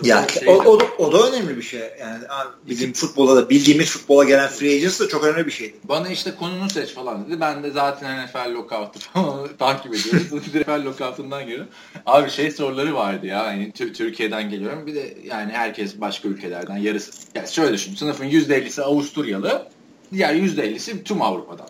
Ya 0.02 0.26
o, 0.46 0.52
o, 0.52 0.80
da, 0.80 0.84
o 0.98 1.12
da 1.12 1.28
önemli 1.28 1.56
bir 1.56 1.62
şey. 1.62 1.80
Yani 2.00 2.24
bizim 2.68 2.92
futbola 2.92 3.36
da 3.36 3.50
bildiğimiz 3.50 3.90
futbola 3.90 4.24
gelen 4.24 4.48
free 4.48 4.76
agents 4.76 5.00
da 5.00 5.08
çok 5.08 5.24
önemli 5.24 5.46
bir 5.46 5.52
şeydi. 5.52 5.76
Bana 5.84 6.08
işte 6.08 6.34
konunu 6.34 6.70
seç 6.70 6.94
falan 6.94 7.26
dedi. 7.26 7.40
Ben 7.40 7.62
de 7.62 7.70
zaten 7.70 8.26
NFL 8.26 8.54
lockout'u 8.54 9.00
takip 9.58 9.94
ediyorum. 9.94 10.42
NFL 10.56 10.84
lockout'undan 10.84 11.42
geliyorum. 11.42 11.68
Abi 12.06 12.30
şey 12.30 12.50
soruları 12.50 12.94
vardı 12.94 13.26
ya. 13.26 13.44
Yani 13.46 13.72
Türkiye'den 13.72 14.50
geliyorum. 14.50 14.86
Bir 14.86 14.94
de 14.94 15.16
yani 15.24 15.52
herkes 15.52 16.00
başka 16.00 16.28
ülkelerden 16.28 16.76
yarısı. 16.76 17.12
Yani 17.34 17.48
şöyle 17.48 17.72
düşün. 17.72 17.94
Sınıfın 17.94 18.24
%50'si 18.24 18.82
Avusturyalı. 18.82 19.68
Diğer 20.12 20.34
%50'si 20.34 21.02
tüm 21.04 21.22
Avrupa'dan. 21.22 21.68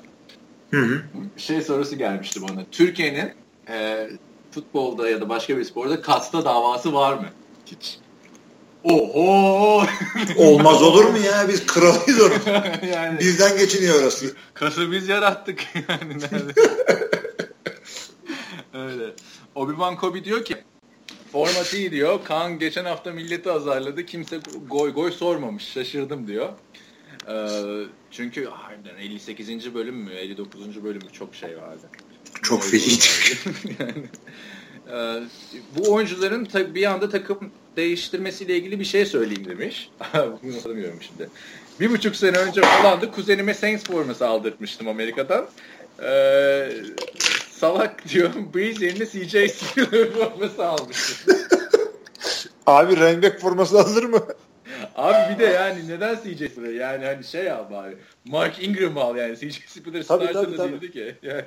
Hı 0.71 0.81
hı. 0.81 1.03
Şey 1.37 1.63
sorusu 1.63 1.99
gelmişti 1.99 2.41
bana. 2.43 2.65
Türkiye'nin 2.73 3.31
e, 3.69 4.09
futbolda 4.51 5.09
ya 5.09 5.21
da 5.21 5.29
başka 5.29 5.59
bir 5.59 5.65
sporda 5.65 6.03
kasta 6.03 6.45
davası 6.45 6.95
var 6.95 7.15
mı? 7.15 7.27
Hiç. 7.67 7.99
Oho! 8.85 9.87
Olmaz 10.37 10.83
olur 10.83 11.05
mu 11.05 11.19
ya? 11.19 11.49
Biz 11.49 11.67
kralıyız 11.67 12.21
orada. 12.21 12.87
yani, 12.87 13.19
Bizden 13.19 13.59
geçiniyor 13.59 14.03
orası. 14.03 14.35
Kası 14.55 14.93
biz 14.93 15.09
yarattık 15.09 15.67
yani. 15.89 16.17
Öyle. 18.75 19.05
Obi-Wan 19.55 19.97
Kobi 19.97 20.25
diyor 20.25 20.45
ki 20.45 20.57
format 21.33 21.75
iyi 21.75 21.91
diyor. 21.91 22.21
Kaan 22.25 22.59
geçen 22.59 22.85
hafta 22.85 23.13
milleti 23.13 23.51
azarladı. 23.51 24.07
Kimse 24.07 24.41
goy 24.69 24.93
goy 24.93 25.13
sormamış. 25.13 25.65
Şaşırdım 25.65 26.27
diyor. 26.27 26.49
Ee, 27.29 27.85
çünkü 28.11 28.45
harbiden 28.45 28.97
58. 28.97 29.75
bölüm 29.75 29.97
mü 29.97 30.11
59. 30.13 30.85
bölüm 30.85 31.03
mü 31.03 31.13
çok 31.13 31.35
şey 31.35 31.57
vardı. 31.57 31.87
Çok 32.43 32.65
feci. 32.65 32.99
yani, 33.79 34.05
e, 34.93 35.23
bu 35.77 35.93
oyuncuların 35.93 36.49
bir 36.75 36.85
anda 36.85 37.09
takım 37.11 37.51
değiştirmesiyle 37.77 38.57
ilgili 38.57 38.81
bir 38.81 38.85
şey 38.85 39.07
söyleyeyim 39.07 39.45
demiş. 39.45 39.91
Bunu 40.43 40.57
hatırlamıyorum 40.57 40.99
şimdi. 41.03 41.31
Bir 41.81 41.91
buçuk 41.91 42.17
sene 42.17 42.39
önce 42.39 42.61
falan 42.61 43.01
da 43.01 43.11
kuzenime 43.11 43.55
Saints 43.55 43.85
forması 43.85 44.29
aldırtmıştım 44.29 44.89
Amerika'dan. 44.89 45.47
Ee, 46.03 46.73
salak 47.51 48.09
diyor. 48.09 48.31
Breeze 48.55 48.87
yerine 48.87 49.07
CJ 49.07 49.53
Spiller 49.53 50.11
forması 50.11 50.67
almıştım. 50.67 51.37
Abi 52.67 52.97
running 52.97 53.39
forması 53.39 53.81
alır 53.81 54.05
mı? 54.05 54.27
Abi 54.97 55.35
bir 55.35 55.39
de 55.39 55.45
yani 55.45 55.89
neden 55.89 56.15
CJ 56.15 56.53
Spiller? 56.53 56.73
Yani 56.73 57.05
hani 57.05 57.25
şey 57.25 57.51
al 57.51 57.71
bari. 57.71 57.97
Mark 58.25 58.63
Ingram 58.63 58.99
al 58.99 59.17
yani. 59.17 59.37
CJ 59.37 59.67
Spiller 59.67 60.03
starter 60.03 60.35
da 60.35 60.69
değildi 60.69 60.91
ki. 60.91 61.15
Yani. 61.23 61.45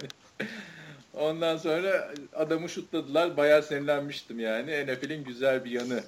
Ondan 1.13 1.57
sonra 1.57 2.13
adamı 2.35 2.69
şutladılar. 2.69 3.37
Bayağı 3.37 3.63
sinirlenmiştim 3.63 4.39
yani. 4.39 4.85
NFL'in 4.85 5.23
güzel 5.23 5.65
bir 5.65 5.71
yanı. 5.71 6.03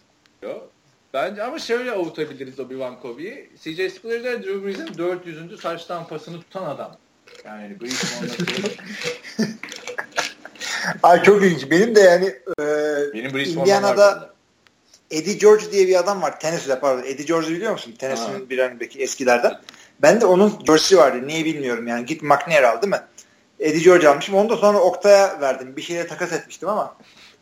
Bence 1.13 1.43
ama 1.43 1.59
şöyle 1.59 1.91
avutabiliriz 1.91 2.59
Obi-Wan 2.59 2.99
Kobe'yi. 3.01 3.49
CJ 3.61 3.93
Spiller 3.93 4.43
Drew 4.43 4.65
Brees'in 4.65 4.97
400. 4.97 5.61
saç 5.61 5.85
tampasını 5.85 6.41
tutan 6.41 6.65
adam. 6.65 6.97
Yani 7.45 7.81
Brees 7.81 8.21
Ay 11.03 11.23
çok 11.23 11.43
ilginç. 11.43 11.71
Benim 11.71 11.95
de 11.95 11.99
yani 11.99 12.25
e, 12.59 12.63
Benim 13.13 13.33
Brees 13.33 13.47
Indiana'da 13.47 14.33
Eddie 15.11 15.33
George 15.33 15.71
diye 15.71 15.87
bir 15.87 15.99
adam 15.99 16.21
var. 16.21 16.39
Tennessee'de 16.39 16.79
pardon. 16.79 17.03
Eddie 17.03 17.25
George'u 17.25 17.51
biliyor 17.51 17.71
musun? 17.71 17.95
Tennessee'nin 17.99 18.49
bir 18.49 18.59
önündeki 18.59 18.99
eskilerden. 18.99 19.61
Ben 20.01 20.21
de 20.21 20.25
onun 20.25 20.53
jersey 20.67 20.97
vardı. 20.97 21.27
Niye 21.27 21.45
bilmiyorum 21.45 21.87
yani. 21.87 22.05
Git 22.05 22.21
McNair 22.21 22.63
al 22.63 22.81
değil 22.81 22.93
mi? 22.93 23.01
Eddie 23.59 23.81
George 23.81 24.07
almışım. 24.07 24.35
Onu 24.35 24.49
da 24.49 24.57
sonra 24.57 24.79
Oktay'a 24.79 25.41
verdim. 25.41 25.75
Bir 25.75 25.81
şeyle 25.81 26.07
takas 26.07 26.33
etmiştim 26.33 26.69
ama 26.69 26.97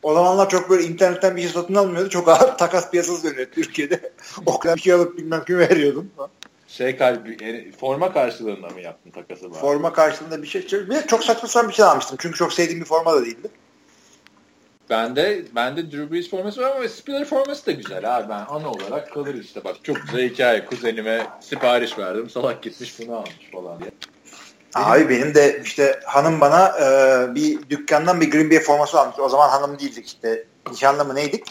o 0.05 0.13
zamanlar 0.13 0.49
çok 0.49 0.69
böyle 0.69 0.83
internetten 0.83 1.35
bir 1.35 1.41
şey 1.41 1.49
satın 1.49 1.75
almıyordu. 1.75 2.09
Çok 2.09 2.27
ağır 2.27 2.57
takas 2.57 2.91
piyasası 2.91 3.23
dönüyor 3.23 3.47
Türkiye'de. 3.51 4.11
Oktay'a 4.45 4.75
bir 4.75 4.81
şey 4.81 4.93
alıp 4.93 5.17
bilmem 5.17 5.43
kimi 5.45 5.59
veriyordum. 5.59 6.11
Şey 6.67 6.97
kalbi, 6.97 7.71
forma 7.79 8.13
karşılığında 8.13 8.69
mı 8.69 8.81
yaptın 8.81 9.11
takası? 9.11 9.51
Bari? 9.51 9.59
Forma 9.59 9.93
karşılığında 9.93 10.41
bir 10.41 10.47
şey. 10.47 10.61
Bir 10.89 11.07
çok 11.07 11.23
saçma 11.23 11.49
sapan 11.49 11.69
bir 11.69 11.73
şey 11.73 11.85
almıştım. 11.85 12.17
Çünkü 12.19 12.37
çok 12.37 12.53
sevdiğim 12.53 12.81
bir 12.81 12.85
forma 12.85 13.13
da 13.13 13.25
değildi. 13.25 13.47
Ben 14.89 15.15
de 15.15 15.45
ben 15.55 15.77
de 15.77 15.91
Drew 15.91 16.11
Brees 16.11 16.29
forması 16.29 16.61
var 16.61 16.75
ama 16.75 16.89
Spiller 16.89 17.25
forması 17.25 17.65
da 17.65 17.71
güzel 17.71 18.17
abi. 18.17 18.29
Ben 18.29 18.45
ana 18.49 18.71
olarak 18.71 19.11
kalır 19.13 19.35
işte. 19.35 19.63
Bak 19.63 19.75
çok 19.83 19.97
güzel 20.01 20.29
hikaye. 20.29 20.65
Kuzenime 20.65 21.27
sipariş 21.41 21.99
verdim. 21.99 22.29
Salak 22.29 22.63
gitmiş 22.63 22.99
bunu 22.99 23.15
almış 23.15 23.51
falan 23.51 23.79
diye. 23.79 23.91
Abi 24.75 25.09
benim 25.09 25.35
de 25.35 25.61
işte 25.65 25.99
hanım 26.05 26.41
bana 26.41 26.67
e, 26.79 27.35
bir 27.35 27.69
dükkandan 27.69 28.21
bir 28.21 28.31
Green 28.31 28.51
Bay 28.51 28.59
forması 28.59 28.99
almış. 28.99 29.19
O 29.19 29.29
zaman 29.29 29.49
hanım 29.49 29.79
değildik 29.79 30.07
işte. 30.07 30.45
Nişanlı 30.71 31.05
mı 31.05 31.15
neydik? 31.15 31.43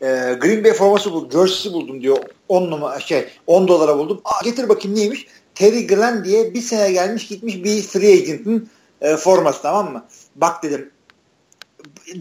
E, 0.00 0.06
Green 0.40 0.64
Bay 0.64 0.72
forması 0.72 1.12
buldum. 1.12 1.30
Jersey'si 1.32 1.72
buldum 1.72 2.02
diyor. 2.02 2.18
10 2.48 2.70
numara 2.70 3.00
şey 3.00 3.28
10 3.46 3.68
dolara 3.68 3.98
buldum. 3.98 4.20
Aa, 4.24 4.44
getir 4.44 4.68
bakayım 4.68 4.96
neymiş? 4.96 5.26
Terry 5.54 5.86
Glenn 5.86 6.24
diye 6.24 6.54
bir 6.54 6.60
sene 6.60 6.92
gelmiş 6.92 7.28
gitmiş 7.28 7.64
bir 7.64 7.82
free 7.82 8.12
agent'ın 8.12 8.70
e, 9.00 9.16
forması 9.16 9.62
tamam 9.62 9.92
mı? 9.92 10.04
Bak 10.36 10.62
dedim 10.62 10.90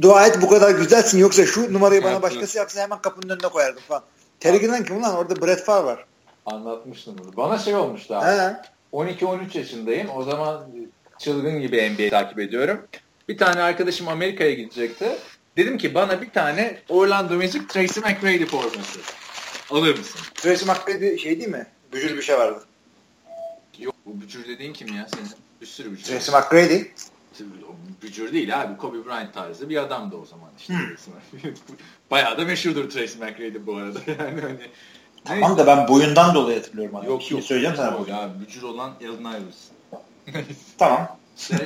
dua 0.01 0.27
et 0.27 0.41
bu 0.41 0.49
kadar 0.49 0.71
güzelsin 0.71 1.19
yoksa 1.19 1.45
şu 1.45 1.73
numarayı 1.73 2.03
bana 2.03 2.21
başkası 2.21 2.57
yapsa 2.57 2.81
hemen 2.81 3.01
kapının 3.01 3.29
önüne 3.29 3.47
koyardım 3.47 3.83
falan. 3.87 4.03
Terry 4.39 4.59
Glenn 4.59 4.83
kim 4.83 5.01
lan? 5.03 5.15
Orada 5.15 5.41
Brett 5.41 5.63
Favre 5.63 5.85
var. 5.85 6.05
Anlatmıştım 6.45 7.15
bunu. 7.17 7.37
Bana 7.37 7.57
şey 7.57 7.75
olmuştu 7.75 8.15
abi. 8.15 8.25
12-13 8.93 9.57
yaşındayım. 9.57 10.09
O 10.15 10.23
zaman 10.23 10.67
çılgın 11.19 11.61
gibi 11.61 11.89
NBA 11.89 12.09
takip 12.09 12.39
ediyorum. 12.39 12.87
Bir 13.29 13.37
tane 13.37 13.61
arkadaşım 13.61 14.07
Amerika'ya 14.07 14.53
gidecekti. 14.53 15.17
Dedim 15.57 15.77
ki 15.77 15.93
bana 15.93 16.21
bir 16.21 16.29
tane 16.29 16.77
Orlando 16.89 17.35
Magic 17.35 17.67
Tracy 17.67 17.99
McGrady 17.99 18.45
forması 18.45 18.99
alır 19.69 19.97
mısın? 19.97 20.21
Tracy 20.35 20.65
McGrady 20.65 21.17
şey 21.17 21.39
değil 21.39 21.49
mi? 21.49 21.65
Bücür 21.93 22.17
bir 22.17 22.21
şey 22.21 22.37
vardı. 22.37 22.63
Yok 23.79 23.95
bu 24.05 24.21
bücür 24.21 24.47
dediğin 24.47 24.73
kim 24.73 24.87
ya 24.87 25.07
senin? 25.13 25.29
Bir 25.61 25.65
sürü 25.65 25.91
bücür. 25.91 26.03
Tracy 26.03 26.31
McGrady. 26.31 26.83
Bücür 28.01 28.33
değil 28.33 28.61
abi. 28.61 28.77
Kobe 28.77 29.05
Bryant 29.05 29.33
tarzı 29.33 29.69
bir 29.69 29.77
adamdı 29.77 30.15
o 30.15 30.25
zaman 30.25 30.49
işte. 30.59 30.73
Hmm. 30.73 31.51
Bayağı 32.11 32.37
da 32.37 32.45
meşhurdur 32.45 32.89
Tracy 32.89 33.17
McGrady 33.17 33.65
bu 33.65 33.75
arada. 33.75 33.99
Yani 34.19 34.41
hani 34.41 34.67
Tamam 35.25 35.57
da 35.57 35.67
ben 35.67 35.87
boyundan 35.87 36.35
dolayı 36.35 36.57
hatırlıyorum 36.57 36.95
adamı. 36.95 37.09
Yok 37.09 37.21
Şimdi 37.21 37.33
yok. 37.33 37.43
söyleyeceğim 37.47 37.75
sana 37.75 37.91
yok. 37.91 38.07
Ya 38.07 38.29
bücür 38.39 38.61
olan 38.63 38.91
Allen 39.01 39.41
Iverson. 39.41 39.77
tamam. 40.77 41.17
Şey, 41.37 41.57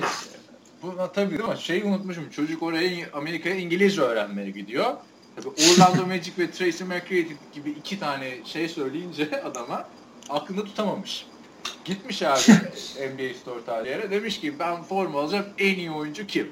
bu 0.83 0.93
tabii 1.13 1.37
mi? 1.37 1.43
Şey 1.59 1.81
unutmuşum. 1.81 2.29
Çocuk 2.29 2.63
oraya 2.63 3.09
Amerika'ya 3.13 3.55
İngilizce 3.55 4.01
öğrenmeye 4.01 4.49
gidiyor. 4.49 4.93
Tabii 5.35 5.47
Orlando 5.47 6.05
Magic 6.07 6.31
ve 6.39 6.51
Tracy 6.51 6.83
McGrady 6.83 7.33
gibi 7.53 7.69
iki 7.69 7.99
tane 7.99 8.45
şey 8.45 8.69
söyleyince 8.69 9.43
adama 9.45 9.87
aklında 10.29 10.63
tutamamış. 10.63 11.25
Gitmiş 11.85 12.21
abi 12.21 12.39
NBA 13.13 13.33
Store 13.41 13.65
tarihi 13.65 13.91
yere. 13.91 14.11
Demiş 14.11 14.39
ki 14.39 14.59
ben 14.59 14.83
forma 14.83 15.21
alacağım 15.21 15.45
en 15.57 15.75
iyi 15.75 15.91
oyuncu 15.91 16.27
kim? 16.27 16.51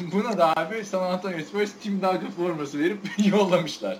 Buna 0.00 0.38
da 0.38 0.56
abi 0.56 0.84
San 0.84 1.02
Antonio 1.12 1.38
Spurs 1.38 1.70
Tim 1.82 1.96
Duncan 1.96 2.30
forması 2.36 2.78
verip 2.78 2.98
yollamışlar. 3.32 3.98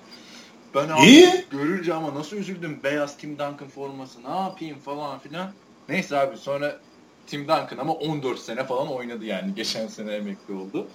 Ben 0.74 0.88
abi 0.88 1.06
İyi. 1.06 1.44
görünce 1.50 1.94
ama 1.94 2.14
nasıl 2.14 2.36
üzüldüm. 2.36 2.80
Beyaz 2.84 3.16
Tim 3.16 3.30
Duncan 3.30 3.68
forması 3.74 4.24
ne 4.24 4.30
yapayım 4.30 4.78
falan 4.78 5.18
filan. 5.18 5.50
Neyse 5.88 6.18
abi 6.18 6.36
sonra 6.36 6.80
Tim 7.26 7.42
Duncan 7.42 7.78
ama 7.78 7.92
14 7.92 8.38
sene 8.38 8.64
falan 8.64 8.88
oynadı 8.88 9.24
yani. 9.24 9.54
Geçen 9.54 9.86
sene 9.86 10.12
emekli 10.12 10.54
oldu. 10.54 10.86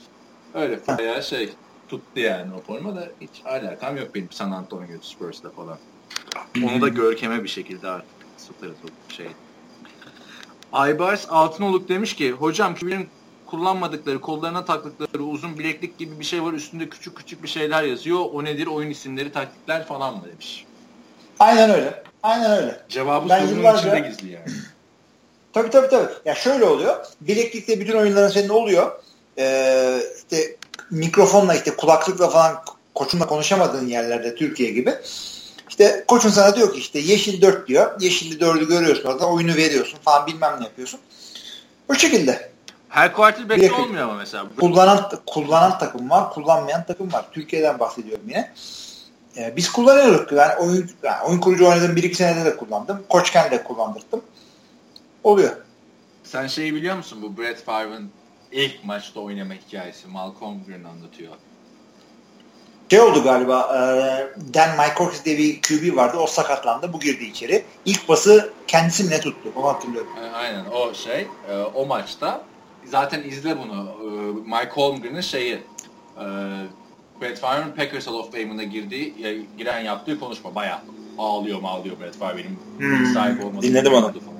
Öyle 0.53 0.79
bayağı 0.87 1.23
şey 1.23 1.49
tuttu 1.87 2.19
yani 2.19 2.53
o 2.53 2.61
forma 2.61 2.95
da 2.95 3.09
hiç 3.21 3.41
alakam 3.45 3.97
yok 3.97 4.15
benim 4.15 4.31
San 4.31 4.51
Antonio 4.51 4.87
Spurs'la 5.01 5.49
falan. 5.49 5.77
Onu 6.63 6.81
da 6.81 6.87
görkeme 6.87 7.43
bir 7.43 7.49
şekilde 7.49 7.87
artık 7.87 8.09
sıfır 8.37 8.71
şey. 9.09 9.27
Aybars 10.73 11.25
Altınoluk 11.29 11.89
demiş 11.89 12.15
ki 12.15 12.31
hocam 12.31 12.75
kimin 12.75 13.09
kullanmadıkları, 13.45 14.21
kollarına 14.21 14.65
taktıkları 14.65 15.23
uzun 15.23 15.59
bileklik 15.59 15.97
gibi 15.97 16.19
bir 16.19 16.25
şey 16.25 16.43
var. 16.43 16.53
Üstünde 16.53 16.89
küçük 16.89 17.17
küçük 17.17 17.43
bir 17.43 17.47
şeyler 17.47 17.83
yazıyor. 17.83 18.19
O 18.33 18.43
nedir? 18.43 18.67
Oyun 18.67 18.89
isimleri, 18.89 19.31
taktikler 19.31 19.87
falan 19.87 20.17
mı 20.17 20.23
demiş. 20.31 20.65
Aynen 21.39 21.69
öyle. 21.69 22.03
Aynen 22.23 22.51
öyle. 22.51 22.79
Cevabı 22.89 23.29
ben 23.29 23.39
sorunun 23.39 23.57
yıllarca... 23.57 23.79
içinde 23.79 24.09
gizli 24.09 24.31
yani. 24.31 24.45
tabii 25.53 25.69
tabii 25.69 25.89
tabii. 25.89 26.11
Ya 26.25 26.35
şöyle 26.35 26.65
oluyor. 26.65 27.05
Bileklikte 27.21 27.79
bütün 27.79 27.97
oyunların 27.97 28.29
senin 28.29 28.49
oluyor. 28.49 28.91
Ee, 29.37 29.99
işte 30.17 30.55
mikrofonla 30.91 31.55
işte 31.55 31.75
kulaklıkla 31.75 32.29
falan 32.29 32.63
koçunla 32.95 33.27
konuşamadığın 33.27 33.87
yerlerde 33.87 34.35
Türkiye 34.35 34.71
gibi. 34.71 34.93
İşte 35.69 36.05
koçun 36.07 36.29
sana 36.29 36.55
diyor 36.55 36.73
ki 36.73 36.79
işte 36.79 36.99
yeşil 36.99 37.41
4 37.41 37.67
diyor. 37.67 38.01
Yeşilli 38.01 38.43
4'ü 38.43 38.67
görüyorsun 38.67 39.09
orada 39.09 39.29
oyunu 39.29 39.55
veriyorsun 39.55 39.99
falan 40.05 40.27
bilmem 40.27 40.55
ne 40.59 40.63
yapıyorsun. 40.63 40.99
Bu 41.89 41.95
şekilde. 41.95 42.54
Her 42.95 43.13
quarterback'te 43.13 43.73
olmuyor 43.73 44.03
ama 44.03 44.13
mesela. 44.13 44.45
Kullanan, 44.59 45.11
kullanan 45.25 45.77
takım 45.77 46.09
var, 46.09 46.33
kullanmayan 46.33 46.85
takım 46.85 47.13
var. 47.13 47.25
Türkiye'den 47.31 47.79
bahsediyorum 47.79 48.23
yine. 48.27 48.51
Ee, 49.37 49.53
biz 49.55 49.71
kullanıyoruz. 49.71 50.31
Yani 50.31 50.55
oyun, 50.55 50.89
yani 51.03 51.23
oyun 51.23 51.39
kurucu 51.39 51.67
oynadığım 51.67 51.95
bir 51.95 52.03
iki 52.03 52.15
senede 52.15 52.45
de 52.45 52.57
kullandım. 52.57 53.03
Koçken 53.09 53.51
de 53.51 53.63
kullandırdım. 53.63 54.21
Oluyor. 55.23 55.51
Sen 56.23 56.47
şeyi 56.47 56.75
biliyor 56.75 56.97
musun? 56.97 57.19
Bu 57.21 57.41
Brett 57.41 57.65
Favre'ın 57.65 58.11
ilk 58.51 58.83
maçta 58.83 59.19
oynama 59.19 59.53
hikayesi. 59.53 60.07
Malcolm 60.07 60.63
Green 60.67 60.83
anlatıyor. 60.83 61.33
Şey 62.89 62.99
oldu 62.99 63.23
galiba 63.23 63.61
e, 63.61 64.53
Dan 64.53 64.69
McCourtis 64.77 65.25
diye 65.25 65.37
bir 65.37 65.61
QB 65.61 65.95
vardı. 65.95 66.17
O 66.17 66.27
sakatlandı. 66.27 66.93
Bu 66.93 66.99
girdi 66.99 67.23
içeri. 67.23 67.65
İlk 67.85 68.09
bası 68.09 68.53
kendisi 68.67 69.09
ne 69.09 69.21
tuttu? 69.21 69.51
Onu 69.55 69.67
hatırlıyorum. 69.67 70.11
E, 70.23 70.35
aynen 70.35 70.65
o 70.65 70.93
şey. 70.93 71.27
E, 71.49 71.57
o 71.73 71.85
maçta 71.85 72.41
zaten 72.85 73.23
izle 73.23 73.57
bunu. 73.57 73.87
Ee, 74.01 74.05
Mike 74.49 74.71
Holmgren'in 74.71 75.21
şeyi 75.21 75.53
e, 75.53 76.25
Brett 77.21 77.39
Favre'ın 77.39 77.71
Packers 77.71 78.07
Hall 78.07 78.13
of 78.13 78.31
Fame'ına 78.31 78.63
girdiği, 78.63 79.13
giren 79.57 79.79
yaptığı 79.79 80.19
konuşma 80.19 80.55
bayağı 80.55 80.79
ağlıyor 81.17 81.61
mu 81.61 81.67
ağlıyor 81.67 81.99
Brett 81.99 82.17
Favre 82.17 82.37
benim 82.37 82.57
hmm. 82.77 83.05
sahip 83.13 83.45
olmadım. 83.45 83.61
Dinledim 83.61 83.93
onu. 83.93 84.01
Falan. 84.01 84.35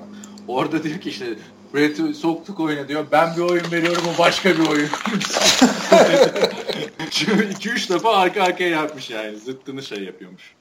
Orada 0.48 0.82
diyor 0.82 1.00
ki 1.00 1.08
işte 1.08 1.26
Brett'i 1.74 2.14
soktuk 2.14 2.60
oyuna 2.60 2.88
diyor. 2.88 3.06
Ben 3.12 3.36
bir 3.36 3.42
oyun 3.42 3.72
veriyorum 3.72 4.02
o 4.14 4.18
başka 4.18 4.50
bir 4.58 4.66
oyun. 4.68 4.88
Şu 7.10 7.30
2-3 7.30 7.94
defa 7.94 8.16
arka 8.16 8.42
arkaya 8.42 8.70
yapmış 8.70 9.10
yani. 9.10 9.36
Zıttını 9.36 9.82
şey 9.82 10.04
yapıyormuş. 10.04 10.55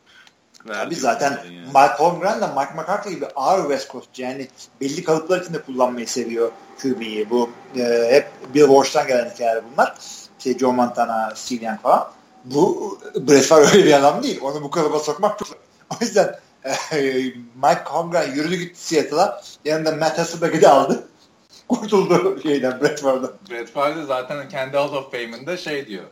Tabii 0.68 0.96
zaten 0.96 1.40
yani. 1.46 1.66
Mike 1.66 1.96
Holmgren 1.98 2.42
de 2.42 2.48
Mike 2.48 2.74
McCarthy 2.76 3.16
gibi 3.16 3.26
ağır 3.36 3.62
West 3.62 3.92
Coast 3.92 4.20
yani 4.20 4.48
belli 4.82 5.04
kalıplar 5.04 5.42
içinde 5.42 5.62
kullanmayı 5.62 6.08
seviyor 6.08 6.52
QB'yi. 6.82 7.30
Bu 7.30 7.50
e, 7.78 8.08
hep 8.10 8.28
Bill 8.54 8.66
Walsh'tan 8.66 9.08
gelen 9.08 9.30
hikayeler 9.30 9.64
bunlar. 9.72 9.96
İşte 10.38 10.60
Joe 10.60 10.72
Montana, 10.72 11.34
Steve 11.36 11.66
Young 11.66 11.82
falan. 11.82 12.12
Bu 12.46 13.00
Brett 13.16 13.46
Favre 13.46 13.66
öyle 13.66 13.86
bir 13.86 13.94
adam 13.94 14.24
değil. 14.24 14.40
Onu 14.42 14.64
bu 14.64 14.72
kalıba 14.72 15.00
sokmak 15.00 15.40
çok 15.40 15.48
O 15.90 15.96
yüzden 16.02 16.40
e, 16.64 17.12
Mike 17.56 17.84
Holmgren 17.86 18.32
yürüdü 18.32 18.56
gitti 18.56 18.80
Seattle'a. 18.88 19.42
Yanında 19.66 19.92
Matt 19.92 20.18
Hasselbeck'i 20.18 20.62
de 20.62 20.70
aldı. 20.70 21.08
Kurtuldu 21.68 22.40
şeyden 22.44 22.82
Brett 22.82 23.02
Favre'dan. 23.02 23.32
Brett 23.50 23.72
Favre 23.72 24.04
zaten 24.04 24.50
kendi 24.50 24.78
Hall 24.78 24.94
of 24.94 25.12
Fame'inde 25.12 25.58
şey 25.58 25.88
diyor. 25.88 26.04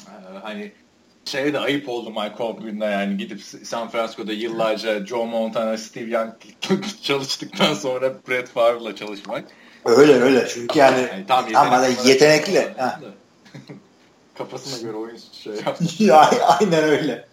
E, 0.00 0.38
hani 0.42 0.72
şey 1.24 1.52
de 1.52 1.58
ayıp 1.58 1.88
oldu 1.88 2.10
Mike 2.10 2.34
Holmgren'da 2.36 2.88
yani 2.90 3.16
gidip 3.16 3.42
San 3.42 3.88
Francisco'da 3.88 4.32
yıllarca 4.32 5.06
Joe 5.06 5.26
Montana, 5.26 5.78
Steve 5.78 6.10
Young 6.10 6.32
çalıştıktan 7.02 7.74
sonra 7.74 8.14
Brett 8.28 8.48
Favre'la 8.48 8.96
çalışmak. 8.96 9.44
Öyle 9.84 10.12
öyle 10.12 10.48
çünkü 10.48 10.78
yani, 10.78 11.00
yani 11.00 11.26
tam 11.26 11.44
ama 11.54 11.86
yetenekli. 11.86 12.74
Kafasına 14.34 14.88
göre 14.88 14.96
oyun 14.96 15.18
şey 15.32 15.54
yapmış. 15.54 16.00
Aynen 16.60 16.84
öyle. 16.84 17.28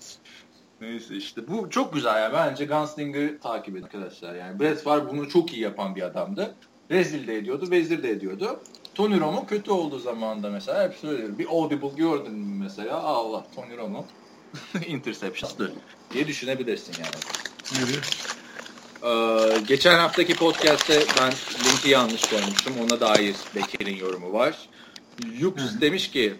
Neyse 0.81 1.15
işte 1.15 1.47
bu 1.47 1.69
çok 1.69 1.93
güzel 1.93 2.21
ya. 2.21 2.33
Bence 2.33 2.65
Gunslinger'ı 2.65 3.39
takip 3.39 3.75
edin 3.75 3.83
arkadaşlar. 3.83 4.35
Yani 4.35 4.59
Brett 4.59 4.81
Favre 4.83 5.09
bunu 5.09 5.29
çok 5.29 5.53
iyi 5.53 5.61
yapan 5.61 5.95
bir 5.95 6.01
adamdı. 6.01 6.55
Rezil 6.91 7.27
de 7.27 7.37
ediyordu, 7.37 7.71
vezir 7.71 8.03
de 8.03 8.09
ediyordu. 8.09 8.59
Tony 8.97 9.19
Romo 9.19 9.45
kötü 9.45 9.71
olduğu 9.71 9.99
zamanda 9.99 10.49
mesela 10.49 10.83
hep 10.83 10.95
söylüyorum. 10.95 11.39
Bir 11.39 11.47
audible 11.47 11.87
gördün 11.97 12.33
mü 12.33 12.63
mesela 12.63 13.03
Allah 13.03 13.45
Tony 13.55 13.77
Romo 13.77 14.05
interception'dı 14.87 15.73
diye 16.13 16.27
düşünebilirsin 16.27 16.95
yani. 16.99 17.95
Ee, 19.03 19.59
geçen 19.67 19.99
haftaki 19.99 20.35
podcast'te 20.35 21.03
ben 21.21 21.33
linki 21.65 21.89
yanlış 21.89 22.29
koymuştum. 22.29 22.73
Ona 22.83 22.99
dair 22.99 23.35
Bekir'in 23.55 23.95
yorumu 23.95 24.33
var. 24.33 24.69
Yux 25.39 25.81
demiş 25.81 26.11
ki 26.11 26.35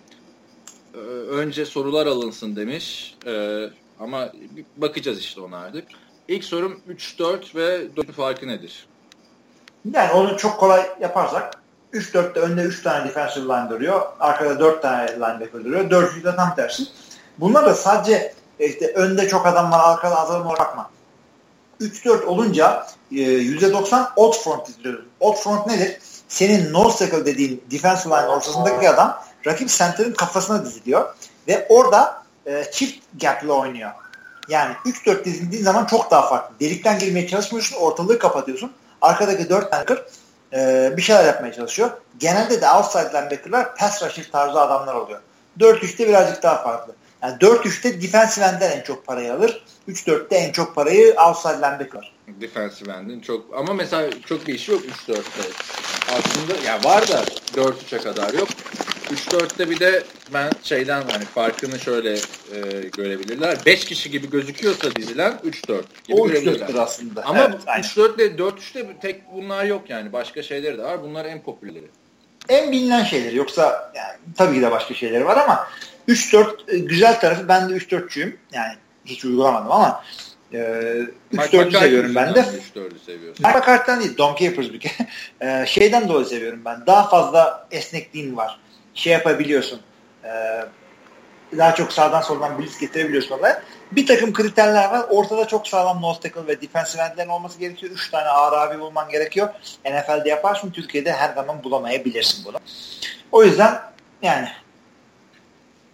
e, 0.93 0.97
önce 1.29 1.65
sorular 1.65 2.07
alınsın 2.07 2.55
demiş. 2.55 3.15
Ee, 3.25 3.69
ama 3.99 4.31
bakacağız 4.77 5.19
işte 5.19 5.41
ona 5.41 5.57
artık. 5.57 5.87
İlk 6.27 6.43
sorum 6.43 6.81
3-4 6.89 7.55
ve 7.55 7.95
4 7.95 8.11
farkı 8.11 8.47
nedir? 8.47 8.87
Yani 9.93 10.11
onu 10.11 10.37
çok 10.37 10.59
kolay 10.59 10.89
yaparsak 11.01 11.66
3-4'te 11.93 12.39
önde 12.39 12.61
3 12.61 12.83
tane 12.83 13.05
defensive 13.05 13.45
line 13.45 13.69
duruyor. 13.69 14.01
Arkada 14.19 14.59
4 14.59 14.81
tane 14.81 15.11
linebacker 15.15 15.65
duruyor. 15.65 15.89
4'ü 15.89 16.23
de 16.23 16.35
tam 16.35 16.55
tersi. 16.55 16.83
Bunlar 17.39 17.65
da 17.65 17.75
sadece 17.75 18.33
işte 18.59 18.93
önde 18.93 19.29
çok 19.29 19.47
adam 19.47 19.71
var 19.71 19.79
arkada 19.93 20.19
az 20.19 20.31
adam 20.31 20.47
var 20.47 20.59
bakma. 20.59 20.89
3-4 21.81 22.25
olunca 22.25 22.87
%90 23.11 24.03
e, 24.03 24.07
odd 24.15 24.33
front 24.33 24.69
izliyoruz. 24.69 25.05
Odd 25.19 25.35
front 25.35 25.67
nedir? 25.67 25.97
Senin 26.27 26.73
nose 26.73 26.97
tackle 26.97 27.25
dediğin 27.25 27.63
defensive 27.71 28.15
line 28.15 28.27
ortasındaki 28.27 28.89
adam 28.89 29.23
rakip 29.45 29.69
center'ın 29.69 30.13
kafasına 30.13 30.65
diziliyor. 30.65 31.15
Ve 31.47 31.67
orada 31.69 32.23
e, 32.45 32.63
çift 32.71 33.03
gap'le 33.21 33.49
oynuyor. 33.49 33.91
Yani 34.49 34.75
3-4 34.85 35.25
dizildiğin 35.25 35.63
zaman 35.63 35.85
çok 35.85 36.11
daha 36.11 36.29
farklı. 36.29 36.55
Delikten 36.59 36.99
girmeye 36.99 37.27
çalışmıyorsun, 37.27 37.75
ortalığı 37.75 38.19
kapatıyorsun. 38.19 38.71
Arkadaki 39.01 39.49
4 39.49 39.71
tanker 39.71 39.97
e, 40.53 40.93
bir 40.97 41.01
şeyler 41.01 41.25
yapmaya 41.25 41.53
çalışıyor. 41.53 41.89
Genelde 42.19 42.61
de 42.61 42.69
outside 42.69 43.09
linebacker'lar 43.09 43.75
pass 43.75 44.03
rusher 44.03 44.31
tarzı 44.31 44.61
adamlar 44.61 44.95
oluyor. 44.95 45.19
4-3'te 45.59 46.07
birazcık 46.07 46.43
daha 46.43 46.63
farklı. 46.63 46.93
Yani 47.23 47.37
4-3'te 47.37 48.01
defensive 48.01 48.45
end'den 48.45 48.71
en 48.71 48.81
çok 48.81 49.05
parayı 49.05 49.33
alır. 49.33 49.63
3-4'te 49.89 50.35
en 50.35 50.51
çok 50.51 50.75
parayı 50.75 51.15
outside 51.27 51.57
linebacker. 51.57 52.13
Defensive 52.27 52.91
end'in 52.93 53.19
çok 53.19 53.57
ama 53.57 53.73
mesela 53.73 54.09
çok 54.25 54.47
bir 54.47 54.53
işi 54.53 54.71
yok 54.71 54.81
3-4'te. 55.07 55.49
Aslında 56.07 56.53
ya 56.53 56.71
yani 56.71 56.83
var 56.83 57.07
da 57.07 57.23
4-3'e 57.55 57.97
kadar 57.97 58.33
yok. 58.33 58.47
3-4'te 59.11 59.69
bir 59.69 59.79
de 59.79 60.03
ben 60.33 60.51
şeyden 60.63 61.03
hani 61.11 61.25
farkını 61.25 61.79
şöyle 61.79 62.13
e, 62.13 62.59
görebilirler. 62.97 63.57
5 63.65 63.85
kişi 63.85 64.11
gibi 64.11 64.29
gözüküyorsa 64.29 64.95
dizilen 64.95 65.31
3-4 65.31 65.81
gibi 66.07 66.21
o 66.21 66.27
3-4'tür 66.27 66.79
aslında. 66.79 67.25
Ama 67.25 67.39
evet, 67.39 67.85
3-4 67.85 68.15
ile 68.15 68.25
4-3'te 68.25 68.99
tek 69.01 69.33
bunlar 69.33 69.65
yok 69.65 69.89
yani. 69.89 70.13
Başka 70.13 70.43
şeyleri 70.43 70.77
de 70.77 70.83
var. 70.83 71.03
Bunlar 71.03 71.25
en 71.25 71.41
popüleri. 71.41 71.87
En 72.49 72.71
bilinen 72.71 73.03
şeyleri. 73.03 73.35
Yoksa 73.35 73.91
yani, 73.95 74.17
tabii 74.37 74.55
ki 74.55 74.61
de 74.61 74.71
başka 74.71 74.93
şeyleri 74.93 75.25
var 75.25 75.37
ama 75.37 75.67
3-4 76.07 76.75
e, 76.75 76.77
güzel 76.77 77.19
tarafı 77.19 77.47
ben 77.47 77.69
de 77.69 77.73
3-4'çüyüm. 77.73 78.35
Yani 78.53 78.73
hiç 79.05 79.25
uygulamadım 79.25 79.71
ama 79.71 80.03
e, 80.53 80.57
3-4'ü 81.33 81.79
seviyorum 81.79 82.15
ben 82.15 82.35
de. 82.35 82.39
3-4'ü 82.39 82.99
seviyorsun. 83.05 83.45
Mike 83.47 83.59
McCarthy'den 83.59 83.99
değil, 83.99 84.17
Don 84.17 84.35
Capers 84.35 84.73
bir 84.73 84.79
kere. 84.79 85.07
e, 85.41 85.65
şeyden 85.65 86.09
dolayı 86.09 86.25
seviyorum 86.25 86.61
ben. 86.65 86.85
Daha 86.87 87.09
fazla 87.09 87.67
esnekliğin 87.71 88.37
var. 88.37 88.59
Şey 88.97 89.13
yapabiliyorsun. 89.13 89.81
E, 90.23 90.29
daha 91.57 91.75
çok 91.75 91.93
sağdan 91.93 92.21
soldan 92.21 92.59
blitz 92.59 92.79
getirebiliyorsun 92.79 93.39
olaya. 93.39 93.63
Bir 93.91 94.07
takım 94.07 94.33
kriterler 94.33 94.89
var. 94.89 95.05
Ortada 95.09 95.47
çok 95.47 95.67
sağlam 95.67 96.01
nose 96.01 96.19
tackle 96.19 96.47
ve 96.47 96.61
defensive 96.61 97.01
endlerin 97.01 97.29
olması 97.29 97.59
gerekiyor. 97.59 97.91
Üç 97.91 98.09
tane 98.09 98.27
ağır 98.27 98.57
abi 98.57 98.79
bulman 98.79 99.09
gerekiyor. 99.09 99.49
NFL'de 99.85 100.29
yaparsın. 100.29 100.71
Türkiye'de 100.71 101.11
her 101.11 101.33
zaman 101.33 101.63
bulamayabilirsin 101.63 102.45
bunu. 102.45 102.57
O 103.31 103.43
yüzden 103.43 103.81
yani 104.21 104.49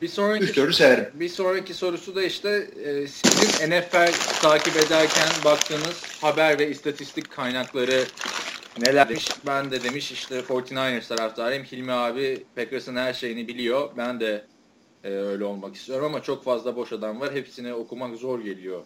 bir 0.01 0.07
sonraki, 0.07 0.73
severim. 0.73 1.09
Bir 1.13 1.30
sonraki 1.30 1.73
sorusu 1.73 2.15
da 2.15 2.23
işte 2.23 2.67
e, 2.85 3.07
sizin 3.07 3.71
NFL 3.71 4.11
takip 4.41 4.77
ederken 4.77 5.27
baktığınız 5.45 6.03
haber 6.21 6.59
ve 6.59 6.69
istatistik 6.69 7.31
kaynakları 7.31 8.05
neler 8.77 9.09
demiş. 9.09 9.29
Ben 9.47 9.71
de 9.71 9.83
demiş 9.83 10.11
işte 10.11 10.39
49ers 10.39 11.07
taraftarıyım. 11.07 11.63
Hilmi 11.63 11.91
abi 11.91 12.43
Packers'ın 12.55 12.95
her 12.95 13.13
şeyini 13.13 13.47
biliyor. 13.47 13.89
Ben 13.97 14.19
de 14.19 14.45
e, 15.03 15.09
öyle 15.09 15.45
olmak 15.45 15.75
istiyorum 15.75 16.05
ama 16.05 16.23
çok 16.23 16.43
fazla 16.43 16.75
boş 16.75 16.93
adam 16.93 17.19
var. 17.19 17.33
Hepsini 17.33 17.73
okumak 17.73 18.15
zor 18.15 18.39
geliyor 18.39 18.81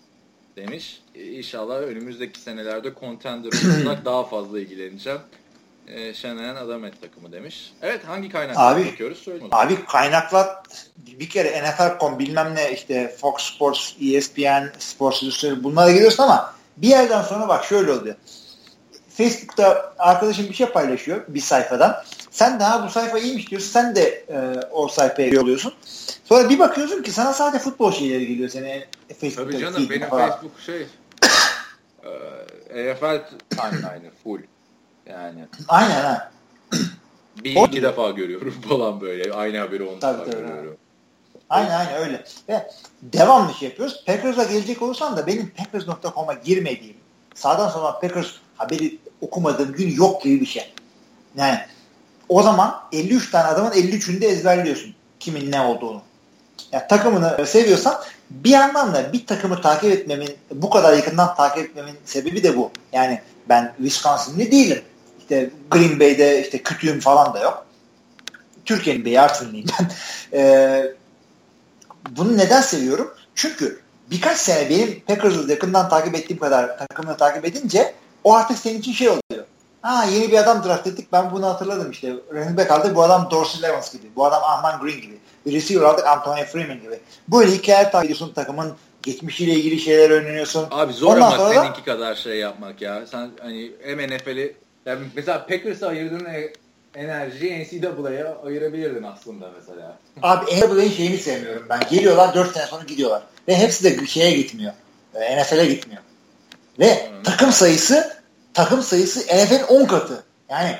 demiş. 0.55 1.01
E, 1.15 1.23
inşallah 1.25 1.75
önümüzdeki 1.75 2.39
senelerde 2.39 2.93
contender 2.99 3.47
olacak 3.47 4.05
daha 4.05 4.23
fazla 4.23 4.59
ilgileneceğim 4.59 5.19
e, 5.87 6.13
Şener 6.13 6.55
Adamet 6.55 7.01
takımı 7.01 7.31
demiş. 7.31 7.73
Evet 7.81 8.01
hangi 8.07 8.29
kaynaklara 8.29 8.85
bakıyoruz? 8.85 9.17
Söyleyin. 9.17 9.49
Abi 9.51 9.85
kaynaklar 9.85 10.47
bir 10.97 11.29
kere 11.29 11.63
NFL.com 11.63 12.19
bilmem 12.19 12.55
ne 12.55 12.73
işte 12.73 13.15
Fox 13.21 13.41
Sports, 13.41 13.93
ESPN, 14.01 14.79
Sports 14.79 15.23
Illustrated 15.23 15.63
bunlara 15.63 15.91
giriyorsun 15.91 16.23
ama 16.23 16.53
bir 16.77 16.87
yerden 16.87 17.21
sonra 17.21 17.47
bak 17.47 17.65
şöyle 17.65 17.91
oluyor. 17.91 18.15
Facebook'ta 19.17 19.93
arkadaşım 19.99 20.49
bir 20.49 20.53
şey 20.53 20.67
paylaşıyor 20.67 21.21
bir 21.27 21.39
sayfadan. 21.39 22.03
Sen 22.31 22.59
daha 22.59 22.85
bu 22.85 22.89
sayfa 22.89 23.19
iyiymiş 23.19 23.49
diyorsun. 23.49 23.69
Sen 23.69 23.95
de 23.95 24.25
e, 24.29 24.59
o 24.71 24.87
sayfaya 24.87 25.27
yolluyorsun. 25.27 25.73
Sonra 26.23 26.49
bir 26.49 26.59
bakıyorsun 26.59 27.03
ki 27.03 27.11
sana 27.11 27.33
sadece 27.33 27.63
futbol 27.63 27.91
şeyleri 27.91 28.27
geliyor 28.27 28.49
seni 28.49 28.85
Facebook'ta. 29.07 29.43
Tabii 29.43 29.59
canım 29.59 29.89
benim 29.89 30.07
falan. 30.07 30.29
Facebook 30.29 30.59
şey 30.59 30.87
e, 32.73 32.79
EFL 32.79 33.21
timeline'ı 33.49 34.11
full. 34.23 34.39
Yani. 35.05 35.45
Aynen 35.67 36.01
ha. 36.01 36.31
Bir 37.43 37.55
o, 37.55 37.65
iki 37.65 37.81
defa 37.81 38.09
görüyorum 38.09 38.55
falan 38.69 39.01
böyle. 39.01 39.33
Aynı 39.33 39.57
haberi 39.57 39.83
on 39.83 39.95
defa 39.95 40.25
görüyorum. 40.25 40.77
Aynen 41.49 41.71
aynen 41.71 41.93
öyle. 41.93 42.23
Ve 42.49 42.71
devamlı 43.01 43.53
şey 43.53 43.69
yapıyoruz. 43.69 44.03
Packers'a 44.05 44.43
gelecek 44.43 44.81
olursan 44.81 45.17
da 45.17 45.27
benim 45.27 45.53
Packers.com'a 45.57 46.33
girmediğim, 46.33 46.97
sağdan 47.35 47.69
sola 47.69 47.99
Packers 47.99 48.27
haberi 48.57 48.97
okumadığım 49.21 49.71
gün 49.71 49.95
yok 49.95 50.23
gibi 50.23 50.41
bir 50.41 50.45
şey. 50.45 50.73
Yani 51.37 51.59
o 52.29 52.43
zaman 52.43 52.75
53 52.91 53.31
tane 53.31 53.47
adamın 53.47 53.71
53'ünü 53.71 54.21
de 54.21 54.27
ezberliyorsun. 54.27 54.95
Kimin 55.19 55.51
ne 55.51 55.61
olduğunu. 55.61 56.01
Yani 56.71 56.83
takımını 56.89 57.47
seviyorsan 57.47 57.95
bir 58.29 58.49
yandan 58.49 58.93
da 58.93 59.13
bir 59.13 59.25
takımı 59.25 59.61
takip 59.61 59.91
etmemin, 59.91 60.29
bu 60.51 60.69
kadar 60.69 60.93
yakından 60.93 61.35
takip 61.35 61.65
etmemin 61.65 61.95
sebebi 62.05 62.43
de 62.43 62.57
bu. 62.57 62.71
Yani 62.93 63.21
ben 63.49 63.73
Wisconsin'li 63.77 64.51
değilim 64.51 64.81
işte 65.29 65.49
Green 65.71 65.99
Bay'de 65.99 66.41
işte 66.41 66.63
kütüğüm 66.63 66.99
falan 66.99 67.33
da 67.33 67.39
yok. 67.39 67.65
Türkiye'nin 68.65 69.05
Bey 69.05 69.19
Artvinliyim 69.19 69.67
ben. 69.79 69.91
Ee, 70.33 70.95
bunu 72.09 72.37
neden 72.37 72.61
seviyorum? 72.61 73.13
Çünkü 73.35 73.81
birkaç 74.11 74.37
sene 74.37 74.69
benim 74.69 74.99
Packers'ı 74.99 75.51
yakından 75.51 75.89
takip 75.89 76.15
ettiğim 76.15 76.39
kadar 76.39 76.77
takımını 76.77 77.17
takip 77.17 77.45
edince 77.45 77.93
o 78.27 78.33
artık 78.33 78.57
senin 78.57 78.79
için 78.79 78.91
şey 78.91 79.09
oluyor. 79.09 79.45
Ha 79.81 80.05
yeni 80.05 80.31
bir 80.31 80.37
adam 80.37 80.63
draft 80.63 80.87
ettik 80.87 81.07
ben 81.13 81.31
bunu 81.31 81.45
hatırladım 81.47 81.91
işte. 81.91 82.13
Running 82.33 82.57
back 82.57 82.71
aldık 82.71 82.95
bu 82.95 83.03
adam 83.03 83.27
Dorsey 83.31 83.61
Levens 83.61 83.93
gibi. 83.93 84.07
Bu 84.15 84.25
adam 84.25 84.43
Ahman 84.43 84.81
Green 84.81 85.01
gibi. 85.01 85.17
Bir 85.45 85.53
receiver 85.53 85.83
aldık 85.83 86.07
Antonio 86.07 86.45
Freeman 86.45 86.81
gibi. 86.81 86.99
Böyle 87.27 87.51
hikayeler 87.51 87.91
takip 87.91 88.05
ediyorsun 88.05 88.33
takımın 88.33 88.73
geçmişiyle 89.03 89.53
ilgili 89.53 89.79
şeyler 89.79 90.09
öğreniyorsun. 90.09 90.67
Abi 90.71 90.93
zor 90.93 91.15
Ondan 91.15 91.31
ama 91.31 91.53
seninki 91.53 91.79
da, 91.79 91.83
kadar 91.83 92.15
şey 92.15 92.37
yapmak 92.37 92.81
ya. 92.81 93.07
Sen 93.07 93.29
hani 93.41 93.71
hem 93.83 93.97
NFL'i 93.97 94.55
yani 94.85 94.99
mesela 95.15 95.45
Packers'a 95.47 95.87
ayırdığın 95.87 96.25
e, 96.25 96.53
enerjiyi 96.95 97.63
NCAA'ya 97.63 98.37
ayırabilirdin 98.45 99.03
aslında 99.03 99.51
mesela. 99.59 99.97
Abi 100.21 100.45
NCAA'nin 100.45 100.91
şeyini 100.91 101.17
sevmiyorum 101.17 101.65
ben. 101.69 101.79
Geliyorlar 101.89 102.35
4 102.35 102.53
sene 102.53 102.65
sonra 102.65 102.83
gidiyorlar. 102.83 103.21
Ve 103.47 103.55
hepsi 103.55 103.83
de 103.83 104.05
şeye 104.05 104.31
gitmiyor. 104.31 104.73
E, 105.15 105.41
NFL'e 105.41 105.65
gitmiyor. 105.65 106.01
Ve 106.79 107.09
hmm. 107.09 107.23
takım 107.23 107.51
sayısı 107.51 108.16
takım 108.57 108.81
sayısı 108.81 109.19
NFL'in 109.19 109.63
10 109.63 109.85
katı. 109.85 110.23
Yani 110.49 110.75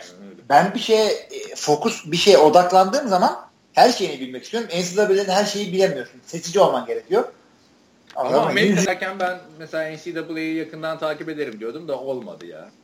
ben 0.49 0.73
bir 0.73 0.79
şeye 0.79 1.05
e, 1.05 1.55
fokus 1.55 2.11
bir 2.11 2.17
şeye 2.17 2.37
odaklandığım 2.37 3.07
zaman 3.07 3.39
her 3.73 3.91
şeyini 3.91 4.19
bilmek 4.19 4.43
istiyorum. 4.43 4.69
NCAA'de 4.69 5.31
her 5.31 5.45
şeyi 5.45 5.73
bilemiyorsun. 5.73 6.21
Seçici 6.25 6.59
olman 6.59 6.85
gerekiyor. 6.85 7.23
Ama 8.15 8.37
Amerika'dayken 8.37 9.19
ben 9.19 9.39
mesela 9.59 9.97
NCAA'yı 9.97 10.55
yakından 10.55 10.99
takip 10.99 11.29
ederim 11.29 11.59
diyordum 11.59 11.87
da 11.87 11.99
olmadı 11.99 12.45
ya. 12.45 12.69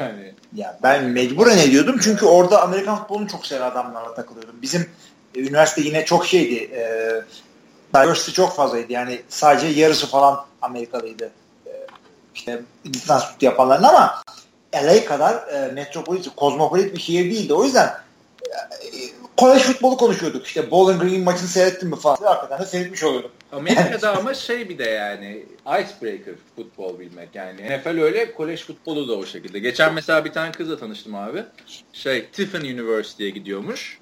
Yani. 0.00 0.34
Ya 0.54 0.78
ben 0.82 1.04
mecburen 1.04 1.58
ediyordum 1.58 2.00
çünkü 2.02 2.26
orada 2.26 2.62
Amerikan 2.62 2.98
futbolunu 2.98 3.28
çok 3.28 3.46
seven 3.46 3.70
adamlarla 3.70 4.14
takılıyordum. 4.14 4.54
Bizim 4.62 4.90
e, 5.34 5.40
üniversite 5.40 5.80
yine 5.80 6.04
çok 6.04 6.26
şeydi. 6.26 6.54
E, 6.54 7.12
diversity 7.94 8.32
çok 8.32 8.56
fazlaydı. 8.56 8.92
Yani 8.92 9.22
sadece 9.28 9.66
yarısı 9.66 10.06
falan 10.06 10.46
Amerikalıydı. 10.62 11.30
İşte 12.38 12.62
lisans 12.86 13.24
yapanların 13.40 13.82
ama 13.82 14.22
LA 14.74 15.04
kadar 15.04 15.48
e, 15.48 15.72
metropolit, 15.72 16.28
kozmopolit 16.36 16.94
bir 16.94 17.00
şehir 17.00 17.24
değildi. 17.24 17.54
O 17.54 17.64
yüzden 17.64 17.86
e, 17.86 18.88
kolej 19.36 19.62
futbolu 19.62 19.96
konuşuyorduk. 19.96 20.46
İşte 20.46 20.70
Bowling 20.70 21.02
Green 21.02 21.20
maçını 21.20 21.48
seyrettin 21.48 21.88
mi 21.88 21.96
falan. 21.96 22.16
Hakikaten 22.16 22.60
de 22.60 22.66
seyretmiş 22.66 23.04
oluyordum. 23.04 23.30
Amerika'da 23.52 24.16
ama 24.16 24.34
şey 24.34 24.68
bir 24.68 24.78
de 24.78 24.84
yani 24.84 25.44
icebreaker 25.66 26.34
futbol 26.56 26.98
bilmek 26.98 27.28
yani. 27.34 27.78
NFL 27.78 28.02
öyle, 28.02 28.34
kolej 28.34 28.64
futbolu 28.64 29.08
da 29.08 29.12
o 29.16 29.26
şekilde. 29.26 29.58
Geçen 29.58 29.94
mesela 29.94 30.24
bir 30.24 30.32
tane 30.32 30.52
kızla 30.52 30.78
tanıştım 30.78 31.14
abi. 31.14 31.44
Şey, 31.92 32.26
Tiffin 32.26 32.60
University'ye 32.60 33.30
gidiyormuş. 33.30 33.98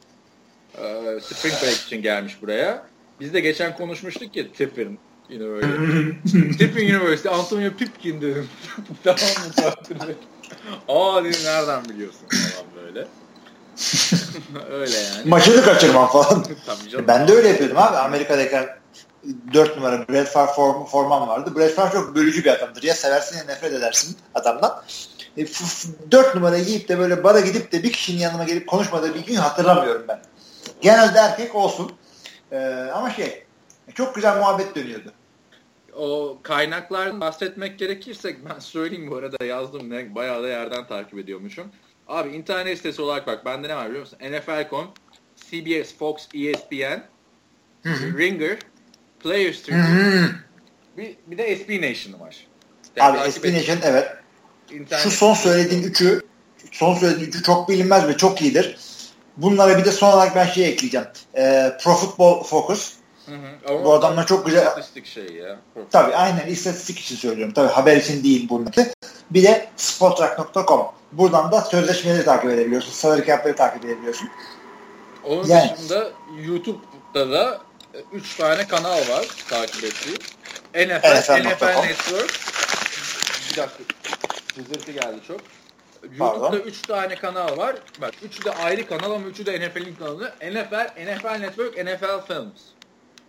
Ee, 0.78 1.18
Spring 1.22 1.54
Break 1.62 1.76
için 1.86 2.02
gelmiş 2.02 2.42
buraya. 2.42 2.86
Biz 3.20 3.34
de 3.34 3.40
geçen 3.40 3.76
konuşmuştuk 3.76 4.36
ya 4.36 4.52
Tiffin 4.52 4.98
University. 5.30 6.58
Tiffin 6.58 6.94
University, 6.94 7.28
Antonio 7.28 7.70
Pipkin 7.70 8.20
dedim. 8.20 8.48
tamam 9.04 9.20
mı? 9.20 10.14
Aa 10.88 11.24
dedim 11.24 11.40
nereden 11.44 11.84
biliyorsun 11.84 12.20
falan 12.28 12.84
böyle. 12.84 13.06
öyle 14.70 14.96
yani. 14.96 15.28
Maçını 15.28 15.64
kaçırmam 15.64 16.08
falan. 16.08 16.44
Ben 17.08 17.28
de 17.28 17.32
öyle 17.32 17.48
yapıyordum 17.48 17.78
abi. 17.78 17.96
Amerika'dayken 17.96 18.68
4 19.52 19.76
numara 19.76 20.08
Brett 20.08 20.28
Favre 20.28 20.52
form, 20.52 20.84
forman 20.84 21.28
vardı. 21.28 21.56
Brett 21.56 21.74
Favre 21.74 21.92
çok 21.92 22.14
bölücü 22.14 22.44
bir 22.44 22.50
adamdır. 22.50 22.82
Ya 22.82 22.94
seversin 22.94 23.38
ya 23.38 23.44
nefret 23.44 23.72
edersin 23.72 24.16
adamdan. 24.34 24.82
E, 25.38 25.46
4 26.10 26.34
numara 26.34 26.58
giyip 26.58 26.88
de 26.88 26.98
böyle 26.98 27.24
bara 27.24 27.40
gidip 27.40 27.72
de 27.72 27.82
bir 27.82 27.92
kişinin 27.92 28.18
yanıma 28.18 28.44
gelip 28.44 28.66
konuşmadığı 28.66 29.14
bir 29.14 29.26
gün 29.26 29.34
hatırlamıyorum 29.34 30.04
ben. 30.08 30.22
Genelde 30.80 31.18
erkek 31.18 31.54
olsun. 31.54 31.92
E, 32.52 32.58
ama 32.94 33.10
şey 33.10 33.44
çok 33.94 34.14
güzel 34.14 34.36
muhabbet 34.36 34.74
dönüyordu. 34.74 35.12
O 35.96 36.38
kaynaklardan 36.42 37.20
bahsetmek 37.20 37.78
gerekirse 37.78 38.36
ben 38.50 38.58
söyleyeyim 38.58 39.10
bu 39.10 39.16
arada 39.16 39.44
yazdım. 39.44 39.90
Ne, 39.90 40.14
bayağı 40.14 40.42
da 40.42 40.48
yerden 40.48 40.86
takip 40.86 41.18
ediyormuşum. 41.18 41.66
Abi 42.08 42.28
internet 42.28 42.76
sitesi 42.76 43.02
olarak 43.02 43.26
bak 43.26 43.44
bende 43.44 43.68
ne 43.68 43.76
var 43.76 43.88
biliyor 43.88 44.00
musun? 44.00 44.18
NFL.com, 44.22 44.90
CBS, 45.36 45.94
Fox, 45.98 46.28
ESPN, 46.34 47.02
Ringer, 48.18 48.58
Players 49.20 49.62
Tribune, 49.62 50.28
bir, 50.96 51.16
bir 51.26 51.38
de 51.38 51.56
SB 51.56 51.70
Nation 51.70 52.20
var. 52.20 52.46
Yani 52.96 53.18
Abi 53.18 53.32
SB 53.32 53.44
Nation 53.44 53.78
evet. 53.82 54.08
İnternet 54.70 55.04
Şu 55.04 55.10
son 55.10 55.34
söylediğin 55.34 55.82
üçü 55.82 56.22
son 56.72 56.94
söylediği 56.94 57.28
üçü 57.28 57.42
çok 57.42 57.68
bilinmez 57.68 58.08
ve 58.08 58.16
çok 58.16 58.42
iyidir. 58.42 58.78
Bunlara 59.36 59.78
bir 59.78 59.84
de 59.84 59.92
son 59.92 60.12
olarak 60.12 60.36
ben 60.36 60.46
şey 60.46 60.68
ekleyeceğim. 60.68 61.06
E, 61.34 61.72
Pro 61.80 61.94
Football 61.94 62.42
Focus. 62.42 62.92
Hı 63.26 63.34
hı. 63.34 63.84
Bu 63.84 63.94
adamlar 63.94 64.26
çok 64.26 64.46
güzel. 64.46 64.66
İstatistik 64.66 65.06
şey 65.06 65.32
ya. 65.32 65.58
Tabii 65.90 66.14
aynen 66.14 66.46
istatistik 66.46 66.98
için 66.98 67.16
söylüyorum. 67.16 67.54
Tabii 67.54 67.72
haber 67.72 67.96
için 67.96 68.24
değil 68.24 68.48
bununki. 68.48 68.86
Bir 69.30 69.42
de 69.42 69.68
sportrack.com. 69.76 70.86
Buradan 71.12 71.52
da 71.52 71.60
sözleşmeleri 71.60 72.24
takip 72.24 72.50
edebiliyorsun. 72.50 72.92
Salary 72.92 73.26
cap'leri 73.26 73.56
takip 73.56 73.84
edebiliyorsun. 73.84 74.28
Onun 75.24 75.46
yani. 75.46 75.74
dışında 75.76 76.10
YouTube'da 76.46 77.30
da 77.30 77.60
3 78.12 78.36
tane 78.36 78.68
kanal 78.68 78.98
var 78.98 79.26
takip 79.48 79.84
ettiğim. 79.84 80.18
NFL, 80.74 81.18
NFL, 81.18 81.32
NFL 81.32 81.86
Network. 81.86 82.40
Bir 83.50 83.56
dakika. 83.56 83.84
Sızırtı 84.54 84.92
geldi 84.92 85.20
çok. 85.28 85.40
YouTube'da 86.18 86.58
3 86.58 86.82
tane 86.82 87.14
kanal 87.14 87.56
var. 87.56 87.76
Bak 88.00 88.14
üçü 88.22 88.44
de 88.44 88.50
ayrı 88.50 88.86
kanal 88.86 89.10
ama 89.10 89.26
üçü 89.26 89.46
de 89.46 89.60
NFL'in 89.60 89.94
kanalı. 89.94 90.32
NFL, 90.40 90.90
NFL 91.04 91.40
Network, 91.40 91.84
NFL 91.84 92.26
Films. 92.26 92.75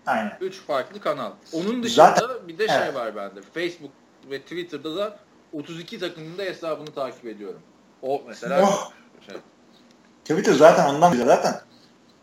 Aynen. 0.08 0.38
3 0.42 0.62
farklı 0.62 1.00
kanal. 1.00 1.32
Onun 1.54 1.84
dışında 1.84 2.06
Zaten, 2.06 2.48
bir 2.48 2.58
de 2.58 2.68
şey 2.68 2.78
evet. 2.78 2.96
var 2.96 3.16
bende. 3.16 3.42
Facebook 3.54 3.92
ve 4.32 4.42
Twitter'da 4.42 4.96
da 4.96 5.20
32 5.54 6.00
takımında 6.00 6.44
hesabını 6.44 6.94
takip 6.94 7.26
ediyorum. 7.26 7.62
O 8.02 8.24
mesela 8.28 8.64
oh. 8.64 8.92
şey. 9.26 9.36
Twitter 10.26 10.54
zaten 10.54 10.86
ondan 10.86 11.14
bile 11.14 11.26
zaten 11.26 11.62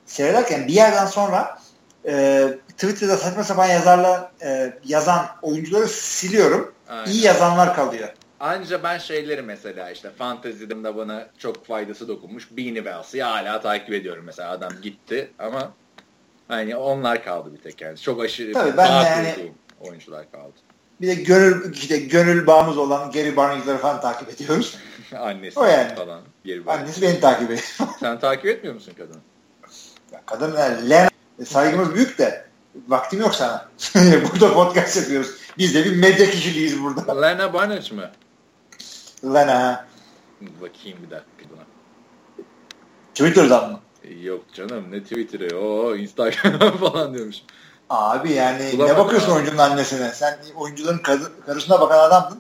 seyrederken 0.07 0.67
bir 0.67 0.73
yerden 0.73 1.07
sonra 1.07 1.59
e, 2.07 2.49
Twitter'da 2.69 3.17
saçma 3.17 3.45
sapan 3.45 3.67
yazarlar 3.67 4.31
e, 4.43 4.79
yazan 4.85 5.27
oyuncuları 5.43 5.89
siliyorum. 5.89 6.75
Aynen. 6.89 7.11
İyi 7.11 7.25
yazanlar 7.25 7.75
kalıyor. 7.77 8.09
Anca 8.41 8.83
ben 8.83 8.99
şeyleri 8.99 9.43
mesela 9.43 9.91
işte 9.91 10.11
fantezide 10.11 10.85
de 10.85 10.97
bana 10.97 11.27
çok 11.39 11.67
faydası 11.67 12.09
dokunmuş. 12.09 12.49
Beanie 12.51 12.75
Wells'ı 12.75 13.23
hala 13.23 13.61
takip 13.61 13.93
ediyorum 13.93 14.25
mesela. 14.27 14.51
Adam 14.51 14.73
gitti 14.83 15.31
ama 15.39 15.73
hani 16.49 16.77
onlar 16.77 17.25
kaldı 17.25 17.53
bir 17.53 17.59
tek 17.59 17.81
yani. 17.81 17.99
Çok 17.99 18.25
aşırı 18.25 18.53
Tabii 18.53 18.77
ben 18.77 18.87
yani, 18.87 19.53
oyuncular 19.81 20.31
kaldı. 20.33 20.53
Bir 21.01 21.07
de 21.07 21.15
gönül 21.15 21.75
işte 21.75 21.99
gönül 21.99 22.47
bağımız 22.47 22.79
olan 22.79 23.11
Gary 23.11 23.37
Barnes'ları 23.37 23.79
falan 23.79 24.01
takip 24.01 24.29
ediyoruz. 24.29 24.79
Annesi 25.19 25.61
o 25.61 25.65
yani. 25.65 25.95
falan. 25.95 26.21
Gary 26.45 26.67
Barnes. 26.67 26.83
Annesi 26.83 27.03
beni 27.03 27.21
takip 27.21 27.51
ediyor. 27.51 27.75
Sen 28.01 28.21
takip 28.21 28.47
etmiyor 28.47 28.75
musun 28.75 28.93
kadını? 28.97 29.21
Ya 30.13 30.23
kadın 30.27 30.57
yani 30.59 30.91
Len 30.91 31.09
saygımız 31.45 31.95
büyük 31.95 32.19
de 32.19 32.47
vaktim 32.89 33.21
yok 33.21 33.35
sana. 33.35 33.69
burada 34.33 34.55
podcast 34.55 34.97
yapıyoruz. 34.97 35.31
Biz 35.59 35.75
de 35.75 35.85
bir 35.85 35.97
medya 35.97 36.31
kişiliğiyiz 36.31 36.83
burada. 36.83 37.21
Lena 37.21 37.53
Barnes 37.53 37.93
mı? 37.93 38.11
Lena. 39.25 39.87
Bakayım 40.41 40.99
bir 41.07 41.11
dakika 41.11 41.45
buna. 41.51 41.63
Twitter'dan 43.15 43.73
mı? 43.73 43.81
Yok 44.23 44.45
canım 44.55 44.85
ne 44.91 45.03
Twitter'ı 45.03 45.59
o 45.59 45.97
Instagram 45.97 46.77
falan 46.79 47.15
diyormuş. 47.15 47.37
Abi 47.91 48.33
yani 48.33 48.71
Kulak 48.71 48.91
ne 48.91 48.99
bakıyorsun 48.99 49.29
abi. 49.29 49.35
oyuncunun 49.35 49.59
annesine? 49.59 50.09
Sen 50.09 50.39
oyuncuların 50.57 50.99
karısına 51.47 51.81
bakan 51.81 51.99
adamdın. 51.99 52.39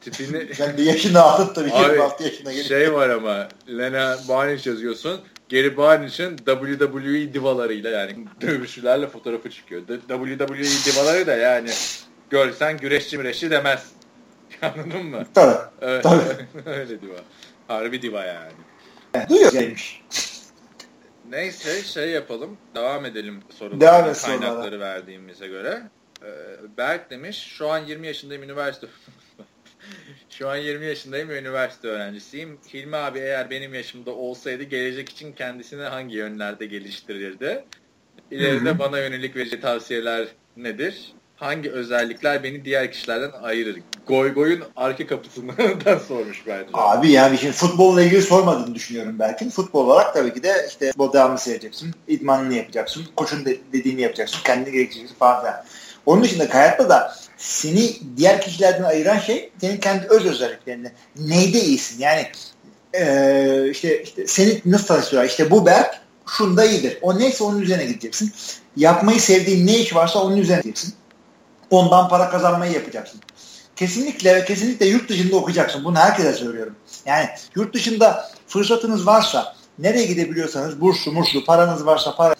Tipini... 0.00 0.54
Sen 0.54 0.76
bir 0.76 0.82
yaşını 0.82 1.22
atıp 1.22 1.56
da 1.56 1.66
bir 1.66 1.72
26 1.72 2.24
yaşına 2.24 2.52
gelip. 2.52 2.66
Şey 2.66 2.94
var 2.94 3.08
ama 3.08 3.48
Lena 3.68 4.16
Barnes 4.28 4.66
yazıyorsun. 4.66 5.20
Gary 5.50 5.76
Barnes'ın 5.76 6.36
WWE 6.36 7.34
divalarıyla 7.34 7.90
yani 7.90 8.16
dövüşçülerle 8.40 9.06
fotoğrafı 9.06 9.50
çıkıyor. 9.50 9.82
WWE 10.08 10.92
divaları 10.92 11.26
da 11.26 11.36
yani 11.36 11.70
görsen 12.30 12.78
güreşçi 12.78 13.18
müreşçi 13.18 13.50
demez. 13.50 13.86
Anladın 14.62 15.06
mı? 15.06 15.24
Tabii. 15.34 15.58
Evet, 15.80 16.02
tabii. 16.02 16.46
öyle 16.66 17.00
diva. 17.00 17.16
Harbi 17.68 18.02
diva 18.02 18.24
yani. 18.24 18.52
Duyuyor 19.28 19.52
gelmiş. 19.52 20.02
Neyse 21.30 21.82
şey 21.82 22.10
yapalım. 22.10 22.56
Devam 22.74 23.04
edelim 23.04 23.40
sorulara. 23.50 23.80
Devam 23.80 24.10
et 24.10 24.22
kaynakları 24.22 24.54
sorulara. 24.64 24.80
verdiğimize 24.80 25.46
göre. 25.48 25.82
Ee, 26.22 26.26
Berk 26.78 27.10
demiş 27.10 27.36
şu 27.38 27.68
an 27.70 27.78
20 27.78 28.06
yaşındayım 28.06 28.42
üniversite 28.42 28.86
Şu 30.30 30.48
an 30.48 30.56
20 30.56 30.86
yaşındayım 30.86 31.28
ve 31.28 31.38
üniversite 31.40 31.88
öğrencisiyim. 31.88 32.58
Hilmi 32.74 32.96
abi 32.96 33.18
eğer 33.18 33.50
benim 33.50 33.74
yaşımda 33.74 34.10
olsaydı 34.10 34.62
gelecek 34.62 35.08
için 35.08 35.32
kendisini 35.32 35.82
hangi 35.82 36.16
yönlerde 36.16 36.66
geliştirirdi? 36.66 37.64
İleride 38.30 38.70
Hı-hı. 38.70 38.78
bana 38.78 38.98
yönelik 38.98 39.36
verici 39.36 39.60
tavsiyeler 39.60 40.28
nedir? 40.56 41.12
Hangi 41.38 41.70
özellikler 41.70 42.42
beni 42.42 42.64
diğer 42.64 42.92
kişilerden 42.92 43.30
ayırır? 43.42 43.80
Goy 44.06 44.34
goyun 44.34 44.64
arka 44.76 45.06
kapısından 45.06 45.54
sormuş 46.08 46.42
bence. 46.46 46.68
Abi 46.72 47.10
yani 47.10 47.38
şimdi 47.38 47.52
futbolla 47.52 48.02
ilgili 48.02 48.22
sormadığını 48.22 48.74
düşünüyorum 48.74 49.16
belki. 49.18 49.50
Futbol 49.50 49.86
olarak 49.86 50.14
tabii 50.14 50.34
ki 50.34 50.42
de 50.42 50.66
işte 50.68 50.88
futbol 50.88 51.12
devamlı 51.12 51.38
seyredeceksin. 51.38 51.94
İdmanını 52.08 52.54
yapacaksın. 52.54 53.04
Koçun 53.16 53.44
de- 53.44 53.58
dediğini 53.72 54.00
yapacaksın. 54.00 54.38
Kendini 54.44 54.72
gerektireceksin 54.72 55.16
falan 55.16 55.40
filan. 55.40 55.64
Onun 56.06 56.24
dışında 56.24 56.54
hayatta 56.54 56.88
da 56.88 57.14
seni 57.36 57.96
diğer 58.16 58.40
kişilerden 58.40 58.82
ayıran 58.82 59.18
şey 59.18 59.50
senin 59.60 59.76
kendi 59.76 60.06
öz 60.06 60.26
özelliklerini. 60.26 60.92
Neyde 61.18 61.60
iyisin? 61.60 62.00
Yani 62.02 62.26
e, 62.94 63.70
işte, 63.70 64.02
işte 64.02 64.26
seni 64.26 64.62
nasıl 64.64 64.86
tanıştırıyorlar? 64.86 65.30
İşte 65.30 65.50
bu 65.50 65.66
Berk 65.66 66.00
şunda 66.26 66.64
iyidir. 66.64 66.98
O 67.02 67.18
neyse 67.18 67.44
onun 67.44 67.60
üzerine 67.60 67.84
gideceksin. 67.84 68.32
Yapmayı 68.76 69.20
sevdiğin 69.20 69.66
ne 69.66 69.78
iş 69.78 69.94
varsa 69.94 70.18
onun 70.18 70.36
üzerine 70.36 70.62
gideceksin. 70.62 70.94
Ondan 71.70 72.08
para 72.08 72.30
kazanmayı 72.30 72.72
yapacaksın. 72.72 73.20
Kesinlikle 73.76 74.34
ve 74.34 74.44
kesinlikle 74.44 74.86
yurt 74.86 75.08
dışında 75.08 75.36
okuyacaksın. 75.36 75.84
Bunu 75.84 75.96
herkese 75.98 76.32
söylüyorum. 76.32 76.74
Yani 77.06 77.28
yurt 77.54 77.74
dışında 77.74 78.30
fırsatınız 78.46 79.06
varsa 79.06 79.56
nereye 79.78 80.06
gidebiliyorsanız 80.06 80.80
burslu 80.80 81.12
murslu 81.12 81.44
paranız 81.44 81.86
varsa 81.86 82.16
para 82.16 82.34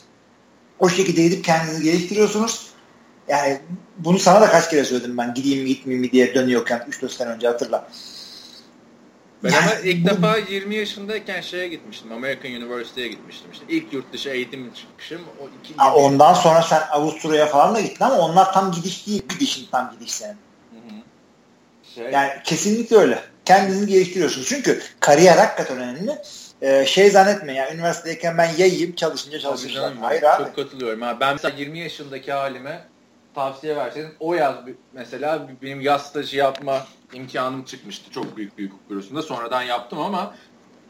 o 0.78 0.88
şekilde 0.88 1.22
gidip 1.22 1.44
kendinizi 1.44 1.82
geliştiriyorsunuz 1.82 2.68
yani 3.28 3.60
bunu 3.98 4.18
sana 4.18 4.40
da 4.40 4.50
kaç 4.50 4.70
kere 4.70 4.84
söyledim 4.84 5.18
ben 5.18 5.34
gideyim 5.34 5.62
mi 5.62 5.68
gitmeyeyim 5.68 6.06
mi 6.06 6.12
diye 6.12 6.34
dönüyorken 6.34 6.86
3-4 6.90 7.08
sene 7.08 7.28
önce 7.28 7.46
hatırla. 7.46 7.88
Ben 9.44 9.50
yani, 9.50 9.64
ama 9.64 9.74
ilk 9.74 10.04
bu, 10.04 10.10
defa 10.10 10.36
20 10.36 10.74
yaşındayken 10.74 11.40
şeye 11.40 11.68
gitmiştim. 11.68 12.12
American 12.12 12.52
University'ye 12.52 13.08
gitmiştim. 13.08 13.50
İşte 13.52 13.64
ilk 13.68 13.92
yurt 13.92 14.12
dışı 14.12 14.28
eğitim 14.28 14.72
çıkmışım. 14.74 15.20
O 15.40 15.48
iki, 15.60 15.74
ha, 15.76 15.94
ondan 15.94 16.34
sonra 16.34 16.62
sen 16.62 16.82
Avusturya'ya 16.90 17.46
falan 17.46 17.74
da 17.74 17.80
gittin 17.80 18.04
ama 18.04 18.18
onlar 18.18 18.52
tam 18.52 18.72
gidiş 18.72 19.06
değil. 19.06 19.22
Gidişin 19.28 19.66
tam 19.70 19.90
gidiş 19.90 20.12
senin. 20.12 20.36
Şey, 21.94 22.04
yani 22.04 22.30
kesinlikle 22.44 22.96
öyle. 22.96 23.18
Kendinizi 23.44 23.86
geliştiriyorsun. 23.86 24.44
Çünkü 24.44 24.82
kariyer 25.00 25.36
hakikaten 25.36 25.76
önemli. 25.76 26.18
Ee, 26.62 26.86
şey 26.86 27.10
zannetme 27.10 27.52
ya 27.52 27.74
üniversitedeyken 27.74 28.38
ben 28.38 28.50
yayayım 28.58 28.94
çalışınca 28.94 29.38
çalışacağım. 29.38 29.98
Hayır 30.00 30.22
abi. 30.22 30.44
Çok 30.44 30.56
katılıyorum. 30.56 31.02
Ha, 31.02 31.16
ben 31.20 31.32
mesela 31.32 31.56
20 31.58 31.78
yaşındaki 31.78 32.32
halime 32.32 32.84
tavsiye 33.38 33.76
verseydin 33.76 34.10
o 34.20 34.34
yaz 34.34 34.54
mesela 34.92 35.48
benim 35.62 35.80
yaz 35.80 36.06
stajı 36.06 36.36
yapma 36.36 36.86
imkanım 37.12 37.64
çıkmıştı 37.64 38.10
çok 38.10 38.36
büyük 38.36 38.58
bir 38.58 38.66
hukuk 38.66 38.90
bürosunda. 38.90 39.22
Sonradan 39.22 39.62
yaptım 39.62 39.98
ama 39.98 40.34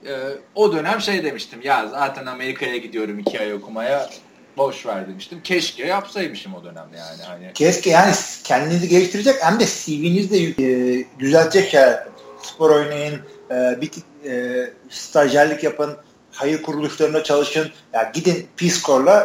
e, 0.07 0.13
o 0.55 0.73
dönem 0.73 1.01
şey 1.01 1.25
demiştim 1.25 1.61
ya 1.63 1.89
zaten 1.89 2.27
Amerika'ya 2.27 2.77
gidiyorum 2.77 3.19
iki 3.19 3.41
ay 3.41 3.55
okumaya 3.55 4.11
boş 4.57 4.87
ver 4.87 5.09
demiştim. 5.09 5.43
Keşke 5.43 5.87
yapsaymışım 5.87 6.55
o 6.55 6.65
dönemde 6.65 6.97
yani. 6.97 7.23
Hani... 7.23 7.53
Keşke 7.55 7.91
yani 7.91 8.13
kendinizi 8.45 8.89
geliştirecek 8.89 9.35
hem 9.41 9.61
de 9.61 9.65
CV'nizde 9.67 10.39
e, 10.39 11.05
düzeltecek 11.19 11.71
şeyler. 11.71 12.09
Spor 12.43 12.71
oynayın, 12.71 13.21
e, 13.51 13.81
bir 13.81 13.91
e, 14.31 14.71
stajyerlik 14.91 15.65
yapın, 15.65 15.97
hayır 16.33 16.63
kuruluşlarında 16.63 17.25
çalışın. 17.25 17.71
Ya 17.93 18.11
gidin 18.15 18.47
Peace 18.57 18.75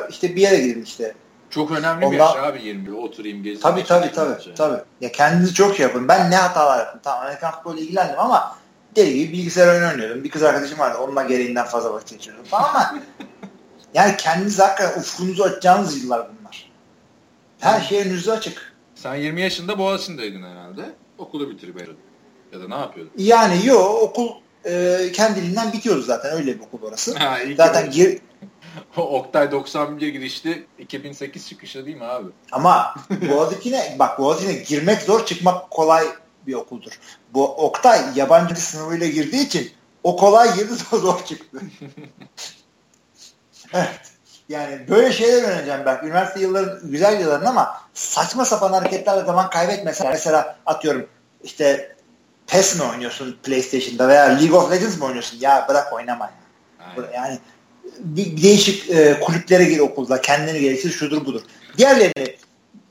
işte 0.10 0.36
bir 0.36 0.42
yere 0.42 0.58
gidin 0.58 0.84
işte 0.84 1.14
çok 1.54 1.72
önemli 1.72 2.06
Ondan, 2.06 2.12
bir 2.12 2.18
yaş 2.18 2.36
abi 2.36 2.64
20 2.64 2.96
oturayım 2.96 3.38
gezeyim. 3.38 3.62
Tabii 3.62 3.84
tabii 3.84 4.12
tabii. 4.12 4.34
Bence. 4.34 4.54
tabii. 4.56 4.82
Ya 5.02 5.12
kendinizi 5.12 5.54
çok 5.54 5.76
şey 5.76 5.84
yapın. 5.86 6.08
Ben 6.08 6.32
ne 6.32 6.36
hatalar 6.36 6.80
yaptım? 6.80 7.00
Tamam 7.04 7.22
Amerikan 7.24 7.52
futboluyla 7.52 7.84
ilgilendim 7.84 8.20
ama 8.20 8.58
deli 8.96 9.14
gibi 9.14 9.34
bilgisayar 9.34 9.68
oyunu 9.68 9.90
oynuyordum. 9.90 10.24
Bir 10.24 10.30
kız 10.30 10.44
arkadaşım 10.44 10.80
vardı. 10.80 10.98
Onunla 10.98 11.24
gereğinden 11.24 11.66
fazla 11.66 11.94
vakit 11.94 12.10
geçiriyordum 12.10 12.50
falan 12.50 12.70
ama 12.70 12.96
yani 13.94 14.18
kendiniz 14.18 14.60
hakikaten 14.60 15.00
ufkunuzu 15.00 15.44
açacağınız 15.44 16.04
yıllar 16.04 16.28
bunlar. 16.40 16.72
Her 17.60 17.82
şey 17.82 18.02
önünüzde 18.02 18.32
açık. 18.32 18.74
Sen 18.96 19.16
20 19.16 19.42
yaşında 19.42 19.78
Boğaziçi'ndeydin 19.78 20.44
herhalde. 20.44 20.82
Okulu 21.18 21.50
bitirip 21.50 21.88
ya 22.54 22.62
da 22.62 22.68
ne 22.68 22.76
yapıyordun? 22.76 23.12
Yani 23.18 23.66
yo 23.66 23.80
okul 23.80 24.30
e, 24.66 24.98
kendiliğinden 25.14 25.74
bitiyordu 25.74 26.02
zaten 26.02 26.32
öyle 26.32 26.60
bir 26.60 26.66
okul 26.66 26.88
orası. 26.88 27.18
Ha, 27.18 27.38
zaten 27.58 27.92
gir, 27.92 28.20
Oktay 28.98 29.52
91 29.52 30.08
girişli 30.08 30.66
2008 30.80 31.48
çıkışı 31.50 31.86
değil 31.86 31.98
mi 31.98 32.06
abi? 32.06 32.28
Ama 32.52 32.96
Boğaziçi'ne 33.30 33.96
bak 34.00 34.20
Boğaziçi'ne 34.20 34.54
girmek 34.54 35.02
zor 35.02 35.26
çıkmak 35.26 35.72
kolay 35.72 36.06
bir 36.48 36.54
okuldur. 36.54 37.00
Bu 37.34 37.48
Oktay 37.48 38.02
yabancı 38.16 38.56
sınavıyla 38.56 39.08
girdiği 39.08 39.46
için 39.46 39.72
o 40.04 40.18
kolay 40.18 40.56
girdi 40.56 40.74
zor, 40.92 41.00
zor 41.00 41.26
çıktı. 41.26 41.60
evet. 43.74 44.02
Yani 44.50 44.88
böyle 44.90 45.12
şeyler 45.12 45.44
öğreneceğim 45.44 45.82
ben. 45.86 46.00
Üniversite 46.04 46.40
yılların 46.40 46.92
güzel 46.92 47.22
yılların 47.22 47.46
ama 47.46 47.82
saçma 47.94 48.46
sapan 48.46 48.74
hareketlerle 48.74 49.26
zaman 49.26 49.50
kaybetmesen 49.50 50.12
mesela 50.12 50.58
atıyorum 50.66 51.08
işte 51.44 51.96
PES 52.48 52.80
mi 52.80 52.84
oynuyorsun 52.84 53.38
PlayStation'da 53.44 54.08
veya 54.08 54.24
League 54.24 54.60
of 54.60 54.72
Legends 54.72 54.98
mi 54.98 55.04
oynuyorsun? 55.04 55.38
Ya 55.40 55.66
bırak 55.70 55.94
oynama. 55.94 56.32
Yani 57.14 57.40
bir 57.53 57.53
değişik 58.16 58.90
e, 58.90 59.20
kulüplere 59.20 59.66
gir 59.66 59.80
okulda 59.80 60.22
kendini 60.22 60.60
geliştir 60.60 60.92
şudur 60.92 61.26
budur. 61.26 61.42
Diğerlerini 61.78 62.36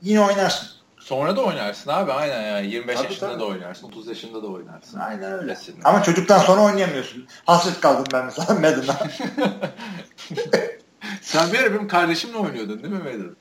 yine 0.01 0.21
oynarsın. 0.21 0.69
Sonra 0.99 1.35
da 1.35 1.41
oynarsın 1.41 1.89
abi 1.89 2.11
aynen 2.11 2.41
yani 2.41 2.67
25 2.67 2.95
tabii, 2.95 3.05
yaşında 3.05 3.29
tabii. 3.29 3.39
da 3.39 3.45
oynarsın 3.45 3.87
30 3.87 4.07
yaşında 4.07 4.43
da 4.43 4.47
oynarsın. 4.47 4.99
Aynen 4.99 5.31
öyle. 5.31 5.53
Kesinlikle. 5.53 5.89
Ama 5.89 6.03
çocuktan 6.03 6.39
sonra 6.39 6.61
oynayamıyorsun. 6.61 7.27
Hasret 7.45 7.81
kaldım 7.81 8.05
ben 8.13 8.25
mesela 8.25 8.53
Madden'a. 8.53 8.99
Sen 11.21 11.53
bir 11.53 11.59
ara 11.59 11.73
benim 11.73 11.87
kardeşimle 11.87 12.37
oynuyordun 12.37 12.83
değil 12.83 12.93
mi 12.93 12.99
Madden? 12.99 13.35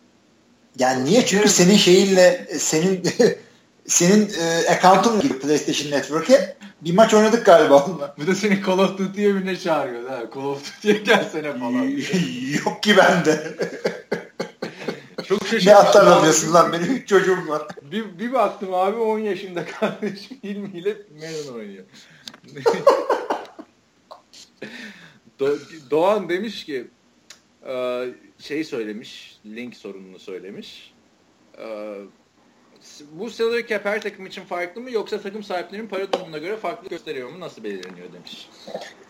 Yani 0.79 1.05
niye? 1.05 1.27
Çünkü 1.27 1.49
senin 1.49 1.77
şeyinle 1.77 2.47
senin 2.59 3.03
senin 3.87 4.31
e, 4.41 4.71
account'un 4.71 5.21
gibi 5.21 5.39
PlayStation 5.39 5.91
Network'e 5.91 6.57
bir 6.81 6.95
maç 6.95 7.15
oynadık 7.15 7.47
galiba 7.47 7.85
onunla. 7.85 8.15
Bir 8.21 8.27
de 8.27 8.35
seni 8.35 8.63
Call 8.67 8.79
of 8.79 8.99
Duty'ye 8.99 9.35
bir 9.35 9.47
ne 9.47 9.57
çağırıyor 9.59 10.09
ha? 10.11 10.23
Call 10.35 10.45
of 10.45 10.77
Duty'ye 10.77 10.95
gelsene 10.95 11.53
falan. 11.53 11.85
Yok 12.65 12.83
ki 12.83 12.97
bende. 12.97 13.57
Çok 15.25 15.47
şaşırdım. 15.47 15.67
Ne 15.67 15.73
hatırlamıyorsun 15.73 16.55
lan 16.55 16.73
benim 16.73 16.93
3 16.97 17.09
çocuğum 17.09 17.49
var. 17.49 17.63
Bir, 17.83 18.19
bir 18.19 18.33
baktım 18.33 18.75
abi 18.75 18.97
10 18.97 19.19
yaşında 19.19 19.65
kardeşim 19.65 20.39
Hilmi 20.45 20.69
ile 20.69 20.97
Meron 21.21 21.55
oynuyor. 21.55 21.85
Do 25.41 25.59
Doğan 25.91 26.29
demiş 26.29 26.65
ki 26.65 26.87
e, 27.69 28.05
şey 28.39 28.65
söylemiş, 28.65 29.39
link 29.47 29.77
sorununu 29.77 30.19
söylemiş. 30.19 30.95
Bu 33.13 33.31
salary 33.31 33.67
cap 33.67 33.85
her 33.85 34.03
takım 34.03 34.27
için 34.27 34.45
farklı 34.45 34.81
mı 34.81 34.91
yoksa 34.91 35.21
takım 35.21 35.43
sahiplerinin 35.43 35.89
para 35.89 36.13
durumuna 36.13 36.39
göre 36.39 36.57
farklı 36.57 36.89
gösteriyor 36.89 37.31
mu? 37.31 37.41
Nasıl 37.41 37.65
belirleniyor 37.65 38.13
demiş. 38.13 38.49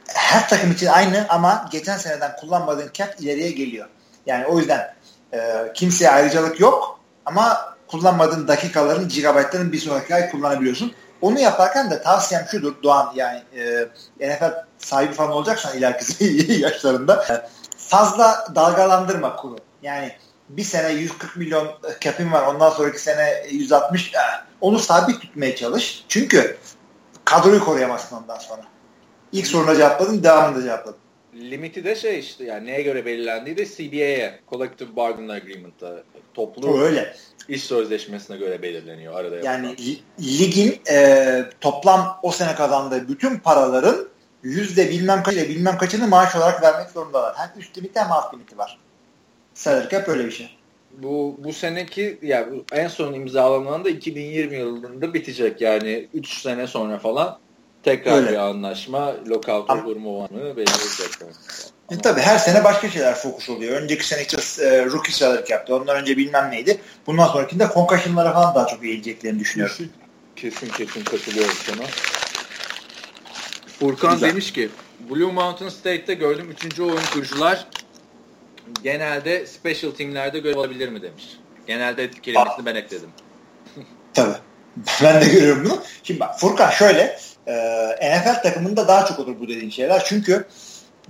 Her 0.06 0.48
takım 0.48 0.72
için 0.72 0.86
aynı 0.86 1.26
ama 1.28 1.68
geçen 1.72 1.96
seneden 1.96 2.36
kullanmadığın 2.36 2.90
cap 2.92 3.20
ileriye 3.20 3.50
geliyor. 3.50 3.88
Yani 4.26 4.46
o 4.46 4.58
yüzden 4.58 4.94
e, 5.34 5.38
kimseye 5.74 6.10
ayrıcalık 6.10 6.60
yok 6.60 7.00
ama 7.26 7.76
kullanmadığın 7.86 8.48
dakikaların, 8.48 9.08
gigabaytların 9.08 9.72
bir 9.72 9.78
sonraki 9.78 10.14
ay 10.14 10.30
kullanabiliyorsun. 10.30 10.92
Onu 11.20 11.38
yaparken 11.40 11.90
de 11.90 12.02
tavsiyem 12.02 12.46
şudur 12.50 12.82
Doğan 12.82 13.12
yani 13.14 13.42
e, 13.56 13.88
NFL 14.20 14.52
sahibi 14.78 15.12
falan 15.12 15.32
olacaksan 15.32 15.78
ileriki 15.78 16.52
yaşlarında 16.62 17.46
fazla 17.76 18.46
dalgalandırma 18.54 19.36
kuru. 19.36 19.56
Yani 19.82 20.12
bir 20.48 20.64
sene 20.64 20.92
140 20.92 21.36
milyon 21.36 21.68
cap'in 22.00 22.32
var 22.32 22.54
ondan 22.54 22.70
sonraki 22.70 23.02
sene 23.02 23.46
160 23.50 24.14
e, 24.14 24.18
onu 24.60 24.78
sabit 24.78 25.20
tutmaya 25.20 25.56
çalış. 25.56 26.04
Çünkü 26.08 26.56
kadroyu 27.24 27.64
koruyamazsın 27.64 28.16
ondan 28.16 28.38
sonra. 28.38 28.62
İlk 29.32 29.46
soruna 29.46 29.76
cevapladın 29.76 30.22
devamını 30.22 30.56
da 30.56 30.62
cevapladın. 30.62 30.98
Limiti 31.34 31.84
de 31.84 31.96
şey 31.96 32.18
işte 32.18 32.44
yani 32.44 32.66
neye 32.66 32.82
göre 32.82 33.06
belirlendiği 33.06 33.56
de 33.56 33.66
CBA'ye 33.66 34.40
Collective 34.50 34.96
Bargaining 34.96 35.30
Agreement'a 35.30 36.02
toplu 36.34 36.82
öyle. 36.82 37.16
iş 37.48 37.64
sözleşmesine 37.64 38.36
göre 38.36 38.62
belirleniyor 38.62 39.14
arada. 39.14 39.36
Yani 39.36 39.66
yapılan. 39.66 39.96
ligin 40.20 40.80
e, 40.90 41.44
toplam 41.60 42.18
o 42.22 42.32
sene 42.32 42.54
kazandığı 42.54 43.08
bütün 43.08 43.38
paraların 43.38 44.08
yüzde 44.42 44.90
bilmem 44.90 45.22
kaç 45.22 45.34
ile 45.34 45.48
bilmem 45.48 45.78
kaçını 45.78 46.08
maaş 46.08 46.36
olarak 46.36 46.62
vermek 46.62 46.90
zorundalar. 46.90 47.34
Hem 47.36 47.60
üst 47.60 47.78
limiti 47.78 48.00
hem 48.00 48.12
alt 48.12 48.34
limiti 48.34 48.58
var. 48.58 48.78
Salary 49.54 49.88
cap 49.88 50.08
öyle 50.08 50.26
bir 50.26 50.30
şey. 50.30 50.50
Bu 50.98 51.36
bu 51.38 51.52
seneki 51.52 52.18
ya 52.22 52.38
yani 52.38 52.62
en 52.72 52.88
son 52.88 53.12
imzalanan 53.12 53.84
da 53.84 53.90
2020 53.90 54.56
yılında 54.56 55.14
bitecek 55.14 55.60
yani 55.60 56.08
3 56.14 56.28
sene 56.40 56.66
sonra 56.66 56.98
falan 56.98 57.38
tekrar 57.82 58.16
öyle. 58.16 58.30
bir 58.30 58.36
anlaşma 58.36 59.14
lockout 59.28 59.70
Ama, 59.70 59.84
olur 59.84 59.96
mu 59.96 60.22
var 60.22 60.30
mı 60.30 60.56
belirleyecekler. 60.56 61.28
E, 61.90 61.98
tabii 61.98 62.20
her 62.20 62.38
sene 62.38 62.64
başka 62.64 62.90
şeyler 62.90 63.14
fokus 63.14 63.50
oluyor. 63.50 63.82
Önceki 63.82 64.06
sene 64.06 64.22
işte 64.22 64.64
e, 64.64 64.84
rookie 64.84 65.12
salary 65.12 65.44
cap'ti. 65.44 65.74
Ondan 65.74 65.96
önce 65.96 66.16
bilmem 66.16 66.50
neydi. 66.50 66.80
Bundan 67.06 67.26
sonrakinde 67.26 67.68
concussion'lara 67.74 68.32
falan 68.32 68.54
daha 68.54 68.66
çok 68.66 68.84
eğileceklerini 68.84 69.40
düşünüyorum. 69.40 69.76
Kesin 70.36 70.68
kesin 70.68 71.04
katılıyorum 71.04 71.54
sana. 71.66 71.86
Furkan 73.78 74.14
Güzel. 74.14 74.28
demiş 74.28 74.52
ki 74.52 74.68
Blue 75.10 75.32
Mountain 75.32 75.68
State'te 75.68 76.14
gördüm 76.14 76.54
3. 76.64 76.80
oyun 76.80 77.00
kurucular 77.12 77.66
genelde 78.82 79.46
special 79.46 79.90
teamlerde 79.90 80.38
görev 80.38 80.56
alabilir 80.56 80.88
mi 80.88 81.02
demiş. 81.02 81.24
Genelde 81.66 82.10
kelimesini 82.10 82.66
ben 82.66 82.74
ekledim. 82.74 83.10
Tabii. 84.14 84.34
Ben 85.02 85.20
de 85.20 85.24
görüyorum 85.24 85.64
bunu. 85.64 85.82
Şimdi 86.02 86.20
bak 86.20 86.40
Furkan 86.40 86.70
şöyle 86.70 87.18
e, 87.46 88.18
NFL 88.18 88.42
takımında 88.42 88.88
daha 88.88 89.06
çok 89.06 89.18
olur 89.18 89.40
bu 89.40 89.48
dediğin 89.48 89.70
şeyler. 89.70 90.04
Çünkü 90.04 90.46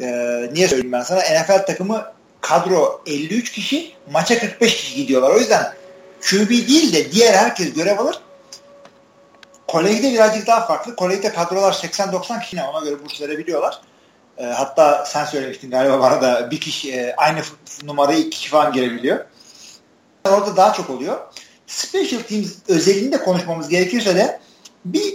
e, 0.01 0.07
niye 0.53 0.69
söyleyeyim 0.69 0.93
ben 0.93 1.03
sana 1.03 1.21
NFL 1.21 1.67
takımı 1.67 2.13
kadro 2.41 3.03
53 3.07 3.53
kişi 3.53 3.93
maça 4.11 4.39
45 4.39 4.77
kişi 4.77 4.97
gidiyorlar. 4.97 5.31
O 5.31 5.39
yüzden 5.39 5.73
QB 6.21 6.51
değil 6.51 6.93
de 6.93 7.13
diğer 7.13 7.35
herkes 7.35 7.73
görev 7.75 7.99
alır. 7.99 8.21
Kolejde 9.69 10.13
birazcık 10.13 10.47
daha 10.47 10.67
farklı. 10.67 10.97
Kolejde 10.97 11.33
kadrolar 11.33 11.73
80-90 11.73 12.41
kişi 12.41 12.63
ona 12.63 12.85
göre 12.85 13.05
burs 13.05 13.21
verebiliyorlar. 13.21 13.81
E, 14.39 14.45
hatta 14.45 15.05
sen 15.05 15.25
söylemiştin 15.25 15.71
galiba 15.71 16.01
bana 16.01 16.23
da 16.23 16.51
bir 16.51 16.61
kişi 16.61 16.93
e, 16.93 17.15
aynı 17.17 17.41
numarayı 17.85 18.19
iki 18.19 18.31
kişi 18.31 18.49
falan 18.49 18.73
girebiliyor. 18.73 19.25
Orada 20.29 20.57
daha 20.57 20.73
çok 20.73 20.91
oluyor. 20.91 21.21
Special 21.67 22.21
Teams 22.21 22.53
özelinde 22.69 23.19
konuşmamız 23.19 23.69
gerekirse 23.69 24.17
de 24.17 24.41
bir 24.85 25.15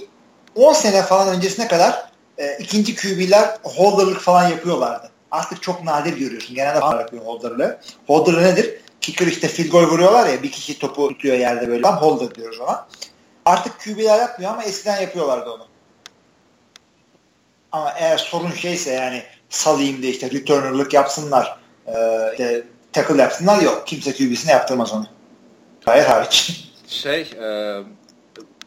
10 0.55 0.73
sene 0.73 1.01
falan 1.01 1.27
öncesine 1.27 1.67
kadar 1.67 2.11
e, 2.37 2.57
ikinci 2.57 2.95
QB'ler 2.95 3.57
holderlık 3.63 4.21
falan 4.21 4.49
yapıyorlardı. 4.49 5.11
Artık 5.31 5.61
çok 5.61 5.83
nadir 5.83 6.17
görüyorsun. 6.17 6.55
Genelde 6.55 6.79
falan 6.79 6.99
yapıyor 6.99 7.25
holderlığı. 7.25 7.79
Holder 8.07 8.43
nedir? 8.43 8.81
Kicker 9.01 9.27
işte 9.27 9.47
field 9.47 9.69
goal 9.69 9.83
vuruyorlar 9.83 10.27
ya 10.27 10.43
bir 10.43 10.51
kişi 10.51 10.79
topu 10.79 11.07
tutuyor 11.07 11.37
yerde 11.37 11.67
böyle. 11.67 11.81
Tam 11.81 11.95
holder 11.97 12.35
diyoruz 12.35 12.59
ona. 12.59 12.87
Artık 13.45 13.79
QB'ler 13.79 14.19
yapmıyor 14.19 14.51
ama 14.51 14.63
eskiden 14.63 15.01
yapıyorlardı 15.01 15.49
onu. 15.49 15.66
Ama 17.77 17.93
eğer 17.97 18.17
sorun 18.17 18.51
şeyse 18.51 18.91
yani 18.91 19.23
salayım 19.49 20.03
da 20.03 20.07
işte 20.07 20.31
returner'lık 20.31 20.93
yapsınlar 20.93 21.57
e, 21.87 21.93
işte 22.31 22.63
tackle 22.93 23.21
yapsınlar 23.21 23.61
yok. 23.61 23.83
Kimse 23.87 24.13
QB'sine 24.13 24.51
yaptırmaz 24.51 24.93
onu. 24.93 25.07
Gayet 25.85 26.09
hariç. 26.09 26.67
Şey 26.87 27.21
e, 27.21 27.79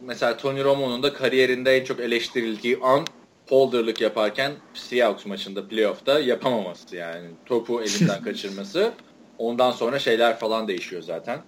mesela 0.01 0.37
Tony 0.37 0.65
Romo'nun 0.65 1.03
da 1.03 1.13
kariyerinde 1.13 1.77
en 1.77 1.85
çok 1.85 2.01
eleştirildiği 2.01 2.79
an 2.83 3.07
holderlık 3.49 4.01
yaparken 4.01 4.53
Seahawks 4.75 5.27
maçında 5.27 5.69
playoff'ta 5.69 6.21
yapamaması 6.21 6.97
yani 6.97 7.29
topu 7.47 7.83
elinden 7.83 8.23
kaçırması. 8.25 8.93
Ondan 9.39 9.73
sonra 9.73 9.99
şeyler 9.99 10.39
falan 10.39 10.69
değişiyor 10.69 11.03
zaten. 11.03 11.39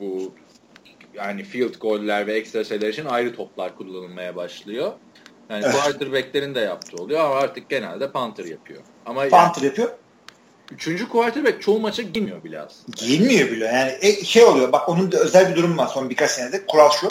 Bu 0.00 0.34
yani 1.14 1.44
field 1.44 1.74
goller 1.80 2.26
ve 2.26 2.32
ekstra 2.34 2.64
sayılar 2.64 2.88
için 2.88 3.04
ayrı 3.04 3.34
toplar 3.36 3.76
kullanılmaya 3.76 4.36
başlıyor. 4.36 4.92
Yani 5.50 5.64
evet. 5.64 5.74
quarterback'lerin 5.74 6.54
de 6.54 6.60
yaptığı 6.60 6.96
oluyor 6.96 7.20
ama 7.20 7.34
artık 7.34 7.70
genelde 7.70 8.12
punter 8.12 8.44
yapıyor. 8.44 8.82
Ama 9.06 9.22
punter 9.22 9.38
yani, 9.56 9.66
yapıyor. 9.66 9.90
Üçüncü 10.72 11.08
quarterback 11.08 11.62
çoğu 11.62 11.80
maça 11.80 12.02
girmiyor 12.02 12.44
bile 12.44 12.60
aslında. 12.60 12.96
Girmiyor 12.96 13.50
bile. 13.50 13.64
Yani 13.64 13.92
e, 14.00 14.24
şey 14.24 14.44
oluyor 14.44 14.72
bak 14.72 14.88
onun 14.88 15.12
da 15.12 15.18
özel 15.18 15.50
bir 15.50 15.56
durum 15.56 15.78
var 15.78 15.86
son 15.86 16.10
birkaç 16.10 16.30
senede. 16.30 16.66
Kural 16.66 16.90
şu. 16.90 17.10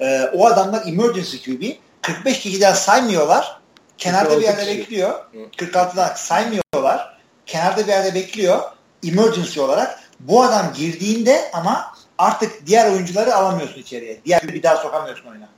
E, 0.00 0.30
o 0.32 0.46
adamlar 0.46 0.86
emergency 0.86 1.36
QB 1.36 1.62
45 2.02 2.40
kişiden 2.40 2.72
saymıyorlar. 2.72 3.60
Kenarda 3.98 4.38
bir 4.38 4.44
yerde 4.44 4.64
kişi. 4.64 4.78
bekliyor. 4.78 5.10
Hı. 5.10 5.38
46'dan 5.56 6.14
saymıyorlar. 6.14 7.18
Kenarda 7.46 7.82
bir 7.82 7.92
yerde 7.92 8.14
bekliyor. 8.14 8.60
Emergency 9.06 9.60
olarak. 9.60 10.00
Bu 10.20 10.42
adam 10.42 10.72
girdiğinde 10.76 11.50
ama 11.52 11.92
artık 12.18 12.66
diğer 12.66 12.92
oyuncuları 12.92 13.34
alamıyorsun 13.34 13.80
içeriye. 13.80 14.20
Diğer 14.24 14.42
bir 14.42 14.62
daha 14.62 14.76
sokamıyorsun 14.76 15.30
oyuna. 15.30 15.48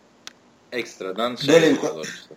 Ekstradan 0.73 1.37
şey 1.37 1.55
Böyle 1.55 1.71
bir 1.71 1.79
işte. 2.03 2.35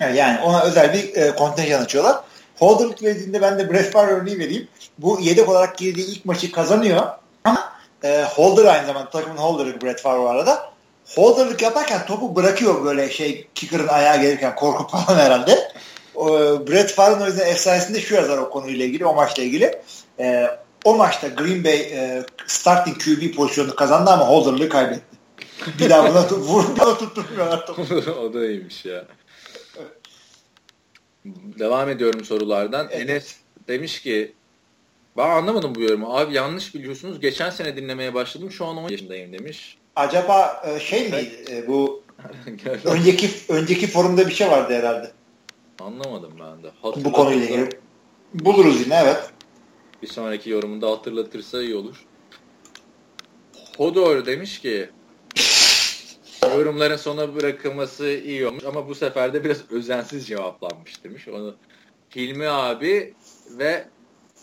Yani 0.00 0.40
ona 0.40 0.62
özel 0.62 0.94
bir 0.94 1.16
e, 1.16 1.34
kontenjan 1.34 1.82
açıyorlar. 1.82 2.16
Holder'lık 2.56 3.02
verdiğinde 3.02 3.42
ben 3.42 3.58
de 3.58 3.72
Brett 3.72 3.92
Favre 3.92 4.12
örneği 4.12 4.38
vereyim. 4.38 4.68
Bu 4.98 5.20
yedek 5.20 5.48
olarak 5.48 5.78
girdiği 5.78 6.06
ilk 6.06 6.24
maçı 6.24 6.52
kazanıyor. 6.52 7.02
Ama 7.44 7.72
e, 8.04 8.24
Holder 8.24 8.64
aynı 8.64 8.86
zamanda 8.86 9.10
takımın 9.10 9.36
Holder'ı 9.36 9.80
Brett 9.80 10.00
Favre 10.00 10.28
arada. 10.28 10.70
Holder'lık 11.14 11.62
yaparken 11.62 12.06
topu 12.06 12.36
bırakıyor 12.36 12.84
böyle 12.84 13.10
şey 13.10 13.48
kicker'ın 13.54 13.88
ayağı 13.88 14.20
gelirken 14.20 14.54
korku 14.54 14.88
falan 14.88 15.18
herhalde. 15.18 15.72
O, 16.14 16.28
Brett 16.66 16.92
Favre'ın 16.92 17.20
o 17.20 17.26
yüzden 17.26 17.46
efsanesinde 17.46 18.00
şu 18.00 18.14
yazar 18.14 18.38
o 18.38 18.50
konuyla 18.50 18.84
ilgili, 18.84 19.06
o 19.06 19.14
maçla 19.14 19.42
ilgili. 19.42 19.82
E, 20.20 20.46
o 20.84 20.94
maçta 20.94 21.28
Green 21.28 21.64
Bay 21.64 21.80
e, 21.80 22.22
starting 22.46 23.02
QB 23.02 23.36
pozisyonunu 23.36 23.76
kazandı 23.76 24.10
ama 24.10 24.28
Holder'lığı 24.28 24.68
kaybetti. 24.68 25.17
Bir 25.78 25.90
daha 25.90 26.10
buna 26.10 26.30
vur, 26.30 26.64
buna 26.76 26.98
tutturmuyorlar 26.98 27.66
topu. 27.66 27.82
o 28.10 28.34
da 28.34 28.46
iyiymiş 28.46 28.84
ya. 28.84 29.04
Devam 31.58 31.88
ediyorum 31.88 32.24
sorulardan. 32.24 32.88
Evet. 32.90 33.10
Enes 33.10 33.36
demiş 33.68 34.02
ki 34.02 34.32
ben 35.16 35.30
anlamadım 35.30 35.74
bu 35.74 35.80
yorumu. 35.80 36.16
Abi 36.16 36.34
yanlış 36.34 36.74
biliyorsunuz. 36.74 37.20
Geçen 37.20 37.50
sene 37.50 37.76
dinlemeye 37.76 38.14
başladım. 38.14 38.50
Şu 38.50 38.66
an 38.66 38.76
10 38.76 38.88
yaşındayım 38.88 39.32
demiş. 39.32 39.78
Acaba 39.96 40.62
e, 40.66 40.80
şey 40.80 41.08
mi 41.08 41.28
e, 41.50 41.68
bu 41.68 42.02
önceki 42.84 43.30
önceki 43.48 43.86
forumda 43.86 44.28
bir 44.28 44.34
şey 44.34 44.50
vardı 44.50 44.74
herhalde. 44.74 45.12
Anlamadım 45.80 46.32
ben 46.40 46.62
de. 46.62 46.70
Bu 47.04 47.12
konuyla 47.12 47.44
ilgili. 47.46 47.68
Buluruz 48.34 48.80
yine 48.80 49.00
evet. 49.04 49.30
Bir 50.02 50.06
sonraki 50.06 50.50
yorumunda 50.50 50.90
hatırlatırsa 50.90 51.62
iyi 51.62 51.74
olur. 51.74 52.06
Hodor 53.76 54.26
demiş 54.26 54.60
ki 54.60 54.90
yorumların 56.58 56.96
sona 56.96 57.34
bırakılması 57.34 58.08
iyi 58.08 58.46
olmuş 58.46 58.64
ama 58.64 58.88
bu 58.88 58.94
sefer 58.94 59.32
de 59.32 59.44
biraz 59.44 59.70
özensiz 59.70 60.26
cevaplanmış 60.26 61.04
demiş. 61.04 61.28
Onu 61.28 61.54
Hilmi 62.16 62.48
abi 62.48 63.14
ve 63.50 63.84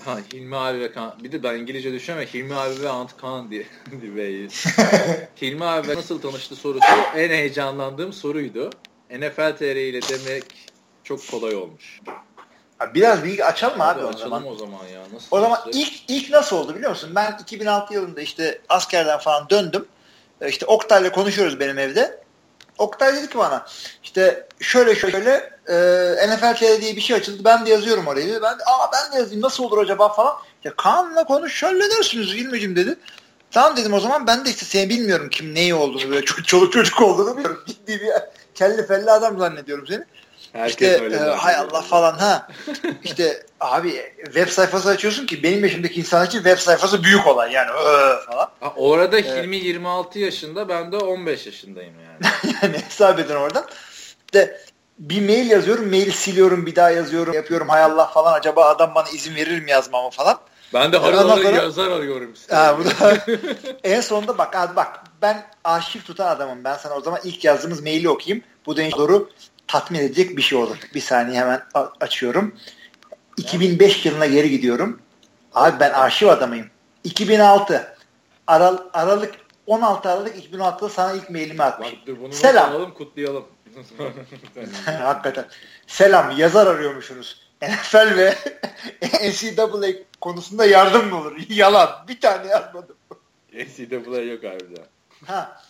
ha 0.06 0.18
Hilmi 0.34 0.56
abi 0.58 0.80
ve 0.80 0.92
Kaan 0.92 1.14
bir 1.24 1.32
de 1.32 1.44
ben 1.44 1.56
İngilizce 1.56 1.94
düşünüyorum 1.94 2.30
Hilmi 2.34 2.56
abi 2.56 2.82
ve 2.82 2.90
Ant 2.90 3.18
Kaan 3.18 3.52
diye 3.52 3.66
diye. 4.02 4.48
Hilmi 5.42 5.66
abi 5.66 5.96
nasıl 5.96 6.22
tanıştı 6.22 6.56
sorusu 6.56 6.86
en 7.16 7.30
heyecanlandığım 7.30 8.14
soruydu. 8.14 8.70
NFL 9.10 9.58
TR 9.58 9.76
ile 9.76 10.00
demek 10.02 10.44
çok 11.04 11.28
kolay 11.28 11.56
olmuş. 11.56 12.02
Biraz 12.94 13.24
bilgi 13.24 13.46
açalım 13.46 13.82
abi, 13.82 14.00
abi 14.00 14.06
o 14.06 14.14
zaman. 14.14 14.48
o 14.48 14.56
zaman 14.56 14.88
ya. 14.88 15.02
Nasıl 15.14 15.28
o 15.32 15.40
zaman 15.40 15.60
ilk 15.74 15.94
ilk 16.08 16.30
nasıl 16.30 16.58
oldu 16.58 16.76
biliyor 16.76 16.90
musun? 16.90 17.12
Ben 17.16 17.38
2006 17.42 17.94
yılında 17.94 18.22
işte 18.22 18.62
askerden 18.70 19.20
falan 19.20 19.50
döndüm. 19.50 19.86
E, 20.42 20.50
işte 20.50 20.66
Oktay'la 20.66 21.12
konuşuyoruz 21.12 21.60
benim 21.60 21.80
evde. 21.80 22.26
Oktay 22.78 23.16
dedi 23.16 23.30
ki 23.30 23.38
bana 23.38 23.66
işte 24.04 24.48
şöyle 24.60 24.96
şöyle 24.96 25.50
e, 25.68 25.76
NFL 26.28 26.56
TV 26.56 26.82
diye 26.82 26.96
bir 26.96 27.02
şey 27.02 27.16
açıldı. 27.16 27.42
Ben 27.46 27.66
de 27.66 27.70
yazıyorum 27.70 28.08
orayı. 28.08 28.42
Ben 28.42 28.60
de, 28.60 28.64
aa 28.66 28.92
ben 28.94 29.12
de 29.12 29.18
yazayım 29.18 29.42
nasıl 29.42 29.64
olur 29.64 29.78
acaba 29.78 30.10
falan. 30.10 30.34
Ya 30.64 30.76
Kaan'la 30.76 31.24
konuş 31.24 31.64
halledersiniz 31.64 32.36
İlmicim 32.36 32.76
dedi. 32.76 32.96
Tamam 33.52 33.78
dedim 33.78 33.94
o 33.94 34.00
zaman 34.00 34.28
ben 34.28 34.46
de 34.46 34.50
işte 34.50 34.66
seni 34.66 34.90
bilmiyorum 34.90 35.30
kim 35.30 35.56
neyi 35.56 35.76
olduğunu 35.76 36.10
böyle 36.10 36.26
çoluk 36.26 36.74
çocuk 36.74 37.02
olduğunu 37.02 37.32
bilmiyorum. 37.32 37.64
Ciddi 37.68 38.02
bir 38.02 38.10
kelli 38.56 38.88
felli 38.88 39.12
adam 39.12 39.40
zannediyorum 39.40 39.88
seni. 39.88 40.06
Herkes 40.56 40.92
işte 40.92 41.04
öyle 41.04 41.16
e, 41.16 41.20
hay 41.20 41.56
Allah 41.56 41.82
falan 41.82 42.14
ha. 42.14 42.48
İşte 43.04 43.44
abi 43.60 44.14
web 44.26 44.48
sayfası 44.48 44.90
açıyorsun 44.90 45.26
ki 45.26 45.44
benim 45.44 45.64
yaşımdaki 45.64 46.00
insan 46.00 46.26
için 46.26 46.38
web 46.38 46.58
sayfası 46.58 47.04
büyük 47.04 47.28
olay 47.28 47.52
yani 47.52 47.72
öö, 47.72 48.18
falan. 48.18 48.50
Ha, 48.60 48.74
orada 48.76 49.20
evet. 49.20 49.44
Hilmi 49.44 49.56
26 49.56 50.20
yaşında 50.20 50.70
ben 50.70 50.92
de 50.92 50.98
15 50.98 51.46
yaşındayım 51.46 51.94
yani. 52.00 52.34
yani 52.62 52.78
hesap 52.78 53.20
edin 53.20 53.36
oradan. 53.36 53.66
İşte 54.26 54.62
bir 55.00 55.22
mail 55.22 55.50
yazıyorum, 55.50 55.90
mail 55.90 56.12
siliyorum, 56.12 56.66
bir 56.66 56.76
daha 56.76 56.92
yazıyorum, 56.92 57.34
yapıyorum 57.34 57.70
hay 57.70 57.84
Allah 57.84 58.06
falan 58.06 58.34
acaba 58.34 58.66
adam 58.66 58.96
bana 58.96 59.10
izin 59.10 59.36
verir 59.36 59.62
mi 59.62 59.72
yazmama 59.72 60.10
falan. 60.10 60.40
Ben 60.74 60.94
de 60.94 60.98
harıl 60.98 61.30
sonra... 61.30 61.50
yazar 61.50 61.92
arıyorum. 61.92 62.34
Ha, 62.50 62.78
bu 62.80 62.86
da... 62.86 63.18
en 63.84 64.02
sonunda 64.02 64.38
bak 64.38 64.56
abi 64.56 64.76
bak 64.76 65.04
ben 65.22 65.46
arşiv 65.64 66.02
tutan 66.02 66.36
adamım. 66.36 66.64
Ben 66.64 66.78
sana 66.78 66.94
o 66.94 67.02
zaman 67.02 67.20
ilk 67.24 67.44
yazdığımız 67.44 67.84
maili 67.84 68.10
okuyayım. 68.10 68.44
Bu 68.66 68.78
da 68.78 68.92
doğru 68.92 69.30
tatmin 69.68 70.00
edecek 70.00 70.38
bir 70.38 70.42
şey 70.42 70.58
olur. 70.58 70.78
Bir 70.94 71.02
saniye 71.02 71.40
hemen 71.40 71.62
açıyorum. 72.00 72.56
2005 73.38 74.06
yılına 74.06 74.26
geri 74.26 74.50
gidiyorum. 74.50 75.00
Abi 75.54 75.80
ben 75.80 75.92
arşiv 75.92 76.28
adamıyım. 76.28 76.68
2006 77.04 77.96
Aral 78.48 78.78
Aralık 78.94 79.36
16 79.68 80.10
Aralık 80.10 80.36
2016'da 80.36 80.90
sana 80.90 81.14
ilk 81.14 81.30
mailimi 81.30 81.64
atmışım. 81.64 82.00
Bak, 82.08 82.22
bunu 82.22 82.34
Selam. 82.34 82.72
Alalım, 82.72 82.94
kutlayalım. 82.94 83.46
Hakikaten. 84.86 85.46
Selam 85.88 86.38
yazar 86.38 86.68
arıyormuşsunuz. 86.68 87.46
NFL 87.62 88.18
ve 88.18 88.36
NCAA 89.30 89.92
konusunda 90.22 90.66
yardım 90.66 91.10
mı 91.10 91.20
olur? 91.20 91.36
Yalan. 91.50 91.90
Bir 92.08 92.22
tane 92.22 92.48
yazmadım. 92.48 92.96
NCAA 93.54 94.22
yok 94.22 94.44
harbiden. 94.44 94.86
Ha. 95.26 95.62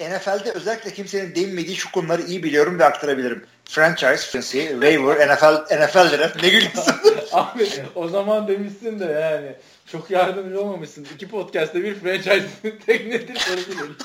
NFL'de 0.00 0.52
özellikle 0.52 0.92
kimsenin 0.92 1.34
değinmediği 1.34 1.76
şu 1.76 1.92
konuları 1.92 2.22
iyi 2.22 2.42
biliyorum 2.42 2.78
ve 2.78 2.84
aktarabilirim. 2.84 3.46
Franchise, 3.64 4.16
fantasy, 4.16 4.68
waiver, 4.68 5.28
NFL, 5.28 5.84
NFL 5.84 6.18
draft. 6.18 6.42
Ne 6.42 6.48
gülüyorsun? 6.48 6.94
Abi 7.32 7.68
o 7.94 8.08
zaman 8.08 8.48
demişsin 8.48 9.00
de 9.00 9.04
yani 9.04 9.56
çok 9.86 10.10
yardımcı 10.10 10.60
olmamışsın. 10.60 11.06
İki 11.14 11.28
podcast'te 11.28 11.84
bir 11.84 11.94
franchise 11.94 12.48
tek 12.86 13.06
nedir 13.06 13.36
sorabilirim. 13.36 13.96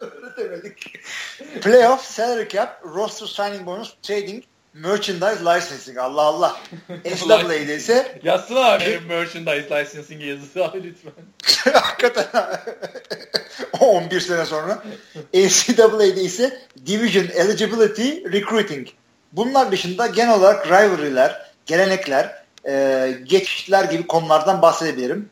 Öyle 0.00 0.36
demedik. 0.36 0.98
Playoff, 1.62 2.04
salary 2.04 2.48
cap, 2.48 2.82
roster 2.84 3.26
signing 3.26 3.66
bonus, 3.66 3.94
trading, 4.02 4.44
merchandise 4.74 5.44
licensing. 5.44 5.98
Allah 5.98 6.22
Allah. 6.22 6.56
NCAA'de 7.04 7.76
ise 7.76 8.20
Yazsın 8.22 8.56
abi 8.56 9.00
merchandise 9.08 9.68
licensing 9.70 10.22
yazısı 10.22 10.64
abi 10.64 10.82
lütfen. 10.82 11.12
Hakikaten 11.80 12.26
11 13.80 14.20
sene 14.20 14.46
sonra. 14.46 14.82
NCAA'de 15.34 16.22
ise 16.22 16.58
Division 16.86 17.24
Eligibility 17.24 18.10
Recruiting. 18.32 18.88
Bunlar 19.32 19.72
dışında 19.72 20.06
genel 20.06 20.34
olarak 20.34 20.66
rivalry'ler, 20.66 21.50
gelenekler, 21.66 22.42
e, 22.68 23.14
geçişler 23.24 23.84
gibi 23.84 24.06
konulardan 24.06 24.62
bahsedebilirim. 24.62 25.30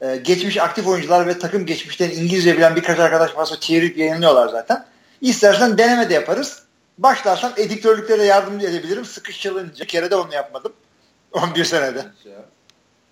E, 0.00 0.16
geçmiş 0.16 0.56
aktif 0.56 0.86
oyuncular 0.86 1.26
ve 1.26 1.38
takım 1.38 1.66
geçmişten 1.66 2.10
İngilizce 2.10 2.56
bilen 2.56 2.76
birkaç 2.76 2.98
arkadaş 2.98 3.36
varsa 3.36 3.60
çevirip 3.60 3.98
yayınlıyorlar 3.98 4.48
zaten. 4.48 4.84
İstersen 5.20 5.78
deneme 5.78 6.10
de 6.10 6.14
yaparız. 6.14 6.61
Başlarsam 6.98 7.52
editörlüklere 7.56 8.24
yardımcı 8.24 8.66
edebilirim. 8.66 9.04
Sıkışılınca. 9.04 9.84
Bir 9.84 9.88
kere 9.88 10.10
de 10.10 10.16
onu 10.16 10.34
yapmadım. 10.34 10.72
11 11.32 11.64
senede. 11.64 12.06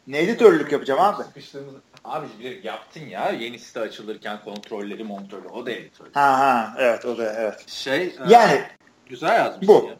Ne 0.06 0.18
editörlük 0.18 0.72
yapacağım 0.72 1.00
abi? 1.00 1.22
Sıkıştığımız 1.22 1.74
Abi 2.04 2.60
yaptın 2.62 3.00
ya 3.00 3.30
yeni 3.30 3.58
site 3.58 3.80
açılırken 3.80 4.40
kontrolleri 4.44 5.04
montörü 5.04 5.48
o 5.48 5.66
da 5.66 5.70
editör. 5.70 6.06
Ha 6.14 6.38
ha 6.38 6.74
evet 6.78 7.04
o 7.04 7.18
da 7.18 7.32
evet. 7.32 7.68
Şey 7.68 8.02
e, 8.02 8.12
yani 8.28 8.52
e, 8.52 8.70
güzel 9.06 9.38
yazmışsın 9.38 9.82
bu. 9.82 9.86
ya. 9.88 9.94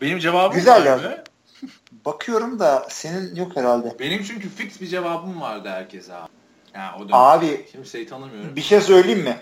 Benim 0.00 0.18
cevabım 0.18 0.56
güzel 0.56 0.86
yazdım. 0.86 1.12
Bakıyorum 2.04 2.58
da 2.58 2.86
senin 2.90 3.34
yok 3.34 3.56
herhalde. 3.56 3.98
Benim 3.98 4.22
çünkü 4.22 4.48
fix 4.48 4.80
bir 4.80 4.86
cevabım 4.86 5.40
vardı 5.40 5.68
herkese 5.68 6.14
abi. 6.14 6.28
Yani 6.74 6.96
o 6.96 6.98
dönem. 6.98 7.14
Abi 7.14 7.66
kimseyi 7.72 8.06
tanımıyorum. 8.06 8.56
Bir 8.56 8.62
şey 8.62 8.80
söyleyeyim 8.80 9.22
mi? 9.22 9.36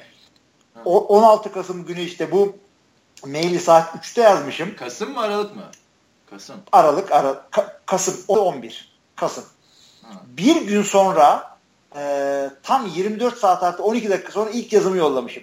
O, 0.84 1.18
16 1.18 1.52
Kasım 1.52 1.86
günü 1.86 2.00
işte 2.00 2.32
bu 2.32 2.56
maili 3.26 3.60
saat 3.60 3.94
3'te 3.94 4.22
yazmışım. 4.22 4.76
Kasım 4.76 5.12
mı 5.12 5.20
Aralık 5.20 5.56
mı? 5.56 5.62
Kasım. 6.30 6.56
Aralık, 6.72 7.12
Aralık 7.12 7.42
Ka- 7.52 7.72
Kasım 7.86 8.14
11. 8.28 8.92
Kasım. 9.16 9.44
Ha. 10.02 10.08
Bir 10.26 10.66
gün 10.66 10.82
sonra 10.82 11.56
e, 11.96 12.50
tam 12.62 12.86
24 12.86 13.38
saat 13.38 13.62
artı 13.62 13.82
12 13.82 14.10
dakika 14.10 14.32
sonra 14.32 14.50
ilk 14.50 14.72
yazımı 14.72 14.96
yollamışım. 14.96 15.42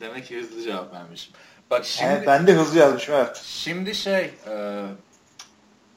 Demek 0.00 0.26
ki 0.26 0.40
hızlı 0.40 0.62
cevap 0.62 0.94
vermişim. 0.94 1.32
Bak 1.70 1.84
şimdi, 1.84 2.12
evet, 2.12 2.26
ben 2.26 2.46
de 2.46 2.52
hızlı 2.52 2.78
yazmışım 2.78 3.14
evet. 3.14 3.42
Şimdi 3.44 3.94
şey 3.94 4.30
e, 4.48 4.82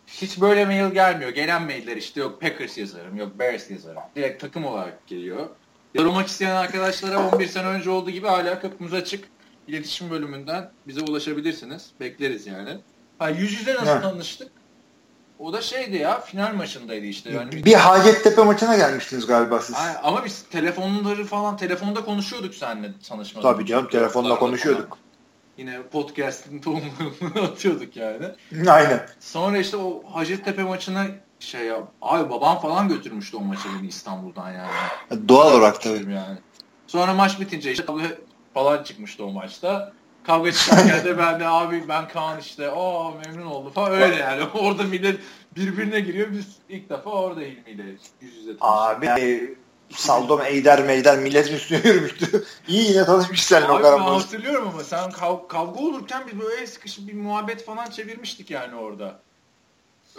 hiç 0.07 0.41
böyle 0.41 0.65
mail 0.65 0.93
gelmiyor. 0.93 1.31
Gelen 1.31 1.63
mailler 1.63 1.97
işte 1.97 2.19
yok 2.19 2.41
Packers 2.41 2.77
yazarım, 2.77 3.17
yok 3.17 3.39
Bears 3.39 3.71
yazarım. 3.71 4.01
Direkt 4.15 4.41
takım 4.41 4.65
olarak 4.65 5.07
geliyor. 5.07 5.49
Yorulmak 5.93 6.27
isteyen 6.27 6.55
arkadaşlara 6.55 7.29
11 7.29 7.47
sene 7.47 7.67
önce 7.67 7.89
olduğu 7.89 8.09
gibi 8.09 8.27
hala 8.27 8.59
kapımız 8.59 8.93
açık. 8.93 9.34
İletişim 9.67 10.09
bölümünden 10.09 10.71
bize 10.87 11.01
ulaşabilirsiniz. 11.01 11.89
Bekleriz 11.99 12.47
yani. 12.47 12.77
Ha, 13.19 13.29
yüz 13.29 13.53
yüze 13.53 13.73
nasıl 13.73 13.85
ha. 13.85 14.01
tanıştık? 14.01 14.51
O 15.39 15.53
da 15.53 15.61
şeydi 15.61 15.97
ya 15.97 16.19
final 16.19 16.53
maçındaydı 16.53 17.05
işte. 17.05 17.31
Yani 17.31 17.51
bir, 17.51 17.65
bir 17.65 17.73
Hacettepe 17.73 18.43
maçına 18.43 18.77
gelmiştiniz 18.77 19.25
galiba 19.25 19.59
siz. 19.59 19.75
Ay, 19.75 19.93
ama 20.03 20.25
biz 20.25 20.43
telefonları 20.43 21.25
falan 21.25 21.57
telefonda 21.57 22.05
konuşuyorduk 22.05 22.55
seninle 22.55 22.91
tanışmadan. 23.09 23.53
Tabii 23.53 23.65
canım 23.65 23.89
telefonda 23.89 24.35
konuşuyorduk. 24.35 24.89
Falan. 24.89 24.99
Yine 25.57 25.81
podcast'ın 25.81 26.59
tohumlarını 26.59 27.47
atıyorduk 27.51 27.97
yani. 27.97 28.25
Aynen. 28.67 29.07
Sonra 29.19 29.57
işte 29.57 29.77
o 29.77 30.03
Hacettepe 30.11 30.63
maçına 30.63 31.05
şey 31.39 31.65
ya 31.65 31.77
abi 32.01 32.29
babam 32.29 32.59
falan 32.59 32.87
götürmüştü 32.87 33.37
o 33.37 33.41
maçı 33.41 33.69
beni 33.79 33.87
İstanbul'dan 33.87 34.51
yani. 34.51 34.71
Doğal 35.27 35.53
olarak 35.53 35.81
tabii. 35.81 36.13
Yani. 36.13 36.37
Sonra 36.87 37.13
maç 37.13 37.39
bitince 37.39 37.71
işte 37.71 37.83
falan 38.55 38.83
çıkmıştı 38.83 39.25
o 39.25 39.31
maçta. 39.31 39.93
Kavga 40.23 40.51
çıkarken 40.51 41.05
de 41.05 41.17
ben 41.17 41.39
de 41.39 41.47
abi 41.47 41.83
ben 41.87 42.07
Kaan 42.07 42.39
işte 42.39 42.69
o 42.69 43.13
memnun 43.25 43.45
oldu 43.45 43.69
falan 43.69 43.91
öyle 43.91 44.15
yani. 44.15 44.43
Orada 44.53 44.83
millet 44.83 45.19
birbirine 45.55 45.99
giriyor. 45.99 46.27
Biz 46.31 46.45
ilk 46.69 46.89
defa 46.89 47.09
orada 47.09 47.43
ilmiyle 47.43 47.83
yüz 48.21 48.33
yüze 48.33 48.57
tanıştık. 48.57 48.61
Abi 48.61 49.05
yani, 49.05 49.55
Saldom 49.89 50.41
Eyder 50.41 50.83
Meyder 50.83 51.19
milletin 51.19 51.55
üstüne 51.55 51.81
yürümüştü. 51.83 52.45
İyi 52.67 52.91
yine 52.91 53.05
tanışmış 53.05 53.43
seninle 53.43 53.71
o 53.71 53.77
kadar. 53.77 53.99
Ben 53.99 54.05
hatırlıyorum 54.05 54.67
ama 54.67 54.83
sen 54.83 55.11
kav 55.11 55.47
kavga 55.47 55.79
olurken 55.79 56.23
biz 56.27 56.39
böyle 56.39 56.67
sıkışıp 56.67 57.07
bir 57.07 57.13
muhabbet 57.13 57.65
falan 57.65 57.89
çevirmiştik 57.89 58.51
yani 58.51 58.75
orada. 58.75 59.19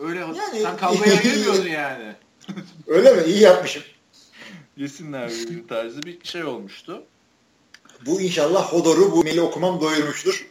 Öyle 0.00 0.20
yani, 0.20 0.60
sen 0.62 0.76
kavgaya 0.76 1.14
girmiyordun 1.22 1.68
yani. 1.68 2.14
Öyle 2.86 3.12
mi? 3.12 3.22
İyi 3.26 3.40
yapmışım. 3.40 3.82
Yesinler 4.76 5.30
bir 5.30 5.68
tarzı 5.68 6.02
bir 6.02 6.24
şey 6.24 6.44
olmuştu. 6.44 7.02
Bu 8.06 8.20
inşallah 8.20 8.72
Hodor'u 8.72 9.12
bu 9.12 9.22
maili 9.22 9.40
okumam 9.40 9.80
doyurmuştur. 9.80 10.46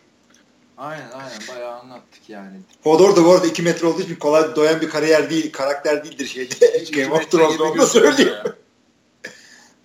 Aynen 0.77 1.11
aynen 1.11 1.40
bayağı 1.49 1.80
anlattık 1.80 2.30
yani. 2.30 2.57
Hodor 2.84 3.15
da 3.15 3.26
bu 3.26 3.32
arada 3.32 3.48
2 3.48 3.61
metre 3.61 3.88
olduğu 3.88 4.02
için 4.02 4.15
kolay 4.15 4.56
doyan 4.56 4.82
bir 4.82 4.90
kariyer 4.90 5.30
değil, 5.30 5.52
karakter 5.52 6.06
değildir 6.06 6.27
şeyde. 6.27 6.84
Game 6.91 7.14
of 7.14 7.32
Thrones'da 7.32 7.64
onu 7.64 7.77
da 7.77 7.86
söyleyeyim. 7.86 8.34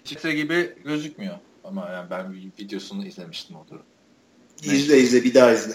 Çıksa 0.05 0.31
gibi 0.31 0.75
gözükmüyor. 0.85 1.35
Ama 1.65 1.91
yani 1.91 2.11
ben 2.11 2.33
bir 2.33 2.65
videosunu 2.65 3.07
izlemiştim 3.07 3.57
Hodor'un. 3.57 3.83
İzle 4.63 4.99
izle 4.99 5.25
bir 5.25 5.35
daha 5.35 5.53
izle. 5.53 5.75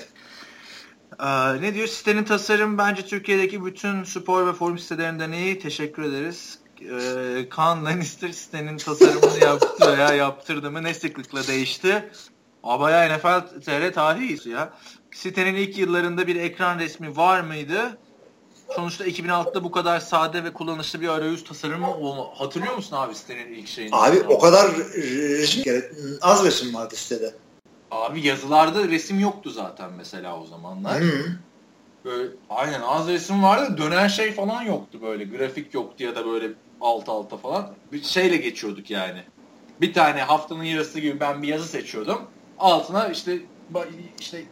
Ee, 1.20 1.62
ne 1.62 1.74
diyor? 1.74 1.88
Sitenin 1.88 2.24
tasarım 2.24 2.78
bence 2.78 3.06
Türkiye'deki 3.06 3.66
bütün 3.66 4.04
spor 4.04 4.48
ve 4.48 4.54
forum 4.54 4.80
sitelerinden 4.80 5.32
iyi. 5.32 5.60
Teşekkür 5.60 6.04
ederiz. 6.04 6.60
Ee, 6.82 7.50
Kaan 7.50 7.86
Lannister 7.86 8.30
sitenin 8.30 8.78
tasarımını 8.78 9.44
yaptı 9.44 9.98
veya 9.98 10.14
yaptırdı 10.14 10.72
mı 10.72 10.84
ne 10.84 10.94
sıklıkla 10.94 11.48
değişti? 11.48 12.10
Abaya 12.64 13.18
NFL 13.18 13.62
TR 13.66 13.94
tarihi 13.94 14.50
ya. 14.50 14.74
Sitenin 15.12 15.56
ilk 15.56 15.78
yıllarında 15.78 16.28
bir 16.28 16.36
ekran 16.36 16.80
resmi 16.80 17.18
var 17.18 17.42
mıydı? 17.42 17.98
Sonuçta 18.76 19.06
2006'da 19.06 19.64
bu 19.64 19.72
kadar 19.72 20.00
sade 20.00 20.44
ve 20.44 20.54
kullanışlı 20.54 21.02
bir 21.02 21.08
arayüz 21.08 21.44
tasarımı 21.44 21.96
olma. 21.96 22.26
Hatırlıyor 22.36 22.76
musun 22.76 22.96
abi 22.96 23.16
sitenin 23.16 23.54
ilk 23.54 23.68
şeyini? 23.68 23.96
Abi 23.96 24.20
o 24.20 24.40
kadar 24.40 24.72
resim 24.76 25.64
az 26.22 26.46
resim 26.46 26.74
vardı 26.74 26.96
sitede. 26.96 27.34
Abi 27.92 28.28
yazılarda 28.28 28.88
resim 28.88 29.20
yoktu 29.20 29.50
zaten 29.50 29.94
mesela 29.98 30.40
o 30.42 30.46
zamanlar. 30.46 31.02
Hı. 31.02 31.38
Böyle 32.06 32.30
aynen 32.50 32.82
az 32.82 33.08
resim 33.08 33.44
vardı. 33.44 33.78
Dönen 33.78 34.08
şey 34.08 34.32
falan 34.32 34.62
yoktu 34.62 35.00
böyle. 35.02 35.24
Grafik 35.24 35.74
yoktu 35.74 36.04
ya 36.04 36.16
da 36.16 36.26
böyle 36.26 36.52
alt 36.82 37.10
alta 37.10 37.38
falan. 37.38 37.74
Bir 37.92 38.04
şeyle 38.04 38.38
geçiyorduk 38.38 38.90
yani. 38.92 39.24
Bir 39.82 39.94
tane 39.94 40.22
haftanın 40.22 40.64
yarısı 40.64 41.00
gibi 41.00 41.20
ben 41.20 41.42
bir 41.44 41.48
yazı 41.48 41.68
seçiyordum. 41.68 42.22
Altına 42.60 43.08
işte 43.08 43.38
işte 44.20 44.44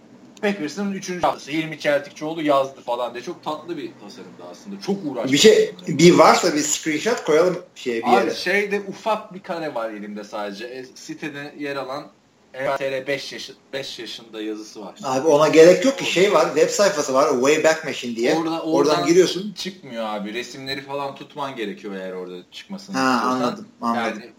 Packers'ın 0.41 0.91
3. 0.91 1.23
haftası 1.23 1.51
Hilmi 1.51 1.79
Çeltikçioğlu 1.79 2.41
yazdı 2.41 2.81
falan 2.81 3.13
diye 3.13 3.23
çok 3.23 3.43
tatlı 3.43 3.77
bir 3.77 3.91
tasarımdı 4.01 4.43
aslında. 4.51 4.81
Çok 4.81 4.97
uğraştım. 5.05 5.33
Bir 5.33 5.37
şey 5.37 5.75
bir 5.87 6.13
varsa 6.13 6.55
bir 6.55 6.59
screenshot 6.59 7.23
koyalım 7.23 7.57
şeye 7.75 8.01
bir 8.01 8.07
Abi 8.07 8.15
yere. 8.15 8.35
şeyde 8.35 8.81
ufak 8.87 9.33
bir 9.33 9.39
kare 9.43 9.75
var 9.75 9.89
elimde 9.89 10.23
sadece. 10.23 10.65
E, 10.65 10.85
sitede 10.95 11.55
yer 11.59 11.75
alan 11.75 12.07
ETR 12.53 13.07
5 13.07 13.33
yaş 13.33 13.51
5 13.73 13.99
yaşında 13.99 14.41
yazısı 14.41 14.81
var. 14.81 14.95
Abi 15.03 15.27
ona 15.27 15.47
gerek 15.47 15.85
yok 15.85 15.97
ki 15.97 16.05
şey 16.05 16.33
var 16.33 16.45
web 16.55 16.69
sayfası 16.69 17.13
var 17.13 17.29
Wayback 17.29 17.85
Machine 17.85 18.15
diye. 18.15 18.35
Orada, 18.35 18.49
oradan, 18.49 18.67
oradan 18.67 19.07
giriyorsun. 19.07 19.53
Çıkmıyor 19.53 20.05
abi. 20.05 20.33
Resimleri 20.33 20.81
falan 20.81 21.15
tutman 21.15 21.55
gerekiyor 21.55 21.95
eğer 21.95 22.11
orada 22.11 22.35
çıkmasını 22.51 22.97
ha, 22.97 23.15
istiyorsan. 23.15 23.41
Anladım, 23.41 23.67
anladım. 23.81 24.19
Yani 24.21 24.33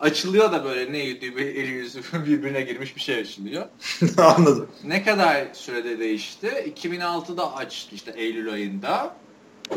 açılıyor 0.00 0.52
da 0.52 0.64
böyle 0.64 0.92
ne 0.92 0.98
eli 1.02 1.70
yüzü 1.70 2.02
birbirine 2.26 2.60
girmiş 2.60 2.96
bir 2.96 3.00
şey 3.00 3.14
açılıyor. 3.14 3.66
anladım. 4.18 4.68
Ne 4.84 5.02
kadar 5.02 5.46
sürede 5.52 5.98
değişti? 5.98 6.74
2006'da 6.82 7.56
açtı 7.56 7.94
işte 7.94 8.12
Eylül 8.16 8.52
ayında. 8.52 9.14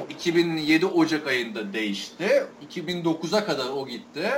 2007 0.10 0.86
Ocak 0.86 1.28
ayında 1.28 1.74
değişti. 1.74 2.44
2009'a 2.76 3.46
kadar 3.46 3.70
o 3.70 3.88
gitti. 3.88 4.30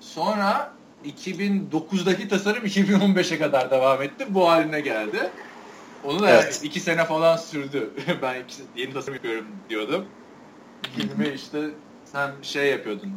Sonra 0.00 0.74
2009'daki 1.04 2.28
tasarım 2.28 2.64
2015'e 2.64 3.38
kadar 3.38 3.70
devam 3.70 4.02
etti. 4.02 4.26
Bu 4.28 4.48
haline 4.48 4.80
geldi. 4.80 5.30
Onu 6.04 6.22
da 6.22 6.30
evet. 6.30 6.60
iki 6.64 6.80
sene 6.80 7.04
falan 7.04 7.36
sürdü. 7.36 7.90
ben 8.22 8.40
iki, 8.40 8.54
yeni 8.76 8.92
tasarım 8.92 9.14
yapıyorum 9.14 9.46
diyordum. 9.68 10.06
Filmi 10.96 11.28
işte 11.28 11.70
sen 12.04 12.30
şey 12.42 12.70
yapıyordun. 12.70 13.12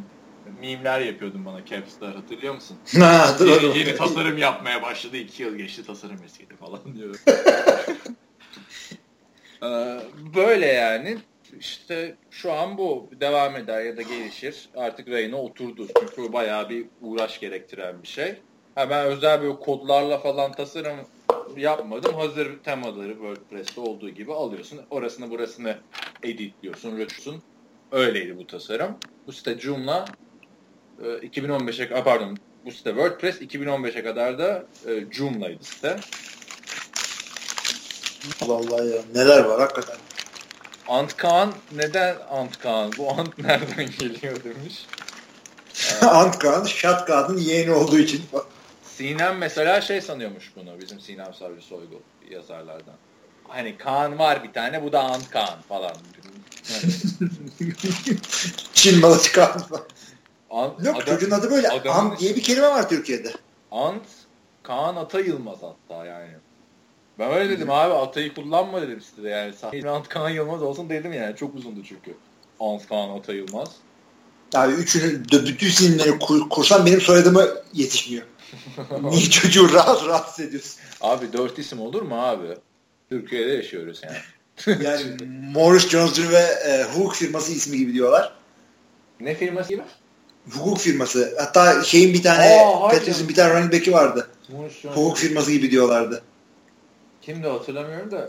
Mimler 0.60 1.00
yapıyordun 1.00 1.44
bana 1.44 1.64
Caps'tar 1.64 2.14
hatırlıyor 2.14 2.54
musun? 2.54 2.76
Ha, 3.00 3.36
yeni, 3.40 3.78
yeni 3.78 3.96
tasarım 3.96 4.38
yapmaya 4.38 4.82
başladı. 4.82 5.16
iki 5.16 5.42
yıl 5.42 5.56
geçti 5.56 5.86
tasarım 5.86 6.18
eskidi 6.24 6.56
falan 6.56 6.80
diyor. 6.96 7.16
Ee, 9.62 10.00
böyle 10.34 10.66
yani 10.66 11.18
işte 11.60 12.16
şu 12.30 12.52
an 12.52 12.78
bu 12.78 13.10
devam 13.20 13.56
eder 13.56 13.84
ya 13.84 13.96
da 13.96 14.02
gelişir. 14.02 14.68
Artık 14.76 15.08
rayına 15.08 15.36
oturdu. 15.42 15.86
Çünkü 16.00 16.32
bayağı 16.32 16.68
bir 16.68 16.86
uğraş 17.00 17.40
gerektiren 17.40 18.02
bir 18.02 18.08
şey. 18.08 18.34
Ha 18.74 18.90
ben 18.90 19.06
özel 19.06 19.42
bir 19.42 19.48
kodlarla 19.48 20.18
falan 20.18 20.52
tasarım 20.52 20.96
yapmadım. 21.56 22.14
Hazır 22.14 22.58
temaları 22.64 23.12
WordPress'te 23.12 23.80
olduğu 23.80 24.10
gibi 24.10 24.32
alıyorsun. 24.32 24.80
Orasını 24.90 25.30
burasını 25.30 25.76
editliyorsun, 26.22 26.98
rötüyorsun. 26.98 27.42
Öyleydi 27.92 28.38
bu 28.38 28.46
tasarım. 28.46 28.96
Bu 29.26 29.32
site 29.32 29.58
Joomla 29.58 30.04
2015'e 31.02 32.02
pardon 32.04 32.36
bu 32.64 32.72
site 32.72 32.90
WordPress 32.90 33.40
2015'e 33.40 34.02
kadar 34.02 34.38
da 34.38 34.66
e, 34.86 35.12
Joomla'ydı 35.12 35.64
site. 35.64 35.96
Vallahi 38.42 38.88
ya 38.88 39.02
neler 39.14 39.44
var 39.44 39.60
hakikaten. 39.60 40.05
Antkan 40.88 41.52
neden 41.72 42.16
Antkan? 42.30 42.92
Bu 42.98 43.10
Ant 43.10 43.38
nereden 43.44 43.90
geliyor 43.98 44.44
demiş. 44.44 44.86
Antkan 46.02 46.64
Şatkan'ın 46.64 47.38
yeğeni 47.38 47.72
olduğu 47.72 47.98
için. 47.98 48.22
Sinem 48.82 49.38
mesela 49.38 49.80
şey 49.80 50.00
sanıyormuş 50.00 50.52
bunu 50.56 50.80
bizim 50.80 51.00
Sinem 51.00 51.34
Savcı 51.34 51.62
Soygu 51.66 52.02
yazarlardan. 52.30 52.94
Hani 53.48 53.78
Kaan 53.78 54.18
var 54.18 54.44
bir 54.44 54.52
tane 54.52 54.82
bu 54.82 54.92
da 54.92 55.02
Ant 55.02 55.30
Kaan 55.30 55.62
falan. 55.68 55.92
Çin 58.74 59.00
malı 59.00 59.22
Kaan 59.34 59.62
Ant, 60.50 60.84
Yok 60.84 60.96
adam, 60.96 61.14
çocuğun 61.14 61.30
adı 61.30 61.50
böyle. 61.50 61.68
Ant 61.68 62.20
diye 62.20 62.36
bir 62.36 62.42
kelime 62.42 62.68
var 62.68 62.88
Türkiye'de. 62.88 63.32
Ant 63.70 64.02
Kaan 64.62 64.96
Ata 64.96 65.20
Yılmaz 65.20 65.58
hatta 65.62 66.06
yani. 66.06 66.32
Ben 67.18 67.32
öyle 67.32 67.50
dedim 67.50 67.70
abi 67.70 67.94
Atay'ı 67.94 68.34
kullanma 68.34 68.82
dedim 68.82 69.00
sitede 69.00 69.28
yani. 69.28 69.52
Sahil 69.52 69.90
Ant 69.92 70.08
Kaan 70.08 70.30
Yılmaz 70.30 70.62
olsun 70.62 70.90
dedim 70.90 71.12
yani. 71.12 71.36
Çok 71.36 71.54
uzundu 71.54 71.80
çünkü. 71.88 72.14
Ant 72.60 72.88
Kaan 72.88 73.10
Ata 73.10 73.32
Yılmaz. 73.32 73.68
Abi 74.54 74.72
üçünü 74.72 75.30
de 75.30 75.46
bütün 75.46 75.66
isimleri 75.66 76.18
kur, 76.18 76.48
kursam 76.48 76.86
benim 76.86 77.00
soyadıma 77.00 77.46
yetişmiyor. 77.72 78.24
Niye 79.02 79.30
çocuğu 79.30 79.72
rahat 79.72 80.06
rahatsız 80.06 80.44
ediyorsun? 80.44 80.80
Abi 81.00 81.32
dört 81.32 81.58
isim 81.58 81.80
olur 81.80 82.02
mu 82.02 82.26
abi? 82.26 82.46
Türkiye'de 83.08 83.52
yaşıyoruz 83.52 84.00
yani. 84.02 84.82
yani 84.84 85.02
Morris 85.54 85.88
Johnson 85.88 86.32
ve 86.32 86.38
e, 86.68 86.84
hukuk 86.84 87.14
firması 87.14 87.52
ismi 87.52 87.78
gibi 87.78 87.94
diyorlar. 87.94 88.32
Ne 89.20 89.34
firması 89.34 89.68
gibi? 89.68 89.82
Hukuk 90.50 90.78
firması. 90.78 91.34
Hatta 91.38 91.84
şeyin 91.84 92.14
bir 92.14 92.22
tane 92.22 92.58
Patrice'in 92.80 93.28
bir 93.28 93.34
tane 93.34 93.54
running 93.54 93.72
back'i 93.72 93.92
vardı. 93.92 94.28
Hukuk 94.84 95.16
firması 95.16 95.52
gibi 95.52 95.70
diyorlardı. 95.70 96.22
Kimdi 97.26 97.48
hatırlamıyorum 97.48 98.10
da. 98.10 98.28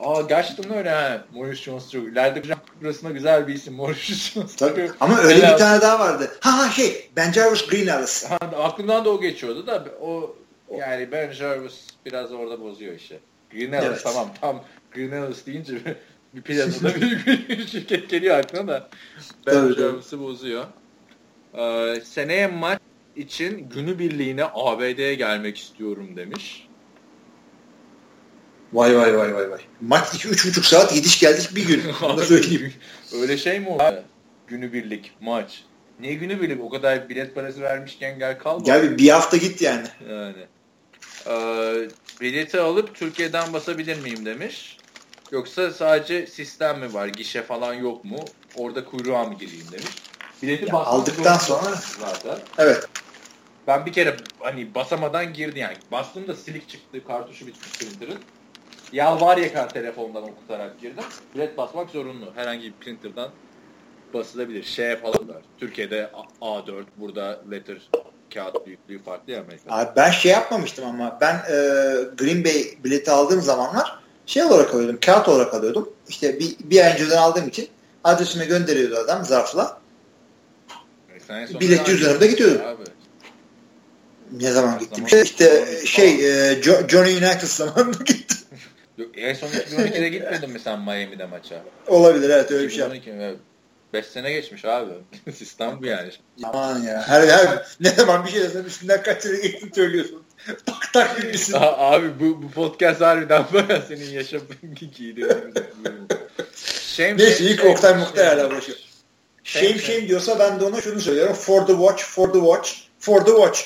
Aa 0.00 0.20
gerçekten 0.20 0.76
öyle 0.76 0.90
ha. 0.90 1.24
Maurice 1.34 1.70
Jones-Drew. 1.70 2.10
İleride 2.12 2.42
burasına 2.80 3.10
güzel 3.10 3.48
bir 3.48 3.54
isim 3.54 3.74
Maurice 3.74 4.14
Jones. 4.14 4.56
Tabii. 4.56 4.90
Ama 5.00 5.18
öyle 5.18 5.36
bir 5.36 5.56
tane 5.58 5.80
daha 5.80 6.00
vardı. 6.00 6.30
Ha 6.40 6.58
ha 6.58 6.70
şey 6.70 7.10
Ben 7.16 7.32
Jarvis 7.32 7.66
Green 7.66 7.86
Ellis. 7.86 8.24
Ha, 8.24 8.38
aklımdan 8.56 9.04
da 9.04 9.10
o 9.10 9.20
geçiyordu 9.20 9.66
da 9.66 9.84
o 10.00 10.36
yani 10.78 11.12
Ben 11.12 11.32
Jarvis 11.32 11.86
biraz 12.06 12.32
orada 12.32 12.60
bozuyor 12.60 12.94
işi. 12.94 13.18
Green 13.52 13.72
Ellis 13.72 13.86
evet. 13.86 14.00
tamam 14.04 14.28
tam 14.40 14.64
Green 14.94 15.12
Ellis 15.12 15.46
deyince 15.46 15.74
bir 16.34 16.42
piyasada 16.42 17.00
büyük 17.00 17.26
bir 17.26 17.66
şirket 17.66 18.10
geliyor 18.10 18.38
aklına 18.38 18.68
da 18.68 18.88
Ben 19.46 19.72
Jarvis'i 19.72 20.20
bozuyor. 20.20 20.64
Ee, 21.54 22.00
seneye 22.04 22.46
maç 22.46 22.78
için 23.16 23.68
günü 23.68 23.98
birliğine 23.98 24.44
ABD'ye 24.54 25.14
gelmek 25.14 25.58
istiyorum 25.58 26.16
demiş. 26.16 26.67
Vay 28.72 28.96
vay 28.96 29.18
vay 29.18 29.34
vay 29.34 29.50
vay. 29.50 29.60
Maç 29.80 30.04
2-3,5 30.04 30.62
saat 30.62 30.94
gidiş 30.94 31.20
geldik 31.20 31.50
bir 31.54 31.66
gün. 31.66 31.82
Onu 32.02 32.22
söyleyeyim. 32.22 32.72
Öyle 33.14 33.38
şey 33.38 33.60
mi 33.60 33.68
oldu? 33.68 34.02
Günübirlik 34.46 35.12
maç. 35.20 35.64
Niye 36.00 36.14
günübirlik? 36.14 36.62
O 36.62 36.70
kadar 36.70 37.08
bilet 37.08 37.34
parası 37.34 37.60
vermişken 37.60 38.18
gel 38.18 38.38
kal. 38.38 38.64
Gel 38.64 38.98
bir 38.98 39.08
hafta 39.08 39.36
git 39.36 39.62
yani. 39.62 39.86
Yani. 40.10 40.46
Ee, 41.26 41.88
bileti 42.20 42.60
alıp 42.60 42.94
Türkiye'den 42.94 43.52
basabilir 43.52 44.02
miyim 44.02 44.26
demiş. 44.26 44.76
Yoksa 45.32 45.70
sadece 45.70 46.26
sistem 46.26 46.78
mi 46.78 46.94
var? 46.94 47.08
Gişe 47.08 47.42
falan 47.42 47.74
yok 47.74 48.04
mu? 48.04 48.24
Orada 48.56 48.84
kuyruğa 48.84 49.24
mı 49.24 49.34
gireyim 49.34 49.66
demiş. 49.72 49.86
Bileti 50.42 50.64
ya 50.64 50.78
aldıktan 50.78 51.38
sonra 51.38 51.74
zaten. 52.00 52.38
Evet. 52.58 52.88
Ben 53.66 53.86
bir 53.86 53.92
kere 53.92 54.16
hani 54.38 54.74
basamadan 54.74 55.32
girdi 55.32 55.58
yani. 55.58 55.76
Bastığımda 55.92 56.34
silik 56.34 56.68
çıktı, 56.68 57.04
kartuşu 57.06 57.46
bitmiş 57.46 57.78
printer'ın. 57.78 58.18
Yalvar 58.92 59.36
yakar 59.36 59.68
telefondan 59.68 60.22
okutarak 60.22 60.80
girdim. 60.80 61.04
Bilet 61.34 61.56
basmak 61.56 61.90
zorunlu. 61.90 62.32
Herhangi 62.34 62.64
bir 62.64 62.72
printer'dan 62.72 63.30
basılabilir. 64.14 64.62
Şey 64.62 64.96
falan 64.96 65.28
var. 65.28 65.42
Türkiye'de 65.58 66.10
A4, 66.40 66.84
burada 66.96 67.40
letter 67.50 67.90
kağıt 68.34 68.66
büyüklüğü 68.66 69.02
farklı 69.02 69.32
ya 69.32 69.40
Amerika'da. 69.40 69.74
Abi 69.74 69.90
ben 69.96 70.10
şey 70.10 70.32
yapmamıştım 70.32 70.84
ama 70.84 71.18
ben 71.20 71.34
e, 71.34 71.54
Green 72.18 72.44
Bay 72.44 72.64
bileti 72.84 73.10
aldığım 73.10 73.40
zamanlar 73.42 73.98
şey 74.26 74.44
olarak 74.44 74.74
alıyordum, 74.74 74.98
kağıt 75.00 75.28
olarak 75.28 75.54
alıyordum. 75.54 75.90
İşte 76.08 76.38
bir, 76.40 76.56
bir 76.64 76.84
ay 76.84 76.92
önceden 76.92 77.16
aldığım 77.16 77.48
için 77.48 77.68
adresime 78.04 78.44
gönderiyordu 78.44 78.96
adam 78.96 79.24
zarfla. 79.24 79.80
E, 81.30 81.60
Biletçi 81.60 81.92
üzerinde 81.92 82.26
gidiyordum. 82.26 82.66
Abi. 82.66 82.82
Ne 84.32 84.50
zaman 84.50 84.78
gittim? 84.78 85.08
Zaman 85.08 85.24
işte 85.24 85.66
şey 85.84 86.10
e, 86.50 86.62
Johnny 86.62 87.16
United 87.16 87.48
zamanında 87.48 88.02
gittim. 88.04 88.38
Yok, 88.98 89.10
en 89.16 89.34
son 89.34 89.48
2012'de 89.48 90.08
gitmedin 90.18 90.50
mi 90.50 90.60
sen 90.60 90.80
Miami'de 90.80 91.26
maça? 91.26 91.62
Olabilir 91.86 92.30
evet 92.30 92.50
öyle 92.50 92.66
bir 92.66 92.72
şey. 92.72 92.84
5 93.92 94.06
sene 94.06 94.32
geçmiş 94.32 94.64
abi. 94.64 94.92
Sistem 95.34 95.78
bu 95.82 95.86
yani. 95.86 96.10
Aman 96.44 96.82
ya. 96.82 97.08
Her, 97.08 97.28
her, 97.28 97.66
ne 97.80 97.90
zaman 97.90 98.26
bir 98.26 98.30
şey 98.30 98.42
desem 98.42 98.66
üstünden 98.66 99.02
kaç 99.02 99.22
sene 99.22 99.36
geçti 99.36 99.70
söylüyorsun. 99.74 100.22
tak 100.66 100.92
tak 100.92 101.22
gibisin. 101.22 101.54
Abi 101.60 102.20
bu, 102.20 102.42
bu 102.42 102.50
podcast 102.50 103.00
harbiden 103.00 103.44
baya 103.52 103.82
senin 103.82 104.10
yaşadığın 104.10 104.74
giydiğin. 104.96 105.28
Neyse 106.98 107.44
ilk 107.44 107.64
Oktay 107.64 107.94
Muhtar 107.94 108.26
hala 108.26 108.50
başlıyor. 108.50 108.78
Shame 109.44 109.78
shame 109.78 110.08
diyorsa 110.08 110.38
ben 110.38 110.60
de 110.60 110.64
ona 110.64 110.80
şunu 110.80 111.00
söylüyorum. 111.00 111.34
For 111.34 111.66
the 111.66 111.72
watch, 111.72 112.02
for 112.02 112.32
the 112.32 112.38
watch, 112.38 112.70
for 112.98 113.24
the 113.24 113.30
watch. 113.30 113.60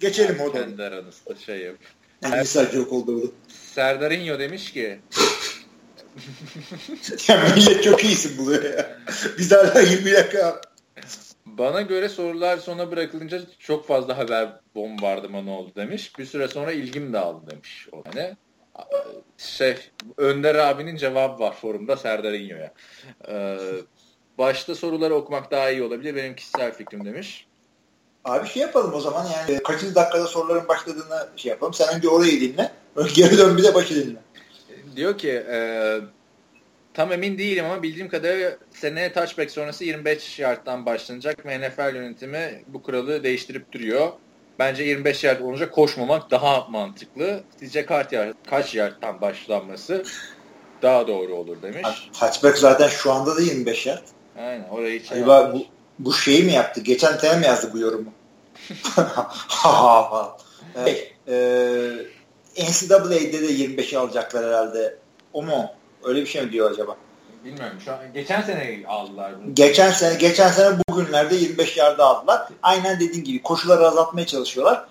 Geçelim 0.00 0.40
o 0.40 0.52
Kendi 0.52 0.82
aranızda 0.82 1.34
şey 1.46 1.58
yap. 1.58 1.76
Yani 2.22 2.36
mesaj 2.36 2.74
yok 2.74 2.92
oldu 2.92 3.22
bu. 3.22 3.34
Serdarinho 3.74 4.38
demiş 4.38 4.72
ki 4.72 5.00
ya 7.28 7.44
millet 7.56 7.84
çok 7.84 8.04
iyisin 8.04 8.38
buluyor 8.38 8.64
ya. 8.64 8.98
Biz 9.38 9.52
hala 9.52 9.80
20 9.80 10.12
dakika. 10.12 10.60
Bana 11.46 11.82
göre 11.82 12.08
sorular 12.08 12.56
sona 12.56 12.90
bırakılınca 12.90 13.40
çok 13.58 13.86
fazla 13.86 14.18
haber 14.18 14.48
bombardımanı 14.74 15.58
oldu 15.58 15.72
demiş. 15.76 16.18
Bir 16.18 16.24
süre 16.24 16.48
sonra 16.48 16.72
ilgim 16.72 17.12
dağıldı 17.12 17.50
demiş. 17.50 17.88
O 17.92 18.02
hani 18.06 18.36
şey 19.38 19.76
Önder 20.16 20.54
abinin 20.54 20.96
cevabı 20.96 21.42
var 21.42 21.54
forumda 21.54 21.96
Serdarinho'ya. 21.96 22.72
Ee, 23.28 23.58
başta 24.38 24.74
soruları 24.74 25.14
okumak 25.14 25.50
daha 25.50 25.70
iyi 25.70 25.82
olabilir. 25.82 26.16
Benim 26.16 26.36
kişisel 26.36 26.72
fikrim 26.72 27.04
demiş. 27.04 27.46
Abi 28.24 28.48
şey 28.48 28.62
yapalım 28.62 28.94
o 28.94 29.00
zaman 29.00 29.26
yani 29.26 29.62
kaçıncı 29.62 29.94
dakikada 29.94 30.26
soruların 30.26 30.68
başladığını 30.68 31.28
şey 31.36 31.50
yapalım. 31.50 31.74
Sen 31.74 31.96
önce 31.96 32.08
orayı 32.08 32.40
dinle. 32.40 32.83
Geri 33.14 33.38
dön 33.38 33.56
bir 33.56 33.62
de 33.62 33.74
başı 33.74 33.94
dinle. 33.94 34.18
Diyor 34.96 35.18
ki 35.18 35.30
e, 35.30 35.98
tam 36.94 37.12
emin 37.12 37.38
değilim 37.38 37.64
ama 37.64 37.82
bildiğim 37.82 38.08
kadarıyla 38.08 38.56
seneye 38.70 39.12
touchback 39.12 39.50
sonrası 39.50 39.84
25 39.84 40.38
yardtan 40.38 40.86
başlanacak 40.86 41.46
ve 41.46 41.60
NFL 41.60 41.94
yönetimi 41.94 42.62
bu 42.66 42.82
kuralı 42.82 43.22
değiştirip 43.22 43.72
duruyor. 43.72 44.12
Bence 44.58 44.82
25 44.82 45.24
yard 45.24 45.40
olunca 45.40 45.70
koşmamak 45.70 46.30
daha 46.30 46.66
mantıklı. 46.70 47.42
Sizce 47.60 47.86
kaç 47.86 48.12
yard, 48.12 48.34
kaç 48.50 48.74
yardtan 48.74 49.20
başlanması 49.20 50.04
daha 50.82 51.06
doğru 51.06 51.34
olur 51.34 51.62
demiş. 51.62 52.10
Touchback 52.20 52.58
zaten 52.58 52.88
şu 52.88 53.12
anda 53.12 53.36
da 53.36 53.40
25 53.40 53.86
yard. 53.86 54.02
Aynen 54.38 54.68
orayı 54.68 55.00
hiç 55.00 55.12
Acaba 55.12 55.52
bu, 55.54 55.66
bu 55.98 56.12
şeyi 56.12 56.44
mi 56.44 56.52
yaptı? 56.52 56.80
Geçen 56.80 57.38
mi 57.38 57.46
yazdı 57.46 57.70
bu 57.72 57.78
yorumu? 57.78 58.12
hey, 60.74 61.12
e, 61.28 61.36
NCAA'de 62.58 63.48
de 63.48 63.52
25 63.52 63.94
alacaklar 63.94 64.46
herhalde. 64.46 64.98
O 65.32 65.42
mu? 65.42 65.70
Öyle 66.04 66.20
bir 66.20 66.26
şey 66.26 66.42
mi 66.42 66.52
diyor 66.52 66.70
acaba? 66.70 66.96
Bilmiyorum. 67.44 67.80
Şu 67.84 67.92
an 67.92 67.98
geçen 68.14 68.42
sene 68.42 68.82
aldılar 68.86 69.32
bunu. 69.42 69.54
Geçen 69.54 69.90
sene 69.90 70.14
geçen 70.14 70.48
sene 70.48 70.78
bugünlerde 70.88 71.34
25 71.34 71.76
yarda 71.76 72.04
aldılar. 72.04 72.48
Aynen 72.62 73.00
dediğin 73.00 73.24
gibi 73.24 73.42
koşuları 73.42 73.86
azaltmaya 73.86 74.26
çalışıyorlar. 74.26 74.86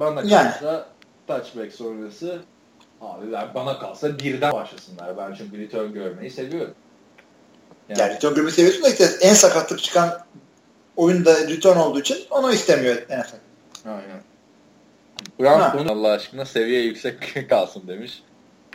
Bana 0.00 0.20
kalsa 0.20 0.66
yani. 0.66 0.82
touchback 1.26 1.74
sonrası 1.74 2.42
abi 3.00 3.32
ben 3.32 3.54
bana 3.54 3.78
kalsa 3.78 4.18
birden 4.18 4.52
başlasınlar. 4.52 5.16
Ben 5.16 5.34
çünkü 5.34 5.58
return 5.58 5.92
görmeyi 5.92 6.30
seviyorum. 6.30 6.74
Yani, 7.88 8.00
yani 8.00 8.14
return 8.14 8.34
görmeyi 8.34 8.54
seviyorsun 8.54 8.82
da 8.82 8.88
işte 8.88 9.04
en 9.20 9.34
sakatlık 9.34 9.82
çıkan 9.82 10.18
oyunda 10.96 11.48
return 11.48 11.76
olduğu 11.76 12.00
için 12.00 12.18
onu 12.30 12.52
istemiyor 12.52 12.96
NFL. 12.96 13.36
Aynen. 13.86 14.31
Browns 15.40 15.74
bunu 15.74 15.92
Allah 15.92 16.10
aşkına 16.12 16.44
seviye 16.44 16.82
yüksek 16.82 17.48
kalsın 17.48 17.88
demiş. 17.88 18.22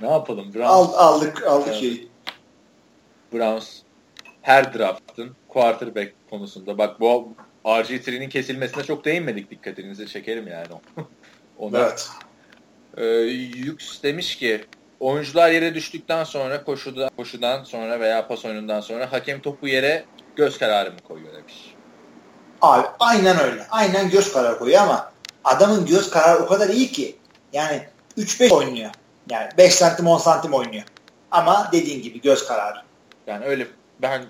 Ne 0.01 0.09
yapalım? 0.09 0.53
Browns, 0.53 0.69
Ald, 0.69 0.93
aldık 0.93 1.43
aldık 1.43 1.67
evet. 1.67 1.79
şeyi. 1.79 2.07
Browns 3.33 3.79
her 4.41 4.73
draftın 4.73 5.35
quarterback 5.47 6.13
konusunda 6.29 6.77
bak 6.77 6.99
bu 6.99 7.33
RG3'nin 7.65 8.29
kesilmesine 8.29 8.83
çok 8.83 9.05
değinmedik 9.05 9.51
dikkatinizi 9.51 10.07
çekerim 10.07 10.47
yani. 10.47 10.67
Ona. 11.59 11.79
Evet. 11.79 12.09
Ee, 12.97 13.05
Yux 13.55 14.03
demiş 14.03 14.35
ki 14.35 14.65
oyuncular 14.99 15.51
yere 15.51 15.75
düştükten 15.75 16.23
sonra 16.23 16.63
koşuda, 16.63 17.09
koşudan 17.17 17.63
sonra 17.63 17.99
veya 17.99 18.27
pas 18.27 18.45
oyunundan 18.45 18.81
sonra 18.81 19.11
hakem 19.11 19.41
topu 19.41 19.67
yere 19.67 20.05
göz 20.35 20.57
kararı 20.57 20.91
mı 20.91 20.99
koyuyor 21.07 21.33
demiş. 21.33 21.75
Abi 22.61 22.87
aynen 22.99 23.39
öyle. 23.39 23.67
Aynen 23.69 24.09
göz 24.09 24.33
kararı 24.33 24.59
koyuyor 24.59 24.81
ama 24.81 25.11
adamın 25.47 25.85
göz 25.85 26.09
kararı 26.09 26.43
o 26.43 26.47
kadar 26.47 26.69
iyi 26.69 26.91
ki 26.91 27.17
yani 27.53 27.83
3-5 28.17 28.53
oynuyor. 28.53 28.91
Yani 29.29 29.49
5 29.57 29.73
santim 29.73 30.07
10 30.07 30.17
santim 30.17 30.53
oynuyor. 30.53 30.83
Ama 31.31 31.69
dediğin 31.71 32.01
gibi 32.01 32.21
göz 32.21 32.47
kararı. 32.47 32.81
Yani 33.27 33.45
öyle 33.45 33.67
ben 34.01 34.25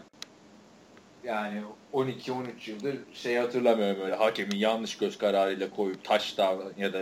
yani 1.24 1.62
12-13 1.94 2.70
yıldır 2.70 2.98
şey 3.14 3.38
hatırlamıyorum 3.38 4.02
öyle 4.06 4.16
hakemin 4.16 4.58
yanlış 4.58 4.98
göz 4.98 5.18
kararıyla 5.18 5.70
koyup 5.76 6.04
touchdown 6.04 6.82
ya 6.82 6.94
da 6.94 7.00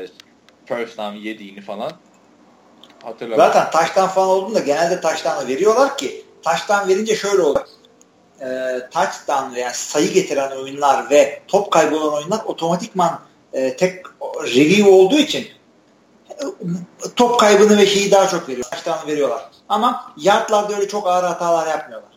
first 0.66 0.98
down 0.98 1.16
yediğini 1.16 1.62
falan 1.62 1.92
hatırlamıyorum. 3.04 3.54
Zaten 3.54 3.72
touchdown 3.72 4.08
falan 4.08 4.30
olduğunda 4.30 4.60
genelde 4.60 5.02
touchdown'ı 5.02 5.48
veriyorlar 5.48 5.98
ki 5.98 6.26
touchdown 6.44 6.90
verince 6.90 7.16
şöyle 7.16 7.42
olur. 7.42 7.66
E, 8.42 8.80
touchdown 8.92 9.56
yani 9.56 9.74
sayı 9.74 10.14
getiren 10.14 10.52
oyunlar 10.52 11.10
ve 11.10 11.42
top 11.48 11.72
kaybolan 11.72 12.14
oyunlar 12.14 12.40
otomatikman 12.46 13.20
e, 13.56 13.78
tek 13.78 14.06
review 14.44 14.90
olduğu 14.90 15.20
için 15.20 15.48
top 17.16 17.40
kaybını 17.40 17.78
ve 17.78 17.86
şeyi 17.86 18.12
daha 18.12 18.28
çok 18.28 18.50
veriyor. 18.50 18.66
Touchdown 18.72 19.08
veriyorlar. 19.08 19.50
Ama 19.70 20.14
yardlarda 20.18 20.76
öyle 20.76 20.88
çok 20.88 21.08
ağır 21.08 21.24
hatalar 21.24 21.68
yapmıyorlar. 21.68 22.10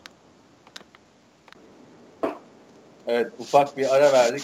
Evet 3.07 3.31
ufak 3.39 3.77
bir 3.77 3.95
ara 3.95 4.13
verdik. 4.13 4.43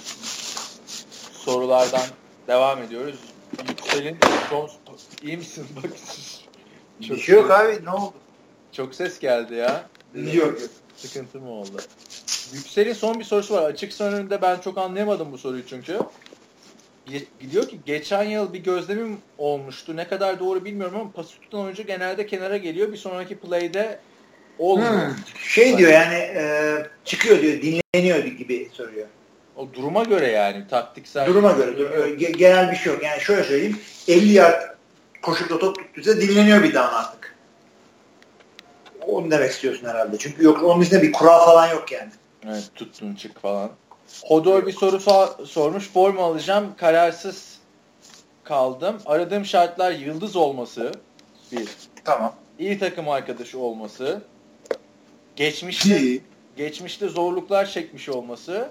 Sorulardan 1.34 2.02
devam 2.48 2.82
ediyoruz. 2.82 3.20
Yüksel'in 3.70 4.18
son... 4.50 4.70
İyi 5.24 5.38
misin? 5.38 5.68
Bak. 5.76 5.92
Çok 7.08 7.20
şey 7.20 7.36
yok 7.36 7.52
abi 7.52 7.86
ne 7.86 7.90
oldu? 7.90 8.14
Çok 8.72 8.96
ses 8.96 9.20
geldi 9.20 9.56
ya. 9.56 9.88
Yok. 10.34 10.58
Sıkıntı 10.98 11.40
mı 11.40 11.52
oldu? 11.52 11.78
Yüksel'in 12.54 12.94
son 12.94 13.20
bir 13.20 13.24
sorusu 13.24 13.54
var. 13.54 13.64
Açık 13.64 14.02
önünde 14.02 14.42
ben 14.42 14.60
çok 14.60 14.78
anlayamadım 14.78 15.32
bu 15.32 15.38
soruyu 15.38 15.68
çünkü. 15.68 16.00
Diyor 17.52 17.68
ki 17.68 17.80
geçen 17.86 18.24
yıl 18.24 18.54
bir 18.54 18.60
gözlemim 18.60 19.18
olmuştu. 19.38 19.96
Ne 19.96 20.08
kadar 20.08 20.40
doğru 20.40 20.66
bilmiyorum 20.66 21.00
ama 21.00 21.12
pası 21.12 21.40
tutan 21.40 21.60
oyuncu 21.60 21.84
genelde 21.84 22.28
kenara 22.28 22.58
geliyor. 22.58 22.92
Bir 22.92 22.98
sonraki 22.98 23.38
play'de 23.38 24.00
olmuyor. 24.60 24.92
Hmm. 24.92 25.16
Şey 25.44 25.78
diyor 25.78 25.92
yani 25.92 26.16
e, 26.16 26.76
çıkıyor 27.06 27.42
diyor 27.42 27.62
dinleniyor 27.62 28.24
gibi 28.24 28.70
soruyor. 28.74 29.08
O 29.56 29.74
duruma 29.74 30.04
göre 30.04 30.28
yani 30.28 30.68
taktiksel. 30.68 31.28
Duruma 31.28 31.52
göre. 31.52 31.78
Durum, 31.78 32.18
genel 32.18 32.72
bir 32.72 32.76
şey 32.76 32.94
yok. 32.94 33.04
Yani 33.04 33.22
şöyle 33.22 33.44
söyleyeyim. 33.44 33.80
50 34.08 34.32
yard 34.32 34.62
koşup 35.22 35.50
da 35.50 35.60
top 35.60 35.76
tuttuysa 35.76 36.22
dinleniyor 36.22 36.64
bir 36.64 36.74
daha 36.74 37.00
artık. 37.00 37.36
Onu 39.02 39.32
demek 39.32 39.52
istiyorsun 39.52 39.88
herhalde. 39.88 40.18
Çünkü 40.18 40.44
yok 40.44 40.64
onun 40.64 40.82
içinde 40.82 41.02
bir 41.02 41.12
kural 41.12 41.46
falan 41.46 41.68
yok 41.68 41.92
yani. 41.92 42.12
Evet 42.46 42.70
tuttun 42.76 43.16
çık 43.16 43.42
falan. 43.42 43.72
Hodor 44.24 44.66
bir 44.68 44.74
soru 44.74 44.96
so- 44.96 45.46
sormuş. 45.46 45.90
Form 45.90 46.20
alacağım. 46.20 46.74
Kararsız 46.78 47.58
kaldım. 48.44 49.02
Aradığım 49.06 49.46
şartlar 49.46 49.92
yıldız 49.92 50.36
olması. 50.36 50.92
Bir. 51.52 51.70
Tamam. 52.06 52.36
İyi 52.60 52.80
takım 52.80 53.10
arkadaşı 53.10 53.60
olması. 53.60 54.22
Geçmişte 55.36 56.00
İyi. 56.02 56.24
geçmişte 56.58 57.10
zorluklar 57.10 57.66
çekmiş 57.66 58.10
olması. 58.10 58.70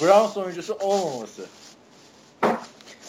Browns 0.00 0.36
oyuncusu 0.36 0.74
olmaması. 0.74 1.46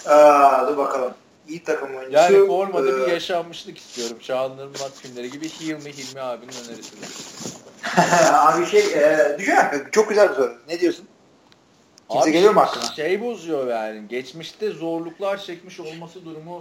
Aa, 0.05 0.67
dur 0.67 0.77
bakalım. 0.77 1.13
İyi 1.49 1.63
takım 1.63 1.89
oyuncusu. 1.89 2.33
Yani 2.33 2.47
formada 2.47 2.89
e... 2.89 2.95
bir 2.95 3.11
yaşanmışlık 3.11 3.77
istiyorum. 3.77 4.17
Çağan 4.21 4.51
Irmak 4.51 4.91
filmleri 4.95 5.31
gibi 5.31 5.49
Hilmi 5.49 5.93
Hilmi 5.93 6.21
abinin 6.21 6.51
önerisi. 6.65 6.95
Abi 8.33 8.65
şey 8.65 8.79
e, 8.79 9.35
düşün 9.39 9.55
çok 9.91 10.09
güzel 10.09 10.29
bir 10.29 10.35
soru. 10.35 10.57
Ne 10.69 10.79
diyorsun? 10.79 11.07
Kimse 12.09 12.23
Abi 12.23 12.31
geliyor 12.31 12.53
mu 12.53 12.59
aklına? 12.59 12.85
Şey 12.95 13.21
bozuyor 13.21 13.67
yani. 13.67 14.07
Geçmişte 14.07 14.69
zorluklar 14.69 15.37
çekmiş 15.37 15.79
olması 15.79 16.25
durumu 16.25 16.59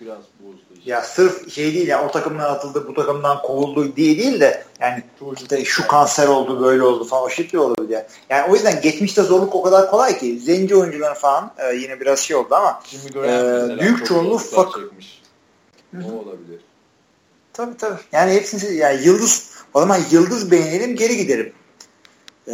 biraz 0.00 0.18
bozdu. 0.18 0.78
Işte. 0.78 0.90
Ya 0.90 1.02
sırf 1.02 1.52
şey 1.52 1.74
değil 1.74 1.88
ya 1.88 2.08
o 2.08 2.10
takımdan 2.10 2.54
atıldı 2.54 2.88
bu 2.88 2.94
takımdan 2.94 3.42
kovuldu 3.42 3.96
diye 3.96 4.18
değil 4.18 4.40
de 4.40 4.64
yani 4.80 5.02
işte 5.36 5.64
şu 5.64 5.86
kanser 5.86 6.28
oldu 6.28 6.64
böyle 6.64 6.82
oldu 6.82 7.04
falan 7.04 7.24
o 7.24 7.30
şey 7.30 7.58
olabilir 7.58 7.88
yani. 7.88 8.04
Yani 8.30 8.50
o 8.50 8.54
yüzden 8.54 8.80
geçmişte 8.80 9.22
zorluk 9.22 9.54
o 9.54 9.62
kadar 9.62 9.90
kolay 9.90 10.18
ki 10.18 10.38
zenci 10.38 10.76
oyuncuların 10.76 11.14
falan 11.14 11.52
e, 11.58 11.74
yine 11.74 12.00
biraz 12.00 12.18
şey 12.18 12.36
oldu 12.36 12.54
ama 12.54 12.82
e, 13.14 13.78
büyük 13.80 14.06
çoğunluğu 14.06 14.38
fak 14.38 14.78
o 15.94 16.12
olabilir. 16.12 16.60
Tabii 17.52 17.76
tabii. 17.76 18.00
Yani 18.12 18.32
hepsini 18.32 18.76
yani 18.76 19.02
yıldız 19.04 19.50
o 19.74 19.80
zaman 19.80 20.00
yıldız 20.10 20.50
beğenelim 20.50 20.96
geri 20.96 21.16
giderim. 21.16 21.52
Ee, 22.48 22.52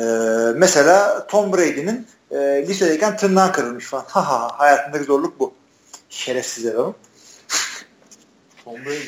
mesela 0.57 1.27
Tom 1.27 1.53
Brady'nin 1.53 2.07
e, 2.31 2.65
lisedeyken 2.69 3.17
tırnağı 3.17 3.53
kırılmış 3.53 3.85
falan. 3.85 4.05
Ha 4.09 4.29
ha 4.29 4.59
hayatındaki 4.59 5.05
zorluk 5.05 5.41
bu. 5.41 5.55
Şerefsizler 6.11 6.75
oğlum. 6.75 6.95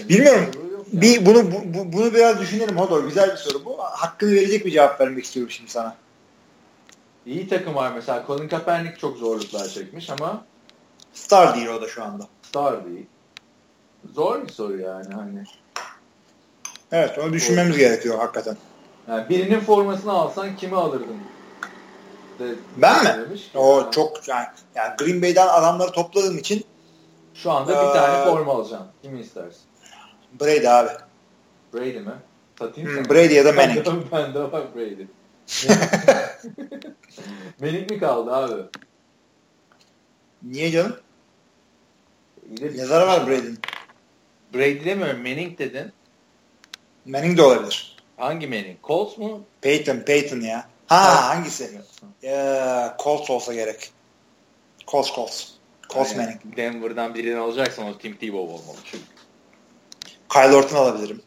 Bilmiyorum. 0.09 0.51
Bir 0.93 1.27
bunu 1.27 1.53
bu, 1.53 1.93
bunu 1.93 2.15
biraz 2.15 2.41
düşünelim 2.41 2.79
Hodor. 2.79 3.05
Güzel 3.05 3.31
bir 3.31 3.37
soru 3.37 3.65
bu. 3.65 3.79
Hakkını 3.79 4.33
verecek 4.33 4.67
bir 4.67 4.71
cevap 4.71 5.01
vermek 5.01 5.25
istiyorum 5.25 5.51
şimdi 5.51 5.71
sana. 5.71 5.97
İyi 7.27 7.49
takım 7.49 7.75
var 7.75 7.93
mesela. 7.95 8.25
Colin 8.27 8.49
Kaepernick 8.49 8.99
çok 8.99 9.17
zorluklar 9.17 9.69
çekmiş 9.69 10.11
ama 10.11 10.45
Star 11.13 11.55
değil 11.55 11.67
o 11.67 11.83
da 11.83 11.89
şu 11.89 12.05
anda. 12.05 12.29
Star 12.43 12.85
değil. 12.85 13.07
Zor 14.15 14.43
bir 14.47 14.53
soru 14.53 14.81
yani 14.81 15.15
hani. 15.15 15.45
Evet 16.93 17.19
onu 17.19 17.33
düşünmemiz 17.33 17.79
gerekiyor 17.79 18.19
hakikaten. 18.19 18.57
Yani 19.09 19.29
birinin 19.29 19.61
formasını 19.61 20.13
alsan 20.13 20.57
kimi 20.57 20.77
alırdın? 20.77 21.17
De, 22.39 22.45
ben 22.77 23.05
mi? 23.05 23.25
Demiş. 23.27 23.51
O 23.55 23.79
yani. 23.79 23.91
çok 23.91 24.29
yani, 24.29 24.47
yani 24.75 24.97
Green 24.99 25.23
Bay'den 25.23 25.49
adamları 25.49 25.93
topladığım 25.93 26.39
için 26.39 26.65
şu 27.35 27.53
anda 27.53 27.73
ee, 27.73 27.89
bir 27.89 27.93
tane 27.93 28.25
forma 28.25 28.53
alacağım. 28.53 28.87
Kimi 29.03 29.21
istersin? 29.21 29.63
Brady 30.41 30.69
abi. 30.69 30.91
Brady 31.75 31.99
mi? 31.99 32.13
Satayım 32.59 32.97
hmm, 32.97 33.05
Brady 33.11 33.35
ya 33.35 33.45
da 33.45 33.53
Manning. 33.53 33.87
ben 34.13 34.35
de 34.35 34.53
var 34.53 34.75
Brady. 34.75 35.07
Manning 37.61 37.91
mi 37.91 37.99
kaldı 37.99 38.35
abi? 38.35 38.63
Niye 40.43 40.71
canım? 40.71 40.97
Yazarı 42.75 43.07
var 43.07 43.27
Brady'nin. 43.27 43.59
Brady 44.55 44.85
demiyorum 44.85 45.19
Manning 45.19 45.59
dedin. 45.59 45.93
Manning 47.07 47.39
de 47.39 47.43
olabilir. 47.43 47.96
Hangi 48.17 48.47
Manning? 48.47 48.77
Colts 48.83 49.19
mu? 49.19 49.45
Peyton, 49.61 50.01
Peyton 50.01 50.41
ya. 50.41 50.69
Ha 50.87 51.09
evet. 51.09 51.21
hangisi? 51.21 51.81
Ya, 52.23 52.97
Colts 53.03 53.31
olsa 53.31 53.55
gerek. 53.55 53.91
Colts, 54.87 55.15
Colts. 55.15 55.49
Colts 55.89 56.13
yani 56.13 56.23
Manning. 56.23 56.57
Denver'dan 56.57 57.15
birini 57.15 57.39
alacaksan 57.39 57.87
o 57.87 57.99
Tim 57.99 58.17
Tebow 58.17 58.53
olmalı 58.53 58.79
çünkü. 58.85 59.05
Kyle 60.29 60.57
Orton 60.57 60.77
alabilirim. 60.77 61.23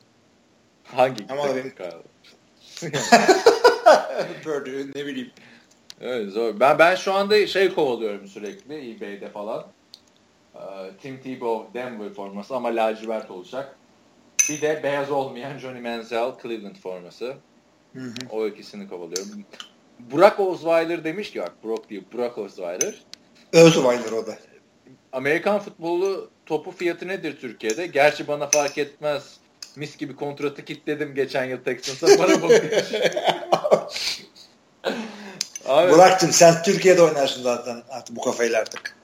Hangi? 0.84 1.26
Ama 1.30 1.56
benim 1.56 1.76
Kyle 1.76 2.02
Purdue 4.44 4.88
ne 4.96 5.06
bileyim. 5.06 5.32
Evet 6.02 6.30
zor. 6.30 6.60
Ben 6.60 6.80
ben 6.80 6.96
şu 6.96 7.14
anda 7.14 7.48
şey 7.48 7.74
kovalıyorum 7.74 8.28
sürekli 8.28 8.96
eBay'de 8.96 9.30
falan. 9.30 9.66
Ee, 10.56 10.60
Tim 11.02 11.22
Tebow 11.22 11.80
Denver 11.80 12.14
forması 12.14 12.56
ama 12.56 12.76
lacivert 12.76 13.32
olacak. 13.32 13.79
Bir 14.50 14.62
de 14.62 14.84
beyaz 14.84 15.12
olmayan 15.12 15.58
Johnny 15.58 15.82
Manziel 15.82 16.32
Cleveland 16.42 16.76
forması. 16.76 17.36
Hı 17.94 18.00
hı. 18.00 18.14
O 18.32 18.48
ikisini 18.48 18.90
kovalıyorum. 18.90 19.46
Burak 20.00 20.40
Osweiler 20.40 21.04
demiş 21.04 21.32
ki 21.32 21.40
bak 21.40 21.52
Burak 21.64 21.90
değil 21.90 22.04
Burak 22.14 22.38
Osweiler. 22.38 23.04
Osweiler 23.54 24.12
o 24.12 24.28
da. 24.28 24.38
Amerikan 25.12 25.60
futbolu 25.60 26.30
topu 26.46 26.72
fiyatı 26.72 27.08
nedir 27.08 27.38
Türkiye'de? 27.42 27.88
Gerçi 27.88 28.28
bana 28.28 28.48
fark 28.48 28.78
etmez. 28.78 29.38
Mis 29.76 29.98
gibi 29.98 30.16
kontratı 30.16 30.66
kitledim 30.66 31.16
geçen 31.16 31.46
yıl 31.46 31.58
Texans'a 31.58 32.18
para 32.18 32.42
bakıyor. 32.42 32.84
Burak'cığım 35.92 36.32
sen 36.32 36.64
Türkiye'de 36.64 37.02
oynarsın 37.02 37.44
zaten 37.44 37.84
artık 37.90 38.16
bu 38.16 38.22
kafayla 38.22 38.60
artık. 38.60 38.96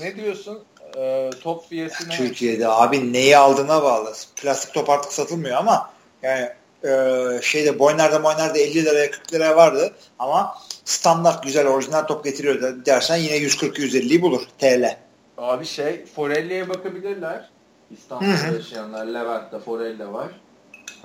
Ne 0.00 0.16
diyorsun? 0.16 0.64
Ee, 0.96 1.30
top 1.42 1.68
fiyatı 1.68 2.08
ne? 2.08 2.16
Türkiye'de 2.16 2.68
abi 2.68 3.12
neyi 3.12 3.36
aldığına 3.36 3.82
bağlı. 3.82 4.12
Plastik 4.36 4.74
top 4.74 4.90
artık 4.90 5.12
satılmıyor 5.12 5.56
ama 5.56 5.90
yani 6.22 6.50
e, 6.84 7.40
şeyde 7.42 7.78
boynlarda 7.78 8.24
boynlarda 8.24 8.58
50 8.58 8.84
liraya 8.84 9.10
40 9.10 9.32
liraya 9.32 9.56
vardı 9.56 9.94
ama 10.18 10.54
standart 10.84 11.42
güzel 11.42 11.66
orijinal 11.66 12.02
top 12.06 12.24
getiriyor 12.24 12.86
dersen 12.86 13.16
yine 13.16 13.36
140-150'yi 13.36 14.22
bulur 14.22 14.42
TL. 14.58 14.96
Abi 15.38 15.66
şey 15.66 16.06
Forelli'ye 16.06 16.68
bakabilirler. 16.68 17.50
İstanbul'da 17.90 18.56
yaşayanlar 18.56 19.06
Levent'te 19.06 19.58
Forelli 19.58 20.12
var. 20.12 20.28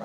Ee, 0.00 0.04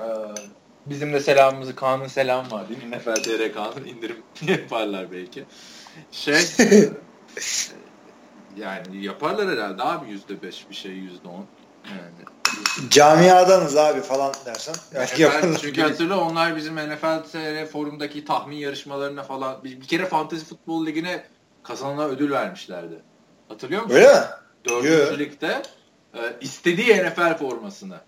bizim 0.86 1.12
de 1.12 1.20
selamımızı 1.20 1.74
Kaan'ın 1.74 2.06
selam 2.06 2.50
var 2.50 2.68
değil 2.68 2.84
mi? 2.84 2.90
Nefel 2.90 3.14
TR 3.14 3.52
Kaan'ın 3.54 3.84
indirim 3.84 4.16
yaparlar 4.48 5.12
belki. 5.12 5.44
Şey 6.12 6.34
yani 8.56 9.04
yaparlar 9.04 9.48
herhalde 9.48 9.82
abi 9.82 10.10
yüzde 10.10 10.42
beş 10.42 10.70
bir 10.70 10.74
şey 10.74 10.92
yüzde 10.92 11.28
on. 11.28 11.46
Yani 11.90 12.28
Camiadanız 12.90 13.76
abi 13.76 14.00
falan 14.00 14.34
dersen. 14.46 14.74
NFL, 14.74 15.56
çünkü 15.60 15.82
hatırla 15.82 16.20
onlar 16.20 16.56
bizim 16.56 16.76
NFL 16.76 17.22
TR 17.32 17.66
forumdaki 17.66 18.24
tahmin 18.24 18.56
yarışmalarına 18.56 19.22
falan 19.22 19.64
bir, 19.64 19.80
bir 19.80 19.86
kere 19.86 20.06
Fantasy 20.06 20.44
Futbol 20.44 20.86
Ligi'ne 20.86 21.24
kazanana 21.62 22.04
ödül 22.04 22.30
vermişlerdi. 22.30 23.02
Hatırlıyor 23.48 23.82
musun? 23.82 23.96
Öyle 23.96 24.12
mi? 24.12 24.26
Dördüncü 24.68 25.18
ligde 25.18 25.62
e, 26.14 26.20
istediği 26.40 27.04
NFL 27.04 27.38
formasını. 27.38 28.00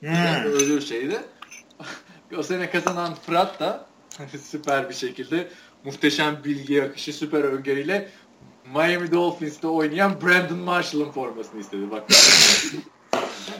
Hmm. 0.00 0.44
Ödül 0.44 0.80
şeydi. 0.80 1.20
o 2.38 2.42
sene 2.42 2.70
kazanan 2.70 3.14
Fırat 3.14 3.60
da 3.60 3.86
süper 4.42 4.88
bir 4.88 4.94
şekilde 4.94 5.48
muhteşem 5.84 6.44
bilgi 6.44 6.84
akışı 6.84 7.12
süper 7.12 7.44
öngörüyle 7.44 8.08
Miami 8.72 9.12
Dolphins'te 9.12 9.66
oynayan 9.66 10.20
Brandon 10.22 10.58
Marshall'ın 10.58 11.10
formasını 11.10 11.60
istedi. 11.60 11.90
Bak. 11.90 12.04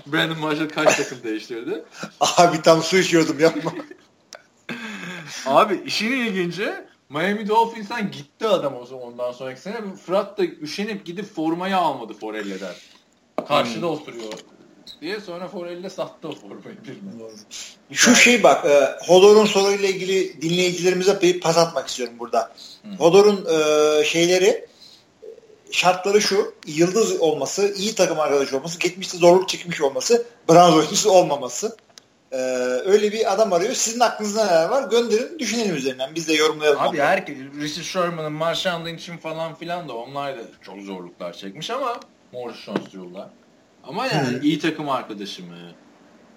Brandon 0.06 0.38
Marshall 0.38 0.68
kaç 0.68 0.96
takım 0.96 1.22
değiştirdi? 1.22 1.84
Abi 2.20 2.62
tam 2.62 2.82
su 2.82 2.96
içiyordum 2.96 3.40
yapma. 3.40 3.72
Abi 5.46 5.82
işin 5.86 6.12
ilginci 6.12 6.72
Miami 7.08 7.48
Dolphins'ten 7.48 8.10
gitti 8.10 8.48
adam 8.48 8.76
o 8.76 8.86
zaman 8.86 9.04
ondan 9.04 9.32
sonraki 9.32 9.60
sene. 9.60 9.76
Fırat 10.06 10.38
da 10.38 10.44
üşenip 10.44 11.06
gidip 11.06 11.34
formayı 11.34 11.76
almadı 11.76 12.12
Forelli'den. 12.12 12.74
Karşıda 13.48 13.86
hmm. 13.86 13.94
oturuyor 13.94 14.32
diye 15.00 15.20
sonra 15.20 15.48
Forelli 15.48 15.90
sattı 15.90 16.28
o 16.28 16.34
formayı 16.34 16.76
birine. 16.84 17.30
Şu 17.92 18.14
şey 18.14 18.42
bak, 18.42 18.64
e, 18.64 18.96
Hodor'un 19.06 19.46
soruyla 19.46 19.88
ilgili 19.88 20.42
dinleyicilerimize 20.42 21.20
bir 21.22 21.40
pas 21.40 21.58
atmak 21.58 21.88
istiyorum 21.88 22.14
burada. 22.18 22.52
Hmm. 22.82 22.96
Hodor'un 22.96 23.46
e, 23.46 24.04
şeyleri 24.04 24.66
şartları 25.74 26.20
şu. 26.20 26.54
Yıldız 26.66 27.20
olması, 27.20 27.74
iyi 27.76 27.94
takım 27.94 28.20
arkadaşı 28.20 28.56
olması, 28.56 28.78
geçmişte 28.78 29.18
zorluk 29.18 29.48
çekmiş 29.48 29.80
olması, 29.80 30.26
Browns 30.48 30.76
oyuncusu 30.76 31.10
olmaması. 31.10 31.76
Ee, 32.32 32.36
öyle 32.84 33.12
bir 33.12 33.32
adam 33.32 33.52
arıyor. 33.52 33.74
Sizin 33.74 34.00
aklınızda 34.00 34.44
neler 34.46 34.68
var? 34.68 34.90
Gönderin, 34.90 35.38
düşünelim 35.38 35.76
üzerinden. 35.76 36.14
Biz 36.14 36.28
de 36.28 36.34
yorumlayalım. 36.34 36.80
Abi 36.80 36.98
herkes, 36.98 37.36
Richard 37.60 37.84
Sherman'ın, 37.84 38.32
Marshawn 38.32 38.86
Lynch'in 38.86 39.16
falan 39.16 39.54
filan 39.54 39.88
da 39.88 39.92
onlar 39.92 40.36
da 40.36 40.40
çok 40.62 40.80
zorluklar 40.80 41.32
çekmiş 41.32 41.70
ama 41.70 42.00
Morris 42.32 42.56
Jones 42.56 42.92
diyorlar. 42.92 43.28
Ama 43.84 44.06
yani 44.06 44.28
Hı. 44.28 44.40
iyi 44.42 44.58
takım 44.58 44.88
arkadaşı 44.90 45.42
mı? 45.42 45.56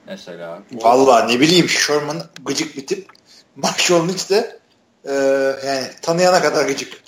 Mesela. 0.08 0.60
Valla 0.72 1.26
ne 1.26 1.40
bileyim 1.40 1.70
Sherman 1.70 2.24
gıcık 2.46 2.78
bir 2.78 2.88
tip. 2.88 3.08
Marshawn 3.56 4.10
Lynch 4.10 4.30
de 4.30 4.60
e, 5.06 5.14
yani 5.68 5.88
tanıyana 6.02 6.42
kadar 6.42 6.66
gıcık. 6.66 7.07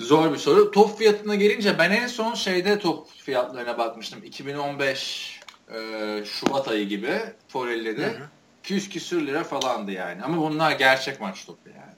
Zor 0.00 0.32
bir 0.32 0.38
soru. 0.38 0.70
Top 0.70 0.98
fiyatına 0.98 1.34
gelince 1.34 1.78
ben 1.78 1.90
en 1.90 2.06
son 2.06 2.34
şeyde 2.34 2.78
top 2.78 3.10
fiyatlarına 3.10 3.78
bakmıştım. 3.78 4.24
2015 4.24 5.40
e, 5.74 6.24
Şubat 6.24 6.68
ayı 6.68 6.88
gibi 6.88 7.18
Forelli'de. 7.48 8.14
200 8.60 8.88
küsür 8.88 9.26
lira 9.26 9.44
falandı 9.44 9.90
yani. 9.90 10.22
Ama 10.22 10.36
bunlar 10.36 10.72
gerçek 10.72 11.20
maç 11.20 11.46
topu 11.46 11.68
yani. 11.68 11.92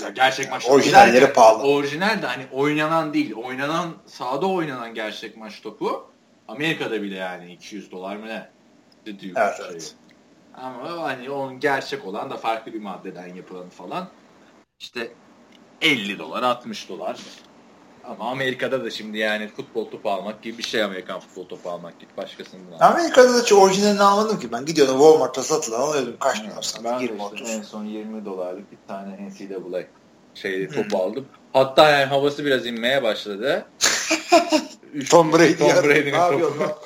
Ya 0.00 0.08
gerçek 0.08 0.50
maç 0.50 0.66
Orijinalleri 0.66 1.32
pahalı. 1.32 1.62
Orijinal 1.62 2.22
de 2.22 2.26
hani 2.26 2.46
oynanan 2.52 3.14
değil. 3.14 3.34
Oynanan 3.34 3.94
sahada 4.06 4.46
oynanan 4.46 4.94
gerçek 4.94 5.36
maç 5.36 5.62
topu. 5.62 6.10
Amerika'da 6.48 7.02
bile 7.02 7.14
yani 7.14 7.52
200 7.52 7.90
dolar 7.90 8.16
mı 8.16 8.26
ne? 8.26 8.50
Evet, 9.06 9.20
şey. 9.20 9.66
evet. 9.70 9.94
Ama 10.54 11.02
hani 11.02 11.30
onun 11.30 11.60
gerçek 11.60 12.04
olan 12.04 12.30
da 12.30 12.36
farklı 12.36 12.74
bir 12.74 12.80
maddeden 12.80 13.34
yapılan 13.34 13.68
falan. 13.68 14.08
İşte 14.80 15.12
50 15.82 16.18
dolar, 16.18 16.42
60 16.42 16.88
dolar. 16.88 17.16
Ama 18.04 18.30
Amerika'da 18.30 18.84
da 18.84 18.90
şimdi 18.90 19.18
yani 19.18 19.48
futbol 19.48 19.90
topu 19.90 20.10
almak 20.10 20.42
gibi 20.42 20.58
bir 20.58 20.62
şey 20.62 20.82
Amerikan 20.82 21.20
futbol 21.20 21.48
topu 21.48 21.70
almak 21.70 22.00
gibi 22.00 22.10
başkasından 22.16 22.72
almak. 22.72 22.82
Amerika'da 22.82 23.34
da 23.34 23.42
hiç 23.42 23.52
orijinalini 23.52 24.02
almadım 24.02 24.40
ki 24.40 24.52
ben. 24.52 24.64
Gidiyordum 24.64 24.98
Walmart'ta 24.98 25.42
satılan 25.42 25.80
alıyordum. 25.80 26.16
Kaç 26.20 26.42
dolar 26.44 26.62
sana? 26.62 26.84
Ben 26.84 26.98
20 26.98 27.22
işte 27.34 27.48
en 27.48 27.62
son 27.62 27.84
20 27.84 28.24
dolarlık 28.24 28.72
bir 28.72 28.78
tane 28.88 29.28
NCAA 29.28 29.82
şey 30.34 30.68
topu 30.68 30.90
hmm. 30.90 30.96
aldım. 30.96 31.26
Hatta 31.52 31.90
yani 31.90 32.04
havası 32.04 32.44
biraz 32.44 32.66
inmeye 32.66 33.02
başladı. 33.02 33.66
Tom 35.10 35.32
Brady. 35.32 35.56
Tom 35.56 35.68
Brady'nin 35.68 36.40
topu. 36.40 36.80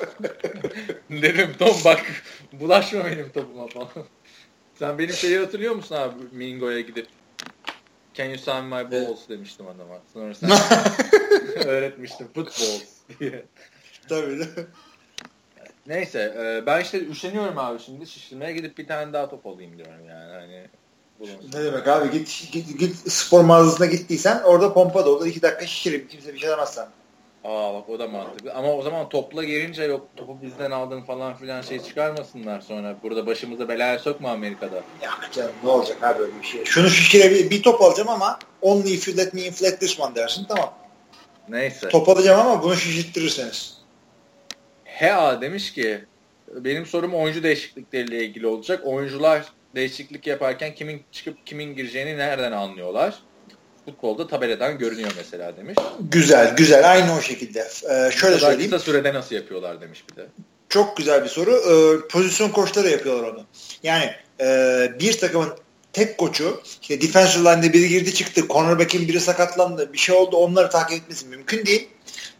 Dedim 1.10 1.50
Tom 1.58 1.76
bak 1.84 2.00
bulaşma 2.52 3.04
benim 3.04 3.28
topuma 3.28 3.66
falan. 3.66 3.88
Sen 4.78 4.98
benim 4.98 5.14
şeyi 5.14 5.38
hatırlıyor 5.38 5.74
musun 5.74 5.96
abi 5.96 6.14
Mingo'ya 6.32 6.80
gidip 6.80 7.06
Can 8.14 8.26
you 8.26 8.38
sign 8.38 8.64
my 8.64 8.90
balls 8.90 9.28
demiştim 9.28 9.66
adama. 9.66 9.98
Sonra 10.12 10.34
sen 10.34 10.50
öğretmiştim 11.66 12.28
footballs 12.34 12.84
diye. 13.20 13.44
Tabii. 14.08 14.48
Neyse 15.86 16.34
e, 16.38 16.66
ben 16.66 16.80
işte 16.80 17.06
üşeniyorum 17.06 17.58
abi 17.58 17.78
şimdi 17.78 18.06
şişirmeye 18.06 18.52
gidip 18.52 18.78
bir 18.78 18.86
tane 18.86 19.12
daha 19.12 19.30
top 19.30 19.46
alayım 19.46 19.78
diyorum 19.78 20.08
yani 20.08 20.32
hani. 20.32 20.66
Bulunsun. 21.18 21.50
Ne 21.52 21.64
demek 21.64 21.88
abi 21.88 22.10
git, 22.10 22.48
git, 22.52 22.78
git 22.78 23.12
spor 23.12 23.44
mağazasına 23.44 23.86
gittiysen 23.86 24.42
orada 24.42 24.72
pompa 24.72 25.06
doldur 25.06 25.26
iki 25.26 25.42
dakika 25.42 25.66
şişireyim 25.66 26.08
kimse 26.08 26.34
bir 26.34 26.38
şey 26.38 26.50
demez 26.50 26.68
sana. 26.68 26.90
Aa 27.44 27.74
bak 27.74 27.88
o 27.88 27.98
da 27.98 28.08
mantıklı. 28.08 28.52
Ama 28.54 28.72
o 28.72 28.82
zaman 28.82 29.08
topla 29.08 29.44
gelince 29.44 29.84
yok 29.84 30.08
topu 30.16 30.38
bizden 30.42 30.70
aldın 30.70 31.02
falan 31.02 31.36
filan 31.36 31.62
şey 31.62 31.82
çıkarmasınlar 31.82 32.60
sonra. 32.60 32.96
Burada 33.02 33.26
başımıza 33.26 33.68
belaya 33.68 33.98
sokma 33.98 34.30
Amerika'da. 34.30 34.76
Ya 35.02 35.10
canım 35.32 35.52
ne 35.64 35.70
olacak 35.70 36.02
abi 36.02 36.18
böyle 36.18 36.32
bir 36.42 36.46
şey. 36.46 36.64
Şunu 36.64 36.90
şişirebilir 36.90 37.50
bir 37.50 37.62
top 37.62 37.82
alacağım 37.82 38.08
ama 38.08 38.38
only 38.60 38.94
if 38.94 39.08
you 39.08 39.16
let 39.16 39.34
me 39.34 39.42
inflate 39.42 39.78
this 39.78 40.00
one 40.00 40.14
dersin 40.14 40.44
tamam. 40.48 40.74
Neyse. 41.48 41.88
Top 41.88 42.08
alacağım 42.08 42.40
ama 42.46 42.62
bunu 42.62 42.76
şişittirirseniz. 42.76 43.78
HA 44.84 45.40
demiş 45.40 45.72
ki 45.72 46.04
benim 46.54 46.86
sorum 46.86 47.14
oyuncu 47.14 47.42
değişiklikleriyle 47.42 48.24
ilgili 48.24 48.46
olacak. 48.46 48.86
Oyuncular 48.86 49.44
değişiklik 49.74 50.26
yaparken 50.26 50.74
kimin 50.74 51.02
çıkıp 51.12 51.46
kimin 51.46 51.76
gireceğini 51.76 52.18
nereden 52.18 52.52
anlıyorlar? 52.52 53.14
Futbolda 53.84 54.26
tabeladan 54.26 54.78
görünüyor 54.78 55.10
mesela 55.16 55.56
demiş. 55.56 55.78
Güzel, 56.00 56.56
güzel. 56.56 56.90
Aynı 56.90 57.16
o 57.16 57.20
şekilde. 57.20 57.60
Ee, 57.60 58.10
şöyle 58.10 58.38
söyleyeyim. 58.38 58.70
Kısa 58.70 58.84
sürede 58.84 59.14
nasıl 59.14 59.34
yapıyorlar 59.34 59.80
demiş 59.80 60.04
bir 60.10 60.16
de. 60.16 60.26
Çok 60.68 60.96
güzel 60.96 61.24
bir 61.24 61.28
soru. 61.28 61.50
Ee, 61.50 62.08
pozisyon 62.08 62.48
koçları 62.48 62.88
yapıyorlar 62.88 63.28
onu. 63.28 63.44
Yani 63.82 64.10
e, 64.40 64.88
bir 65.00 65.18
takımın 65.18 65.48
tek 65.92 66.18
koçu 66.18 66.60
işte 66.82 67.00
defensive 67.00 67.50
line'de 67.50 67.72
biri 67.72 67.88
girdi 67.88 68.14
çıktı. 68.14 68.48
Cornerback'in 68.48 69.08
biri 69.08 69.20
sakatlandı. 69.20 69.92
Bir 69.92 69.98
şey 69.98 70.14
oldu. 70.14 70.36
Onları 70.36 70.70
takip 70.70 71.02
etmesi 71.02 71.26
mümkün 71.26 71.66
değil. 71.66 71.88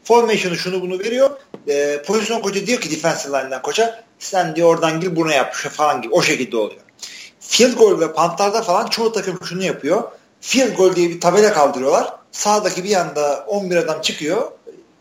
Formation'ı 0.04 0.56
şunu 0.56 0.80
bunu 0.80 0.98
veriyor. 0.98 1.30
E, 1.68 2.02
pozisyon 2.06 2.40
koçu 2.40 2.66
diyor 2.66 2.80
ki 2.80 2.90
defensive 2.90 3.38
line'den 3.38 3.62
koça 3.62 4.04
sen 4.18 4.56
diyor 4.56 4.68
oradan 4.68 5.00
gir 5.00 5.16
buna 5.16 5.34
yap 5.34 5.54
falan 5.54 6.02
gibi. 6.02 6.14
O 6.14 6.22
şekilde 6.22 6.56
oluyor. 6.56 6.80
Field 7.40 7.74
goal 7.74 8.00
ve 8.00 8.12
pantlarda 8.12 8.62
falan 8.62 8.86
çoğu 8.86 9.12
takım 9.12 9.38
şunu 9.44 9.62
yapıyor. 9.62 10.02
Field 10.42 10.76
goal 10.76 10.96
diye 10.96 11.08
bir 11.08 11.20
tabela 11.20 11.52
kaldırıyorlar. 11.52 12.12
Sağdaki 12.32 12.84
bir 12.84 12.88
yanda 12.88 13.44
11 13.48 13.76
adam 13.76 14.00
çıkıyor. 14.00 14.52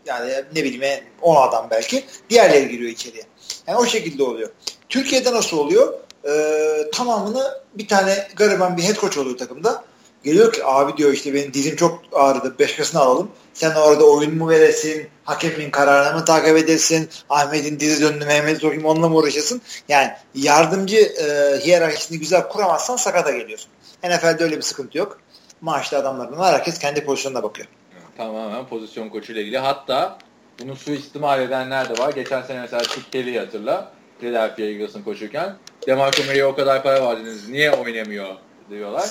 Yani 0.06 0.32
ne 0.54 0.64
bileyim 0.64 1.04
10 1.22 1.48
adam 1.48 1.68
belki. 1.70 2.04
Diğerleri 2.30 2.68
giriyor 2.68 2.90
içeriye. 2.90 3.22
Yani 3.66 3.78
o 3.78 3.86
şekilde 3.86 4.22
oluyor. 4.22 4.50
Türkiye'de 4.88 5.32
nasıl 5.32 5.58
oluyor? 5.58 5.94
Ee, 6.28 6.90
tamamını 6.92 7.60
bir 7.74 7.88
tane 7.88 8.28
gariban 8.36 8.76
bir 8.76 8.82
head 8.82 8.94
coach 8.94 9.18
oluyor 9.18 9.38
takımda. 9.38 9.84
Geliyor 10.24 10.52
ki 10.52 10.64
abi 10.64 10.96
diyor 10.96 11.12
işte 11.12 11.34
benim 11.34 11.54
dizim 11.54 11.76
çok 11.76 12.02
ağrıdı. 12.12 12.58
Başkasını 12.58 13.00
alalım. 13.00 13.30
Sen 13.54 13.74
orada 13.74 14.04
oyun 14.04 14.34
mu 14.34 14.48
veresin? 14.48 15.08
Hakemin 15.24 15.70
kararını 15.70 16.18
mı 16.18 16.24
takip 16.24 16.56
edersin? 16.56 17.08
Ahmet'in 17.30 17.80
dizi 17.80 18.02
döndü 18.02 18.24
Mehmet 18.24 18.60
sokayım 18.60 18.84
onunla 18.84 19.08
mı 19.08 19.16
uğraşırsın? 19.16 19.62
Yani 19.88 20.10
yardımcı 20.34 20.96
e, 20.96 21.58
hiyerarşisini 21.64 22.18
güzel 22.18 22.48
kuramazsan 22.48 22.96
sakata 22.96 23.30
geliyorsun. 23.30 23.70
NFL'de 24.04 24.44
öyle 24.44 24.56
bir 24.56 24.62
sıkıntı 24.62 24.98
yok. 24.98 25.18
Maaşlı 25.62 25.96
adamlardan 25.96 26.38
var. 26.38 26.54
Herkes 26.54 26.78
kendi 26.78 27.04
pozisyonuna 27.04 27.42
bakıyor. 27.42 27.68
Tamamen 28.16 28.66
pozisyon 28.66 29.08
koçuyla 29.08 29.42
ilgili. 29.42 29.58
Hatta 29.58 30.18
bunu 30.62 30.76
suistimal 30.76 31.42
edenler 31.42 31.88
de 31.88 32.02
var. 32.02 32.12
Geçen 32.12 32.42
sene 32.42 32.60
mesela 32.60 32.82
Chip 32.82 33.12
Kelly'i 33.12 33.38
hatırla. 33.38 33.92
Philadelphia 34.20 34.62
Eagles'ın 34.62 35.02
koşurken. 35.02 35.56
DeMarco 35.86 36.22
Murray'e 36.22 36.44
o 36.44 36.54
kadar 36.54 36.82
para 36.82 37.08
verdiniz. 37.08 37.48
Niye 37.48 37.72
oynamıyor 37.72 38.28
diyorlar. 38.70 39.08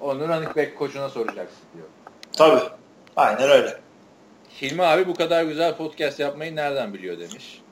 Onu 0.00 0.28
running 0.28 0.56
back 0.56 0.78
koçuna 0.78 1.08
soracaksın 1.08 1.58
diyor. 1.74 1.86
Tabii. 2.32 2.68
Aynen 3.16 3.50
öyle. 3.50 3.78
Hilmi 4.62 4.82
abi 4.82 5.06
bu 5.06 5.14
kadar 5.14 5.44
güzel 5.44 5.76
podcast 5.76 6.20
yapmayı 6.20 6.56
nereden 6.56 6.94
biliyor 6.94 7.18
demiş. 7.18 7.62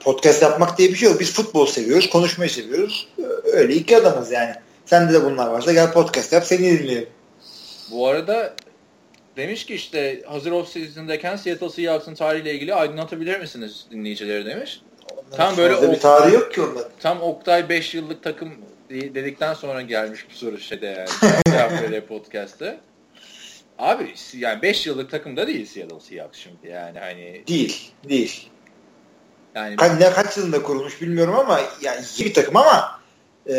Podcast 0.00 0.42
yapmak 0.42 0.78
diye 0.78 0.88
bir 0.88 0.94
şey 0.94 1.10
yok. 1.10 1.20
Biz 1.20 1.34
futbol 1.34 1.66
seviyoruz, 1.66 2.10
konuşmayı 2.10 2.50
seviyoruz. 2.50 3.08
Öyle 3.44 3.74
iki 3.74 3.96
adamız 3.96 4.32
yani. 4.32 4.54
Sende 4.86 5.12
de 5.12 5.24
bunlar 5.24 5.46
varsa 5.46 5.72
gel 5.72 5.92
podcast 5.92 6.32
yap 6.32 6.44
seni 6.44 6.58
dinleyelim. 6.58 7.08
Bu 7.90 8.06
arada 8.06 8.54
demiş 9.36 9.66
ki 9.66 9.74
işte 9.74 10.22
hazır 10.26 10.52
off 10.52 10.68
season'dayken 10.68 11.36
Seattle 11.36 11.68
Seahawks'ın 11.68 12.14
tarihiyle 12.14 12.54
ilgili 12.54 12.74
aydınlatabilir 12.74 13.40
misiniz 13.40 13.86
dinleyicileri 13.90 14.46
demiş. 14.46 14.80
Tam 15.36 15.56
böyle 15.56 15.92
bir 15.92 16.00
tarihi 16.00 16.34
yok 16.34 16.54
ki 16.54 16.62
onların. 16.62 16.90
Tam 17.00 17.22
Oktay 17.22 17.68
5 17.68 17.94
yıllık 17.94 18.22
takım 18.22 18.52
dedikten 18.90 19.54
sonra 19.54 19.82
gelmiş 19.82 20.28
bir 20.30 20.34
soru 20.34 20.58
şeyde 20.58 21.06
yani. 21.48 22.00
podcast'te. 22.08 22.78
Abi 23.78 24.14
yani 24.32 24.62
5 24.62 24.86
yıllık 24.86 25.10
takımda 25.10 25.46
değil 25.46 25.66
Seattle 25.66 26.00
Seahawks 26.00 26.38
şimdi 26.38 26.68
yani 26.68 26.98
hani. 26.98 27.42
Değil. 27.48 27.92
Değil. 28.08 28.48
Yani 29.54 29.76
kaç, 29.76 30.00
ne 30.00 30.10
kaç 30.10 30.36
yılında 30.36 30.62
kurulmuş 30.62 31.00
bilmiyorum 31.02 31.34
ama 31.34 31.60
yani 31.82 32.00
iyi 32.18 32.24
bir 32.24 32.34
takım 32.34 32.56
ama 32.56 33.00
e, 33.50 33.54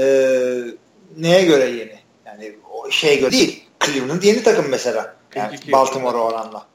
neye 1.17 1.45
göre 1.45 1.65
yeni? 1.65 1.99
Yani 2.25 2.55
o 2.71 2.91
şeye 2.91 3.15
göre 3.15 3.31
değil. 3.31 3.63
Cleveland 3.93 4.23
yeni 4.23 4.43
takım 4.43 4.69
mesela. 4.69 5.15
Yani 5.35 5.59
Baltimore'a 5.71 6.21
oranla. 6.21 6.65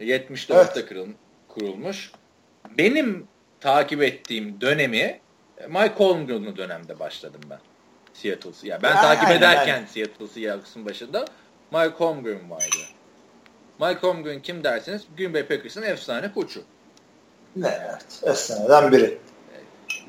74'te 0.00 0.80
evet. 0.80 1.08
kurulmuş. 1.48 2.12
Benim 2.78 3.26
takip 3.60 4.02
ettiğim 4.02 4.60
dönemi 4.60 5.20
Mike 5.68 5.94
Holmgren'ın 5.96 6.56
dönemde 6.56 6.98
başladım 6.98 7.40
ben. 7.50 7.58
Seattle'sı. 8.14 8.66
Yani 8.66 8.82
ben 8.82 8.88
yani, 8.88 9.00
takip 9.00 9.28
aynen, 9.28 9.38
ederken 9.38 9.74
aynen. 9.74 9.86
Seattle 9.86 10.28
Seahawks'ın 10.28 10.86
başında 10.86 11.24
Mike 11.70 11.94
Holmgren 11.96 12.50
vardı. 12.50 12.76
Mike 13.80 14.00
Holmgren 14.00 14.42
kim 14.42 14.64
derseniz 14.64 15.02
Green 15.18 15.34
Bay 15.34 15.46
Packers'ın 15.46 15.82
efsane 15.82 16.32
koçu. 16.32 16.62
Ne 17.56 17.68
evet. 17.68 18.22
Efsaneden 18.22 18.92
biri. 18.92 19.18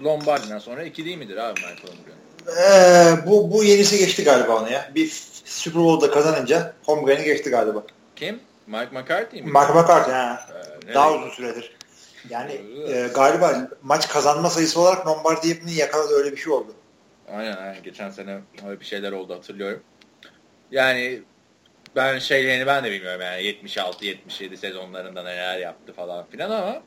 Lombardi'den 0.03 0.59
sonra 0.59 0.83
iki 0.83 1.05
değil 1.05 1.17
midir 1.17 1.37
abi 1.37 1.59
Mike 1.59 1.87
Holmgren? 1.87 2.17
Ee, 2.47 3.27
bu, 3.27 3.51
bu 3.51 3.63
yenisi 3.63 3.97
geçti 3.97 4.23
galiba 4.23 4.61
onu 4.61 4.71
ya. 4.71 4.91
Bir 4.95 5.13
Super 5.47 5.81
Bowl'da 5.83 6.11
kazanınca 6.11 6.73
Holmgren'i 6.85 7.23
geçti 7.23 7.49
galiba. 7.49 7.83
Kim? 8.15 8.39
Mike 8.67 8.89
McCarthy 8.91 9.41
mi? 9.41 9.47
Mike 9.51 9.73
McCarthy 9.73 10.13
ha. 10.15 10.47
Ee, 10.87 10.93
Daha 10.93 11.13
uzun 11.13 11.29
süredir. 11.29 11.77
Yani 12.29 12.51
e, 12.87 13.07
galiba 13.15 13.69
maç 13.83 14.07
kazanma 14.09 14.49
sayısı 14.49 14.79
olarak 14.81 15.07
Lombardi'nin 15.07 15.71
yakaladı 15.71 16.13
öyle 16.13 16.31
bir 16.31 16.37
şey 16.37 16.53
oldu. 16.53 16.73
Aynen 17.35 17.57
aynen. 17.57 17.83
Geçen 17.83 18.09
sene 18.09 18.39
öyle 18.67 18.79
bir 18.79 18.85
şeyler 18.85 19.11
oldu 19.11 19.35
hatırlıyorum. 19.35 19.83
Yani 20.71 21.21
ben 21.95 22.19
şeylerini 22.19 22.67
ben 22.67 22.83
de 22.83 22.91
bilmiyorum 22.91 23.21
yani 23.21 23.41
76-77 23.41 24.57
sezonlarında 24.57 25.23
neler 25.23 25.57
yaptı 25.57 25.93
falan 25.93 26.25
filan 26.31 26.51
ama 26.51 26.81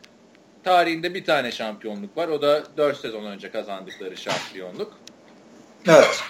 tarihinde 0.65 1.15
bir 1.15 1.25
tane 1.25 1.53
şampiyonluk 1.53 2.17
var. 2.17 2.29
O 2.29 2.43
da 2.43 2.63
4 2.77 2.97
sezon 2.97 3.25
önce 3.25 3.51
kazandıkları 3.51 4.17
şampiyonluk. 4.17 4.93
Evet. 5.89 6.21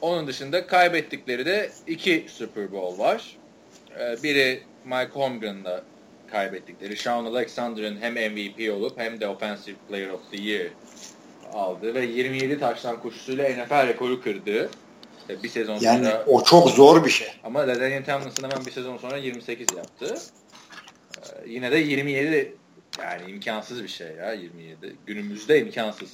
Onun 0.00 0.26
dışında 0.26 0.66
kaybettikleri 0.66 1.46
de 1.46 1.70
iki 1.86 2.26
Super 2.28 2.72
Bowl 2.72 2.98
var. 2.98 3.36
Ee, 4.00 4.16
biri 4.22 4.62
Mike 4.84 5.10
Holmgren'la 5.12 5.82
kaybettikleri. 6.30 6.96
Sean 6.96 7.24
Alexander'ın 7.24 8.00
hem 8.00 8.12
MVP 8.12 8.72
olup 8.72 8.98
hem 8.98 9.20
de 9.20 9.28
Offensive 9.28 9.76
Player 9.88 10.08
of 10.08 10.20
the 10.30 10.36
Year 10.36 10.68
aldı 11.52 11.94
ve 11.94 12.04
27 12.04 12.60
taştan 12.60 13.00
koşusuyla 13.00 13.48
NFL 13.48 13.88
rekoru 13.88 14.22
kırdı. 14.22 14.70
Bir 15.42 15.48
sezon 15.48 15.78
yani 15.80 16.04
sonra... 16.04 16.24
o 16.26 16.44
çok 16.44 16.70
zor 16.70 17.04
bir 17.04 17.10
şey. 17.10 17.28
Ama 17.44 17.68
Daniel 17.68 18.04
Tomlinson 18.04 18.50
hemen 18.50 18.66
bir 18.66 18.70
sezon 18.70 18.96
sonra 18.96 19.16
28 19.16 19.66
yaptı. 19.76 20.18
Ee, 21.18 21.50
yine 21.50 21.72
de 21.72 21.76
27 21.76 22.56
yani 23.02 23.30
imkansız 23.30 23.82
bir 23.82 23.88
şey 23.88 24.06
ya 24.06 24.32
27. 24.32 24.96
Günümüzde 25.06 25.60
imkansız. 25.60 26.12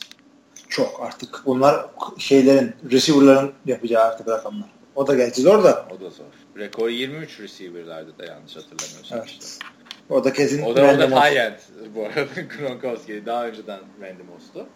Çok 0.75 1.03
artık 1.03 1.43
bunlar 1.47 1.87
şeylerin 2.19 2.75
receiver'ların 2.91 3.53
yapacağı 3.67 4.05
artık 4.05 4.29
rakamlar. 4.29 4.69
O 4.95 5.07
da 5.07 5.15
gerçi 5.15 5.43
zor 5.43 5.65
da. 5.65 5.89
O 5.91 6.01
da 6.01 6.11
zor. 6.11 6.25
Rekor 6.59 6.89
23 6.89 7.41
receiver'lardı 7.41 8.19
da 8.19 8.25
yanlış 8.25 8.57
hatırlamıyorsam 8.57 9.19
evet. 9.19 9.29
işte. 9.29 9.67
O 10.11 10.25
da 10.25 10.33
kesin 10.33 10.63
O 10.63 10.77
da, 10.77 10.83
o 10.85 10.99
da 10.99 11.25
high 11.25 11.37
end 11.37 11.55
bu 11.95 12.05
arada 12.05 12.41
Gronkowski. 12.59 13.27
Daha 13.27 13.47
önceden 13.47 13.81
Randy 14.01 14.23
Moss'tu. 14.23 14.67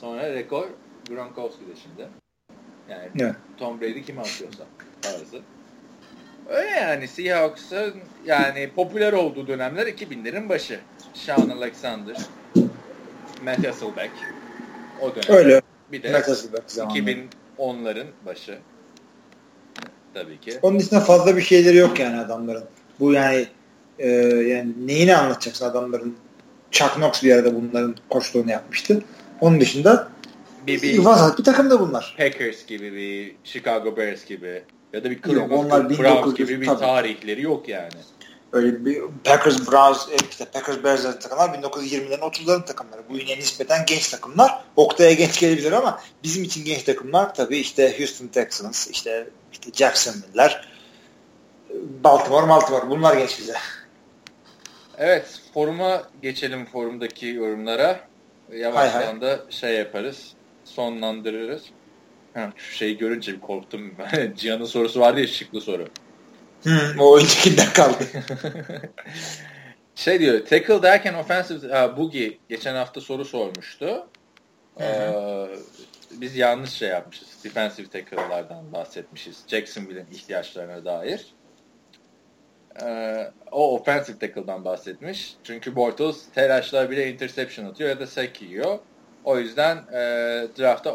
Sonra 0.00 0.34
rekor 0.34 0.66
Gronkowski'de 1.08 1.72
şimdi. 1.82 2.08
Yani 2.88 3.10
evet. 3.20 3.34
Tom 3.58 3.80
Brady 3.80 4.02
kim 4.02 4.18
atıyorsa 4.18 4.64
tarzı. 5.02 5.40
Öyle 6.48 6.70
yani 6.70 7.08
Seahawks'ın 7.08 7.94
yani 8.26 8.70
popüler 8.76 9.12
olduğu 9.12 9.46
dönemler 9.46 9.86
2000'lerin 9.86 10.48
başı. 10.48 10.80
Sean 11.14 11.48
Alexander, 11.48 12.16
Matt 13.44 13.66
Hasselbeck 13.66 14.12
o 15.02 15.14
dönem. 15.14 15.38
Öyle. 15.38 15.62
Bir 15.92 16.02
de 16.02 16.08
2010'ların 16.08 18.06
başı. 18.26 18.58
Tabii 20.14 20.40
ki. 20.40 20.58
Onun 20.62 20.80
dışında 20.80 21.00
fazla 21.00 21.36
bir 21.36 21.42
şeyleri 21.42 21.76
yok 21.76 22.00
yani 22.00 22.20
adamların. 22.20 22.64
Bu 23.00 23.12
yani 23.12 23.46
e, 23.98 24.08
yani 24.26 24.72
neyini 24.86 25.16
anlatacaksın 25.16 25.64
adamların 25.64 26.16
Chuck 26.70 26.94
Knox 26.94 27.22
bir 27.22 27.34
arada 27.34 27.54
bunların 27.54 27.94
koçluğunu 28.10 28.50
yapmıştı. 28.50 29.02
Onun 29.40 29.60
dışında 29.60 30.08
bir, 30.66 30.82
bir 30.82 30.98
vasat 30.98 31.38
bir 31.38 31.44
takım 31.44 31.70
da 31.70 31.80
bunlar. 31.80 32.14
Packers 32.18 32.66
gibi 32.66 32.92
bir 32.92 33.36
Chicago 33.44 33.96
Bears 33.96 34.24
gibi 34.24 34.62
ya 34.92 35.04
da 35.04 35.10
bir 35.10 35.22
Cleveland 35.22 35.50
onlar 35.50 35.90
Browns 35.90 36.34
gibi 36.34 36.60
bir 36.60 36.66
tabii. 36.66 36.80
tarihleri 36.80 37.42
yok 37.42 37.68
yani. 37.68 37.90
Öyle 38.56 38.84
bir 38.84 39.02
Packers, 39.24 39.72
Browns, 39.72 40.08
e, 40.08 40.16
işte 40.30 40.44
Packers, 40.44 40.84
Bears 40.84 41.02
takımlar 41.02 41.48
1920'lerin 41.48 42.20
30'ların 42.20 42.64
takımları. 42.64 43.02
Bu 43.08 43.16
yine 43.18 43.36
nispeten 43.36 43.86
genç 43.86 44.08
takımlar. 44.08 44.64
Oktay'a 44.76 45.12
genç 45.12 45.40
gelebilir 45.40 45.72
ama 45.72 46.00
bizim 46.22 46.44
için 46.44 46.64
genç 46.64 46.82
takımlar 46.82 47.34
tabii 47.34 47.58
işte 47.58 47.98
Houston 47.98 48.26
Texans, 48.26 48.90
işte, 48.90 49.28
işte 49.52 49.70
Jacksonville'ler, 49.72 50.68
Baltimore, 52.04 52.48
Baltimore 52.48 52.90
bunlar 52.90 53.16
genç 53.16 53.38
bize. 53.38 53.54
Evet, 54.98 55.40
foruma 55.54 56.02
geçelim 56.22 56.66
forumdaki 56.66 57.26
yorumlara. 57.26 58.00
Yavaştan 58.52 59.20
da 59.20 59.40
şey 59.50 59.74
yaparız, 59.74 60.32
sonlandırırız. 60.64 61.62
Ha, 62.34 62.52
şu 62.56 62.76
şeyi 62.76 62.98
görünce 62.98 63.32
bir 63.32 63.40
korktum. 63.40 63.94
Cihan'ın 64.36 64.64
sorusu 64.64 65.00
vardı 65.00 65.20
ya 65.20 65.26
şıklı 65.26 65.60
soru. 65.60 65.88
Hmm, 66.66 67.00
o 67.00 67.18
öncekinden 67.18 67.72
kaldı. 67.72 68.04
şey 69.94 70.20
diyor 70.20 70.46
tackle 70.46 70.82
derken 70.82 71.14
offensive 71.14 71.84
uh, 71.84 71.96
Boogie 71.96 72.38
geçen 72.48 72.74
hafta 72.74 73.00
soru 73.00 73.24
sormuştu. 73.24 74.08
Ee, 74.80 75.46
biz 76.10 76.36
yanlış 76.36 76.70
şey 76.70 76.88
yapmışız. 76.88 77.28
Defensive 77.44 77.86
tackle'lardan 77.86 78.72
bahsetmişiz. 78.72 79.44
Jacksonville'in 79.48 80.06
ihtiyaçlarına 80.12 80.84
dair. 80.84 81.26
Ee, 82.82 83.30
o 83.52 83.74
offensive 83.74 84.18
tackle'dan 84.18 84.64
bahsetmiş. 84.64 85.36
Çünkü 85.44 85.76
Bortles 85.76 86.28
telaşlar 86.34 86.90
bile 86.90 87.12
interception 87.12 87.66
atıyor 87.66 87.90
ya 87.90 88.00
da 88.00 88.06
sack 88.06 88.42
yiyor. 88.42 88.78
O 89.24 89.38
yüzden 89.38 89.76
e, 89.76 89.98
draftta 90.58 90.92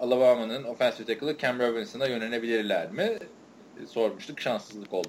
Alabama'nın 0.00 0.64
offensive 0.64 1.06
tackle'ı 1.06 1.38
Cam 1.38 1.58
Robinson'a 1.58 2.06
yönelebilirler 2.06 2.90
mi? 2.90 3.18
Sormuştuk. 3.86 4.40
Şanssızlık 4.40 4.92
oldu 4.92 5.08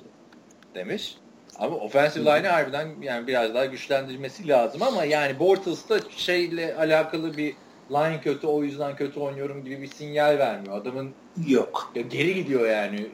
demiş. 0.76 1.18
Ama 1.60 1.76
offensive 1.76 2.26
line'i 2.26 2.48
harbiden 2.48 2.90
yani 3.02 3.28
biraz 3.28 3.54
daha 3.54 3.66
güçlendirmesi 3.66 4.48
lazım 4.48 4.84
ama 4.84 5.06
yani 5.06 5.40
Bortles'ta 5.40 6.00
şeyle 6.18 6.76
alakalı 6.76 7.38
bir 7.38 7.56
line 7.92 8.22
kötü 8.22 8.48
o 8.48 8.64
yüzden 8.64 8.96
kötü 8.96 9.20
oynuyorum 9.20 9.64
gibi 9.64 9.82
bir 9.82 9.88
sinyal 9.88 10.38
vermiyor. 10.38 10.78
Adamın 10.78 11.12
yok. 11.48 11.92
Ya 11.96 12.02
geri 12.02 12.36
gidiyor 12.36 12.68
yani 12.68 13.10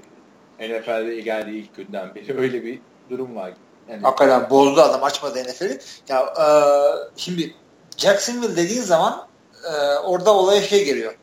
NFL'de 0.60 1.22
geldiği 1.22 1.64
ilk 1.64 1.76
günden 1.76 2.15
beri 2.15 2.38
öyle 2.38 2.64
bir 2.64 2.80
durum 3.10 3.36
var. 3.36 3.53
Yani, 3.90 4.02
Hakikaten 4.02 4.49
bozdu 4.49 4.81
adam 4.81 5.03
açmadı 5.03 5.44
NFL'i. 5.44 5.80
Ya 6.10 6.19
e, 6.22 6.45
şimdi 7.15 7.56
Jacksonville 7.98 8.56
dediğin 8.56 8.81
zaman 8.81 9.27
e, 9.64 9.98
orada 9.98 10.34
olaya 10.34 10.61
şey 10.61 10.86
geliyor. 10.86 11.18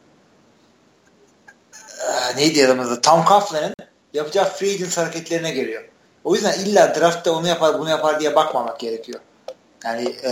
E, 2.07 2.37
neydi 2.37 2.67
adamın 2.67 3.01
Tom 3.01 3.25
Coughlin'in 3.25 3.76
yapacağı 4.17 4.53
free 4.53 4.71
agent 4.75 4.97
hareketlerine 4.97 5.51
geliyor. 5.51 5.85
O 6.25 6.35
yüzden 6.35 6.59
illa 6.61 6.95
draftta 6.95 7.33
onu 7.33 7.49
yapar 7.49 7.79
bunu 7.79 7.91
yapar 7.91 8.21
diye 8.21 8.35
bakmamak 8.35 8.81
gerekiyor. 8.81 9.21
Yani 9.85 10.09
e, 10.09 10.31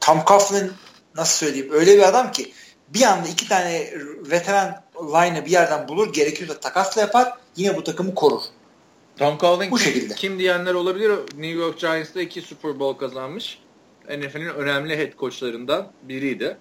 Tom 0.00 0.22
Coughlin 0.26 0.72
nasıl 1.14 1.46
söyleyeyim 1.46 1.68
öyle 1.72 1.96
bir 1.96 2.02
adam 2.02 2.32
ki 2.32 2.52
bir 2.88 3.02
anda 3.02 3.28
iki 3.28 3.48
tane 3.48 3.90
veteran 4.30 4.82
line'ı 4.96 5.44
bir 5.44 5.50
yerden 5.50 5.88
bulur 5.88 6.12
gerekiyorsa 6.12 6.60
takasla 6.60 7.00
yapar 7.00 7.32
yine 7.56 7.76
bu 7.76 7.84
takımı 7.84 8.14
korur. 8.14 8.42
Tom 9.16 9.38
Coughlin 9.38 9.70
Bu 9.70 9.76
kim, 9.76 9.84
şekilde. 9.84 10.14
kim 10.14 10.38
diyenler 10.38 10.74
olabilir. 10.74 11.10
New 11.10 11.46
York 11.46 11.80
Giants'ta 11.80 12.20
iki 12.20 12.42
Super 12.42 12.78
Bowl 12.78 12.98
kazanmış. 13.00 13.58
NFL'in 14.08 14.48
önemli 14.48 14.98
head 14.98 15.18
coachlarından 15.18 15.92
biriydi. 16.02 16.56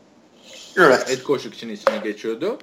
Evet. 0.77 1.09
Head 1.09 1.25
coachluk 1.25 1.53
için 1.53 1.69
ismi 1.69 2.03
geçiyordu. 2.03 2.59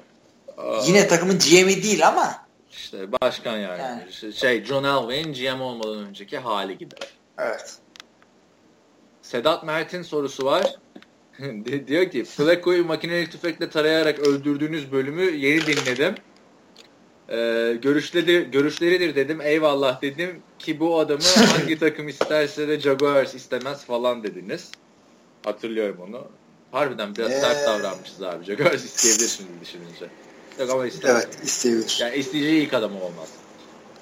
Yine 0.87 1.09
takımın 1.09 1.39
GM'i 1.39 1.83
değil 1.83 2.09
ama. 2.09 2.48
İşte 2.79 3.13
başkan 3.13 3.57
yani. 3.57 3.81
yani. 3.81 4.33
Şey 4.33 4.65
John 4.65 4.85
Elway'in 4.85 5.33
GM 5.33 5.61
olmadan 5.61 5.99
önceki 5.99 6.39
hali 6.39 6.79
gibi. 6.79 6.95
Evet. 7.39 7.79
Sedat 9.23 9.65
Mert'in 9.65 10.03
sorusu 10.03 10.45
var. 10.45 10.75
diyor 11.87 12.11
ki 12.11 12.25
Flacco'yu 12.25 12.85
makineli 12.85 13.31
tüfekle 13.31 13.71
tarayarak 13.71 14.19
öldürdüğünüz 14.19 14.93
bölümü 14.93 15.23
yeni 15.23 15.67
dinledim. 15.67 16.15
Ee, 17.29 17.79
görüşleri, 17.83 18.51
görüşleridir 18.51 19.15
dedim. 19.15 19.41
Eyvallah 19.41 20.03
dedim 20.03 20.43
ki 20.59 20.81
bu 20.81 20.99
adamı 20.99 21.23
hangi 21.23 21.79
takım 21.81 22.09
isterse 22.09 22.69
de 22.69 22.81
Jaguars 22.81 23.35
istemez 23.35 23.85
falan 23.85 24.23
dediniz. 24.23 24.71
Hatırlıyorum 25.45 26.01
onu. 26.09 26.29
Harbiden 26.73 27.17
biraz 27.17 27.33
ee... 27.33 27.41
sert 27.41 27.67
davranmışız 27.67 28.23
abi. 28.23 28.45
Jaguars 28.45 28.85
isteyebilir 28.85 29.29
şimdi 29.29 29.61
düşününce. 29.61 30.28
Ama 30.61 30.87
istemez. 30.87 31.25
Evet 31.25 31.45
isteyebilir. 31.45 31.99
Yani 32.01 32.17
isteyeceği 32.17 32.67
ilk 32.67 32.75
adam 32.75 32.97
olmaz. 32.97 33.29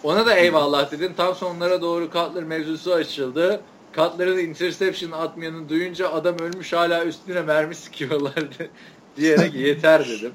Ona 0.02 0.26
da 0.26 0.34
eyvallah 0.34 0.90
dedim. 0.90 1.14
Tam 1.16 1.34
sonlara 1.34 1.82
doğru 1.82 2.04
Cutler 2.04 2.44
mevzusu 2.44 2.92
açıldı. 2.92 3.60
Cutler'ın 3.96 4.38
interception 4.38 5.10
atmayanı 5.10 5.68
duyunca 5.68 6.12
adam 6.12 6.38
ölmüş 6.38 6.72
hala 6.72 7.04
üstüne 7.04 7.42
mermi 7.42 7.74
sıkıyorlar 7.74 8.34
diyerek 9.16 9.54
yeter 9.54 10.08
dedim. 10.08 10.32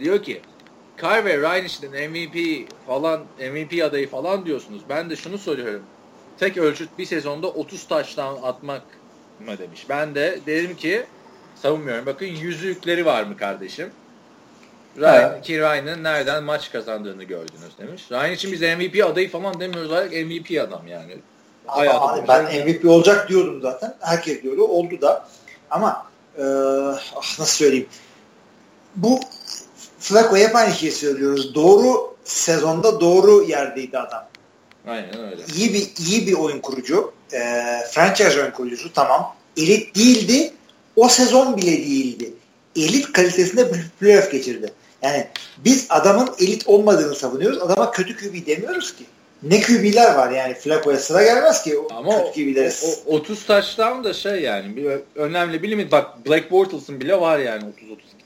Diyor 0.00 0.22
ki 0.22 0.40
Carver 1.02 1.40
Ryan 1.40 1.64
işte 1.64 2.08
MVP 2.08 2.68
falan 2.86 3.20
MVP 3.38 3.84
adayı 3.84 4.08
falan 4.08 4.46
diyorsunuz. 4.46 4.82
Ben 4.88 5.10
de 5.10 5.16
şunu 5.16 5.38
soruyorum. 5.38 5.82
Tek 6.38 6.58
ölçüt 6.58 6.88
bir 6.98 7.04
sezonda 7.04 7.46
30 7.48 7.84
taştan 7.84 8.36
atmak 8.42 8.82
mı 9.46 9.58
demiş. 9.58 9.86
Ben 9.88 10.14
de 10.14 10.40
dedim 10.46 10.76
ki 10.76 11.06
savunmuyorum. 11.56 12.06
Bakın 12.06 12.26
yüzükleri 12.26 13.06
var 13.06 13.22
mı 13.22 13.36
kardeşim? 13.36 13.90
Ryan, 14.98 15.42
ki 15.42 15.58
Ryan'ın 15.58 16.04
nereden 16.04 16.44
maç 16.44 16.72
kazandığını 16.72 17.24
gördünüz 17.24 17.78
demiş. 17.78 18.02
Ryan 18.10 18.32
için 18.32 18.52
biz 18.52 18.60
MVP 18.60 19.04
adayı 19.06 19.30
falan 19.30 19.60
demiyoruz. 19.60 19.90
MVP 19.90 20.68
adam 20.68 20.86
yani. 20.88 21.16
Abi, 21.68 22.28
ben 22.28 22.44
MVP 22.44 22.84
olacak 22.84 23.28
diyordum 23.28 23.60
zaten. 23.62 23.94
Herkes 24.00 24.42
diyordu. 24.42 24.62
Oldu 24.64 25.00
da. 25.00 25.28
Ama 25.70 26.06
e, 26.38 26.42
ah 27.16 27.38
nasıl 27.38 27.56
söyleyeyim. 27.56 27.86
Bu 28.96 29.20
Flacco 29.98 30.36
hep 30.36 30.56
aynı 30.56 30.74
şeyi 30.74 30.92
söylüyoruz. 30.92 31.54
Doğru 31.54 32.16
sezonda 32.24 33.00
doğru 33.00 33.42
yerdeydi 33.42 33.98
adam. 33.98 34.26
Aynen 34.86 35.30
öyle. 35.30 35.42
İyi 35.56 35.74
bir 35.74 35.90
iyi 36.06 36.26
bir 36.26 36.32
oyun 36.32 36.60
kurucu. 36.60 37.12
E, 37.32 37.38
franchise 37.90 38.40
oyun 38.40 38.50
kurucusu 38.50 38.92
tamam. 38.92 39.34
Elit 39.56 39.96
değildi. 39.96 40.52
O 40.96 41.08
sezon 41.08 41.56
bile 41.56 41.72
değildi. 41.72 42.32
Elit 42.76 43.12
kalitesinde 43.12 43.70
playoff 44.00 44.32
geçirdi. 44.32 44.72
Yani 45.02 45.26
biz 45.58 45.86
adamın 45.90 46.30
elit 46.38 46.68
olmadığını 46.68 47.14
savunuyoruz. 47.14 47.62
Adama 47.62 47.90
kötü 47.90 48.16
QB 48.16 48.46
demiyoruz 48.46 48.96
ki. 48.96 49.04
Ne 49.42 49.60
QB'ler 49.60 50.14
var 50.14 50.30
yani 50.30 50.54
Flacco'ya 50.54 50.98
sıra 50.98 51.22
gelmez 51.22 51.62
ki 51.62 51.78
Ama 51.90 52.24
kötü 52.24 52.32
QB'lere. 52.32 52.72
O, 52.84 53.12
o, 53.12 53.16
30 53.16 53.46
taştan 53.46 54.04
da 54.04 54.12
şey 54.14 54.42
yani 54.42 54.76
bir 54.76 55.00
önemli 55.14 55.62
bir 55.62 55.70
limit. 55.70 55.92
Bak 55.92 56.26
Black 56.26 56.50
Bortles'ın 56.50 57.00
bile 57.00 57.20
var 57.20 57.38
yani 57.38 57.62
30-30 57.62 57.68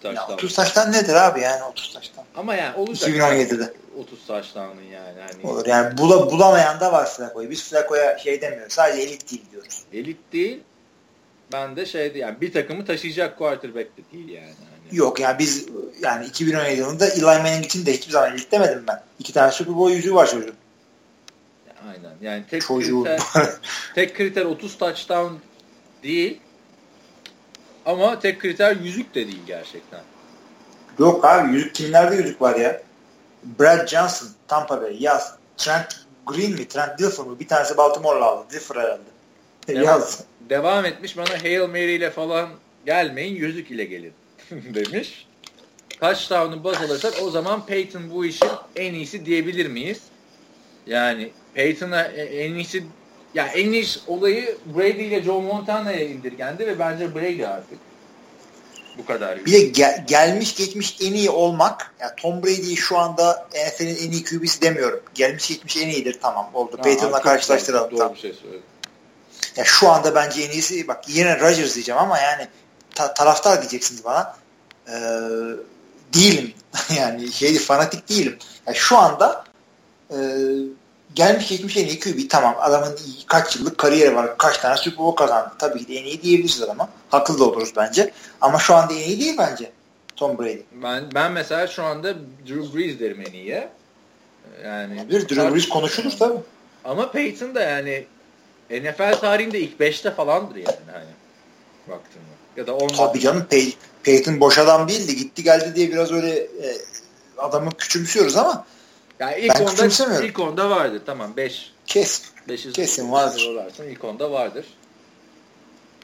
taştan. 0.03 0.31
Ya 0.31 0.35
30 0.35 0.55
taştan 0.55 0.93
nedir 0.93 1.15
abi 1.15 1.41
yani 1.41 1.63
30 1.63 1.93
taştan? 1.95 2.25
Ama 2.37 2.55
yani 2.55 2.77
olacak. 2.77 3.11
2017'de. 3.11 3.73
30 4.01 4.27
taştanın 4.27 4.83
yani. 4.93 5.21
Hani... 5.21 5.53
Olur 5.53 5.67
yani 5.67 5.99
bula, 5.99 6.31
bulamayan 6.31 6.81
da 6.81 6.93
var 6.93 7.07
Flaco'yu. 7.07 7.51
Biz 7.51 7.71
Flaco'ya 7.71 8.19
şey 8.19 8.41
demiyoruz. 8.41 8.73
Sadece 8.73 9.03
elit 9.03 9.31
değil 9.31 9.43
diyoruz. 9.53 9.83
Elit 9.93 10.33
değil. 10.33 10.61
Ben 11.53 11.77
de 11.77 11.87
şeydi 11.87 12.19
yani 12.19 12.41
bir 12.41 12.53
takımı 12.53 12.87
taşıyacak 12.87 13.39
quarterback 13.39 13.97
de 13.97 14.03
değil 14.13 14.29
yani. 14.29 14.55
Yok 14.93 15.21
yani 15.21 15.39
biz 15.39 15.67
yani 16.01 16.27
2017 16.27 16.81
yılında 16.81 17.07
Eli 17.09 17.25
Manning 17.25 17.65
için 17.65 17.87
de 17.87 17.93
hiçbir 17.93 18.13
zaman 18.13 18.33
elit 18.33 18.53
demedim 18.53 18.85
ben. 18.89 19.03
İki 19.19 19.33
tane 19.33 19.53
Super 19.53 19.77
Bowl 19.77 19.95
yüzüğü 19.97 20.15
var 20.15 20.31
çocuğun. 20.31 20.55
Aynen. 21.89 22.17
Yani 22.21 22.45
tek 22.51 22.63
Çocuğu. 22.63 23.05
kriter, 23.05 23.51
tek 23.95 24.17
kriter 24.17 24.45
30 24.45 24.79
touchdown 24.79 25.35
değil 26.03 26.41
ama 27.87 28.21
tek 28.21 28.41
kriter 28.41 28.77
yüzük 28.77 29.15
de 29.15 29.27
değil 29.27 29.43
gerçekten. 29.47 30.01
Yok 30.99 31.25
abi 31.25 31.53
yüzük 31.53 31.75
kimlerde 31.75 32.17
yüzük 32.17 32.43
var 32.43 32.57
ya? 32.57 32.83
Brad 33.61 33.87
Johnson 33.89 34.29
Tampa 34.49 34.83
Bay 34.83 34.97
yaz. 35.03 35.35
Trent 35.57 36.07
Green 36.27 36.51
mi? 36.51 36.69
Trent 36.69 36.99
Dilfer 36.99 37.27
mi? 37.27 37.41
Bir 37.41 37.49
tanesi 37.49 37.77
Baltimore'la 37.77 38.25
aldı. 38.25 38.47
Dilfer 38.51 38.77
herhalde. 38.77 39.03
Devam, 39.69 39.85
yaz. 39.85 40.21
Devam 40.51 40.85
etmiş 40.85 41.17
bana 41.17 41.43
Hail 41.43 41.69
Mary 41.69 41.97
ile 41.97 42.11
falan 42.11 42.49
gelmeyin 42.87 43.37
yüzük 43.37 43.71
ile 43.71 43.85
gelin 43.85 44.13
demiş. 44.75 45.27
Kaç 46.01 46.29
tavrını 46.29 46.65
baz 46.65 46.77
alırsak 46.77 47.15
o 47.23 47.31
zaman 47.31 47.67
Peyton 47.67 48.11
bu 48.11 48.27
işin 48.27 48.49
en 48.77 48.95
iyisi 48.95 49.27
diyebilir 49.27 49.67
miyiz? 49.67 50.01
Yani 50.87 51.31
Peyton'a 51.55 52.03
en 52.03 52.55
iyisi 52.55 52.85
ya 53.35 53.47
en 53.47 53.73
iyi 53.73 53.87
olayı 54.07 54.57
Brady 54.77 55.07
ile 55.07 55.23
Joe 55.23 55.41
Montana'ya 55.41 56.05
indirgendi 56.05 56.67
ve 56.67 56.79
bence 56.79 57.15
Brady 57.15 57.47
artık. 57.47 57.79
Bu 58.99 59.07
kadar. 59.07 59.47
Bir 59.47 59.53
de 59.53 59.61
gel, 59.61 60.05
gelmiş 60.07 60.57
geçmiş 60.57 60.97
en 61.01 61.13
iyi 61.13 61.31
olmak. 61.31 61.95
Yani 62.01 62.13
Tom 62.17 62.43
Brady'yi 62.43 62.77
şu 62.77 62.99
anda 62.99 63.49
NFL'in 63.53 63.97
en 63.97 64.11
iyi 64.11 64.25
QB'si 64.25 64.63
demiyorum. 64.63 65.01
Gelmiş 65.15 65.49
geçmiş 65.49 65.77
en 65.77 65.89
iyidir 65.89 66.19
tamam 66.23 66.51
oldu. 66.55 66.77
Peyton'la 66.85 67.21
karşılaştıralım. 67.21 67.91
Doğru 67.91 67.99
tamam. 67.99 68.15
bir 68.15 68.21
şey 68.21 68.33
söyledim. 68.33 68.63
Ya 69.57 69.65
şu 69.65 69.89
anda 69.89 70.15
bence 70.15 70.43
en 70.43 70.51
iyisi 70.51 70.89
bak 70.89 71.05
yine 71.09 71.41
Rodgers 71.41 71.75
diyeceğim 71.75 72.01
ama 72.01 72.19
yani 72.19 72.49
ta, 72.95 73.15
taraftar 73.15 73.61
diyeceksiniz 73.61 74.05
bana. 74.05 74.37
Ee, 74.89 74.93
değilim. 76.15 76.53
yani 76.99 77.33
şey 77.33 77.59
fanatik 77.59 78.09
değilim. 78.09 78.39
Yani 78.67 78.77
şu 78.77 78.99
anda 78.99 79.45
e, 80.11 80.17
gelmiş 81.15 81.49
geçmiş 81.49 81.77
en 81.77 81.87
iyi 81.87 82.01
QB 82.01 82.31
tamam 82.31 82.55
adamın 82.59 82.99
kaç 83.27 83.57
yıllık 83.57 83.79
kariyeri 83.79 84.17
var 84.17 84.39
kaç 84.39 84.59
tane 84.59 84.77
Super 84.77 84.99
Bowl 84.99 85.17
kazandı 85.17 85.53
tabii 85.59 85.79
ki 85.79 85.89
de 85.89 85.95
en 85.95 86.05
iyi 86.05 86.23
diyebiliriz 86.23 86.63
ama 86.63 86.89
haklı 87.11 87.39
da 87.39 87.45
oluruz 87.45 87.73
bence 87.77 88.13
ama 88.41 88.59
şu 88.59 88.75
anda 88.75 88.93
en 88.95 88.99
iyi 88.99 89.21
değil 89.21 89.35
bence 89.39 89.73
Tom 90.17 90.39
Brady. 90.39 90.63
Ben, 90.73 91.05
ben 91.15 91.33
mesela 91.33 91.67
şu 91.67 91.83
anda 91.83 92.15
Drew 92.49 92.79
Brees 92.79 93.01
derim 93.01 93.21
en 93.21 93.33
iyi. 93.33 93.69
Yani 94.65 95.11
bir 95.11 95.29
Drew 95.29 95.55
Brees 95.55 95.69
konuşulur 95.69 96.13
tabii. 96.19 96.39
Ama 96.85 97.11
Peyton 97.11 97.55
da 97.55 97.61
yani 97.61 98.07
NFL 98.71 99.19
tarihinde 99.21 99.61
ilk 99.61 99.81
5'te 99.81 100.11
falandır 100.11 100.57
yani 100.57 100.77
hani 100.93 101.05
baktığında. 101.89 102.34
Ya 102.57 102.67
da 102.67 102.75
onda 102.75 102.97
Tabii 102.97 103.21
canım 103.21 103.47
Pey 103.51 103.77
Peyton 104.03 104.41
boş 104.41 104.59
adam 104.59 104.89
değildi. 104.89 105.17
Gitti 105.17 105.43
geldi 105.43 105.73
diye 105.75 105.93
biraz 105.93 106.13
öyle 106.13 106.31
e, 106.39 106.77
adamı 107.39 107.71
küçümsüyoruz 107.71 108.37
ama 108.37 108.67
Yani 109.21 109.41
ilk 109.41 109.55
ben 109.55 109.61
onda, 109.61 110.25
ilk 110.25 110.41
onda 110.41 110.71
vardır. 110.71 111.03
Tamam 111.07 111.37
5. 111.37 111.73
Kes. 111.87 112.23
Kesin 112.73 113.13
vardır. 113.13 113.47
Olarsın, 113.51 113.89
ilk 113.89 114.05
onda 114.05 114.33
vardır. 114.33 114.65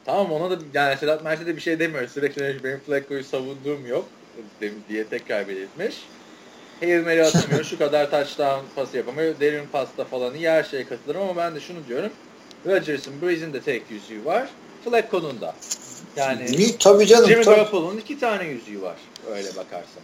Tamam 0.04 0.32
ona 0.32 0.50
da 0.50 0.62
yani 0.74 0.96
Sedat 0.96 1.24
Mert'e 1.24 1.46
de 1.46 1.56
bir 1.56 1.60
şey 1.60 1.78
demiyor. 1.78 2.08
Sürekli 2.08 2.64
benim 2.64 2.80
Flacco'yu 2.86 3.24
savunduğum 3.24 3.86
yok 3.86 4.04
diye 4.88 5.06
tekrar 5.06 5.48
belirtmiş. 5.48 5.94
Hail 6.80 7.04
Mary 7.04 7.22
atamıyor. 7.22 7.64
şu 7.64 7.78
kadar 7.78 8.10
touchdown 8.10 8.64
pas 8.76 8.94
yapamıyor. 8.94 9.40
Derin 9.40 9.66
pasta 9.72 10.04
falan 10.04 10.34
iyi 10.34 10.50
her 10.50 10.62
şeye 10.62 10.86
katılırım 10.86 11.22
ama 11.22 11.36
ben 11.36 11.54
de 11.54 11.60
şunu 11.60 11.78
diyorum. 11.88 12.10
Rodgers'ın 12.66 13.22
Breeze'in 13.22 13.52
de 13.52 13.60
tek 13.60 13.90
yüzüğü 13.90 14.24
var. 14.24 14.48
Flacco'nun 14.84 15.40
da. 15.40 15.54
Yani 16.16 16.52
Niye? 16.52 16.78
Tabii 16.78 17.06
canım. 17.06 17.28
Jimmy 17.28 17.44
Garoppolo'nun 17.44 17.98
iki 17.98 18.20
tane 18.20 18.44
yüzüğü 18.44 18.82
var. 18.82 18.96
Öyle 19.30 19.48
bakarsan. 19.56 20.02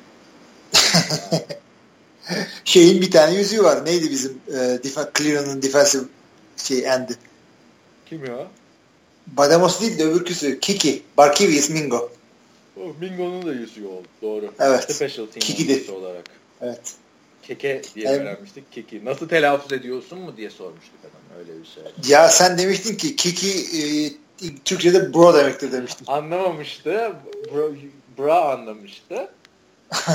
Şeyin 2.65 3.03
bir 3.03 3.11
tane 3.11 3.35
yüzüğü 3.35 3.63
var. 3.63 3.87
Neydi 3.87 4.11
bizim 4.11 4.41
e, 4.49 4.81
Cleveland'ın 5.19 5.63
defensive 5.63 6.05
şey 6.57 6.85
endi? 6.85 7.17
Kim 8.07 8.25
ya? 8.25 8.47
Badamos 9.27 9.81
değil 9.81 9.99
de 9.99 10.05
öbürküsü. 10.05 10.61
Kiki. 10.61 11.03
Barkivius 11.17 11.71
Mingo. 11.71 12.11
Oh, 12.77 13.01
Mingo'nun 13.01 13.47
da 13.47 13.53
yüzüğü 13.53 13.87
oldu. 13.87 14.09
Doğru. 14.23 14.53
Evet. 14.61 14.95
Special 14.95 15.27
team 15.27 15.41
Kiki 15.41 15.93
olarak. 15.93 16.25
Evet. 16.61 16.81
Keke 17.43 17.83
diye 17.95 18.09
evet. 18.09 18.21
öğrenmiştik. 18.21 18.73
Kiki. 18.73 19.05
Nasıl 19.05 19.29
telaffuz 19.29 19.73
ediyorsun 19.73 20.19
mu 20.19 20.37
diye 20.37 20.51
sormuştuk 20.51 20.99
adam. 21.01 21.39
Öyle 21.39 21.61
bir 21.61 21.67
şey. 21.67 22.13
Ya 22.15 22.29
sen 22.29 22.59
demiştin 22.59 22.97
ki 22.97 23.17
Kiki 23.17 23.51
e, 23.51 23.83
Türkçe'de 24.65 25.15
bro 25.15 25.35
demektir 25.35 25.73
demiştin. 25.73 26.05
Anlamamıştı. 26.07 27.13
Bro, 27.53 27.73
bra 28.19 28.53
anlamıştı. 28.53 29.29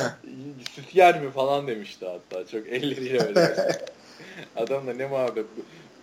Süt 0.75 0.95
yer 0.95 1.21
mi 1.21 1.31
falan 1.31 1.67
demişti 1.67 2.05
hatta. 2.05 2.47
Çok 2.47 2.67
elleriyle 2.67 3.23
öyle. 3.23 3.55
Adam 4.55 4.87
da 4.87 4.93
ne 4.93 5.07
muhabbet. 5.07 5.45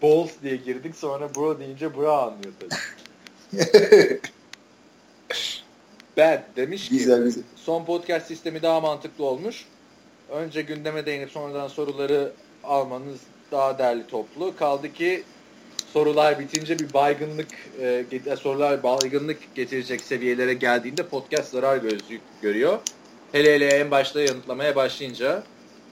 Balls 0.02 0.30
diye 0.42 0.56
girdik 0.56 0.96
sonra 0.96 1.34
bro 1.34 1.58
deyince 1.60 1.96
bra 1.96 2.22
anlıyor 2.22 2.52
tabii. 2.60 2.74
Bad 6.16 6.42
demiş 6.56 6.88
ki 6.88 6.98
güzel, 6.98 7.22
güzel. 7.22 7.42
son 7.56 7.84
podcast 7.84 8.26
sistemi 8.26 8.62
daha 8.62 8.80
mantıklı 8.80 9.24
olmuş. 9.24 9.64
Önce 10.30 10.62
gündeme 10.62 11.06
değinip 11.06 11.30
sonradan 11.30 11.68
soruları 11.68 12.32
almanız 12.64 13.18
daha 13.52 13.78
değerli 13.78 14.06
toplu. 14.06 14.56
Kaldı 14.56 14.92
ki 14.92 15.24
sorular 15.98 16.38
bitince 16.38 16.78
bir 16.78 16.92
baygınlık 16.92 17.48
e, 17.80 18.36
sorular 18.36 18.82
baygınlık 18.82 19.54
getirecek 19.54 20.00
seviyelere 20.00 20.54
geldiğinde 20.54 21.02
podcast 21.02 21.50
zarar 21.50 21.76
gözü 21.76 22.20
görüyor. 22.42 22.78
Hele 23.32 23.54
hele 23.54 23.66
en 23.66 23.90
başta 23.90 24.20
yanıtlamaya 24.20 24.76
başlayınca 24.76 25.42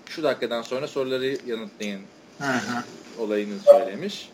şu 0.08 0.22
dakikadan 0.22 0.62
sonra 0.62 0.88
soruları 0.88 1.38
yanıtlayın 1.46 2.00
hı 2.38 2.44
hı. 2.44 2.82
olayını 3.18 3.58
söylemiş. 3.64 4.30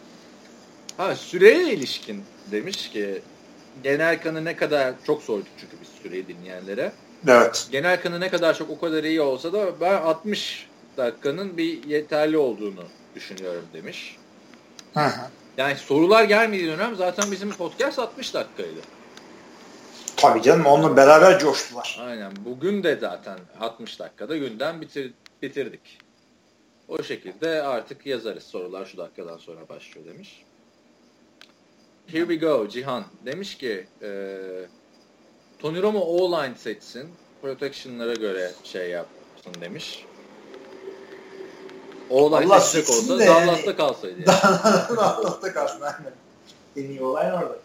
Ha 0.96 1.16
süreye 1.16 1.72
ilişkin 1.72 2.22
demiş 2.50 2.90
ki 2.90 3.22
genel 3.82 4.22
kanı 4.22 4.44
ne 4.44 4.56
kadar 4.56 4.94
çok 5.06 5.22
sorduk 5.22 5.46
çünkü 5.60 5.76
biz 5.80 5.88
süreyi 6.02 6.28
dinleyenlere. 6.28 6.92
Evet. 7.28 7.68
Genel 7.72 8.02
kanı 8.02 8.20
ne 8.20 8.28
kadar 8.28 8.58
çok 8.58 8.70
o 8.70 8.78
kadar 8.80 9.04
iyi 9.04 9.20
olsa 9.20 9.52
da 9.52 9.80
ben 9.80 10.02
60 10.02 10.66
dakikanın 10.96 11.56
bir 11.56 11.84
yeterli 11.84 12.36
olduğunu 12.38 12.84
düşünüyorum 13.14 13.64
demiş. 13.74 14.16
Hı 14.94 15.00
hı. 15.00 15.41
Yani 15.56 15.76
sorular 15.76 16.24
gelmediği 16.24 16.68
dönem 16.68 16.96
zaten 16.96 17.32
bizim 17.32 17.52
podcast 17.52 17.98
60 17.98 18.34
dakikaydı. 18.34 18.80
Tabii 20.16 20.42
canım 20.42 20.66
onunla 20.66 20.96
beraber 20.96 21.38
coştular. 21.38 21.98
Aynen. 22.00 22.32
Bugün 22.44 22.82
de 22.82 22.96
zaten 23.00 23.38
60 23.60 23.98
dakikada 23.98 24.36
günden 24.36 24.80
bitir, 24.80 25.12
bitirdik. 25.42 25.98
O 26.88 27.02
şekilde 27.02 27.62
artık 27.62 28.06
yazarız 28.06 28.42
sorular 28.42 28.86
şu 28.86 28.96
dakikadan 28.96 29.38
sonra 29.38 29.68
başlıyor 29.68 30.06
demiş. 30.06 30.42
Here 32.06 32.28
we 32.28 32.36
go 32.36 32.68
Cihan. 32.68 33.04
Demiş 33.26 33.58
ki 33.58 33.86
e, 34.02 34.38
Tony 35.58 35.82
Romo 35.82 36.00
O-line 36.00 36.54
seçsin. 36.56 37.10
Protection'lara 37.42 38.14
göre 38.14 38.52
şey 38.64 38.90
yapsın 38.90 39.54
demiş. 39.60 40.04
O-line 42.12 42.60
seçecek 42.60 42.90
olsa 42.90 43.18
Dallas'ta 43.18 43.76
kalsaydı. 43.76 44.14
Yani. 44.18 44.28
Dallas'ta 44.96 45.52
kalsın 45.52 45.80
aynen. 45.80 46.12
En 46.76 46.90
iyi 46.90 47.02
olay 47.02 47.32
orada. 47.32 47.56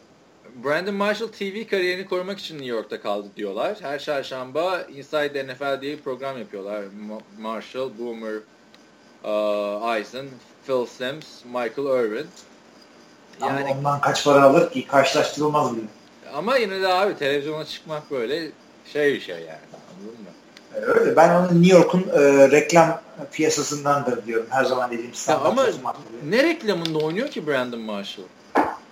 Brandon 0.63 0.93
Marshall 0.93 1.27
TV 1.27 1.67
kariyerini 1.69 2.05
korumak 2.05 2.39
için 2.39 2.55
New 2.55 2.67
York'ta 2.67 3.01
kaldı 3.01 3.27
diyorlar. 3.35 3.77
Her 3.81 3.99
çarşamba 3.99 4.81
Inside 4.81 5.47
NFL 5.47 5.81
diye 5.81 5.97
bir 5.97 6.01
program 6.01 6.37
yapıyorlar. 6.37 6.83
Marshall, 7.39 7.89
Boomer, 7.99 8.35
uh, 9.23 9.97
Eisen, 9.97 10.25
Phil 10.67 10.85
Sims, 10.85 11.45
Michael 11.45 12.05
Irvin. 12.05 12.27
Yani, 13.41 13.69
ama 13.69 13.79
ondan 13.79 14.01
kaç 14.01 14.25
para 14.25 14.43
alır 14.43 14.71
ki? 14.71 14.87
Karşılaştırılmaz 14.87 15.75
bile. 15.75 15.85
Ama 16.33 16.57
yine 16.57 16.81
de 16.81 16.87
abi 16.87 17.17
televizyona 17.17 17.65
çıkmak 17.65 18.11
böyle 18.11 18.51
şey 18.93 19.13
bir 19.13 19.21
şey 19.21 19.35
yani. 19.35 19.59
Anladın 19.73 20.21
mı? 20.21 20.29
E, 20.77 20.85
öyle. 20.85 21.15
Ben 21.15 21.35
onu 21.35 21.61
New 21.61 21.77
York'un 21.77 22.05
e, 22.13 22.51
reklam 22.51 23.01
piyasasındandır 23.31 24.25
diyorum. 24.25 24.47
Her 24.49 24.65
zaman 24.65 24.91
dediğim 24.91 25.13
standart. 25.13 25.45
Ama 25.45 25.65
ne 26.29 26.43
reklamında 26.43 26.97
oynuyor 26.97 27.27
ki 27.27 27.47
Brandon 27.47 27.79
Marshall? 27.79 28.25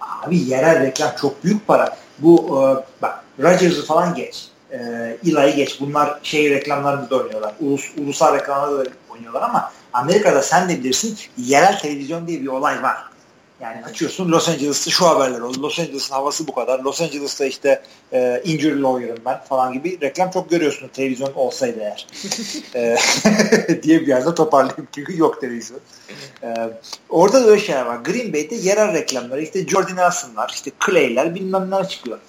Abi 0.02 0.38
yerel 0.38 0.80
reklam 0.82 1.12
çok 1.22 1.44
büyük 1.44 1.68
para. 1.68 1.98
Bu 2.20 2.62
e, 2.62 3.02
bak 3.02 3.24
Rodgers'ı 3.40 3.86
falan 3.86 4.16
geç. 4.16 4.48
E, 4.72 4.78
Eli'yi 5.26 5.56
geç. 5.56 5.80
Bunlar 5.80 6.20
şey 6.24 6.50
reklamlarında 6.50 7.10
da 7.10 7.16
oynuyorlar. 7.16 7.54
Ulus, 7.60 7.92
ulusal 7.98 8.36
reklamlarda 8.36 8.86
da 8.86 8.90
oynuyorlar 9.10 9.42
ama 9.42 9.72
Amerika'da 9.94 10.42
sen 10.42 10.70
de 10.70 10.80
bilirsin 10.80 11.18
yerel 11.38 11.80
televizyon 11.80 12.28
diye 12.28 12.42
bir 12.42 12.48
olay 12.48 12.84
var. 12.84 12.98
Yani 13.62 13.86
açıyorsun 13.86 14.32
Los 14.32 14.50
Angeles'ta 14.50 14.92
şu 14.92 15.08
haberler 15.08 15.40
oldu. 15.40 15.64
Los 15.64 15.80
Angeles'ın 15.80 16.14
havası 16.14 16.48
bu 16.48 16.56
kadar. 16.56 16.80
Los 16.80 17.02
Angeles'ta 17.02 17.46
işte 17.46 17.84
e, 18.14 18.42
injury 18.46 18.82
lawyer'ım 18.82 19.18
ben 19.26 19.44
falan 19.44 19.74
gibi 19.74 20.02
reklam 20.02 20.32
çok 20.32 20.50
görüyorsun 20.50 20.88
televizyon 20.88 21.34
olsaydı 21.34 21.80
eğer. 21.80 22.08
e, 22.76 22.98
diye 23.84 24.02
bir 24.02 24.08
yerde 24.08 24.36
toparlayayım 24.36 24.88
çünkü 24.96 25.18
yok 25.18 25.42
televizyon. 25.42 25.80
E, 26.44 26.54
orada 27.10 27.46
da 27.46 27.50
öyle 27.50 27.62
şeyler 27.62 27.86
var. 27.86 27.96
Green 27.96 28.34
Bay'de 28.34 28.56
yerel 28.56 28.94
reklamlar 28.94 29.38
işte 29.38 29.68
Jordan 29.68 29.96
Nelson'lar 29.96 30.52
işte 30.54 30.72
Clay'ler 30.86 31.36
bilmem 31.36 31.72
neler 31.72 31.90
çıkıyor. 31.90 32.20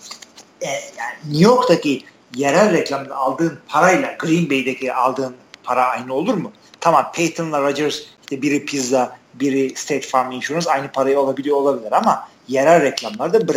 E, 0.60 0.66
yani 0.66 1.16
New 1.24 1.44
York'taki 1.44 2.04
yerel 2.34 2.72
reklamda 2.72 3.16
aldığın 3.16 3.58
parayla 3.68 4.16
Green 4.18 4.50
Bay'deki 4.50 4.92
aldığın 4.92 5.34
para 5.64 5.84
aynı 5.86 6.14
olur 6.14 6.34
mu? 6.34 6.52
Tamam 6.80 7.12
Peyton'la 7.14 7.62
Rodgers 7.62 8.02
işte 8.30 8.42
biri 8.42 8.64
pizza, 8.64 9.16
biri 9.34 9.76
State 9.76 10.06
Farm 10.06 10.32
Insurance 10.32 10.70
aynı 10.70 10.92
parayı 10.92 11.20
olabiliyor 11.20 11.56
olabilir 11.56 11.92
ama 11.92 12.28
yerel 12.48 12.82
reklamlarda 12.82 13.48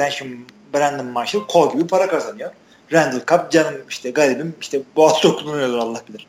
Brandon 0.73 1.05
Marshall 1.05 1.47
kol 1.47 1.73
gibi 1.73 1.87
para 1.87 2.07
kazanıyor. 2.07 2.51
Randall 2.91 3.19
Cup 3.27 3.51
canım 3.51 3.75
işte 3.89 4.11
garibim 4.11 4.55
işte 4.61 4.81
boğaz 4.95 5.23
dokunuyordur 5.23 5.77
Allah 5.77 6.01
bilir. 6.09 6.27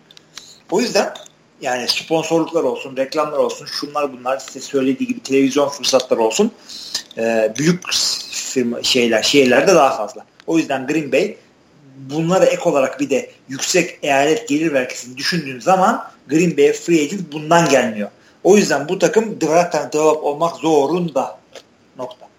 O 0.70 0.80
yüzden 0.80 1.14
yani 1.60 1.88
sponsorluklar 1.88 2.62
olsun, 2.62 2.96
reklamlar 2.96 3.38
olsun, 3.38 3.66
şunlar 3.66 4.12
bunlar 4.12 4.38
size 4.38 4.60
söylediği 4.60 5.08
gibi 5.08 5.20
televizyon 5.20 5.68
fırsatları 5.68 6.20
olsun. 6.20 6.52
E, 7.18 7.52
büyük 7.58 7.92
firma 8.30 8.82
şeyler, 8.82 9.22
şehirlerde 9.22 9.74
daha 9.74 9.96
fazla. 9.96 10.24
O 10.46 10.58
yüzden 10.58 10.86
Green 10.86 11.12
Bay 11.12 11.36
bunlara 11.96 12.44
ek 12.44 12.62
olarak 12.62 13.00
bir 13.00 13.10
de 13.10 13.30
yüksek 13.48 13.98
eyalet 14.02 14.48
gelir 14.48 14.72
vergisini 14.72 15.16
düşündüğün 15.16 15.60
zaman 15.60 16.04
Green 16.28 16.56
Bay 16.56 16.72
free 16.72 17.02
agent 17.02 17.32
bundan 17.32 17.68
gelmiyor. 17.68 18.10
O 18.44 18.56
yüzden 18.56 18.88
bu 18.88 18.98
takım 18.98 19.24
and 19.24 19.92
develop 19.92 20.24
olmak 20.24 20.56
zorunda. 20.56 21.38
Nokta. 21.98 22.30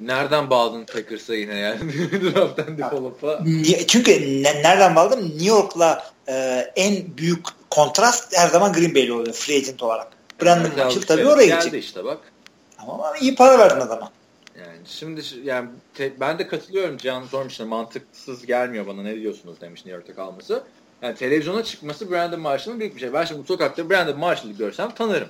Nereden 0.00 0.50
bağladın 0.50 0.84
Packers'a 0.84 1.34
yine 1.34 1.54
yani? 1.54 1.78
draft 2.34 2.58
and 2.58 2.78
develop'a. 2.78 3.44
Çünkü 3.86 4.42
ne, 4.42 4.62
nereden 4.62 4.96
bağladım? 4.96 5.24
New 5.24 5.46
York'la 5.46 6.10
e, 6.28 6.34
en 6.76 7.16
büyük 7.16 7.46
kontrast 7.70 8.36
her 8.38 8.48
zaman 8.48 8.72
Green 8.72 8.94
Bay'li 8.94 9.12
oluyor 9.12 9.32
free 9.32 9.56
agent 9.56 9.82
olarak. 9.82 10.08
Brandon 10.42 10.64
evet, 10.64 10.78
Marshall 10.78 11.02
tabii 11.02 11.26
oraya 11.26 11.46
gidecek. 11.46 11.84
işte 11.84 12.04
bak. 12.04 12.18
Ama 12.78 13.16
iyi 13.20 13.34
para 13.34 13.58
verdin 13.58 13.80
adama. 13.80 14.12
Yani 14.58 14.78
şimdi 14.86 15.22
yani 15.44 15.68
te, 15.94 16.12
ben 16.20 16.38
de 16.38 16.46
katılıyorum 16.46 16.96
Can 16.96 17.24
sormuşlar 17.24 17.66
mantıksız 17.66 18.46
gelmiyor 18.46 18.86
bana 18.86 19.02
ne 19.02 19.20
diyorsunuz 19.20 19.60
demiş 19.60 19.80
New 19.80 19.96
York'ta 19.96 20.14
kalması. 20.14 20.62
Yani 21.02 21.14
televizyona 21.14 21.64
çıkması 21.64 22.10
Brandon 22.10 22.40
Marshall'ın 22.40 22.80
büyük 22.80 22.94
bir 22.94 23.00
şey. 23.00 23.12
Ben 23.12 23.24
şimdi 23.24 23.46
sokakta 23.46 23.90
Brandon 23.90 24.18
Marshall'ı 24.18 24.52
görsem 24.52 24.90
tanırım. 24.90 25.28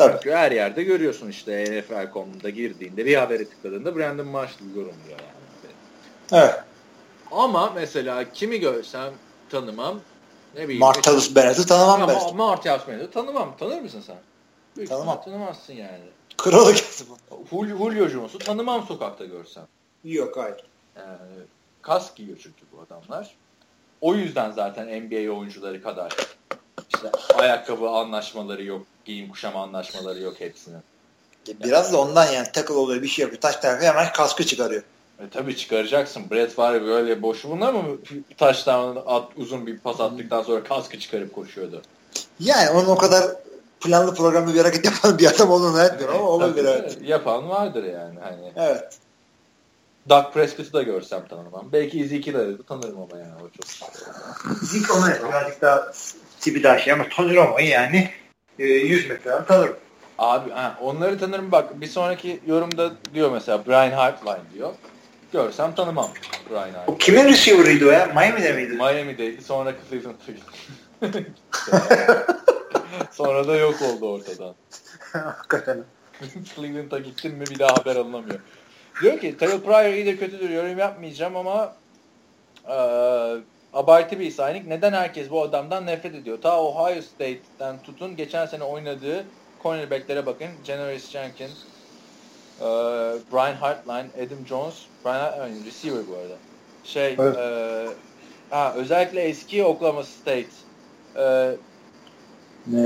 Tabii. 0.00 0.12
Çünkü 0.12 0.36
her 0.36 0.52
yerde 0.52 0.82
görüyorsun 0.82 1.28
işte 1.28 1.64
NFL.com'da 1.64 2.50
girdiğinde 2.50 3.06
bir 3.06 3.16
habere 3.16 3.48
tıkladığında 3.48 3.96
Brandon 3.96 4.26
Marshall 4.26 4.68
yorumluyor 4.68 5.18
yani. 5.20 5.74
Evet. 6.32 6.54
Ama 7.30 7.72
mesela 7.74 8.32
kimi 8.32 8.60
görsem 8.60 9.12
tanımam. 9.50 10.00
Ne 10.56 10.64
bileyim. 10.64 10.80
Martellus 10.80 11.34
Bennett'i 11.34 11.66
tanımam 11.66 12.08
ben. 12.08 12.14
Ama 12.14 12.32
Martellus 12.32 12.88
Bennett'i 12.88 13.10
tanımam. 13.10 13.56
Tanır 13.58 13.80
mısın 13.80 14.02
sen? 14.06 14.16
Büyük 14.76 14.90
tanımam. 14.90 15.22
Tanımazsın 15.22 15.74
yani. 15.74 16.04
Kralı 16.36 16.72
geldi 16.72 17.04
bu. 17.50 17.66
Julio 17.66 18.08
Jones'u 18.08 18.38
tanımam 18.38 18.86
sokakta 18.86 19.24
görsem. 19.24 19.64
Yok 20.04 20.36
hayır. 20.36 20.64
Yani, 20.96 21.18
kask 21.82 22.16
giyiyor 22.16 22.38
çünkü 22.42 22.60
bu 22.72 22.80
adamlar. 22.80 23.34
O 24.00 24.14
yüzden 24.14 24.50
zaten 24.50 25.02
NBA 25.02 25.32
oyuncuları 25.32 25.82
kadar 25.82 26.12
İşte 26.94 27.10
ayakkabı 27.34 27.88
anlaşmaları 27.88 28.64
yok, 28.64 28.82
giyim 29.04 29.28
kuşam 29.28 29.56
anlaşmaları 29.56 30.20
yok 30.20 30.34
hepsinin. 30.38 30.80
Biraz 31.64 31.92
da 31.92 32.00
ondan 32.00 32.32
yani 32.32 32.48
takıl 32.52 32.74
oluyor 32.74 33.02
bir 33.02 33.08
şey 33.08 33.22
yapıyor. 33.22 33.40
Taş 33.40 33.56
tarafı 33.56 33.84
hemen 33.84 34.12
kaskı 34.12 34.46
çıkarıyor. 34.46 34.82
E 35.20 35.28
tabii 35.30 35.56
çıkaracaksın. 35.56 36.30
Brett 36.30 36.54
Favre 36.54 36.82
böyle 36.86 37.22
boşu 37.22 37.50
bunlar 37.50 37.74
mı 37.74 37.98
taştan 38.38 39.02
at, 39.06 39.28
uzun 39.36 39.66
bir 39.66 39.78
pas 39.78 40.00
attıktan 40.00 40.42
sonra 40.42 40.64
kaskı 40.64 40.98
çıkarıp 40.98 41.34
koşuyordu. 41.34 41.82
Yani 42.40 42.70
onun 42.70 42.86
o 42.86 42.96
kadar 42.96 43.24
planlı 43.80 44.14
programlı 44.14 44.54
bir 44.54 44.60
hareket 44.60 44.84
yapan 44.84 45.18
bir 45.18 45.26
adam 45.26 45.50
olduğunu 45.50 45.82
etmiyorum 45.82 46.16
ama 46.16 46.28
olabilir 46.28 46.64
evet. 46.64 46.98
Yapan 47.02 47.48
vardır 47.48 47.84
yani. 47.84 48.20
Hani. 48.20 48.52
Evet. 48.56 48.98
Doug 50.08 50.32
Prescott'ı 50.32 50.72
da 50.72 50.82
görsem 50.82 51.28
tanımam. 51.28 51.68
Belki 51.72 52.04
Ezekiel'i 52.04 52.58
de 52.58 52.62
tanırım 52.68 52.96
ama 52.96 53.18
yani 53.20 53.32
o 53.44 53.48
çok. 53.48 53.90
Zeke 54.62 54.92
onu 54.92 55.28
birazcık 55.28 55.62
daha 55.62 55.92
tipi 56.40 56.62
daha 56.62 56.78
şey 56.78 56.92
ama 56.92 57.08
Tony 57.08 57.36
Romo'yu 57.36 57.68
yani 57.68 58.10
e, 58.58 58.64
100 58.64 59.10
metreden 59.10 59.44
tanırım. 59.44 59.76
Abi 60.18 60.50
ha, 60.50 60.78
onları 60.80 61.18
tanırım 61.18 61.52
bak 61.52 61.80
bir 61.80 61.86
sonraki 61.86 62.40
yorumda 62.46 62.90
diyor 63.14 63.32
mesela 63.32 63.66
Brian 63.66 63.90
Hartline 63.90 64.40
diyor. 64.54 64.72
Görsem 65.32 65.74
tanımam 65.74 66.10
Brian 66.50 66.60
Hartline. 66.60 66.84
O 66.86 66.98
kimin 66.98 67.24
receiver'ıydı 67.24 67.88
o 67.88 67.90
ya? 67.90 68.06
Miami'de 68.06 68.52
miydi? 68.52 68.72
Miami'deydi 68.72 69.42
sonra 69.42 69.74
Cleveland'da 69.90 70.40
Sonra 73.10 73.48
da 73.48 73.56
yok 73.56 73.82
oldu 73.82 74.12
ortadan. 74.12 74.54
Hakikaten. 75.12 75.84
Cleveland'a 76.56 76.98
gittim 76.98 77.32
mi 77.32 77.46
bir 77.46 77.58
daha 77.58 77.76
haber 77.76 77.96
alınamıyor. 77.96 78.40
Diyor 79.02 79.20
ki 79.20 79.36
Terrell 79.38 79.60
Pryor 79.60 79.92
iyi 79.92 80.06
de 80.06 80.16
kötüdür 80.16 80.50
yorum 80.50 80.78
yapmayacağım 80.78 81.36
ama 81.36 81.76
e, 82.68 82.76
abartı 83.74 84.20
bir 84.20 84.30
signing. 84.30 84.68
Neden 84.68 84.92
herkes 84.92 85.30
bu 85.30 85.42
adamdan 85.42 85.86
nefret 85.86 86.14
ediyor? 86.14 86.38
Ta 86.42 86.62
Ohio 86.62 87.02
State'den 87.02 87.82
tutun 87.82 88.16
geçen 88.16 88.46
sene 88.46 88.64
oynadığı 88.64 89.24
cornerbacklere 89.62 90.26
bakın. 90.26 90.48
Janoris 90.64 91.10
Jenkins, 91.10 91.50
e, 92.60 92.64
Brian 93.32 93.54
Hartline, 93.54 94.26
Adam 94.26 94.46
Jones, 94.48 94.74
Brian 95.04 95.14
Hartline, 95.14 95.66
receiver 95.66 96.02
bu 96.10 96.16
arada. 96.16 96.36
Şey, 96.84 97.16
evet. 97.18 97.36
e, 97.36 97.86
ha, 98.50 98.74
özellikle 98.76 99.20
eski 99.20 99.64
Oklahoma 99.64 100.04
State 100.04 100.46
e, 101.16 101.56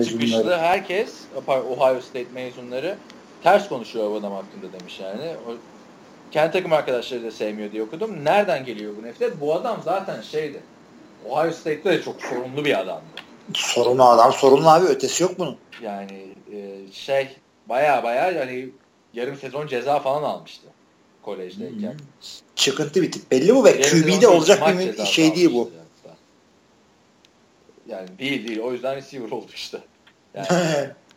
çıkışlı 0.05 0.57
herkes, 0.57 1.15
Ohio 1.47 2.01
State 2.01 2.27
mezunları 2.35 2.97
ters 3.43 3.69
konuşuyor 3.69 4.11
bu 4.11 4.15
adam 4.15 4.33
hakkında 4.33 4.81
demiş 4.81 5.01
yani. 5.01 5.37
O, 5.49 5.55
kendi 6.31 6.53
takım 6.53 6.73
arkadaşları 6.73 7.25
da 7.25 7.31
sevmiyor 7.31 7.73
diye 7.73 7.83
okudum. 7.83 8.25
Nereden 8.25 8.65
geliyor 8.65 8.93
bu 9.03 9.07
nefret? 9.07 9.41
Bu 9.41 9.55
adam 9.55 9.81
zaten 9.85 10.23
şeydi. 10.23 10.61
Ohio 11.29 11.53
State'de 11.53 11.85
de 11.85 12.03
çok 12.03 12.23
sorumlu 12.23 12.65
bir 12.65 12.81
adamdı. 12.81 13.05
Sorumlu 13.55 14.05
adam, 14.05 14.33
sorumlu 14.33 14.69
abi 14.69 14.87
ötesi 14.87 15.23
yok 15.23 15.39
bunun. 15.39 15.57
Yani 15.83 16.27
e, 16.53 16.93
şey 16.93 17.37
baya 17.69 18.03
baya 18.03 18.31
yani 18.31 18.69
yarım 19.15 19.37
sezon 19.37 19.67
ceza 19.67 20.01
falan 20.01 20.23
almıştı 20.23 20.67
kolejdeyken. 21.23 21.93
Hmm. 21.93 21.99
Çıkıntı 22.57 23.03
bir 23.03 23.13
tip. 23.13 23.31
Belli 23.31 23.55
bu 23.55 23.65
ve 23.65 23.81
QB'de 23.81 24.29
olacak 24.29 24.79
bir 24.79 25.05
şey 25.05 25.37
değil 25.37 25.55
bu. 25.55 25.71
Yani 27.89 28.09
değil 28.19 28.49
değil. 28.49 28.61
O 28.61 28.73
yüzden 28.73 28.97
receiver 28.97 29.31
oldu 29.31 29.47
işte. 29.55 29.79
Yani 30.35 30.49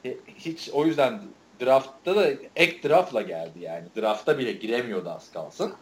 hiç 0.38 0.70
o 0.74 0.86
yüzden 0.86 1.22
draftta 1.62 2.16
da 2.16 2.28
ek 2.56 2.90
draftla 2.90 3.22
geldi 3.22 3.60
yani. 3.60 3.84
Drafta 3.98 4.38
bile 4.38 4.52
giremiyordu 4.52 5.10
az 5.10 5.32
kalsın. 5.32 5.74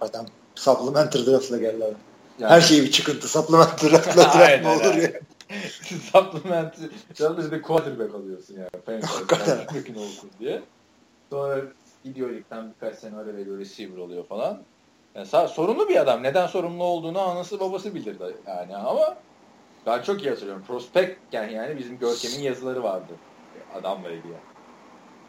Adam 0.00 0.26
supplementary 0.54 1.26
draftla 1.26 1.58
geldi 1.58 1.84
abi. 1.84 1.94
Yani, 2.38 2.50
Her 2.50 2.60
şey 2.60 2.82
bir 2.82 2.90
çıkıntı. 2.90 3.28
Supplementary 3.28 3.92
draftla 3.92 4.22
draft 4.38 4.64
mı 4.64 4.72
olur 4.72 4.94
ya? 4.94 5.10
supplementary 6.12 6.86
yalnız 7.18 7.52
bir 7.52 7.62
quarterback 7.62 8.14
alıyorsun 8.14 8.54
yani. 8.54 9.02
Hakikaten. 9.04 9.58
Mümkün 9.74 9.94
olsun 9.94 10.30
diye. 10.40 10.62
Sonra 11.30 11.60
gidiyor 12.04 12.30
ligden 12.30 12.72
birkaç 12.74 12.98
sene 12.98 13.16
ara 13.16 13.36
veriyor 13.36 13.58
receiver 13.58 13.98
oluyor 13.98 14.26
falan. 14.26 14.62
Yani 15.14 15.26
sorumlu 15.48 15.88
bir 15.88 15.96
adam. 15.96 16.22
Neden 16.22 16.46
sorumlu 16.46 16.84
olduğunu 16.84 17.20
anası 17.20 17.60
babası 17.60 17.94
bilir 17.94 18.16
yani 18.46 18.76
ama 18.76 19.16
ben 19.86 20.02
çok 20.02 20.24
iyi 20.24 20.30
hatırlıyorum. 20.30 20.64
Prospect 20.66 21.18
yani, 21.32 21.52
yani 21.52 21.78
bizim 21.78 21.98
Görkem'in 21.98 22.40
yazıları 22.40 22.82
vardı. 22.82 23.12
Adamla 23.74 24.10
ilgili. 24.10 24.34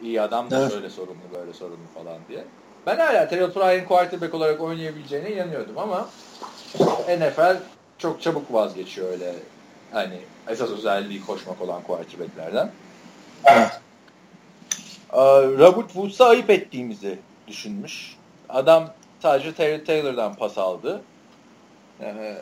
İyi 0.02 0.22
adam 0.22 0.52
da 0.52 0.62
evet. 0.62 0.72
şöyle 0.72 0.90
sorumlu 0.90 1.24
böyle 1.36 1.54
sorumlu 1.54 1.88
falan 1.96 2.18
diye. 2.30 2.44
Ben 2.86 2.98
hala 2.98 3.28
Terrell 3.28 3.52
Pryor'ın 3.52 3.86
quarterback 3.86 4.34
olarak 4.34 4.62
oynayabileceğine 4.62 5.32
inanıyordum 5.32 5.78
ama 5.78 6.10
NFL 7.20 7.58
çok 7.98 8.22
çabuk 8.22 8.54
vazgeçiyor 8.54 9.12
öyle 9.12 9.34
hani 9.92 10.20
esas 10.48 10.70
özelliği 10.70 11.26
koşmak 11.26 11.62
olan 11.62 11.84
quarterbacklerden. 11.84 12.72
Evet. 13.46 13.82
Robert 15.60 15.88
Woods'a 15.88 16.26
ayıp 16.26 16.50
ettiğimizi 16.50 17.20
düşünmüş. 17.48 18.16
Adam 18.50 18.94
sadece 19.22 19.54
Terry 19.54 19.84
Taylor'dan 19.84 20.36
pas 20.36 20.58
aldı. 20.58 21.02
Ee, 22.02 22.40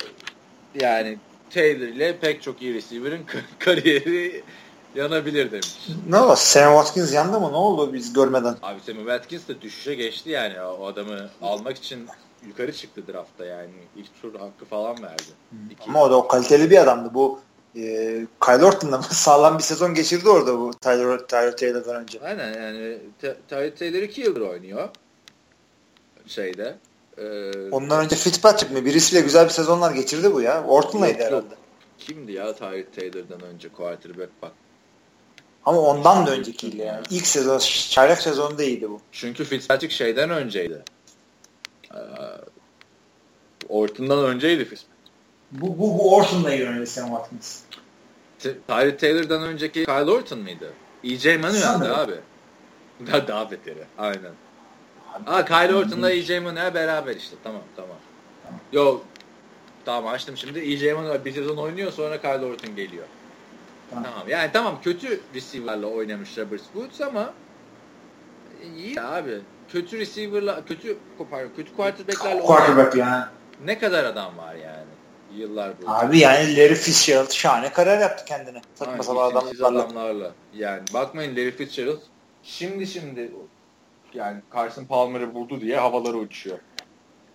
yani 0.82 1.18
Taylor 1.50 1.88
ile 1.88 2.18
pek 2.18 2.42
çok 2.42 2.62
iyi 2.62 2.74
receiver'ın 2.74 3.22
kariyeri 3.60 4.44
yanabilir 4.96 5.52
demiş. 5.52 5.88
Ne 6.10 6.18
oldu? 6.18 6.34
Sam 6.38 6.74
Watkins 6.74 7.14
yandı 7.14 7.40
mı? 7.40 7.52
Ne 7.52 7.58
oldu 7.58 7.94
biz 7.94 8.14
görmeden? 8.14 8.56
Abi 8.62 8.80
Sam 8.86 8.96
Watkins 8.96 9.48
de 9.48 9.62
düşüşe 9.62 9.96
geçti 9.96 10.30
yani. 10.30 10.62
O 10.62 10.86
adamı 10.86 11.30
almak 11.42 11.78
için 11.78 12.08
yukarı 12.48 12.74
çıktı 12.74 13.02
draftta 13.08 13.46
yani. 13.46 13.72
İlk 13.96 14.22
tur 14.22 14.40
hakkı 14.40 14.66
falan 14.66 15.04
verdi. 15.04 15.24
İki. 15.72 15.84
Ama 15.90 16.04
o 16.04 16.12
da 16.12 16.16
o 16.16 16.28
kaliteli 16.28 16.70
bir 16.70 16.78
adamdı. 16.78 17.14
Bu 17.14 17.40
e, 17.76 17.82
Kyle 18.46 18.66
Orton'la 18.66 19.02
sağlam 19.02 19.58
bir 19.58 19.64
sezon 19.64 19.94
geçirdi 19.94 20.30
orada 20.30 20.60
bu 20.60 20.72
Tyler, 20.74 21.20
Tyler 21.20 21.58
Taylor'dan 21.58 21.96
önce. 21.96 22.20
Aynen 22.22 22.54
yani 22.62 22.98
Tyler 23.48 23.76
Taylor 23.76 24.02
iki 24.02 24.22
yıldır 24.22 24.42
oynuyor. 24.42 24.90
Şeyde. 26.28 26.78
E, 27.18 27.24
Ondan 27.72 28.06
önce 28.06 28.16
Fitzpatrick 28.16 28.74
mi? 28.74 28.86
Birisiyle 28.86 29.22
güzel 29.22 29.46
bir 29.46 29.50
sezonlar 29.50 29.92
geçirdi 29.92 30.34
bu 30.34 30.42
ya. 30.42 30.64
Orton'laydı 30.64 31.24
herhalde. 31.24 31.56
Kimdi 31.98 32.32
ya 32.32 32.54
Tyler 32.56 32.86
Taylor'dan 32.96 33.42
önce 33.42 33.70
quarterback 33.70 34.32
bak 34.42 34.52
ama 35.66 35.82
ondan 35.82 36.28
da 36.28 36.32
öncekiydi 36.32 36.78
yani. 36.78 37.04
İlk 37.10 37.28
sezon, 37.28 37.60
çaylak 37.90 38.22
sezonu 38.22 38.62
iyiydi 38.62 38.90
bu. 38.90 39.02
Çünkü 39.12 39.44
Fitzpatrick 39.44 39.96
şeyden 39.96 40.30
önceydi. 40.30 40.84
Ee, 41.96 42.00
Orton'dan 43.70 44.26
önceydi 44.26 44.66
Fitzpatrick. 44.66 44.96
Bu, 45.52 45.80
bu, 45.80 46.00
bu 46.00 46.16
Orton'la 46.16 46.52
yöneldi 46.52 46.88
Sam 46.88 47.08
Watkins. 47.08 47.62
Tyree 48.68 48.98
Taylor'dan 48.98 49.42
önceki 49.42 49.86
Kyle 49.86 50.12
Orton 50.12 50.40
mıydı? 50.40 50.74
E.J. 51.04 51.38
Manuel'di 51.38 51.90
abi. 51.90 52.16
Daha, 53.08 53.28
daha 53.28 53.52
beteri. 53.52 53.84
Aynen. 53.98 54.32
Aa 55.28 55.46
Kyle 55.46 55.76
Orton'la 55.76 56.12
E.J. 56.12 56.40
Manuel 56.40 56.74
beraber 56.74 57.16
işte. 57.16 57.36
Tamam 57.44 57.62
tamam. 57.76 57.98
tamam. 58.44 58.60
Yo 58.72 59.02
tamam 59.86 60.08
açtım 60.08 60.38
şimdi. 60.38 60.60
E.J. 60.60 60.94
Manuel 60.94 61.26
bir 61.26 61.32
sezon 61.32 61.58
oynuyor 61.58 61.92
sonra 61.92 62.22
Kyle 62.22 62.46
Orton 62.46 62.76
geliyor. 62.76 63.06
Tamam. 63.90 64.12
Yani 64.28 64.52
tamam 64.54 64.82
kötü 64.82 65.20
receiver'la 65.36 65.88
oynamış 65.88 66.38
Robert 66.38 66.64
Woods 66.64 67.02
ama 67.02 67.34
iyi 68.76 69.02
abi. 69.02 69.42
Kötü 69.70 70.00
receiver'la 70.00 70.66
kötü 70.66 70.98
pardon, 71.32 71.50
kötü 71.56 71.76
quarterback'lerle 71.76 72.42
quarterback 72.42 72.96
yani. 72.96 73.26
Ne 73.66 73.80
kadar 73.80 74.04
adam 74.04 74.38
var 74.38 74.56
yani 74.56 74.86
yıllar 75.36 75.78
boyunca. 75.78 75.94
Abi 75.94 76.20
yani 76.20 76.58
Larry 76.58 76.76
Fitzgerald 76.76 77.32
şahane 77.32 77.70
kariyer 77.70 78.00
yaptı 78.00 78.26
kendine. 78.26 78.62
Saçma 78.76 79.04
sapan 79.04 79.32
adamlarla. 79.32 79.68
adamlarla. 79.68 80.32
Yani 80.54 80.82
bakmayın 80.94 81.32
Larry 81.32 81.52
Fitzgerald 81.52 82.02
şimdi 82.44 82.88
şimdi 82.88 83.32
yani 84.14 84.42
Carson 84.56 84.86
Palmer'ı 84.86 85.34
buldu 85.34 85.62
diye 85.62 85.78
havaları 85.78 86.18
uçuyor. 86.18 86.58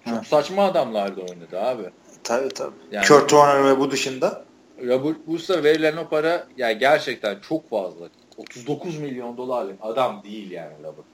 Çok 0.05 0.25
Hı. 0.25 0.29
saçma 0.29 0.65
adamlardı 0.65 1.21
oynadı 1.21 1.61
abi. 1.61 1.91
Tabii 2.25 2.49
tabii. 2.49 2.75
Yani, 2.93 3.07
Kurt 3.07 3.31
Warner 3.31 3.65
ve 3.65 3.79
bu 3.79 3.91
dışında. 3.91 4.45
Robert 4.87 5.17
Woods'a 5.17 5.65
verilen 5.65 5.97
o 5.97 6.09
para 6.09 6.47
yani 6.57 6.79
gerçekten 6.79 7.39
çok 7.49 7.71
fazla. 7.71 8.09
39 8.37 8.99
milyon 8.99 9.37
dolarlık 9.37 9.77
adam 9.81 10.23
değil 10.25 10.51
yani 10.51 10.73
Robert. 10.79 11.07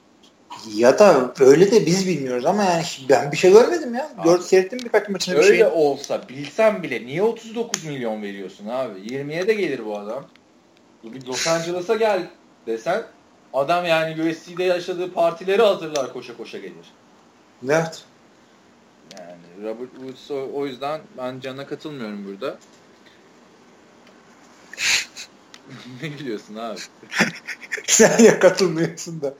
Ya 0.74 0.98
da 0.98 1.32
öyle 1.40 1.70
de 1.70 1.86
biz 1.86 2.06
bilmiyoruz 2.06 2.46
ama 2.46 2.64
yani 2.64 2.84
ben 3.08 3.32
bir 3.32 3.36
şey 3.36 3.52
görmedim 3.52 3.94
ya. 3.94 4.10
Gör, 4.24 4.40
seyrettim 4.40 4.78
birkaç 4.78 5.08
maçını 5.08 5.38
bir 5.38 5.42
şey. 5.42 5.52
Öyle 5.52 5.66
olsa 5.66 6.28
bilsem 6.28 6.82
bile 6.82 7.06
niye 7.06 7.22
39 7.22 7.84
milyon 7.84 8.22
veriyorsun 8.22 8.66
abi? 8.66 9.00
20'ye 9.00 9.46
de 9.46 9.54
gelir 9.54 9.86
bu 9.86 9.98
adam. 9.98 10.26
Bir 11.04 11.26
Los 11.26 11.46
Angeles'a 11.46 11.94
gel 11.94 12.22
desen 12.66 13.02
adam 13.52 13.86
yani 13.86 14.30
USC'de 14.30 14.64
yaşadığı 14.64 15.12
partileri 15.12 15.62
hazırlar 15.62 16.12
koşa 16.12 16.36
koşa 16.36 16.58
gelir. 16.58 16.92
Evet. 17.64 18.04
Yani 19.18 19.68
Robert 19.68 19.90
Woods 19.90 20.30
o, 20.30 20.50
o 20.54 20.66
yüzden 20.66 21.00
ben 21.18 21.40
Can'a 21.40 21.66
katılmıyorum 21.66 22.26
burada. 22.26 22.58
ne 26.02 26.08
gülüyorsun 26.08 26.54
abi? 26.54 26.78
Sen 27.86 28.24
ya 28.24 28.38
katılmıyorsun 28.38 29.20
da. 29.20 29.34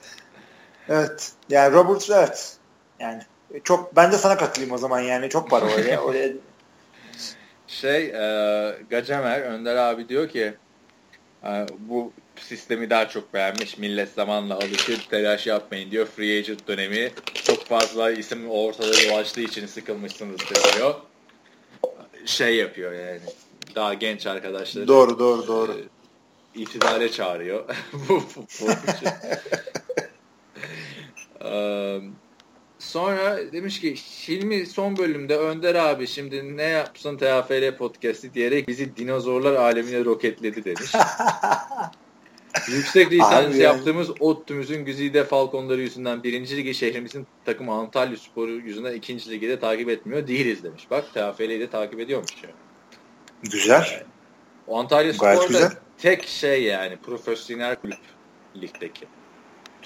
Evet. 0.89 1.33
Yani 1.49 1.75
Robert 1.75 2.11
evet. 2.11 2.57
Yani 3.01 3.23
çok 3.65 3.97
ben 3.97 4.13
de 4.13 4.19
sana 4.19 4.37
katılayım 4.37 4.75
o 4.75 4.79
zaman 4.79 5.01
yani 5.01 5.29
çok 5.29 5.51
para 5.51 5.65
oraya. 5.65 6.01
oraya. 6.05 6.33
Şey 7.67 8.07
e, 8.07 8.79
Gacemer 8.91 9.41
Önder 9.41 9.77
abi 9.77 10.09
diyor 10.09 10.29
ki 10.29 10.55
bu 11.79 12.13
sistemi 12.37 12.91
daha 12.91 13.09
çok 13.09 13.35
beğenmiş. 13.35 13.79
Millet 13.79 14.09
zamanla 14.09 14.55
alışır, 14.55 15.07
telaş 15.11 15.47
yapmayın 15.47 15.91
diyor. 15.91 16.07
Free 16.07 16.39
agent 16.39 16.69
dönemi 16.69 17.13
çok 17.35 17.65
fazla 17.65 18.11
isim 18.11 18.51
ortada 18.51 18.93
dolaştığı 18.93 19.41
için 19.41 19.67
sıkılmışsınız 19.67 20.41
diyor. 20.77 20.95
Şey 22.27 22.57
yapıyor 22.57 22.93
yani. 22.93 23.21
Daha 23.75 23.95
genç 23.95 24.27
arkadaşlar. 24.27 24.89
Doğru 24.89 25.19
doğru 25.19 25.47
doğru. 25.47 25.73
E, 25.73 26.61
itidale 26.61 27.13
çağırıyor. 27.13 27.65
bu 27.93 28.21
futbol 28.21 28.69
için. 28.97 29.09
Sonra 32.79 33.53
demiş 33.53 33.81
ki 33.81 33.95
Hilmi 33.95 34.67
son 34.67 34.97
bölümde 34.97 35.37
Önder 35.37 35.75
abi 35.75 36.07
şimdi 36.07 36.57
ne 36.57 36.63
yapsın 36.63 37.17
TFL 37.17 37.77
podcast'i 37.77 38.35
diyerek 38.35 38.69
bizi 38.69 38.97
dinozorlar 38.97 39.55
alemine 39.55 40.05
roketledi 40.05 40.65
demiş. 40.65 40.93
Yüksek 42.69 43.13
lisans 43.13 43.59
yaptığımız 43.59 44.11
ODTÜ'müzün 44.21 44.85
Güzide 44.85 45.25
Falconları 45.25 45.81
yüzünden 45.81 46.23
birinci 46.23 46.57
ligi 46.57 46.75
şehrimizin 46.75 47.27
takımı 47.45 47.73
Antalya 47.73 48.17
Sporu 48.17 48.51
yüzünden 48.51 48.95
ikinci 48.95 49.31
ligi 49.31 49.49
de 49.49 49.61
takip 49.61 49.89
etmiyor 49.89 50.27
değiliz 50.27 50.65
demiş. 50.65 50.87
Bak 50.91 51.05
TFL'yi 51.15 51.61
de 51.61 51.71
takip 51.71 52.01
ediyormuş 52.01 52.43
ya. 52.43 52.51
Güzel. 53.43 54.05
O 54.67 54.79
Antalya 54.79 55.15
Spor'da 55.15 55.73
tek 55.99 56.27
şey 56.27 56.63
yani 56.63 56.97
profesyonel 56.97 57.77
kulüp 57.77 57.99
ligdeki. 58.57 59.07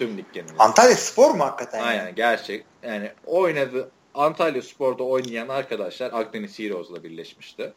Tüm 0.01 0.19
lig 0.19 0.25
genelinde. 0.33 0.59
Antalya 0.59 0.97
Spor 0.97 1.31
mu 1.35 1.45
hakikaten? 1.45 1.83
Aynen 1.83 2.05
yani? 2.05 2.15
gerçek. 2.15 2.65
Yani 2.83 3.11
oynadı 3.27 3.91
Antalya 4.15 4.63
Spor'da 4.63 5.03
oynayan 5.05 5.49
arkadaşlar 5.49 6.13
Akdeniz 6.13 6.59
Heroes'la 6.59 7.05
birleşmişti. 7.05 7.73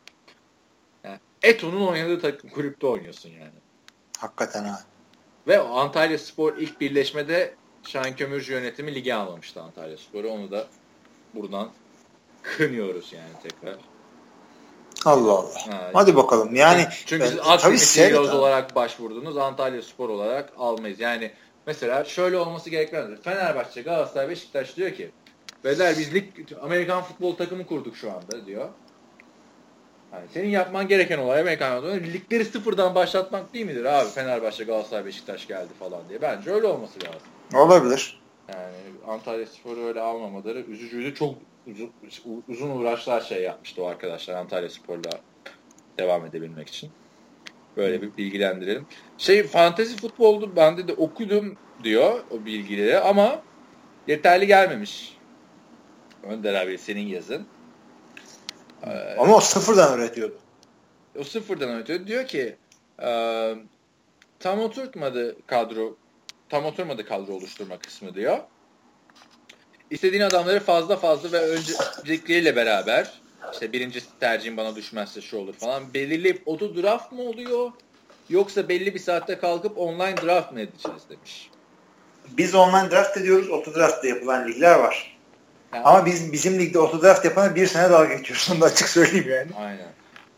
Yani 1.04 1.20
Eto'nun 1.44 1.88
oynadığı 1.88 2.22
takım 2.22 2.50
kulüpte 2.50 2.88
oynuyorsun 2.88 3.30
yani. 3.30 3.60
Hakikaten 4.18 4.64
ha. 4.64 4.80
Ve 5.48 5.60
Antalya 5.60 6.20
Spor 6.20 6.58
ilk 6.58 6.82
birleşmede 6.82 7.56
Şahin 7.84 8.14
Kömürcü 8.14 8.54
yönetimi 8.54 8.95
lige 8.95 9.14
almamıştı 9.14 9.62
Antalya 9.62 9.98
Spor'u. 9.98 10.30
Onu 10.30 10.52
da 10.52 10.68
buradan 11.34 11.70
kınıyoruz 12.44 13.14
yani 13.14 13.32
tekrar. 13.44 13.76
Allah 15.06 15.32
Allah. 15.32 15.68
Ha, 15.72 15.90
Hadi 15.94 16.16
bakalım. 16.16 16.56
Yani 16.56 16.88
çünkü 17.06 17.28
siz 17.28 17.40
Akdeniz 17.40 17.98
Heroes 17.98 18.30
olarak 18.30 18.76
başvurdunuz. 18.76 19.38
Antalya 19.38 19.82
Spor 19.82 20.10
olarak 20.10 20.54
almayız. 20.58 21.00
Yani 21.00 21.32
Mesela 21.68 22.03
şöyle 22.03 22.38
olması 22.38 22.69
gerekmez. 22.69 23.22
Fenerbahçe, 23.23 23.81
Galatasaray, 23.81 24.30
Beşiktaş 24.30 24.77
diyor 24.77 24.91
ki 24.91 25.11
Beyler 25.64 25.95
biz 25.99 26.14
lig, 26.14 26.23
Amerikan 26.61 27.03
futbol 27.03 27.35
takımı 27.35 27.65
kurduk 27.65 27.98
şu 27.98 28.11
anda 28.11 28.45
diyor. 28.45 28.69
Yani 30.14 30.26
senin 30.34 30.49
yapman 30.49 30.88
gereken 30.88 31.18
olay 31.18 31.41
Amerikan 31.41 31.81
futbolu. 31.81 31.95
Ligleri 31.95 32.45
sıfırdan 32.45 32.95
başlatmak 32.95 33.53
değil 33.53 33.65
midir 33.65 33.85
abi? 33.85 34.10
Fenerbahçe, 34.10 34.64
Galatasaray, 34.64 35.06
Beşiktaş 35.06 35.48
geldi 35.48 35.73
falan 35.80 36.10
diye. 36.10 36.22
Bence 36.22 36.52
öyle 36.52 36.68
olması 36.68 36.99
lazım. 37.03 37.27
Olabilir. 37.53 38.22
Yani 38.53 38.76
Antalya 39.07 39.45
Spor'u 39.45 39.85
öyle 39.85 40.02
almamaları 40.02 40.60
üzücüydü. 40.60 41.15
Çok 41.15 41.35
uzun, 41.68 41.91
uzun 42.49 42.69
uğraşlar 42.69 43.22
şey 43.22 43.44
yapmıştı 43.44 43.84
o 43.84 43.85
arkadaşlar 43.85 44.35
Antalya 44.35 44.69
Spor'la 44.69 45.11
devam 45.99 46.26
edebilmek 46.26 46.68
için. 46.68 46.91
Böyle 47.78 48.02
bir 48.02 48.18
bilgilendirelim. 48.18 48.86
Şey 49.18 49.44
fantezi 49.44 49.98
futboldu 49.98 50.56
bende 50.56 50.88
de 50.88 50.94
okudum 50.94 51.58
diyor 51.84 52.20
o 52.32 52.45
bilgileri 52.45 53.00
ama 53.00 53.41
yeterli 54.08 54.48
gelmemiş. 54.48 55.18
Önder 56.24 56.54
abi 56.54 56.78
senin 56.78 57.08
yazın. 57.08 57.45
Ee, 58.84 59.16
ama 59.20 59.36
o 59.36 59.40
sıfırdan 59.40 60.00
üretiyordu. 60.00 60.38
O 61.20 61.24
sıfırdan 61.24 61.70
üretiyordu. 61.70 62.08
Diyor 62.08 62.28
ki 62.28 62.56
e, 63.02 63.10
tam 64.40 64.60
oturtmadı 64.60 65.38
kadro 65.48 65.98
tam 66.50 66.66
oturmadı 66.66 67.06
kadro 67.06 67.34
oluşturma 67.34 67.80
kısmı 67.80 68.16
diyor. 68.16 68.38
İstediğin 69.90 70.24
adamları 70.24 70.60
fazla 70.60 70.95
fazla 70.98 71.32
ve 71.32 71.40
öncelikleriyle 71.40 72.56
beraber 72.56 73.23
işte 73.53 73.74
birinci 73.74 74.02
tercihim 74.20 74.57
bana 74.57 74.76
düşmezse 74.76 75.22
şu 75.22 75.38
olur 75.38 75.53
falan. 75.53 75.94
Belirleyip 75.94 76.41
oto 76.45 76.76
draft 76.76 77.11
mı 77.11 77.22
oluyor? 77.22 77.72
Yoksa 78.30 78.70
belli 78.70 78.94
bir 78.94 78.99
saatte 78.99 79.38
kalkıp 79.38 79.78
online 79.78 80.18
draft 80.18 80.52
mı 80.52 80.61
edeceğiz 80.61 81.02
demiş. 81.10 81.49
Biz 82.38 82.56
online 82.56 82.91
draft 82.91 83.18
ediyoruz. 83.18 83.49
Oto 83.49 83.76
draft 83.76 84.03
da 84.03 84.07
yapılan 84.07 84.48
ligler 84.48 84.80
var. 84.80 85.18
Yani, 85.74 85.84
Ama 85.84 86.06
biz 86.06 86.34
bizim 86.34 86.60
ligde 86.60 86.80
oto 86.80 87.02
draft 87.02 87.26
yapana 87.26 87.56
bir 87.56 87.68
sene 87.68 87.90
dalga 87.90 88.15
geçiyoruz. 88.15 88.49
Onu 88.52 88.61
da 88.61 88.65
açık 88.65 88.90
söyleyeyim 88.90 89.30
yani. 89.30 89.52
Aynen. 89.57 89.88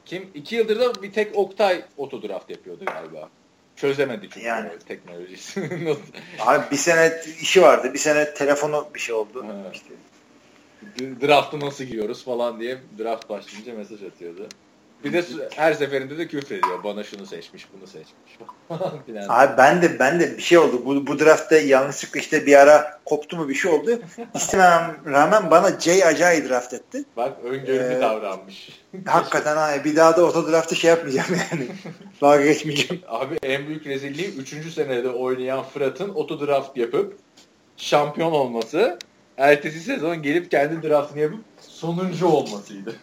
Kim? 0.06 0.30
iki 0.34 0.56
yıldır 0.56 0.80
da 0.80 1.02
bir 1.03 1.14
tek 1.14 1.36
Oktay 1.36 1.84
oto 1.98 2.22
draft 2.22 2.49
yapıyordu 2.49 2.86
galiba. 2.86 3.30
Çözemedi 3.76 4.30
çünkü 4.34 4.48
yani. 4.48 4.69
teknolojisi. 4.88 5.69
Abi 6.40 6.72
bir 6.72 6.76
sene 6.76 7.22
işi 7.41 7.61
vardı. 7.61 7.94
Bir 7.94 7.99
sene 7.99 8.34
telefonu 8.34 8.88
bir 8.95 8.99
şey 8.99 9.15
oldu. 9.15 9.45
Evet. 9.45 9.76
İşte 9.76 9.90
draft'ı 11.22 11.60
nasıl 11.60 11.84
giyiyoruz 11.84 12.26
falan 12.26 12.60
diye 12.60 12.78
draft 12.99 13.30
başlayınca 13.30 13.74
mesaj 13.74 14.03
atıyordu. 14.03 14.48
Bir 15.03 15.14
de 15.14 15.24
her 15.56 15.74
seferinde 15.74 16.18
de 16.18 16.28
küfür 16.28 16.56
ediyor. 16.56 16.84
Bana 16.84 17.03
şunu 17.03 17.26
seçmiş, 17.26 17.68
bunu 17.74 17.88
seçmiş. 17.88 19.30
Abi 19.30 19.57
ben 19.57 19.82
de 19.82 19.99
ben 19.99 20.20
de 20.20 20.38
bir 20.38 20.41
şey 20.41 20.57
oldu. 20.57 20.82
Bu, 20.86 21.07
bu 21.07 21.20
draftta 21.20 21.57
yanlışlıkla 21.57 22.20
işte 22.20 22.45
bir 22.45 22.56
ara 22.56 22.99
koptu 23.06 23.38
mu 23.38 23.49
bir 23.49 23.53
şey 23.53 23.72
oldu. 23.72 23.99
İstemem 24.36 24.98
rağmen 25.06 25.52
bana 25.52 25.80
Jay 25.80 26.03
Acai 26.03 26.49
draft 26.49 26.74
etti. 26.74 27.03
Bak 27.18 27.38
öngörülü 27.44 27.94
ee, 27.98 28.02
davranmış. 28.02 28.70
hakikaten 29.06 29.57
abi 29.57 29.84
bir 29.84 29.95
daha 29.95 30.18
da 30.18 30.26
oto 30.26 30.52
draftı 30.52 30.76
şey 30.76 30.90
yapmayacağım 30.90 31.30
yani. 31.52 31.68
Dalga 32.22 32.45
geçmeyeceğim. 32.45 33.03
Abi 33.07 33.38
en 33.44 33.68
büyük 33.68 33.88
rezilliği 33.88 34.28
3. 34.28 34.74
senede 34.74 35.10
oynayan 35.10 35.64
Fırat'ın 35.64 36.10
oto 36.10 36.48
draft 36.48 36.78
yapıp 36.78 37.18
şampiyon 37.78 38.32
olması 38.32 38.99
ertesi 39.38 39.80
sezon 39.80 40.22
gelip 40.22 40.52
kendi 40.52 40.90
draftını 40.90 41.20
yapıp 41.20 41.44
sonuncu 41.62 42.28
olmasıydı. 42.28 42.95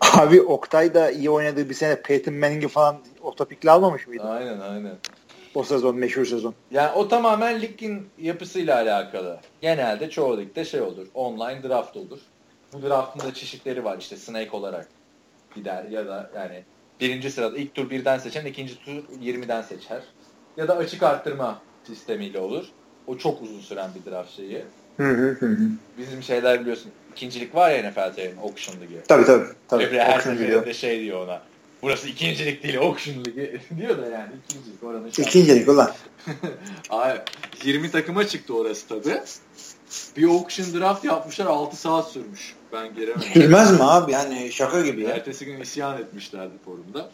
Abi 0.00 0.42
Oktay 0.42 0.94
da 0.94 1.10
iyi 1.10 1.30
oynadığı 1.30 1.68
bir 1.68 1.74
sene 1.74 2.02
Peyton 2.02 2.34
Manning'i 2.34 2.68
falan 2.68 2.96
o 3.22 3.34
topikle 3.34 3.70
almamış 3.70 4.06
mıydı? 4.06 4.22
Aynen 4.22 4.60
aynen. 4.60 4.94
O 5.54 5.64
sezon 5.64 5.96
meşhur 5.96 6.24
sezon. 6.24 6.54
Yani 6.70 6.92
o 6.92 7.08
tamamen 7.08 7.60
ligin 7.60 8.08
yapısıyla 8.18 8.76
alakalı. 8.76 9.40
Genelde 9.60 10.10
çoğu 10.10 10.38
ligde 10.38 10.64
şey 10.64 10.80
olur. 10.80 11.06
Online 11.14 11.62
draft 11.62 11.96
olur. 11.96 12.18
Bu 12.72 12.82
draftın 12.82 13.20
da 13.20 13.34
çeşitleri 13.34 13.84
var 13.84 13.98
işte 13.98 14.16
snake 14.16 14.50
olarak 14.50 14.88
gider 15.54 15.84
ya 15.84 16.06
da 16.06 16.30
yani 16.34 16.62
birinci 17.00 17.30
sırada 17.30 17.56
ilk 17.56 17.74
tur 17.74 17.90
birden 17.90 18.18
seçen 18.18 18.46
ikinci 18.46 18.84
tur 18.84 19.02
20'den 19.22 19.62
seçer. 19.62 20.02
Ya 20.56 20.68
da 20.68 20.76
açık 20.76 21.02
arttırma 21.02 21.62
sistemiyle 21.84 22.38
olur. 22.38 22.66
O 23.06 23.16
çok 23.16 23.42
uzun 23.42 23.60
süren 23.60 23.90
bir 23.94 24.10
draft 24.10 24.30
şeyi. 24.30 24.64
Bizim 25.98 26.22
şeyler 26.22 26.60
biliyorsun. 26.60 26.92
ikincilik 27.12 27.54
var 27.54 27.70
ya 27.70 27.90
NFL'nin 27.90 28.36
Auction 28.36 28.76
Ligi. 28.80 29.00
Tabii 29.08 29.24
tabii. 29.24 29.46
tabii. 29.68 29.82
Emre 29.82 30.04
her 30.04 30.20
seferinde 30.20 30.74
şey 30.74 31.00
diyor 31.00 31.26
ona. 31.26 31.42
Burası 31.82 32.08
ikincilik 32.08 32.62
değil 32.62 32.78
Auction 32.78 33.24
Ligi 33.24 33.60
diyor 33.76 33.98
da 33.98 34.06
yani 34.06 34.30
ikincilik 34.48 34.82
oranın. 34.82 35.08
İkincilik 35.08 35.68
ulan. 35.68 35.90
Abi 36.90 37.18
20 37.64 37.90
takıma 37.90 38.28
çıktı 38.28 38.54
orası 38.54 38.88
tabii. 38.88 39.20
Bir 40.16 40.28
auction 40.28 40.80
draft 40.80 41.04
yapmışlar 41.04 41.46
6 41.46 41.76
saat 41.76 42.10
sürmüş. 42.10 42.54
Ben 42.72 42.94
giremedim. 42.94 43.28
Sürmez 43.32 43.72
mi 43.72 43.84
abi? 43.84 44.12
Yani 44.12 44.52
şaka 44.52 44.80
gibi 44.80 45.02
ya. 45.02 45.10
Ertesi 45.10 45.44
gün 45.44 45.60
isyan 45.60 45.98
etmişlerdi 45.98 46.54
forumda. 46.64 47.10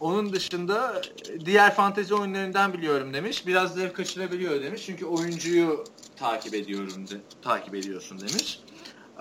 Onun 0.00 0.32
dışında 0.32 1.02
diğer 1.44 1.74
fantezi 1.74 2.14
oyunlarından 2.14 2.72
biliyorum 2.72 3.14
demiş. 3.14 3.46
Biraz 3.46 3.74
zevk 3.74 3.94
kaçırabiliyor 3.96 4.62
demiş. 4.62 4.82
Çünkü 4.86 5.04
oyuncuyu 5.04 5.84
takip 6.16 6.54
ediyorum 6.54 7.08
de, 7.08 7.14
takip 7.42 7.74
ediyorsun 7.74 8.20
demiş. 8.20 8.60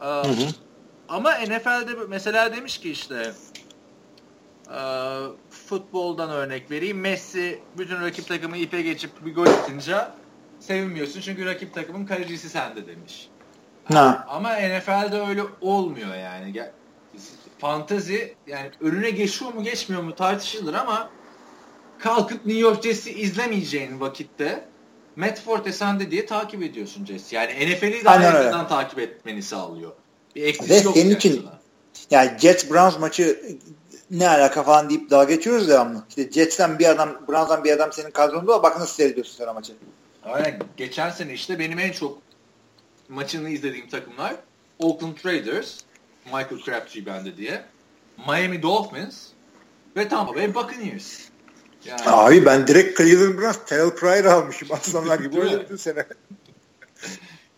Ee, 0.02 0.06
hı 0.06 0.22
hı. 0.22 0.48
Ama 1.10 1.32
NFL'de 1.32 1.92
mesela 2.10 2.56
demiş 2.56 2.78
ki 2.78 2.92
işte 2.92 3.32
e, 4.72 4.80
futboldan 5.50 6.30
örnek 6.30 6.72
vereyim. 6.72 7.00
Messi 7.00 7.60
bütün 7.78 8.02
rakip 8.02 8.28
takımı 8.28 8.58
ipe 8.58 8.82
geçip 8.82 9.26
bir 9.26 9.36
gol 9.36 9.46
atınca 9.46 10.12
sevinmiyorsun 10.60 11.22
çünkü 11.22 11.46
rakip 11.46 11.74
takımın 11.74 12.06
kalecisi 12.06 12.50
sende 12.50 12.88
demiş. 12.88 13.30
Ha. 13.86 14.26
Ama 14.30 14.54
NFL'de 14.54 15.22
öyle 15.22 15.44
olmuyor 15.62 16.16
yani 16.16 16.54
fantezi 17.58 18.36
yani 18.48 18.72
önüne 18.82 19.10
geçiyor 19.10 19.54
mu 19.54 19.64
geçmiyor 19.64 20.04
mu 20.04 20.16
tartışılır 20.16 20.74
ama 20.74 21.10
kalkıp 22.00 22.46
New 22.46 22.62
York 22.62 22.84
Jets'i 22.84 23.12
izlemeyeceğin 23.12 24.00
vakitte 24.00 24.66
Matt 25.16 25.42
Forte 25.42 25.74
sende 25.74 26.12
diye 26.12 26.26
takip 26.26 26.64
ediyorsun 26.64 27.06
Jets. 27.06 27.34
Yani 27.34 27.52
NFL'i 27.52 28.06
daha 28.06 28.24
yakından 28.24 28.68
takip 28.68 29.00
etmeni 29.00 29.44
sağlıyor. 29.44 29.92
Bir 30.36 30.44
eklisi 30.44 30.86
yok 30.86 30.98
senin 30.98 31.16
için 31.16 31.42
sana. 31.44 31.60
yani 32.12 32.40
Jets 32.40 32.70
Browns 32.72 33.00
maçı 33.00 33.58
ne 34.12 34.30
alaka 34.30 34.64
falan 34.64 34.90
deyip 34.90 35.10
daha 35.10 35.24
geçiyoruz 35.24 35.70
devamlı. 35.70 36.04
İşte 36.10 36.32
Jets'ten 36.32 36.80
bir 36.80 36.86
adam, 36.86 37.10
Browns'dan 37.28 37.64
bir 37.64 37.72
adam 37.72 37.94
senin 37.94 38.12
kadronda 38.12 38.64
bak 38.64 38.80
nasıl 38.80 38.94
seyrediyorsun 38.94 39.38
sen 39.38 39.54
maçı. 39.54 39.74
Aynen. 40.24 40.60
Geçen 40.78 41.10
sene 41.10 41.34
işte 41.34 41.60
benim 41.60 41.80
en 41.80 41.92
çok 41.92 42.18
maçını 43.10 43.50
izlediğim 43.50 43.90
takımlar 43.90 44.36
Oakland 44.80 45.18
Raiders, 45.26 45.80
Michael 46.26 46.62
Crabtree 46.66 47.06
bende 47.06 47.38
diye. 47.38 47.66
Miami 48.28 48.62
Dolphins 48.62 49.28
ve 49.98 50.08
Tampa 50.08 50.36
Bay 50.36 50.56
Buccaneers. 50.56 51.20
Yani. 51.86 52.02
Abi 52.06 52.46
ben 52.46 52.68
direkt 52.68 52.98
Cleveland 52.98 53.38
Browns 53.38 53.58
Terrell 53.66 53.96
Pryor 53.96 54.26
almışım 54.26 54.68
aslanlar 54.72 55.20
gibi 55.20 55.40
oynadı 55.40 55.78
sene. 55.78 56.06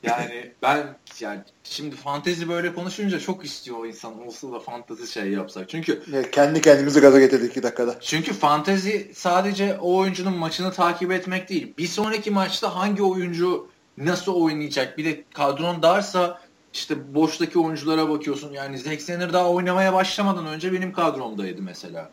yani 0.03 0.51
ben 0.61 0.97
yani 1.19 1.39
şimdi 1.63 1.95
fantezi 1.95 2.49
böyle 2.49 2.73
konuşunca 2.73 3.19
çok 3.19 3.45
istiyor 3.45 3.77
o 3.77 3.85
insan 3.85 4.27
olsa 4.27 4.51
da 4.51 4.59
fantezi 4.59 5.07
şey 5.11 5.31
yapsak. 5.31 5.69
Çünkü 5.69 6.03
evet, 6.13 6.31
kendi 6.31 6.61
kendimizi 6.61 6.99
gaza 6.99 7.19
getirdik 7.19 7.51
iki 7.51 7.63
dakikada. 7.63 7.99
Çünkü 7.99 8.33
fantezi 8.33 9.11
sadece 9.15 9.77
o 9.81 9.97
oyuncunun 9.97 10.37
maçını 10.37 10.73
takip 10.73 11.11
etmek 11.11 11.49
değil. 11.49 11.73
Bir 11.77 11.87
sonraki 11.87 12.31
maçta 12.31 12.75
hangi 12.75 13.03
oyuncu 13.03 13.67
nasıl 13.97 14.33
oynayacak? 14.33 14.97
Bir 14.97 15.05
de 15.05 15.23
kadron 15.33 15.81
darsa 15.81 16.41
işte 16.73 17.15
boştaki 17.15 17.59
oyunculara 17.59 18.09
bakıyorsun. 18.09 18.53
Yani 18.53 18.77
Zack 18.77 19.07
daha 19.07 19.49
oynamaya 19.49 19.93
başlamadan 19.93 20.47
önce 20.47 20.73
benim 20.73 20.93
kadromdaydı 20.93 21.61
mesela. 21.61 22.09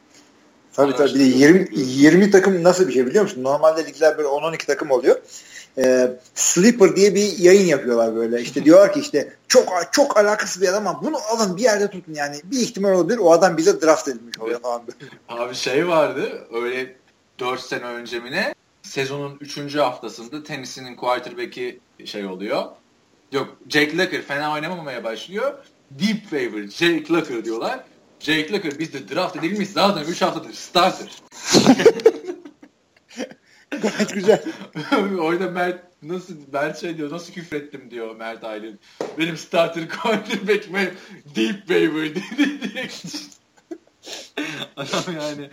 Tabii 0.75 0.97
tabii. 0.97 1.15
Bir 1.15 1.21
de 1.21 1.25
20, 1.25 1.69
20 1.73 2.31
takım 2.31 2.63
nasıl 2.63 2.89
bir 2.89 2.93
şey 2.93 3.07
biliyor 3.07 3.25
musun? 3.25 3.43
Normalde 3.43 3.87
ligler 3.87 4.19
böyle 4.19 4.29
10-12 4.29 4.67
takım 4.67 4.91
oluyor. 4.91 5.17
Ee, 5.79 6.11
Sleeper 6.35 6.97
diye 6.97 7.15
bir 7.15 7.39
yayın 7.39 7.67
yapıyorlar 7.67 8.17
böyle. 8.17 8.41
İşte 8.41 8.65
diyorlar 8.65 8.93
ki 8.93 9.01
işte 9.01 9.33
çok 9.49 9.69
çok 9.93 10.17
alakasız 10.17 10.63
bir 10.63 10.69
adam 10.69 10.87
ama 10.87 11.03
bunu 11.03 11.17
alın 11.17 11.57
bir 11.57 11.63
yerde 11.63 11.91
tutun 11.91 12.15
yani. 12.15 12.37
Bir 12.45 12.59
ihtimal 12.61 12.91
olabilir. 12.91 13.19
O 13.19 13.33
adam 13.33 13.57
bize 13.57 13.81
draft 13.81 14.09
edilmiş 14.09 14.39
oluyor 14.39 14.61
falan 14.61 14.83
böyle. 14.87 15.11
Abi 15.43 15.55
şey 15.55 15.89
vardı 15.89 16.47
öyle 16.53 16.97
4 17.39 17.61
sene 17.61 17.85
önce 17.85 18.21
mi 18.21 18.31
ne? 18.33 18.55
Sezonun 18.83 19.37
3. 19.41 19.77
haftasında 19.77 20.43
tenisinin 20.43 20.97
quarterback'i 20.97 21.81
şey 22.05 22.27
oluyor. 22.27 22.65
Yok 23.33 23.57
Jake 23.69 23.99
Locker 23.99 24.23
fena 24.23 24.53
oynamamaya 24.53 25.05
başlıyor. 25.05 25.55
Deep 25.91 26.31
favor 26.31 26.63
Jake 26.69 27.13
Locker 27.13 27.45
diyorlar. 27.45 27.85
Jake 28.25 28.53
Locker 28.53 28.79
bizde 28.79 29.09
draft 29.09 29.37
edilmiş 29.37 29.69
zaten 29.69 30.05
3 30.05 30.23
haftadır 30.23 30.53
starter. 30.53 31.09
Gayet 33.83 34.15
güzel. 34.15 34.43
Orada 35.21 35.51
Mert 35.51 35.85
nasıl 36.03 36.35
Mert 36.53 36.81
şey 36.81 36.97
diyor 36.97 37.11
nasıl 37.11 37.33
küfrettim 37.33 37.91
diyor 37.91 38.17
Mert 38.17 38.45
Aylin. 38.45 38.81
Benim 39.19 39.37
starter 39.37 39.89
quarterback'ime 39.89 40.95
deep 41.37 41.59
waiver 41.59 42.15
dedi 42.15 42.73
diye. 42.75 42.89
Adam 44.77 45.15
yani 45.15 45.51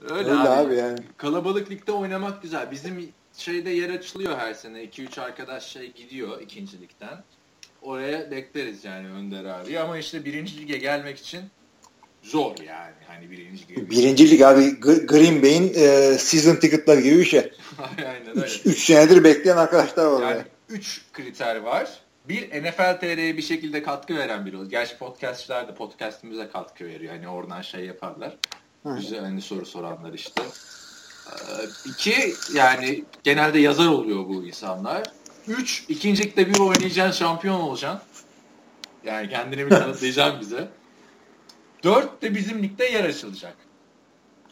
öyle, 0.00 0.30
öyle 0.30 0.32
abi. 0.32 0.48
abi 0.48 0.74
yani. 0.74 0.98
Kalabalık 1.16 1.70
ligde 1.70 1.92
oynamak 1.92 2.42
güzel. 2.42 2.70
Bizim 2.70 3.12
şeyde 3.36 3.70
yer 3.70 3.90
açılıyor 3.90 4.38
her 4.38 4.54
sene. 4.54 4.84
2-3 4.84 5.20
arkadaş 5.20 5.66
şey 5.66 5.92
gidiyor 5.92 6.40
ikincilikten. 6.40 7.24
Oraya 7.82 8.30
bekleriz 8.30 8.84
yani 8.84 9.08
Önder 9.08 9.44
abi. 9.44 9.80
Ama 9.80 9.98
işte 9.98 10.24
birinci 10.24 10.58
lige 10.58 10.78
gelmek 10.78 11.18
için 11.18 11.42
zor 12.26 12.56
yani. 12.66 12.94
Hani 13.06 13.30
birinci 13.30 13.68
lig. 13.68 13.90
Birinci 13.90 14.30
lig 14.30 14.42
abi 14.42 14.80
Green 14.80 15.42
Bay'in 15.42 15.72
e, 15.74 16.18
season 16.18 16.56
ticket'ları 16.56 17.00
gibi 17.00 17.18
bir 17.18 17.24
şey. 17.24 17.40
Aynen 17.98 18.28
öyle. 18.28 18.54
3 18.64 18.78
senedir 18.78 19.24
bekleyen 19.24 19.56
arkadaşlar 19.56 20.06
var. 20.06 20.22
Yani 20.22 20.42
3 20.68 21.02
kriter 21.12 21.56
var. 21.56 21.90
Bir 22.28 22.62
NFL 22.62 23.00
TR'ye 23.00 23.36
bir 23.36 23.42
şekilde 23.42 23.82
katkı 23.82 24.16
veren 24.16 24.46
biri 24.46 24.56
olur. 24.56 24.70
Gerçi 24.70 24.98
podcastçiler 24.98 25.68
de 25.68 25.74
podcastimize 25.74 26.48
katkı 26.48 26.84
veriyor. 26.84 27.14
Hani 27.14 27.28
oradan 27.28 27.62
şey 27.62 27.84
yaparlar. 27.84 28.36
Hı. 28.82 28.96
Güzel 28.96 29.20
hani 29.20 29.40
soru 29.42 29.66
soranlar 29.66 30.12
işte. 30.12 30.42
Ee, 31.26 31.32
iki 31.86 32.34
yani 32.54 33.04
genelde 33.22 33.58
yazar 33.58 33.86
oluyor 33.86 34.28
bu 34.28 34.44
insanlar. 34.44 35.02
Üç 35.48 35.84
ikincilikte 35.88 36.48
bir 36.48 36.58
oynayacaksın 36.58 37.24
şampiyon 37.24 37.60
olacaksın. 37.60 38.00
Yani 39.04 39.28
kendini 39.28 39.66
bir 39.66 39.70
tanıtlayacaksın 39.76 40.40
bize. 40.40 40.68
Dört 41.86 42.22
de 42.22 42.34
bizim 42.34 42.62
ligde 42.62 42.84
yer 42.84 43.04
açılacak. 43.04 43.56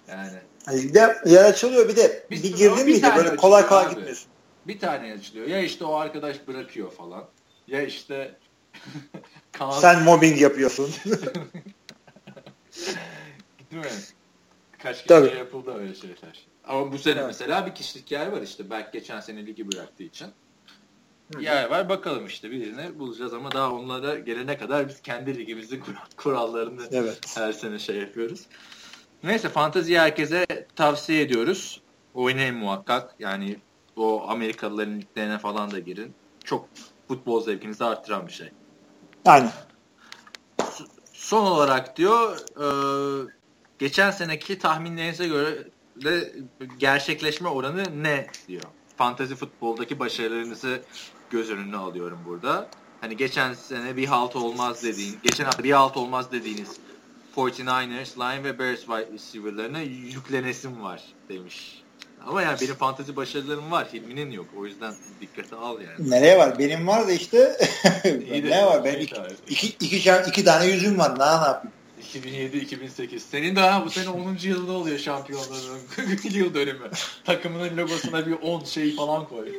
Yani. 0.09 0.39
Ligde 0.73 1.17
yer 1.27 1.45
açılıyor 1.45 1.89
bir 1.89 1.97
de 1.97 2.27
bir, 2.31 2.43
bir 2.43 2.57
girdin 2.57 2.85
miydi 2.85 3.07
böyle 3.17 3.37
kolay 3.37 3.67
kolay 3.67 3.89
gitmiyorsun. 3.89 4.29
Bir 4.67 4.79
tane 4.79 5.13
açılıyor. 5.13 5.47
Ya 5.47 5.61
işte 5.61 5.85
o 5.85 5.95
arkadaş 5.95 6.49
bırakıyor 6.49 6.91
falan. 6.91 7.29
Ya 7.67 7.83
işte 7.83 8.35
Kaan... 9.53 9.81
Sen 9.81 10.03
mobbing 10.03 10.41
yapıyorsun. 10.41 10.91
Değil 13.71 13.85
mi? 13.85 13.91
Kaç 14.79 14.97
kişi 14.97 15.09
Tabii. 15.09 15.37
yapıldı 15.37 15.75
öyle 15.75 15.95
şeyler. 15.95 16.47
Ama 16.65 16.93
bu 16.93 16.99
sene 16.99 17.15
evet. 17.15 17.27
mesela 17.27 17.67
bir 17.67 17.75
kişilik 17.75 18.13
yer 18.13 18.27
var 18.27 18.43
işte. 18.43 18.71
Berk 18.71 18.93
geçen 18.93 19.21
sene 19.21 19.47
ligi 19.47 19.73
bıraktığı 19.73 20.03
için. 20.03 20.29
Yer 21.41 21.71
var 21.71 21.89
bakalım 21.89 22.27
işte 22.27 22.51
birini 22.51 22.99
bulacağız 22.99 23.35
ama 23.35 23.53
daha 23.53 23.73
onlara 23.73 24.19
gelene 24.19 24.59
kadar 24.59 24.89
biz 24.89 25.03
kendi 25.03 25.39
ligimizin 25.39 25.83
kurallarını 26.17 26.83
evet. 26.91 27.37
her 27.37 27.53
sene 27.53 27.79
şey 27.79 27.97
yapıyoruz. 27.97 28.47
Neyse 29.23 29.49
fantaziyi 29.49 29.99
herkese 29.99 30.47
tavsiye 30.77 31.23
ediyoruz. 31.23 31.81
Oynayın 32.15 32.57
muhakkak. 32.57 33.15
Yani 33.19 33.57
o 33.97 34.29
Amerikalıların 34.29 35.01
liglerine 35.01 35.39
falan 35.39 35.71
da 35.71 35.79
girin. 35.79 36.15
Çok 36.45 36.69
futbol 37.09 37.43
zevkinizi 37.43 37.85
arttıran 37.85 38.27
bir 38.27 38.33
şey. 38.33 38.51
Aynen. 39.25 39.53
Son 41.13 41.47
olarak 41.47 41.97
diyor 41.97 42.39
e, 42.61 42.67
geçen 43.79 44.11
seneki 44.11 44.59
tahminlerinize 44.59 45.29
göre 45.29 45.69
de 46.05 46.33
gerçekleşme 46.79 47.49
oranı 47.49 48.03
ne 48.03 48.27
diyor. 48.49 48.63
Fantazi 48.97 49.37
futboldaki 49.37 49.99
başarılarınızı 49.99 50.83
göz 51.31 51.51
önüne 51.51 51.77
alıyorum 51.77 52.19
burada. 52.27 52.69
Hani 53.01 53.17
geçen 53.17 53.55
sene 53.55 53.97
bir 53.97 54.07
halt 54.07 54.37
olmaz 54.37 54.83
dediğin, 54.83 55.19
geçen 55.23 55.45
hafta 55.45 55.65
bir 55.65 55.71
halt 55.71 55.97
olmaz 55.97 56.33
dediğiniz 56.33 56.69
49ers, 57.37 58.17
Lion 58.17 58.45
ve 58.45 58.59
Bears 58.59 58.81
wide 58.81 59.09
receiver'larına 59.13 59.81
yüklenesim 59.81 60.83
var 60.83 61.03
demiş. 61.29 61.83
Ama 62.27 62.43
yani 62.43 62.61
benim 62.61 62.75
fantezi 62.75 63.17
başarılarım 63.17 63.71
var. 63.71 63.89
Hilmi'nin 63.93 64.31
yok. 64.31 64.47
O 64.59 64.67
yüzden 64.67 64.95
dikkate 65.21 65.57
al 65.57 65.81
yani. 65.81 66.11
Nereye 66.11 66.39
var? 66.39 66.59
Benim 66.59 66.87
var 66.87 67.09
da 67.09 67.13
işte. 67.13 67.57
ne 68.29 68.67
var? 68.67 68.85
Ben 68.85 68.95
iki, 68.95 69.17
iki, 69.49 69.67
iki, 69.67 69.97
iki, 69.97 70.11
iki 70.29 70.45
tane 70.45 70.67
yüzüm 70.67 70.99
var. 70.99 71.19
Ne 71.19 71.25
yapayım? 71.25 71.73
2007-2008. 72.13 73.19
Senin 73.19 73.57
daha 73.57 73.85
bu 73.85 73.91
sene 73.91 74.09
10. 74.09 74.37
yılda 74.43 74.73
oluyor 74.73 74.99
şampiyonların 74.99 75.79
yıl 76.31 76.55
dönümü. 76.55 76.91
Takımının 77.25 77.77
logosuna 77.77 78.27
bir 78.27 78.33
10 78.33 78.65
şey 78.65 78.97
falan 78.97 79.29
koy. 79.29 79.59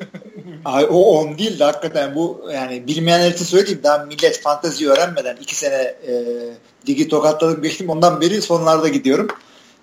Ay, 0.65 0.85
o 0.89 1.19
10 1.19 1.37
değil 1.37 1.59
de 1.59 1.63
hakikaten 1.63 2.15
bu 2.15 2.49
yani 2.53 2.87
bilmeyenler 2.87 3.31
için 3.31 3.45
söyleyeyim 3.45 3.79
daha 3.83 4.05
millet 4.05 4.41
fantezi 4.41 4.89
öğrenmeden 4.89 5.35
2 5.35 5.55
sene 5.55 5.75
e, 5.75 6.13
digi 6.85 7.07
tokatladık 7.07 7.63
geçtim 7.63 7.89
ondan 7.89 8.21
beri 8.21 8.41
sonlarda 8.41 8.87
gidiyorum. 8.87 9.27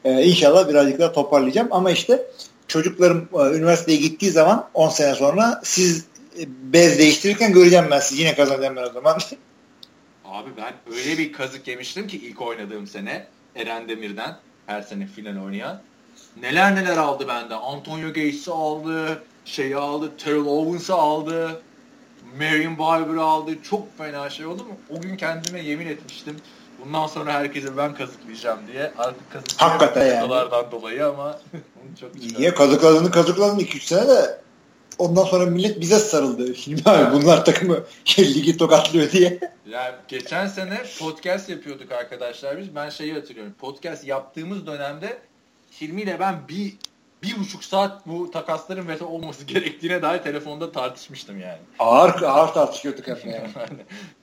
E, 0.04 0.22
inşallah 0.22 0.68
birazcık 0.68 0.98
daha 0.98 1.12
toparlayacağım 1.12 1.68
ama 1.70 1.90
işte 1.90 2.26
çocuklarım 2.68 3.28
e, 3.34 3.56
üniversiteye 3.56 3.98
gittiği 3.98 4.30
zaman 4.30 4.68
10 4.74 4.88
sene 4.88 5.14
sonra 5.14 5.60
siz 5.64 6.04
e, 6.38 6.42
bez 6.72 6.98
değiştirirken 6.98 7.52
göreceğim 7.52 7.86
ben 7.90 8.00
sizi 8.00 8.20
yine 8.20 8.34
kazanacağım 8.34 8.76
ben 8.76 8.82
o 8.82 8.92
zaman. 8.92 9.18
Abi 10.24 10.50
ben 10.56 10.72
öyle 10.96 11.18
bir 11.18 11.32
kazık 11.32 11.68
yemiştim 11.68 12.06
ki 12.06 12.16
ilk 12.16 12.42
oynadığım 12.42 12.86
sene 12.86 13.26
Eren 13.56 13.88
Demir'den 13.88 14.36
her 14.66 14.82
sene 14.82 15.06
final 15.06 15.44
oynayan. 15.44 15.80
Neler 16.40 16.74
neler 16.74 16.96
aldı 16.96 17.28
benden. 17.28 17.58
Antonio 17.58 18.08
Gates'i 18.08 18.50
aldı, 18.50 19.22
şeyi 19.44 19.76
aldı, 19.76 20.10
Terrell 20.18 20.46
Owens'ı 20.46 20.94
aldı, 20.94 21.62
Marion 22.38 22.78
Barber'ı 22.78 23.22
aldı. 23.22 23.62
Çok 23.62 23.98
fena 23.98 24.30
şey 24.30 24.46
oldu 24.46 24.64
mu? 24.64 24.76
O 24.90 25.00
gün 25.00 25.16
kendime 25.16 25.60
yemin 25.60 25.86
etmiştim. 25.86 26.36
Bundan 26.84 27.06
sonra 27.06 27.32
herkese 27.32 27.76
ben 27.76 27.94
kazıklayacağım 27.94 28.60
diye. 28.72 28.92
Artık 28.98 29.32
kazıklayamıyorum 29.32 30.52
yani. 30.52 30.72
dolayı 30.72 31.06
ama 31.06 31.40
çok 32.00 32.14
Niye 32.38 32.54
kazıkladığını 32.54 33.10
kazıkladın 33.10 33.58
2-3 33.58 33.80
sene 33.80 34.08
de 34.08 34.40
ondan 34.98 35.24
sonra 35.24 35.46
millet 35.46 35.80
bize 35.80 35.98
sarıldı. 35.98 36.54
Şimdi 36.56 36.90
abi 36.90 37.12
bunlar 37.12 37.44
takımı 37.44 37.78
ligi 38.18 38.56
tokatlıyor 38.56 39.10
diye. 39.10 39.38
Yani 39.70 39.94
geçen 40.08 40.46
sene 40.46 40.82
podcast 40.98 41.48
yapıyorduk 41.48 41.92
arkadaşlar 41.92 42.58
biz. 42.58 42.74
Ben 42.74 42.90
şeyi 42.90 43.14
hatırlıyorum. 43.14 43.54
Podcast 43.58 44.06
yaptığımız 44.06 44.66
dönemde 44.66 45.18
Hilmi 45.80 46.02
ile 46.02 46.20
ben 46.20 46.48
bir 46.48 46.72
bir 47.22 47.38
buçuk 47.38 47.64
saat 47.64 48.06
bu 48.06 48.30
takasların 48.30 48.88
veto 48.88 49.06
olması 49.06 49.44
gerektiğine 49.44 50.02
dair 50.02 50.22
telefonda 50.22 50.72
tartışmıştım 50.72 51.40
yani. 51.40 51.58
Ağır 51.78 52.22
ağır 52.22 52.48
tartışıyorduk 52.48 53.06
hep 53.08 53.26
yani. 53.26 53.48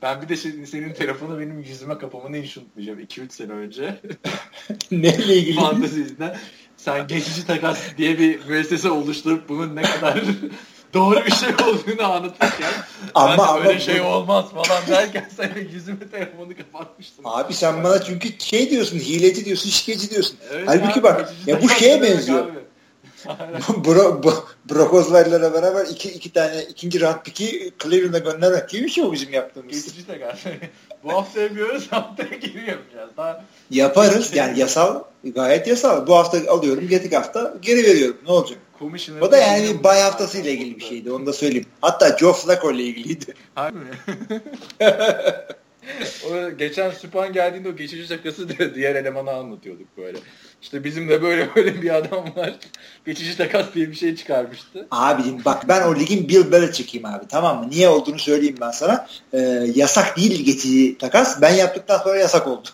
ben 0.02 0.22
bir 0.22 0.30
de 0.30 0.36
senin, 0.36 0.66
senin 0.66 0.94
telefonu 0.94 1.40
benim 1.40 1.60
yüzüme 1.60 1.98
kapamanı 1.98 2.38
hiç 2.38 2.58
unutmayacağım. 2.58 3.00
2-3 3.00 3.30
sene 3.30 3.52
önce. 3.52 4.02
Neyle 4.92 5.36
ilgili? 5.36 5.56
Fantezisinden. 5.56 6.38
Sen 6.78 7.08
geçici 7.08 7.48
takas 7.48 7.80
diye 7.98 8.19
bir 8.19 8.45
müessese 8.45 8.92
oluşturup 8.92 9.50
bunun 9.50 9.76
ne 9.76 9.82
kadar 9.82 10.24
doğru 10.94 11.26
bir 11.26 11.32
şey 11.32 11.50
olduğunu 11.50 12.11
anlatırken 12.11 12.72
ama, 13.16 13.32
ben 13.32 13.38
ama 13.38 13.60
öyle 13.60 13.80
şey 13.80 14.02
olmaz 14.02 14.45
falan 14.52 14.88
derken 14.88 15.30
sen 15.38 15.52
yüzüme 15.74 16.10
telefonu 16.11 16.58
kapatmıştın. 16.58 17.24
Abi 17.26 17.53
sen 17.53 17.84
bana 17.84 18.03
çünkü 18.03 18.30
şey 18.40 18.69
diyorsun 18.69 19.00
hileci 19.00 19.45
diyorsun 19.45 19.69
şikeci 19.69 20.10
diyorsun. 20.10 20.38
Evet 20.52 20.68
Halbuki 20.68 21.00
abi, 21.00 21.03
bak 21.03 21.34
ya 21.48 21.61
bu 21.61 21.69
şeye 21.69 22.02
benziyor. 22.02 22.48
Abi. 22.48 22.69
Bro, 23.86 24.24
Bro, 24.24 24.46
Brock 24.70 24.94
Osweiler'la 24.94 25.54
beraber 25.54 25.86
iki, 25.86 26.10
iki 26.10 26.34
tane 26.34 26.64
ikinci 26.64 27.02
round 27.02 27.22
piki 27.24 27.72
Cleveland'a 27.84 28.20
göndermek 28.20 28.70
gibi 28.70 28.84
bir 28.84 28.90
şey 28.90 29.04
o 29.04 29.12
bizim 29.12 29.34
yaptığımız. 29.34 29.72
Geçici 29.72 30.08
takas. 30.08 30.40
Bu 31.04 31.14
hafta 31.14 31.42
yapıyoruz 31.42 31.88
haftaya 31.92 32.30
geri 32.30 32.70
yapacağız. 32.70 33.10
Daha 33.18 33.46
Yaparız. 33.72 34.32
Yani 34.40 34.60
yasal 34.60 35.04
gayet 35.24 35.68
yasal. 35.68 36.08
Bu 36.08 36.16
hafta 36.16 36.52
alıyorum. 36.52 36.88
Getik 36.88 37.14
hafta 37.14 37.54
geri 37.62 37.84
veriyorum. 37.84 38.18
Ne 38.26 38.32
olacak? 38.32 38.60
O 39.22 39.32
da 39.32 39.38
yani 39.38 39.84
bay 39.84 40.02
haftası 40.02 40.38
ile 40.38 40.52
ilgili 40.52 40.76
bir 40.76 40.84
şeydi. 40.84 41.12
Onu 41.12 41.26
da 41.26 41.34
söyleyeyim. 41.34 41.66
Hatta 41.82 42.18
Joe 42.18 42.34
Flacco 42.34 42.72
ile 42.72 42.84
ilgiliydi. 42.84 43.34
Harbi 43.56 43.80
mi? 43.80 43.92
o 46.30 46.58
geçen 46.58 46.92
Süpan 46.92 47.34
geldiğinde 47.34 47.70
o 47.70 47.76
geçici 47.76 48.08
takası 48.08 48.50
da 48.50 48.76
diğer 48.76 48.96
elemana 48.96 49.32
anlatıyorduk 49.32 49.98
böyle. 49.98 50.18
İşte 50.62 50.84
bizim 50.84 51.10
de 51.10 51.22
böyle 51.22 51.50
böyle 51.56 51.82
bir 51.82 51.96
adam 51.96 52.26
var. 52.36 52.56
Geçici 53.06 53.38
takas 53.38 53.66
diye 53.76 53.90
bir 53.90 53.96
şey 53.96 54.16
çıkarmıştı. 54.16 54.88
Abicim 54.92 55.46
bak 55.46 55.68
ben 55.68 55.88
o 55.88 55.96
ligin 55.96 56.30
Bill 56.30 56.52
Belichick'iyim 56.52 57.06
abi 57.06 57.28
tamam 57.30 57.60
mı? 57.60 57.70
Niye 57.70 57.90
olduğunu 57.90 58.20
söyleyeyim 58.20 58.58
ben 58.62 58.72
sana. 58.72 59.08
Ee, 59.34 59.40
yasak 59.76 60.18
değil 60.18 60.46
geçici 60.46 60.98
takas. 60.98 61.42
Ben 61.42 61.54
yaptıktan 61.54 61.98
sonra 61.98 62.18
yasak 62.18 62.48
oldu. 62.48 62.68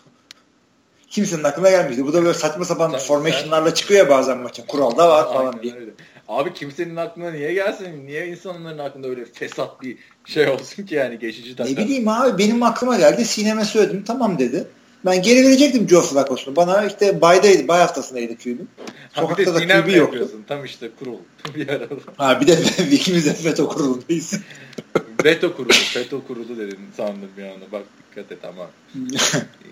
Kimsenin 1.09 1.43
aklına 1.43 1.69
gelmişti. 1.69 2.05
Bu 2.05 2.13
da 2.13 2.23
böyle 2.23 2.33
saçma 2.33 2.65
sapan 2.65 2.91
sen, 2.91 2.99
formationlarla 2.99 3.73
çıkıyor 3.73 3.99
ya 3.99 4.09
bazen 4.09 4.37
maça. 4.37 4.65
Kuralda 4.65 5.09
var 5.09 5.33
falan 5.33 5.63
diye. 5.63 5.75
Öyle. 5.75 5.91
Abi 6.27 6.53
kimsenin 6.53 6.95
aklına 6.95 7.31
niye 7.31 7.53
gelsin? 7.53 8.07
Niye 8.07 8.27
insanların 8.27 8.77
aklında 8.77 9.07
öyle 9.07 9.25
fesat 9.25 9.81
bir 9.81 9.97
şey 10.25 10.49
olsun 10.49 10.83
ki 10.83 10.95
yani 10.95 11.19
geçici 11.19 11.55
takas? 11.55 11.71
Ne 11.71 11.77
bileyim 11.77 12.07
abi 12.07 12.37
benim 12.37 12.63
aklıma 12.63 12.97
geldi. 12.97 13.25
Sineme 13.25 13.65
söyledim 13.65 14.03
tamam 14.07 14.39
dedi. 14.39 14.67
Ben 15.05 15.21
geri 15.21 15.45
verecektim 15.45 15.89
Joe 15.89 16.01
Flacco'sunu. 16.01 16.55
Bana 16.55 16.85
işte 16.85 17.21
baydaydı, 17.21 17.67
bay 17.67 17.79
haftasındaydı 17.79 18.37
QB'm. 18.37 18.67
Sokakta 19.13 19.55
da 19.55 19.67
QB 19.67 19.95
yoktu. 19.95 20.31
Tam 20.47 20.65
işte 20.65 20.89
kurul. 20.99 21.17
bir 21.55 21.69
arada. 21.69 21.95
Ha 22.17 22.41
bir 22.41 22.47
de 22.47 22.57
ikimiz 22.91 23.25
de 23.25 23.33
FETÖ 23.33 23.65
kurulundayız. 23.65 24.33
veto 25.25 25.55
kurulu, 25.55 25.73
FETÖ 25.73 26.17
kurulu 26.27 26.57
dedin 26.57 26.79
sandım 26.97 27.29
bir 27.37 27.43
anda. 27.43 27.65
Bak 27.71 27.83
dikkat 28.11 28.31
et 28.31 28.45
ama. 28.45 28.69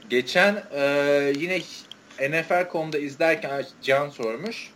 Geçen 0.09 0.63
e, 0.75 1.33
yine 1.39 1.59
NFL.com'da 2.19 2.97
izlerken 2.97 3.65
Can 3.83 4.09
sormuş. 4.09 4.69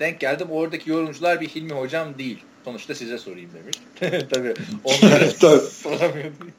Denk 0.00 0.20
geldim 0.20 0.48
oradaki 0.50 0.90
yorumcular 0.90 1.40
bir 1.40 1.48
Hilmi 1.48 1.72
hocam 1.72 2.18
değil. 2.18 2.38
Sonuçta 2.64 2.94
size 2.94 3.18
sorayım 3.18 3.50
demiş. 3.54 3.76
Tabii 4.30 4.54
onları 4.84 5.30
soramıyordum. 5.70 6.52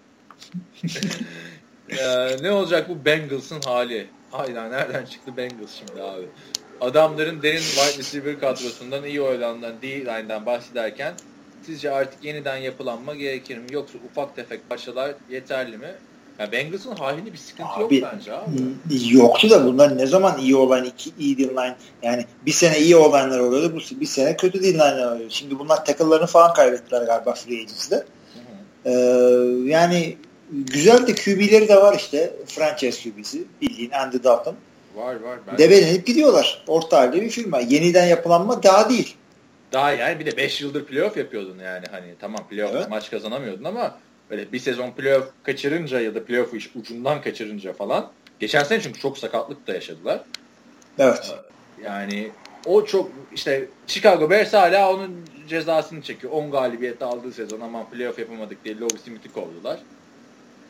Ee, 1.89 2.43
ne 2.43 2.51
olacak 2.51 2.89
bu 2.89 3.05
Bengals'ın 3.05 3.61
hali? 3.61 4.07
Hayda 4.31 4.67
nereden 4.67 5.05
çıktı 5.05 5.37
Bengals 5.37 5.71
şimdi 5.73 6.01
abi? 6.03 6.25
Adamların 6.81 7.41
derin 7.41 7.61
wide 7.61 7.97
receiver 7.97 8.39
kadrosundan 8.39 9.03
iyi 9.03 9.21
oylanan 9.21 9.73
D-line'den 9.81 10.45
bahsederken 10.45 11.13
sizce 11.65 11.91
artık 11.91 12.23
yeniden 12.23 12.57
yapılanma 12.57 13.15
gerekir 13.15 13.57
mi? 13.57 13.65
Yoksa 13.71 13.97
ufak 14.11 14.35
tefek 14.35 14.69
parçalar 14.69 15.11
yeterli 15.29 15.77
mi? 15.77 15.91
Ya 16.39 16.51
Bengals'ın 16.51 16.95
halinde 16.95 17.33
bir 17.33 17.37
sıkıntı 17.37 17.69
abi, 17.69 17.95
yok 17.95 18.13
bence 18.13 18.33
abi. 18.33 18.51
Yoktu 19.09 19.49
da 19.49 19.65
bunlar 19.65 19.97
ne 19.97 20.07
zaman 20.07 20.37
iyi 20.37 20.55
olan 20.55 20.85
iki 20.85 21.11
iyi 21.19 21.37
D-line 21.37 21.75
yani 22.03 22.25
bir 22.45 22.51
sene 22.51 22.79
iyi 22.79 22.95
olanlar 22.95 23.39
oluyordu 23.39 23.75
bu 23.75 24.01
bir 24.01 24.05
sene 24.05 24.37
kötü 24.37 24.63
D-line'ler 24.63 25.11
oluyor. 25.11 25.29
Şimdi 25.29 25.59
bunlar 25.59 25.85
tackle'larını 25.85 26.27
falan 26.27 26.53
kaybettiler 26.53 27.01
galiba 27.01 27.33
free 27.33 27.55
agency'de. 27.55 28.05
Ee, 28.85 28.91
yani 29.65 30.17
güzel 30.51 31.07
de 31.07 31.15
QB'leri 31.15 31.67
de 31.67 31.75
var 31.75 31.95
işte. 31.95 32.33
Franchise 32.45 33.09
QB'si 33.09 33.43
bildiğin 33.61 33.91
Andy 33.91 34.23
Dalton. 34.23 34.55
Var 34.95 35.15
var. 35.15 35.39
Ben 35.47 35.57
Debelenip 35.57 36.05
gidiyorlar. 36.05 36.63
Orta 36.67 36.97
halde 36.97 37.21
bir 37.21 37.29
firma. 37.29 37.59
Yeniden 37.59 38.05
yapılanma 38.05 38.63
daha 38.63 38.89
değil. 38.89 39.15
Daha 39.71 39.91
yani 39.91 40.19
bir 40.19 40.25
de 40.25 40.37
5 40.37 40.61
yıldır 40.61 40.85
playoff 40.85 41.17
yapıyordun 41.17 41.59
yani. 41.59 41.85
Hani 41.91 42.13
tamam 42.19 42.47
playoff 42.49 42.75
evet. 42.75 42.89
maç 42.89 43.11
kazanamıyordun 43.11 43.63
ama 43.63 43.97
böyle 44.29 44.51
bir 44.51 44.59
sezon 44.59 44.91
playoff 44.91 45.27
kaçırınca 45.43 45.99
ya 45.99 46.15
da 46.15 46.25
playoff 46.25 46.53
iş 46.53 46.75
ucundan 46.75 47.21
kaçırınca 47.21 47.73
falan. 47.73 48.11
Geçen 48.39 48.63
sene 48.63 48.81
çünkü 48.81 48.99
çok 48.99 49.17
sakatlık 49.17 49.67
da 49.67 49.73
yaşadılar. 49.73 50.21
Evet. 50.99 51.35
Ee, 51.79 51.83
yani 51.83 52.31
o 52.65 52.85
çok 52.85 53.11
işte 53.33 53.67
Chicago 53.87 54.29
Bears 54.29 54.53
hala 54.53 54.93
onun 54.93 55.25
cezasını 55.47 56.01
çekiyor. 56.01 56.33
10 56.33 56.51
galibiyet 56.51 57.01
aldığı 57.01 57.31
sezon 57.31 57.61
ama 57.61 57.89
playoff 57.89 58.19
yapamadık 58.19 58.65
diye 58.65 58.75
Logan 58.75 58.97
Smith'i 58.97 59.33
kovdular. 59.33 59.79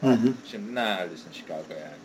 Hı 0.02 0.08
hı. 0.08 0.34
Şimdi 0.52 0.76
neredesin 0.76 1.32
Chicago 1.32 1.64
yani? 1.70 2.00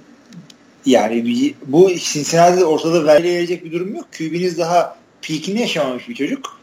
Yani 0.87 1.55
bu 1.67 1.91
Cincinnati'de 1.95 2.65
ortada 2.65 3.07
verilecek 3.07 3.65
bir 3.65 3.73
durum 3.73 3.95
yok. 3.95 4.07
QB'niz 4.19 4.59
daha 4.59 4.97
peakini 5.23 5.61
yaşamamış 5.61 6.09
bir 6.09 6.15
çocuk. 6.15 6.61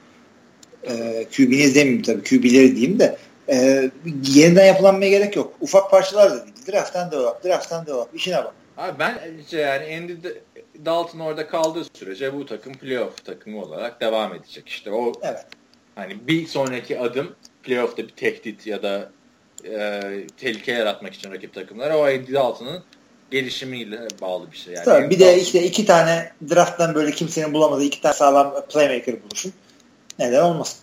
Ee, 0.83 1.27
QB'niz 1.37 1.75
demeyeyim 1.75 2.03
tabii. 2.03 2.23
QB'leri 2.23 2.75
diyeyim 2.75 2.99
de 2.99 3.17
e, 3.49 3.89
yeniden 4.23 4.65
yapılanmaya 4.65 5.09
gerek 5.09 5.35
yok. 5.35 5.53
Ufak 5.61 5.91
parçalar 5.91 6.31
da 6.31 6.45
değil. 6.45 6.55
Draft'tan 6.71 7.11
devam. 7.11 7.35
Draft'tan 7.45 7.85
devam. 7.85 8.07
İşine 8.13 8.37
bak. 8.37 8.53
Abi 8.77 8.99
ben 8.99 9.19
işte 9.41 9.57
yani 9.57 9.97
Andy 9.97 10.13
Dalton 10.85 11.19
orada 11.19 11.47
kaldığı 11.47 11.85
sürece 11.93 12.33
bu 12.33 12.45
takım 12.45 12.73
playoff 12.73 13.25
takımı 13.25 13.61
olarak 13.61 14.01
devam 14.01 14.35
edecek. 14.35 14.69
İşte 14.69 14.91
o 14.91 15.11
evet. 15.21 15.45
hani 15.95 16.27
bir 16.27 16.47
sonraki 16.47 16.99
adım 16.99 17.35
playoff'ta 17.63 18.03
bir 18.03 18.09
tehdit 18.09 18.67
ya 18.67 18.83
da 18.83 19.11
e, 19.65 20.01
tehlike 20.37 20.71
yaratmak 20.71 21.13
için 21.13 21.31
rakip 21.31 21.53
takımlara 21.53 21.97
o 21.97 22.03
Andy 22.03 22.33
Dalton'ın 22.33 22.83
gelişimiyle 23.31 24.07
bağlı 24.21 24.51
bir 24.51 24.57
şey. 24.57 24.73
Yani 24.73 24.85
Tabii, 24.85 25.09
bir 25.09 25.19
de 25.19 25.39
işte 25.39 25.63
iki 25.63 25.85
tane 25.85 26.31
drafttan 26.49 26.95
böyle 26.95 27.11
kimsenin 27.11 27.53
bulamadığı 27.53 27.83
iki 27.83 28.01
tane 28.01 28.13
sağlam 28.13 28.65
playmaker 28.69 29.23
buluşun. 29.23 29.53
Neden 30.19 30.43
olmasın? 30.43 30.79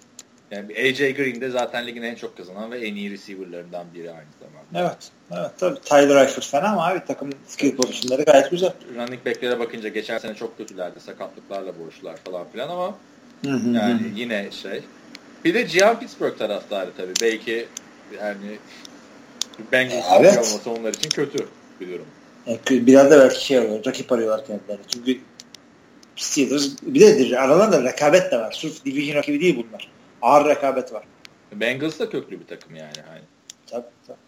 Yani 0.51 0.73
AJ 0.73 0.99
Green 0.99 1.41
de 1.41 1.51
zaten 1.51 1.87
ligin 1.87 2.03
en 2.03 2.15
çok 2.15 2.37
kazanan 2.37 2.71
ve 2.71 2.79
en 2.79 2.95
iyi 2.95 3.11
receiver'larından 3.11 3.87
biri 3.95 4.11
aynı 4.11 4.29
zamanda. 4.41 4.91
Evet. 4.91 5.11
Evet 5.33 5.51
tabii. 5.59 5.81
Tyler 5.81 6.17
Eifert 6.17 6.47
fena 6.47 6.69
ama 6.69 6.87
abi 6.87 7.01
takım 7.07 7.31
skill 7.47 7.77
pozisyonları 7.77 8.23
gayet 8.23 8.51
güzel. 8.51 8.73
Running 8.95 9.27
back'lere 9.27 9.59
bakınca 9.59 9.89
geçen 9.89 10.19
sene 10.19 10.35
çok 10.35 10.59
kötülerdi. 10.59 11.01
Sakatlıklarla 11.01 11.79
boğuştular 11.79 12.17
falan 12.17 12.47
filan 12.53 12.69
ama 12.69 12.95
yani 13.45 14.01
yine 14.17 14.51
şey. 14.51 14.83
Bir 15.45 15.55
de 15.55 15.63
Gian 15.63 16.01
Pittsburgh 16.01 16.39
taraftarı 16.39 16.91
tabii. 16.97 17.13
Belki 17.23 17.69
yani 18.17 18.59
Bengals 19.73 20.05
evet. 20.21 20.39
olması 20.39 20.71
onlar 20.71 20.95
için 20.95 21.11
kötü 21.11 21.47
bir 21.81 21.89
durum. 21.89 22.07
Yani 22.47 22.59
biraz 22.69 23.11
da 23.11 23.19
belki 23.21 23.47
şey 23.47 23.59
oluyor. 23.59 23.85
Rakip 23.87 24.13
arıyorlar 24.13 24.47
kendilerini. 24.47 24.83
Çünkü 24.89 25.19
Steelers 26.17 26.69
bir 26.83 27.31
de 27.31 27.39
aralarında 27.39 27.83
rekabet 27.83 28.33
de 28.33 28.39
var. 28.39 28.53
Sırf 28.53 28.85
division 28.85 29.17
rakibi 29.17 29.41
değil 29.41 29.65
bunlar. 29.69 29.91
Ağır 30.23 30.49
rekabet 30.49 30.93
var. 30.93 31.05
Bengals 31.53 31.99
da 31.99 32.11
köklü 32.11 32.41
bir 32.41 32.47
takım 32.47 32.77
yani. 32.77 32.97
Hani. 33.09 33.21
Tabii 33.67 33.87
tabii. 34.07 34.19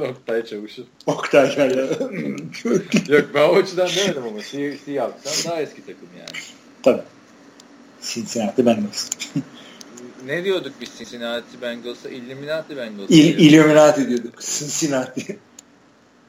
Oktay 0.10 0.44
Çavuş'un. 0.44 0.86
Oktay 1.06 1.56
geldi. 1.56 1.98
Yok 3.12 3.24
ben 3.34 3.48
o 3.48 3.54
açıdan 3.54 3.88
demedim 3.96 4.22
ama 4.28 4.42
Seahawks'tan 4.42 5.52
daha 5.52 5.62
eski 5.62 5.86
takım 5.86 6.08
yani. 6.18 6.42
Tabii. 6.82 7.02
Cincinnati 8.02 8.66
Bengals. 8.66 9.10
Ne 10.26 10.44
diyorduk 10.44 10.72
biz 10.80 10.98
Cincinnati 10.98 11.62
Bengals'a? 11.62 12.08
Illuminati 12.08 12.76
Bengals. 12.76 13.10
İl, 13.10 13.38
Illuminati 13.38 14.08
diyorduk. 14.08 14.40
Cincinnati. 14.40 15.38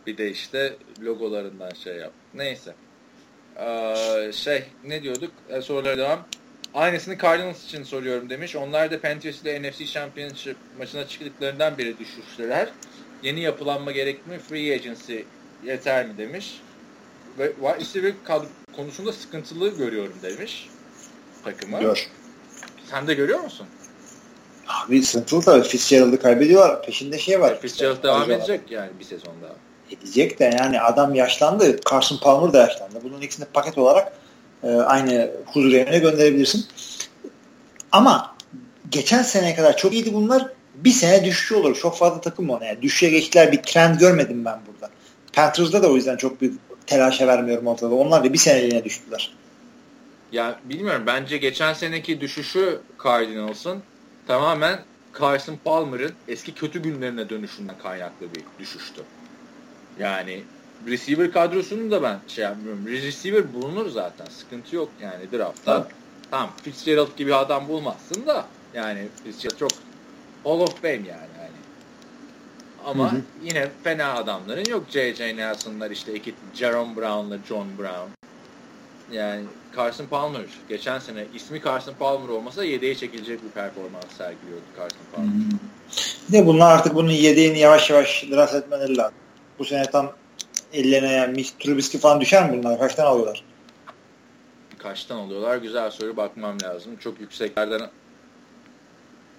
Bir 0.07 0.17
de 0.17 0.31
işte 0.31 0.75
logolarından 1.01 1.71
şey 1.83 1.95
yap. 1.95 2.11
Neyse. 2.33 2.75
Ee, 3.59 4.31
şey 4.33 4.63
ne 4.83 5.03
diyorduk? 5.03 5.31
Ee, 5.49 5.61
sorulara 5.61 5.97
devam. 5.97 6.25
Aynısını 6.73 7.17
Cardinals 7.17 7.65
için 7.65 7.83
soruyorum 7.83 8.29
demiş. 8.29 8.55
Onlar 8.55 8.91
da 8.91 9.01
Patriots 9.01 9.41
ile 9.41 9.69
NFC 9.69 9.85
Championship 9.85 10.57
maçına 10.79 11.07
çıktıklarından 11.07 11.77
beri 11.77 11.99
düşüştüler. 11.99 12.69
Yeni 13.23 13.41
yapılanma 13.41 13.91
gerek 13.91 14.27
mi? 14.27 14.39
Free 14.49 14.73
agency 14.73 15.17
yeter 15.65 16.07
mi 16.07 16.17
demiş. 16.17 16.61
Ve 17.39 17.51
wide 17.53 17.79
receiver 17.79 18.13
konusunda 18.75 19.13
sıkıntılı 19.13 19.77
görüyorum 19.77 20.15
demiş 20.23 20.69
takımı. 21.43 21.79
Gör. 21.79 22.07
Sen 22.89 23.07
de 23.07 23.13
görüyor 23.13 23.39
musun? 23.39 23.67
Abi 24.67 25.03
tabii. 25.45 25.63
Fitzgerald'ı 25.63 26.19
kaybediyorlar. 26.19 26.83
Peşinde 26.83 27.19
şey 27.19 27.41
var. 27.41 27.61
Fitzgerald 27.61 27.95
işte. 27.95 28.07
devam 28.07 28.31
edecek 28.31 28.61
yani 28.69 28.89
bir 28.99 29.05
sezon 29.05 29.33
daha. 29.41 29.53
Edecek 29.91 30.39
de 30.39 30.57
yani 30.61 30.81
adam 30.81 31.15
yaşlandı. 31.15 31.79
Carson 31.91 32.17
Palmer 32.17 32.53
da 32.53 32.57
yaşlandı. 32.57 32.99
Bunun 33.03 33.21
ikisini 33.21 33.45
paket 33.45 33.77
olarak 33.77 34.13
e, 34.63 34.67
aynı 34.67 35.31
huzur 35.45 35.73
evine 35.73 35.99
gönderebilirsin. 35.99 36.65
Ama 37.91 38.35
geçen 38.89 39.23
seneye 39.23 39.55
kadar 39.55 39.77
çok 39.77 39.93
iyiydi 39.93 40.13
bunlar. 40.13 40.47
Bir 40.75 40.91
sene 40.91 41.25
düşüşü 41.25 41.55
olur. 41.55 41.75
Çok 41.75 41.97
fazla 41.97 42.21
takım 42.21 42.49
ona. 42.49 42.65
Yani 42.65 42.81
düşüşe 42.81 43.09
geçtiler. 43.09 43.51
Bir 43.51 43.61
trend 43.61 43.99
görmedim 43.99 44.45
ben 44.45 44.59
burada. 44.67 44.89
Panthers'da 45.33 45.83
da 45.83 45.91
o 45.91 45.95
yüzden 45.95 46.17
çok 46.17 46.41
büyük 46.41 46.59
telaşa 46.87 47.27
vermiyorum 47.27 47.67
ortada. 47.67 47.95
Onlar 47.95 48.23
da 48.23 48.33
bir 48.33 48.37
seneliğine 48.37 48.83
düştüler. 48.83 49.33
Ya 50.31 50.59
bilmiyorum. 50.63 51.03
Bence 51.07 51.37
geçen 51.37 51.73
seneki 51.73 52.21
düşüşü 52.21 52.79
Cardinals'ın 53.03 53.83
tamamen 54.25 54.85
Carson 55.19 55.57
Palmer'ın 55.57 56.15
eski 56.27 56.53
kötü 56.53 56.81
günlerine 56.81 57.29
dönüşünden 57.29 57.77
kaynaklı 57.77 58.33
bir 58.33 58.45
düşüştü. 58.59 59.01
Yani 59.97 60.43
receiver 60.87 61.31
kadrosunu 61.31 61.91
da 61.91 62.03
ben 62.03 62.21
şey 62.27 62.43
yapmıyorum. 62.43 62.87
Receiver 62.87 63.53
bulunur 63.53 63.89
zaten. 63.89 64.25
Sıkıntı 64.25 64.75
yok 64.75 64.93
yani 64.99 65.31
draftta. 65.31 65.87
tamam 66.31 66.55
Fitzgerald 66.63 67.17
gibi 67.17 67.35
adam 67.35 67.67
bulmazsın 67.67 68.27
da 68.27 68.47
yani 68.73 69.09
Fitzgerald 69.23 69.57
çok 69.57 69.71
Hall 70.43 70.59
of 70.59 70.81
Fame 70.81 70.93
yani. 70.93 71.33
yani. 71.37 71.57
Ama 72.77 73.13
hı 73.13 73.17
hı. 73.17 73.21
yine 73.41 73.69
fena 73.83 74.13
adamların 74.13 74.65
yok. 74.65 74.89
J.J. 74.89 75.35
Nelson'lar 75.37 75.91
işte 75.91 76.13
iki 76.13 76.35
Jerome 76.53 76.95
Brown'la 76.95 77.37
John 77.43 77.77
Brown. 77.77 78.11
Yani 79.11 79.45
Carson 79.75 80.05
Palmer 80.05 80.41
geçen 80.69 80.99
sene 80.99 81.25
ismi 81.35 81.61
Carson 81.61 81.93
Palmer 81.99 82.29
olmasa 82.29 82.63
yedeğe 82.63 82.95
çekilecek 82.95 83.43
bir 83.43 83.49
performans 83.49 84.17
sergiliyordu 84.17 84.63
Carson 84.77 85.05
Palmer. 85.15 85.29
Hmm. 85.29 85.59
De 86.31 86.45
bunlar 86.45 86.75
artık 86.75 86.95
bunun 86.95 87.11
yedeğini 87.11 87.59
yavaş 87.59 87.89
yavaş 87.89 88.25
draft 88.31 88.55
etmeleri 88.55 88.97
lazım. 88.97 89.15
Bu 89.59 89.65
sene 89.65 89.83
tam 89.85 90.11
ellerine 90.73 91.11
yani 91.11 91.43
Trubisky 91.59 92.01
falan 92.01 92.21
düşer 92.21 92.49
mi 92.49 92.63
bunlar? 92.63 92.79
Kaçtan 92.79 93.05
alıyorlar? 93.05 93.43
Kaçtan 94.77 95.17
alıyorlar? 95.17 95.57
Güzel 95.57 95.91
soru 95.91 96.17
bakmam 96.17 96.61
lazım. 96.63 96.95
Çok 96.99 97.19
yükseklerden 97.19 97.81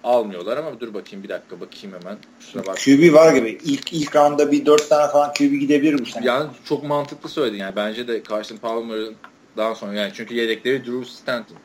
almıyorlar 0.03 0.57
ama 0.57 0.79
dur 0.79 0.93
bakayım 0.93 1.23
bir 1.23 1.29
dakika 1.29 1.59
bakayım 1.61 1.97
hemen. 2.01 2.17
Kusura 2.39 2.65
bak. 2.65 2.77
QB 2.77 3.13
var 3.13 3.33
gibi. 3.33 3.59
İlk 3.63 3.93
ilk 3.93 4.15
roundda 4.15 4.51
bir 4.51 4.65
dört 4.65 4.89
tane 4.89 5.11
falan 5.11 5.33
QB 5.33 5.59
gidebilir 5.59 5.99
bu 5.99 6.05
sene. 6.05 6.25
Yani 6.25 6.49
çok 6.65 6.83
mantıklı 6.83 7.29
söyledin 7.29 7.57
yani. 7.57 7.75
Bence 7.75 8.07
de 8.07 8.23
Carson 8.29 8.57
Palmer'ın 8.57 9.15
daha 9.57 9.75
sonra 9.75 9.93
yani 9.93 10.11
çünkü 10.15 10.35
yedekleri 10.35 10.85
Drew 10.85 11.05
Stanton. 11.05 11.57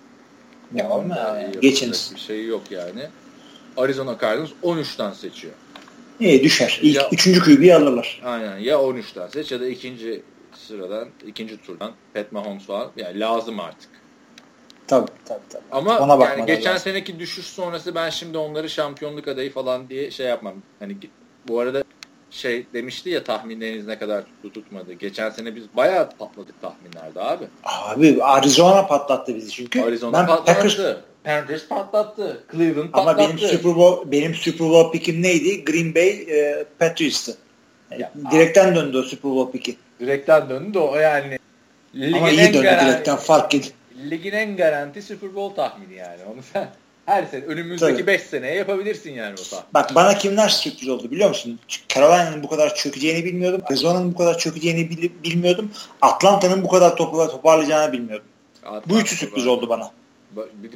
Ya 0.75 0.89
ama. 0.91 1.39
Geçiniz. 1.60 2.12
Bir 2.15 2.20
şey 2.20 2.47
yok 2.47 2.62
yani. 2.70 3.02
Arizona 3.77 4.19
Cardinals 4.20 4.51
13'ten 4.62 5.12
seçiyor. 5.12 5.55
İyi 6.20 6.43
düşer. 6.44 6.78
İlk 6.83 6.97
ya, 6.97 7.09
üçüncü 7.12 7.41
QB'yi 7.41 7.75
alırlar. 7.75 8.20
Aynen 8.25 8.59
ya 8.59 8.77
13'ten 8.77 9.27
seç 9.28 9.52
ya 9.52 9.60
da 9.60 9.67
ikinci 9.69 10.23
sıradan, 10.55 11.09
ikinci 11.27 11.57
turdan 11.62 11.93
Pat 12.15 12.33
Mahomes 12.33 12.67
falan. 12.67 12.91
Yani 12.97 13.20
lazım 13.20 13.60
artık. 13.60 13.91
Tabii 14.86 15.10
tabii 15.25 15.49
tabii. 15.51 15.62
Ama 15.70 15.99
Ona 15.99 16.25
yani 16.25 16.47
geçen 16.47 16.73
lazım. 16.73 16.83
seneki 16.85 17.19
düşüş 17.19 17.47
sonrası 17.47 17.94
ben 17.94 18.10
şimdi 18.10 18.39
onları 18.39 18.70
şampiyonluk 18.70 19.28
adayı 19.28 19.52
falan 19.52 19.89
diye 19.89 20.10
şey 20.10 20.27
yapmam. 20.27 20.55
Hani 20.78 20.97
bu 21.49 21.60
arada 21.60 21.85
şey 22.31 22.67
demişti 22.75 23.10
ya 23.10 23.25
tahminleriniz 23.25 23.86
ne 23.86 23.99
kadar 23.99 24.25
tutmadı. 24.55 24.92
Geçen 24.92 25.31
sene 25.31 25.57
biz 25.57 25.65
bayağı 25.76 26.10
patladık 26.10 26.62
tahminlerde 26.62 27.20
abi. 27.20 27.44
Abi 27.65 28.23
Arizona 28.23 28.86
patlattı 28.86 29.36
bizi 29.36 29.50
çünkü. 29.50 29.83
Arizona 29.83 30.18
ben 30.18 30.26
patlattı. 30.26 30.55
Packers, 30.55 30.97
Panthers 31.25 31.68
patlattı. 31.68 32.44
Cleveland 32.52 32.91
patlattı. 32.91 33.10
Ama 33.10 33.18
benim 33.18 33.39
Super 33.39 33.76
Bowl 33.76 34.10
benim 34.12 34.34
Super 34.34 34.68
Bowl 34.68 34.92
pickim 34.92 35.23
neydi? 35.23 35.65
Green 35.65 35.94
Bay 35.94 36.09
e, 36.09 36.65
Patriots'tı. 36.78 37.36
Yani 37.91 38.10
direkten 38.33 38.75
döndü 38.75 38.99
o 38.99 39.02
Super 39.02 39.31
Bowl 39.31 39.52
picki. 39.52 39.76
Direkten 40.00 40.49
döndü 40.49 40.78
o 40.78 40.97
yani. 40.97 41.39
Ama 42.15 42.31
iyi 42.31 42.55
döndü 42.55 42.78
direkten 42.86 43.17
fark 43.17 43.55
edin. 43.55 43.70
Ligin 44.10 44.33
en 44.33 44.57
garanti 44.57 45.02
Super 45.02 45.34
Bowl 45.34 45.57
tahmini 45.57 45.94
yani. 45.94 46.25
Onu 46.34 46.42
sen 46.52 46.68
her 47.11 47.27
sene 47.27 47.45
önümüzdeki 47.45 48.07
5 48.07 48.23
seneye 48.23 48.55
yapabilirsin 48.55 49.13
yani 49.13 49.35
o 49.35 49.51
tahmin. 49.51 49.67
Bak 49.75 49.95
bana 49.95 50.19
kimler 50.19 50.49
sürpriz 50.49 50.89
oldu 50.89 51.11
biliyor 51.11 51.29
musun? 51.29 51.61
Carolina'nın 51.89 52.43
bu 52.43 52.49
kadar 52.49 52.75
çökeceğini 52.75 53.25
bilmiyordum. 53.25 53.63
Arizona'nın 53.71 54.15
bu 54.15 54.19
kadar 54.19 54.39
çökeceğini 54.39 54.91
bilmiyordum. 55.25 55.71
Atlanta'nın 56.03 56.63
bu 56.63 56.69
kadar 56.69 56.97
toparlayacağını 56.97 57.93
bilmiyordum. 57.93 58.27
Atlanta 58.65 58.91
bu 58.91 59.01
üçü 59.01 59.17
sürpriz 59.17 59.47
oldu 59.47 59.69
bana. 59.69 59.91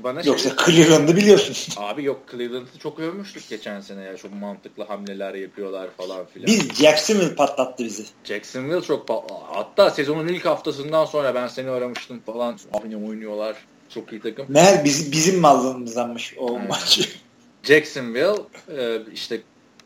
Bana 0.03 0.23
şey 0.23 0.33
Yoksa 0.33 0.49
şey, 0.49 0.77
Cleveland'ı 0.77 1.17
biliyorsun. 1.17 1.75
Abi 1.83 2.05
yok 2.05 2.21
Cleveland'ı 2.31 2.79
çok 2.79 3.01
övmüştük 3.01 3.49
geçen 3.49 3.81
sene 3.81 4.03
ya. 4.03 4.17
Çok 4.17 4.35
mantıklı 4.35 4.85
hamleler 4.85 5.35
yapıyorlar 5.35 5.89
falan 5.97 6.27
filan. 6.27 6.47
Biz 6.47 6.75
Jacksonville 6.75 7.35
patlattı 7.35 7.85
bizi. 7.85 8.05
Jacksonville 8.25 8.81
çok 8.81 9.09
patlattı. 9.09 9.45
Hatta 9.53 9.91
sezonun 9.91 10.29
ilk 10.29 10.45
haftasından 10.45 11.05
sonra 11.05 11.35
ben 11.35 11.47
seni 11.47 11.71
aramıştım 11.71 12.21
falan. 12.21 12.59
Oynuyor 12.73 13.09
oynuyorlar. 13.09 13.57
Çok 13.95 14.13
iyi 14.13 14.21
takım. 14.21 14.47
Meğer 14.49 14.85
biz, 14.85 15.13
bizim 15.13 15.41
mallığımızdanmış 15.41 16.35
o 16.39 16.59
evet. 16.59 16.69
maç. 16.69 17.09
Jacksonville 17.63 18.43
e, 18.77 18.99
işte 19.13 19.41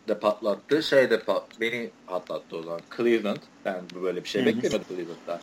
de 0.08 0.18
patlattı. 0.18 0.82
Şey 0.82 1.10
de 1.10 1.20
pat, 1.20 1.44
beni 1.60 1.90
patlattı 2.06 2.56
o 2.56 2.62
zaman. 2.62 2.80
Cleveland. 2.96 3.38
Ben 3.64 3.82
böyle 4.02 4.24
bir 4.24 4.28
şey 4.28 4.46
beklemiyordum 4.46 4.88
Cleveland'dan. 4.88 5.40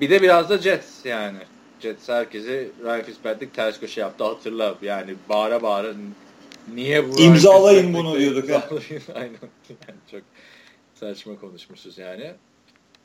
Bir 0.00 0.10
de 0.10 0.22
biraz 0.22 0.50
da 0.50 0.58
Jets 0.58 1.04
yani. 1.04 1.38
Jets 1.80 2.08
herkesi 2.08 2.70
Ryan 2.84 3.02
Fitzpatrick 3.02 3.52
ters 3.52 3.80
köşe 3.80 4.00
yaptı 4.00 4.24
hatırla. 4.24 4.74
Yani 4.82 5.14
bağıra 5.28 5.62
bağıra 5.62 5.94
niye 6.74 7.08
bu 7.08 7.20
İmzalayın 7.20 7.94
bunu 7.94 8.18
diyorduk 8.18 8.48
ya. 8.48 8.68
Aynen. 9.14 9.38
Yani 9.68 9.98
çok 10.10 10.22
saçma 10.94 11.40
konuşmuşuz 11.40 11.98
yani. 11.98 12.32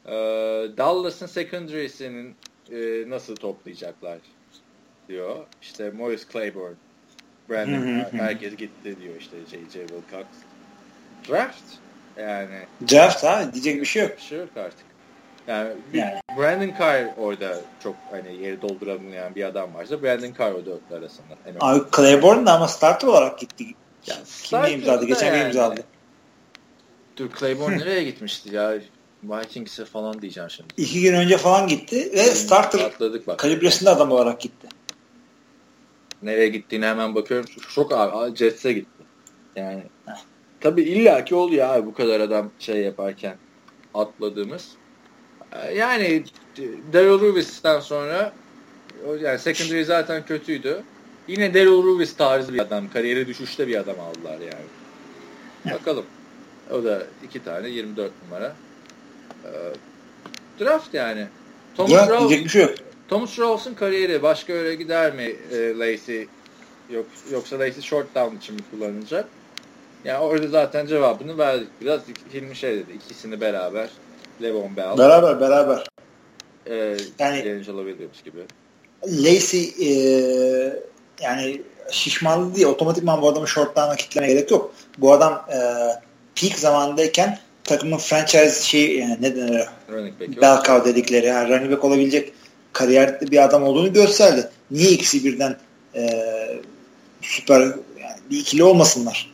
Ee, 0.06 0.12
Dallas'ın 0.78 1.26
secondary'sinin 1.26 2.36
e, 2.72 3.10
nasıl 3.10 3.36
toplayacaklar 3.36 4.18
diyor. 5.08 5.36
İşte 5.62 5.90
Morris 5.90 6.28
Claiborne, 6.34 6.76
Brandon 7.50 8.06
herkes 8.20 8.56
gitti 8.56 8.96
diyor 9.02 9.16
işte 9.20 9.38
J.J. 9.52 9.80
Wilcox. 9.80 10.26
Draft 11.30 11.64
yani. 12.18 12.66
Draft 12.92 13.24
ha 13.24 13.54
diyecek 13.54 13.82
bir 13.82 13.86
şey 13.86 14.04
yok. 14.04 14.18
Bir 14.18 14.22
şey 14.22 14.38
yok 14.38 14.50
artık. 14.56 14.86
Yani, 15.48 15.70
yani. 15.94 16.20
Brandon 16.38 16.74
Carr 16.80 17.08
orada 17.18 17.62
çok 17.84 17.96
hani 18.12 18.44
yeri 18.44 18.62
dolduramayan 18.62 19.36
bir 19.36 19.44
adam 19.44 19.74
varsa 19.74 20.04
Brandon 20.04 20.34
Carr 20.40 20.52
o 20.52 20.66
dörtlü 20.66 20.96
arasında. 20.96 21.36
Yani 21.46 21.58
Abi 21.60 21.82
Claiborne 21.96 22.46
da 22.46 22.54
ama 22.54 22.68
starter 22.68 23.08
olarak 23.08 23.40
gitti. 23.40 23.66
Yani 24.08 24.22
Kimle 24.44 24.74
imzaladı? 24.74 25.06
Geçen 25.06 25.36
yani. 25.36 25.48
imzaladı. 25.48 25.84
Dur 27.18 27.30
Claiborne 27.40 27.78
nereye 27.78 28.04
gitmişti 28.04 28.56
ya? 28.56 28.74
Vikings'e 29.24 29.86
falan 29.86 30.22
diyeceğim 30.22 30.50
şimdi. 30.50 30.74
İki 30.78 31.02
gün 31.02 31.14
önce 31.14 31.38
falan 31.38 31.68
gitti 31.68 32.12
ve 32.14 32.24
starter 32.24 32.80
Atladık 32.80 33.28
bak. 33.28 33.40
kalibresinde 33.40 33.90
adam 33.90 34.12
olarak 34.12 34.42
gitti. 34.42 34.68
Nereye 36.22 36.48
gittiğini 36.48 36.86
hemen 36.86 37.16
bakıyorum. 37.16 37.50
Çok 37.70 37.92
abi 37.92 38.36
Jets'e 38.36 38.74
gitti. 38.74 39.04
Yani 39.56 39.84
tabi 40.60 40.82
illaki 40.82 41.36
oluyor 41.36 41.70
abi 41.70 41.86
bu 41.86 41.94
kadar 41.94 42.20
adam 42.20 42.52
şey 42.60 42.78
yaparken 42.78 43.36
atladığımız. 43.94 44.72
Yani 45.76 46.24
Daryl 46.94 47.20
Ruvis'ten 47.20 47.80
sonra 47.80 48.34
yani 49.22 49.40
secondary 49.40 49.84
zaten 49.84 50.26
kötüydü. 50.26 50.84
Yine 51.28 51.54
Daryl 51.54 51.84
Ruvis 51.84 52.16
tarzı 52.16 52.54
bir 52.54 52.60
adam. 52.60 52.90
Kariyeri 52.90 53.28
düşüşte 53.28 53.68
bir 53.68 53.76
adam 53.76 53.96
aldılar 54.00 54.38
yani. 54.40 55.76
Bakalım. 55.80 56.06
O 56.72 56.84
da 56.84 57.04
iki 57.24 57.44
tane 57.44 57.70
24 57.70 58.12
numara. 58.24 58.56
Ee, 59.46 59.50
draft 60.60 60.94
yani. 60.94 61.28
Thomas 61.76 62.20
diyecek 62.20 62.46
bir 62.46 62.50
şey 62.50 62.62
yok. 62.62 62.76
Thomas 63.08 63.40
Rawles'ın 63.40 63.74
kariyeri 63.74 64.24
başka 64.24 64.54
öyle 64.54 64.76
gider 64.76 65.14
mi 65.14 65.36
e, 65.52 65.78
Lacey? 65.78 66.28
Yok, 66.90 67.06
yoksa 67.32 67.60
Lacey 67.60 67.82
short 67.82 68.16
down 68.16 68.36
için 68.36 68.56
mi 68.56 68.62
kullanılacak? 68.72 69.28
Yani 70.06 70.20
orada 70.20 70.48
zaten 70.48 70.88
cevabını 70.88 71.38
verdik. 71.38 71.68
Biraz 71.82 72.02
Hilmi 72.34 72.56
şey 72.56 72.76
dedi. 72.76 72.92
ikisini 72.92 73.42
beraber 73.42 73.90
Levon 74.42 74.76
Bell. 74.78 74.98
Beraber 74.98 75.42
beraber. 75.42 75.88
Ee, 76.70 76.98
yani 77.20 77.38
Angela 77.40 77.86
Williams 77.86 78.24
gibi. 78.26 78.40
Lacey 79.06 79.74
e, 79.82 79.90
yani 81.22 81.62
şişmanlı 81.92 82.56
değil. 82.56 82.68
Otomatikman 82.68 83.22
bu 83.22 83.28
adamı 83.28 83.48
shortlarına 83.48 83.96
kitlemeye 83.96 84.34
gerek 84.34 84.52
yok. 84.52 84.74
Bu 84.98 85.14
adam 85.14 85.46
e, 85.54 85.58
peak 86.36 86.60
zamandayken 86.60 87.40
takımın 87.64 87.98
franchise 87.98 88.64
şey 88.64 89.00
yani 89.00 89.18
ne 89.22 89.36
denir? 89.36 89.66
Running 89.92 90.20
back. 90.20 90.42
Bell 90.42 90.64
cow 90.64 90.90
dedikleri 90.90 91.26
yani 91.26 91.50
running 91.50 91.72
back 91.72 91.86
olabilecek 91.86 92.34
kariyerde 92.78 93.32
bir 93.32 93.44
adam 93.44 93.64
olduğunu 93.64 93.94
gösterdi. 93.94 94.50
Niye 94.72 94.92
ikisi 94.92 95.26
birden 95.26 95.58
e, 95.96 96.10
süper 97.22 97.62
yani 97.62 98.18
bir 98.30 98.40
ikili 98.40 98.64
olmasınlar? 98.64 99.34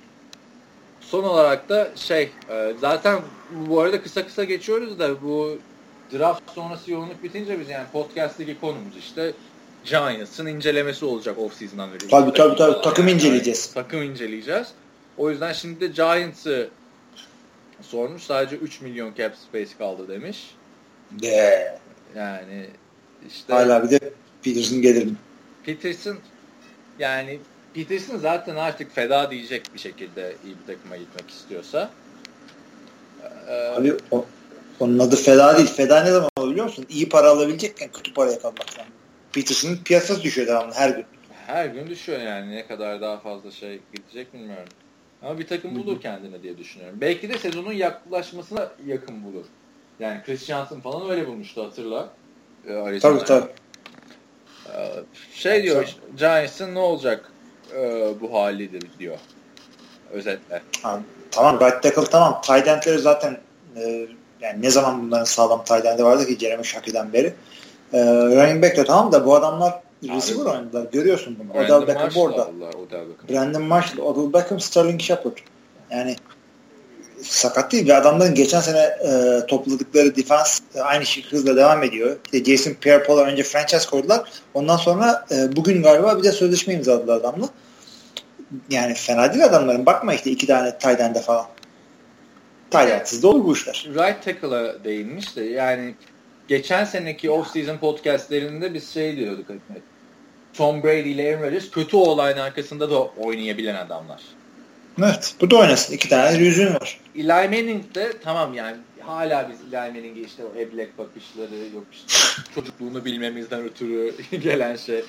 Son 1.02 1.24
olarak 1.24 1.70
da 1.70 1.92
şey 1.96 2.30
e, 2.50 2.74
zaten 2.82 3.20
bu 3.52 3.82
arada 3.82 4.02
kısa 4.02 4.26
kısa 4.26 4.44
geçiyoruz 4.44 5.00
da 5.00 5.22
bu 5.22 5.58
draft 6.14 6.52
sonrası 6.56 6.92
yoğunluk 6.92 7.24
bitince 7.24 7.60
biz 7.60 7.70
yani 7.70 7.86
podcast'taki 7.94 8.60
konumuz 8.60 8.98
işte 9.00 9.34
Giants'ın 9.86 10.46
incelemesi 10.46 11.06
olacak 11.06 11.38
off-season'dan 11.38 11.92
önce. 11.92 12.08
Tabii 12.08 12.34
tabii 12.34 12.56
tabii 12.56 12.82
takım 12.82 13.08
yani. 13.08 13.16
inceleyeceğiz. 13.16 13.74
takım 13.74 14.04
inceleyeceğiz. 14.04 14.68
O 15.18 15.30
yüzden 15.30 15.54
şimdi 15.54 15.80
de 15.80 15.88
Giants'ı 15.88 16.70
sormuş. 17.82 18.24
Sadece 18.24 18.56
3 18.56 18.82
milyon 18.82 19.14
cap 19.18 19.36
space 19.36 19.78
kaldı 19.78 20.08
demiş. 20.08 20.56
De. 21.12 21.80
Yani 22.16 22.68
işte 23.27 23.53
hala 23.53 23.84
bir 23.84 23.90
de 23.90 24.00
Peterson 24.43 24.82
gelir 24.82 25.06
mi? 25.06 25.16
Peterson 25.66 26.18
yani 27.00 27.40
Peterson 27.74 28.18
zaten 28.18 28.56
artık 28.56 28.95
feda 28.95 29.32
diyecek 29.32 29.74
bir 29.74 29.80
şekilde 29.80 30.34
iyi 30.45 30.56
bir 30.61 30.74
takıma 30.74 30.98
gitmek 30.98 31.30
istiyorsa. 31.30 31.90
Ee, 33.48 33.53
Abi 33.53 33.93
o, 34.11 34.26
onun 34.80 35.00
adı 35.00 35.16
feda 35.16 35.58
değil. 35.58 35.68
Feda 35.68 36.03
ne 36.03 36.11
zaman 36.11 36.30
olur 36.38 36.52
biliyor 36.52 36.66
musun? 36.66 36.85
İyi 36.90 37.10
para 37.10 37.30
alabilecekken 37.30 37.90
kötü 37.92 38.14
para 38.14 38.40
kalmak 38.40 38.77
yani. 38.77 38.90
Peterson'ın 39.34 39.77
piyasası 39.85 40.24
düşüyor 40.24 40.48
devamlı 40.48 40.74
her 40.74 40.90
gün. 40.90 41.06
Her 41.48 41.66
gün 41.66 41.88
düşüyor 41.88 42.19
yani. 42.22 42.56
Ne 42.56 42.68
kadar 42.68 43.02
daha 43.02 43.18
fazla 43.18 43.52
şey 43.52 43.80
gidecek 43.93 44.34
bilmiyorum. 44.34 44.69
Ama 45.22 45.40
bir 45.40 45.48
takım 45.48 45.76
bulur 45.76 46.02
kendine 46.02 46.43
diye 46.43 46.58
düşünüyorum. 46.58 46.98
Belki 47.02 47.30
de 47.30 47.38
sezonun 47.38 47.74
yaklaşmasına 47.74 48.69
yakın 48.85 49.24
bulur. 49.24 49.45
Yani 50.00 50.22
Chris 50.26 50.45
Johnson 50.45 50.80
falan 50.80 51.10
öyle 51.10 51.27
bulmuştu 51.27 51.64
hatırla. 51.66 52.10
Ee, 52.67 53.00
tabii 53.00 53.24
tabii. 53.25 53.48
Ee, 54.75 54.90
Şey 55.33 55.64
diyor. 55.64 55.95
Giants'ın 56.17 56.75
ne 56.75 56.80
olacak 56.80 57.32
e, 57.75 58.08
bu 58.22 58.33
halidir 58.33 58.83
diyor. 59.00 59.17
Özetle. 60.11 60.61
Ha, 60.82 61.00
tamam 61.32 61.59
right 61.59 61.83
tackle 61.83 62.03
tamam. 62.03 62.42
Tight 62.42 63.00
zaten 63.00 63.38
e, 63.75 64.08
yani 64.42 64.61
ne 64.61 64.69
zaman 64.69 65.01
bunların 65.01 65.24
sağlam 65.24 65.64
tight 65.64 65.85
endi 65.85 66.03
vardı 66.03 66.27
ki 66.27 66.38
Jeremy 66.40 66.64
Shaki'den 66.64 67.14
beri. 67.14 67.33
E, 67.93 68.00
running 68.06 68.64
back 68.64 68.77
de 68.77 68.83
tamam 68.83 69.11
da 69.11 69.25
bu 69.25 69.35
adamlar 69.35 69.80
receiver 70.03 70.45
oynadılar. 70.45 70.85
Görüyorsun 70.92 71.38
bunu. 71.40 71.53
Brandon 71.53 71.82
Odell 71.82 71.88
Beckham 71.88 72.22
orada. 72.22 72.50
Brandon 73.30 73.61
Marshall, 73.61 74.00
Odell 74.00 74.33
Beckham, 74.33 74.59
Sterling 74.59 75.01
Shepard. 75.01 75.38
Yani 75.92 76.16
sakat 77.24 77.72
değil 77.72 77.88
ve 77.88 77.95
adamların 77.95 78.35
geçen 78.35 78.61
sene 78.61 78.80
e, 78.80 79.45
topladıkları 79.48 80.16
defans 80.16 80.60
e, 80.76 80.82
aynı 80.82 81.06
şey 81.06 81.24
hızla 81.24 81.56
devam 81.56 81.84
ediyor. 81.84 82.18
İşte 82.26 82.52
Jason 82.52 82.72
Pierre-Paul'a 82.72 83.24
önce 83.24 83.43
franchise 83.43 83.90
koydular. 83.90 84.22
Ondan 84.53 84.77
sonra 84.77 85.26
e, 85.32 85.56
bugün 85.56 85.84
galiba 85.84 86.18
bir 86.18 86.24
de 86.24 86.32
sözleşme 86.32 86.74
imzaladılar 86.74 87.16
adamla. 87.16 87.50
Yani 88.69 88.93
fena 88.93 89.34
değil 89.34 89.45
adamların. 89.45 89.85
Bakma 89.85 90.14
işte 90.14 90.32
iki 90.32 90.48
tane 90.48 90.77
tight 90.77 91.19
falan. 91.26 91.45
Tight 92.72 93.24
de 93.24 93.27
olur 93.27 93.45
bu 93.45 93.53
işler. 93.53 93.88
Right 93.90 94.24
tackle'a 94.24 94.84
değinmiş 94.84 95.35
de 95.35 95.43
yani 95.43 95.95
geçen 96.48 96.85
seneki 96.85 97.27
off-season 97.27 97.77
podcastlerinde 97.80 98.74
biz 98.74 98.93
şey 98.93 99.18
diyorduk. 99.18 99.45
Tom 100.53 100.84
Brady 100.84 101.11
ile 101.11 101.35
Aaron 101.35 101.43
Rodgers 101.43 101.72
kötü 101.72 101.98
olayın 101.98 102.38
arkasında 102.38 102.92
da 102.92 103.02
oynayabilen 103.03 103.76
adamlar. 103.76 104.22
Evet. 105.00 105.34
Bu 105.42 105.52
da 105.52 105.56
oynasın. 105.56 105.93
İki 105.93 106.10
tane 106.10 106.38
yüzüğün 106.38 106.74
var. 106.74 107.00
Eli 107.16 107.27
Manning 107.27 107.95
de 107.95 108.14
tamam 108.24 108.53
yani 108.53 108.77
hala 109.00 109.50
biz 109.50 109.58
Eli 109.74 109.92
Manning'e 109.92 110.22
işte 110.22 110.43
o 110.45 110.59
eblek 110.59 110.98
bakışları 110.98 111.56
yok 111.75 111.83
işte 111.92 112.14
çocukluğunu 112.56 113.06
bilmemizden 113.06 113.64
ötürü 113.64 114.14
gelen 114.43 114.75
şey. 114.75 115.03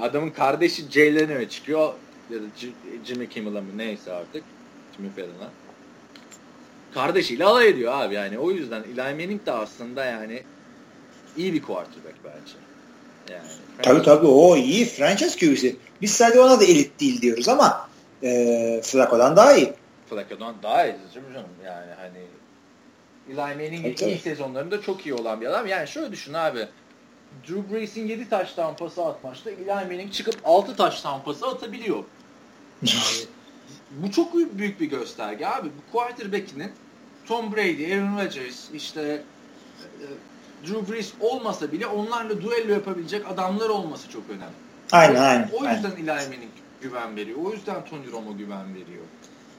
Adamın 0.00 0.30
kardeşi 0.30 0.90
Jay 0.90 1.14
Leno'ya 1.14 1.48
çıkıyor 1.48 1.92
ya 2.30 2.38
da 2.38 2.44
Jimmy 3.04 3.28
Kimmel'a 3.28 3.60
mı 3.60 3.68
neyse 3.76 4.12
artık. 4.12 4.44
Jimmy 4.96 5.10
Fallon'a. 5.10 5.50
Kardeşiyle 6.94 7.44
alay 7.44 7.68
ediyor 7.68 7.92
abi 7.94 8.14
yani. 8.14 8.38
O 8.38 8.50
yüzden 8.50 8.82
Eli 8.82 8.96
Manning 8.96 9.46
de 9.46 9.52
aslında 9.52 10.04
yani 10.04 10.42
iyi 11.36 11.52
bir 11.52 11.62
quarterback 11.62 12.14
bence. 12.24 12.52
Yani. 13.30 13.48
Tabii 13.82 14.02
tabii 14.02 14.26
o 14.26 14.56
iyi 14.56 14.84
franchise 14.84 15.38
QB'si. 15.38 15.76
Biz 16.02 16.10
sadece 16.10 16.40
ona 16.40 16.60
da 16.60 16.64
elit 16.64 17.00
değil 17.00 17.22
diyoruz 17.22 17.48
ama 17.48 17.88
e, 18.22 18.80
Flacco'dan 18.84 19.36
daha 19.36 19.56
iyi. 19.56 19.72
Flacco'dan 20.10 20.54
daha 20.62 20.86
iyi 20.86 20.94
canım 21.14 21.46
yani 21.64 21.92
hani 22.00 22.18
Eli 23.28 23.36
Manning'in 23.36 23.84
ilk 23.84 24.02
ilk 24.02 24.20
sezonlarında 24.20 24.82
çok 24.82 25.06
iyi 25.06 25.14
olan 25.14 25.40
bir 25.40 25.46
adam. 25.46 25.66
Yani 25.66 25.88
şöyle 25.88 26.12
düşün 26.12 26.34
abi. 26.34 26.68
Drew 27.48 27.74
Brees'in 27.74 28.08
7 28.08 28.28
taş 28.28 28.52
tampası 28.52 29.04
atmıştı. 29.04 29.50
Eli 29.50 29.66
Manning 29.66 30.12
çıkıp 30.12 30.36
6 30.44 30.76
taş 30.76 31.00
tampası 31.00 31.46
atabiliyor. 31.46 32.04
Yani, 32.82 33.26
bu 33.90 34.10
çok 34.10 34.34
büyük 34.34 34.80
bir 34.80 34.86
gösterge 34.86 35.46
abi. 35.46 35.68
Bu 35.68 35.92
quarterback'inin 35.92 36.72
Tom 37.26 37.56
Brady, 37.56 37.94
Aaron 37.94 38.18
Rodgers, 38.18 38.70
işte 38.74 39.02
e, 39.02 40.66
Drew 40.66 40.92
Brees 40.92 41.12
olmasa 41.20 41.72
bile 41.72 41.86
onlarla 41.86 42.42
duello 42.42 42.72
yapabilecek 42.72 43.28
adamlar 43.28 43.68
olması 43.68 44.10
çok 44.10 44.22
önemli. 44.30 44.54
Aynen 44.92 45.22
aynen. 45.22 45.50
O 45.52 45.64
yüzden 45.64 45.90
aynen. 45.90 45.96
Eli 45.96 46.06
Manning 46.06 46.52
güven 46.82 47.16
veriyor. 47.16 47.38
O 47.44 47.52
yüzden 47.52 47.84
Tony 47.84 48.12
Romo 48.12 48.36
güven 48.36 48.74
veriyor. 48.74 49.04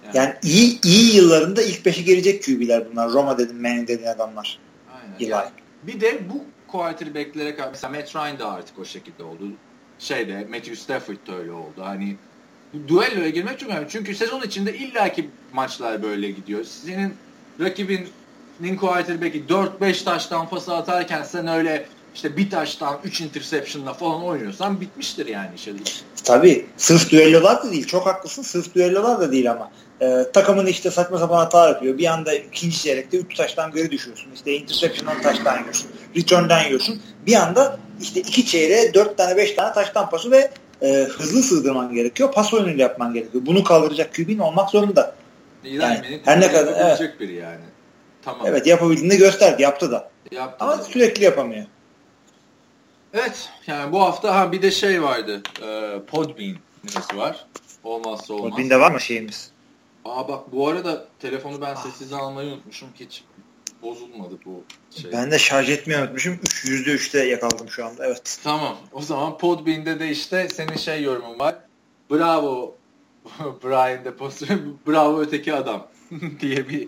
Yani, 0.06 0.18
yani 0.18 0.34
iyi 0.44 0.80
iyi 0.84 1.16
yıllarında 1.16 1.62
ilk 1.62 1.86
beşi 1.86 2.06
gelecek 2.06 2.44
QB'ler 2.46 2.92
bunlar. 2.92 3.12
Roma 3.12 3.38
dedim, 3.38 3.62
Manning 3.62 3.88
dediğin 3.88 4.10
adamlar. 4.10 4.60
Aynen. 4.94 5.16
Eli. 5.20 5.30
Yani 5.30 5.50
bir 5.84 6.02
de 6.02 6.30
bu 6.30 6.44
quarterbacklere 6.68 7.56
karşı 7.56 7.70
mesela 7.72 7.94
Matt 7.94 8.16
Ryan 8.16 8.40
da 8.40 8.52
artık 8.52 8.80
o 8.80 8.86
şekilde 8.86 9.24
oldu. 9.24 9.44
Şeyde 10.00 10.48
Matthew 10.50 10.76
Stafford 10.76 11.28
da 11.28 11.36
öyle 11.36 11.52
oldu. 11.52 11.82
Hani 11.82 12.16
duelloya 12.88 13.30
girmek 13.30 13.60
çok 13.60 13.70
önemli. 13.70 13.88
Çünkü 13.90 14.16
sezon 14.16 14.42
içinde 14.42 14.78
illaki 14.78 15.30
maçlar 15.54 16.04
böyle 16.04 16.32
gidiyor. 16.32 16.64
Senin 16.64 17.14
rakibinin 17.60 18.78
quarterback'i 18.80 19.44
4-5 19.50 20.04
taştan 20.04 20.50
pası 20.50 20.76
atarken 20.76 21.24
sen 21.24 21.48
öyle 21.48 21.86
işte 22.16 22.38
bir 22.38 22.50
taştan 22.50 23.00
3 23.04 23.22
interception'la 23.22 23.94
falan 23.94 24.24
oynuyorsan 24.24 24.82
bitmiştir 24.82 25.28
yani 25.28 25.50
işte. 25.56 25.72
Tabii. 26.24 26.66
Sırf 26.78 27.12
düellolar 27.12 27.64
da 27.64 27.72
değil. 27.72 27.88
Çok 27.88 28.06
haklısın. 28.06 28.42
Sırf 28.42 28.76
düellolar 28.76 29.20
da 29.20 29.32
değil 29.32 29.52
ama. 29.52 29.72
Ee, 30.02 30.26
takımın 30.34 30.66
işte 30.66 30.92
saçma 30.92 31.18
sapan 31.18 31.38
hata 31.38 31.68
yapıyor. 31.68 31.98
Bir 31.98 32.06
anda 32.06 32.34
ikinci 32.34 32.82
çeyrekte 32.82 33.18
3 33.18 33.36
taştan 33.36 33.72
geri 33.72 33.92
düşüyorsun. 33.92 34.32
İşte 34.36 34.54
interception'dan 34.54 35.22
taştan 35.22 35.60
yiyorsun. 35.60 35.92
Return'dan 36.16 36.64
yiyorsun. 36.64 37.02
Bir 37.26 37.36
anda 37.36 37.80
işte 38.02 38.20
iki 38.20 38.46
çeyreğe 38.46 38.94
4 38.94 39.18
tane 39.18 39.38
5 39.38 39.52
tane 39.52 39.74
taştan 39.74 40.10
pası 40.10 40.32
ve 40.32 40.52
e, 40.82 40.88
hızlı 40.88 41.42
sığdırman 41.42 41.94
gerekiyor. 41.94 42.32
Pas 42.32 42.54
oyunuyla 42.54 42.82
yapman 42.82 43.14
gerekiyor. 43.14 43.46
Bunu 43.46 43.64
kaldıracak 43.64 44.16
QB'nin 44.16 44.40
olmak 44.40 44.70
zorunda. 44.70 45.16
Yani, 45.64 46.22
her 46.26 46.42
ne 46.42 46.52
kadar 46.52 46.98
evet. 47.00 47.20
biri 47.20 47.34
yani. 47.34 47.62
Tamam. 48.22 48.48
Evet 48.48 48.68
yapabildiğini 48.68 49.18
gösterdi. 49.18 49.62
Yaptı 49.62 49.92
da. 49.92 50.10
Yaptı 50.32 50.66
Ama 50.66 50.80
da. 50.80 50.84
sürekli 50.84 51.24
yapamıyor. 51.24 51.66
Evet. 53.14 53.50
Yani 53.68 53.92
bu 53.92 54.02
hafta 54.02 54.36
ha 54.36 54.52
bir 54.52 54.62
de 54.62 54.72
şey 54.72 55.04
vardı. 55.04 55.42
E, 55.64 56.00
Podbean 56.08 56.56
var. 57.16 57.46
Olmazsa 57.84 58.34
olmaz. 58.34 58.50
Podbean'de 58.50 58.80
var 58.80 58.92
mı 58.92 59.02
şeyimiz? 59.02 59.51
Aa 60.06 60.28
bak 60.28 60.52
bu 60.52 60.68
arada 60.68 61.06
telefonu 61.20 61.62
ben 61.62 61.76
sessize 61.76 62.16
almayı 62.16 62.52
unutmuşum. 62.52 62.90
Hiç 63.00 63.24
bozulmadı 63.82 64.36
bu 64.46 64.64
şey. 65.02 65.12
Ben 65.12 65.32
de 65.32 65.40
şarj 65.40 65.70
etmeyi 65.70 66.00
unutmuşum. 66.02 66.34
%3'te 66.64 67.24
yakaladım 67.24 67.70
şu 67.70 67.86
anda. 67.86 68.06
Evet. 68.06 68.40
Tamam. 68.44 68.78
O 68.92 69.02
zaman 69.02 69.38
Podbean'de 69.38 70.00
de 70.00 70.10
işte 70.10 70.50
senin 70.50 70.78
şey 70.78 71.04
yorumun 71.04 71.40
var. 71.40 71.56
Bravo 72.12 72.76
Brian 73.64 74.06
de 74.06 74.14
Bravo 74.88 75.22
öteki 75.22 75.54
adam 75.54 75.88
diye 76.40 76.70
bir 76.70 76.88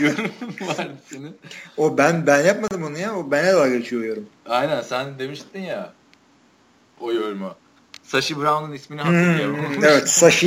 yorum 0.00 0.30
var 0.60 0.88
senin. 1.10 1.36
O 1.76 1.98
ben 1.98 2.26
ben 2.26 2.44
yapmadım 2.44 2.82
onu 2.84 2.98
ya. 2.98 3.16
O 3.16 3.30
bana 3.30 3.56
da 3.56 3.68
geçiyor 3.68 4.04
yorum. 4.04 4.26
Aynen 4.46 4.82
sen 4.82 5.18
demiştin 5.18 5.60
ya 5.60 5.92
o 7.00 7.12
yorumu. 7.12 7.54
Sashi 8.02 8.36
Brown'un 8.36 8.72
ismini 8.72 9.00
hatırlıyorum. 9.00 9.74
Hmm, 9.76 9.84
evet 9.84 10.08
Sashi 10.08 10.46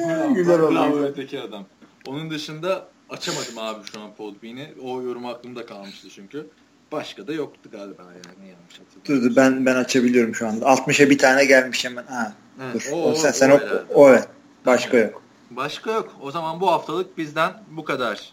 yaptı. 0.00 0.34
Güzel 0.34 0.60
oldu. 0.60 0.74
Bravo 0.74 0.98
öteki 0.98 1.40
adam. 1.40 1.66
Onun 2.06 2.30
dışında 2.30 2.88
açamadım 3.10 3.58
abi 3.58 3.84
şu 3.92 4.00
an 4.00 4.14
Podbean'i. 4.14 4.74
O 4.82 5.02
yorum 5.02 5.26
aklımda 5.26 5.66
kalmıştı 5.66 6.08
çünkü. 6.14 6.46
Başka 6.92 7.26
da 7.26 7.32
yoktu 7.32 7.70
galiba 7.72 8.02
yani 8.02 8.50
yanlış 8.50 8.80
hatırlıyorum. 8.80 9.30
Dur 9.30 9.36
ben 9.36 9.66
ben 9.66 9.76
açabiliyorum 9.76 10.34
şu 10.34 10.48
anda. 10.48 10.64
60'a 10.64 11.10
bir 11.10 11.18
tane 11.18 11.44
gelmiş 11.44 11.84
hemen. 11.84 12.04
Ha. 12.04 12.32
Dur. 12.74 12.88
O, 12.92 13.02
o, 13.02 13.14
sen, 13.14 13.28
o, 13.28 13.32
sen 13.32 13.50
o, 13.50 13.54
o, 13.54 14.04
o 14.04 14.08
evet. 14.10 14.28
Başka 14.66 14.96
yok. 14.96 15.22
Başka 15.50 15.92
yok. 15.92 16.16
O 16.20 16.30
zaman 16.30 16.60
bu 16.60 16.70
haftalık 16.70 17.18
bizden 17.18 17.52
bu 17.70 17.84
kadar. 17.84 18.32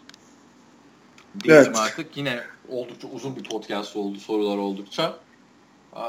Diyelim 1.44 1.64
evet. 1.66 1.78
artık. 1.78 2.16
Yine 2.16 2.40
oldukça 2.68 3.08
uzun 3.08 3.36
bir 3.36 3.44
podcast 3.44 3.96
oldu 3.96 4.18
sorular 4.18 4.56
oldukça. 4.56 5.16
Ee, 5.96 6.00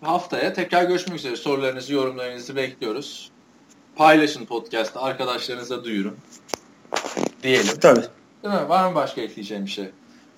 haftaya 0.00 0.52
tekrar 0.52 0.84
görüşmek 0.84 1.18
üzere. 1.18 1.36
Sorularınızı, 1.36 1.92
yorumlarınızı 1.92 2.56
bekliyoruz. 2.56 3.30
Paylaşın 3.98 4.44
podcast'ı. 4.44 5.00
Arkadaşlarınıza 5.00 5.84
duyurun. 5.84 6.16
Diyelim. 7.42 7.78
Tabii. 7.80 8.02
Değil 8.44 8.54
mi? 8.54 8.68
Var 8.68 8.88
mı 8.88 8.94
başka 8.94 9.20
ekleyeceğim 9.20 9.66
bir 9.66 9.70
şey? 9.70 9.88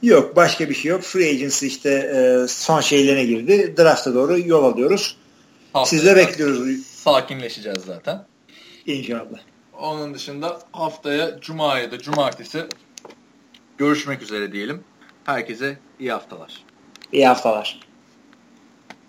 Yok. 0.02 0.36
Başka 0.36 0.68
bir 0.68 0.74
şey 0.74 0.90
yok. 0.90 1.02
Free 1.02 1.30
agency 1.30 1.66
işte 1.66 1.90
e, 1.90 2.48
son 2.48 2.80
şeylerine 2.80 3.24
girdi. 3.24 3.74
Draft'a 3.78 4.14
doğru 4.14 4.38
yol 4.38 4.64
alıyoruz. 4.64 5.16
Sizle 5.84 6.16
bekliyoruz. 6.16 6.86
Sakinleşeceğiz 6.86 7.82
zaten. 7.86 8.26
İnşallah. 8.86 9.38
Onun 9.80 10.14
dışında 10.14 10.58
haftaya 10.72 11.40
Cuma 11.40 11.78
ya 11.78 11.90
da 11.90 11.98
Cumartesi 11.98 12.66
görüşmek 13.78 14.22
üzere 14.22 14.52
diyelim. 14.52 14.84
Herkese 15.24 15.78
iyi 15.98 16.12
haftalar. 16.12 16.64
İyi 17.12 17.26
haftalar. 17.26 17.89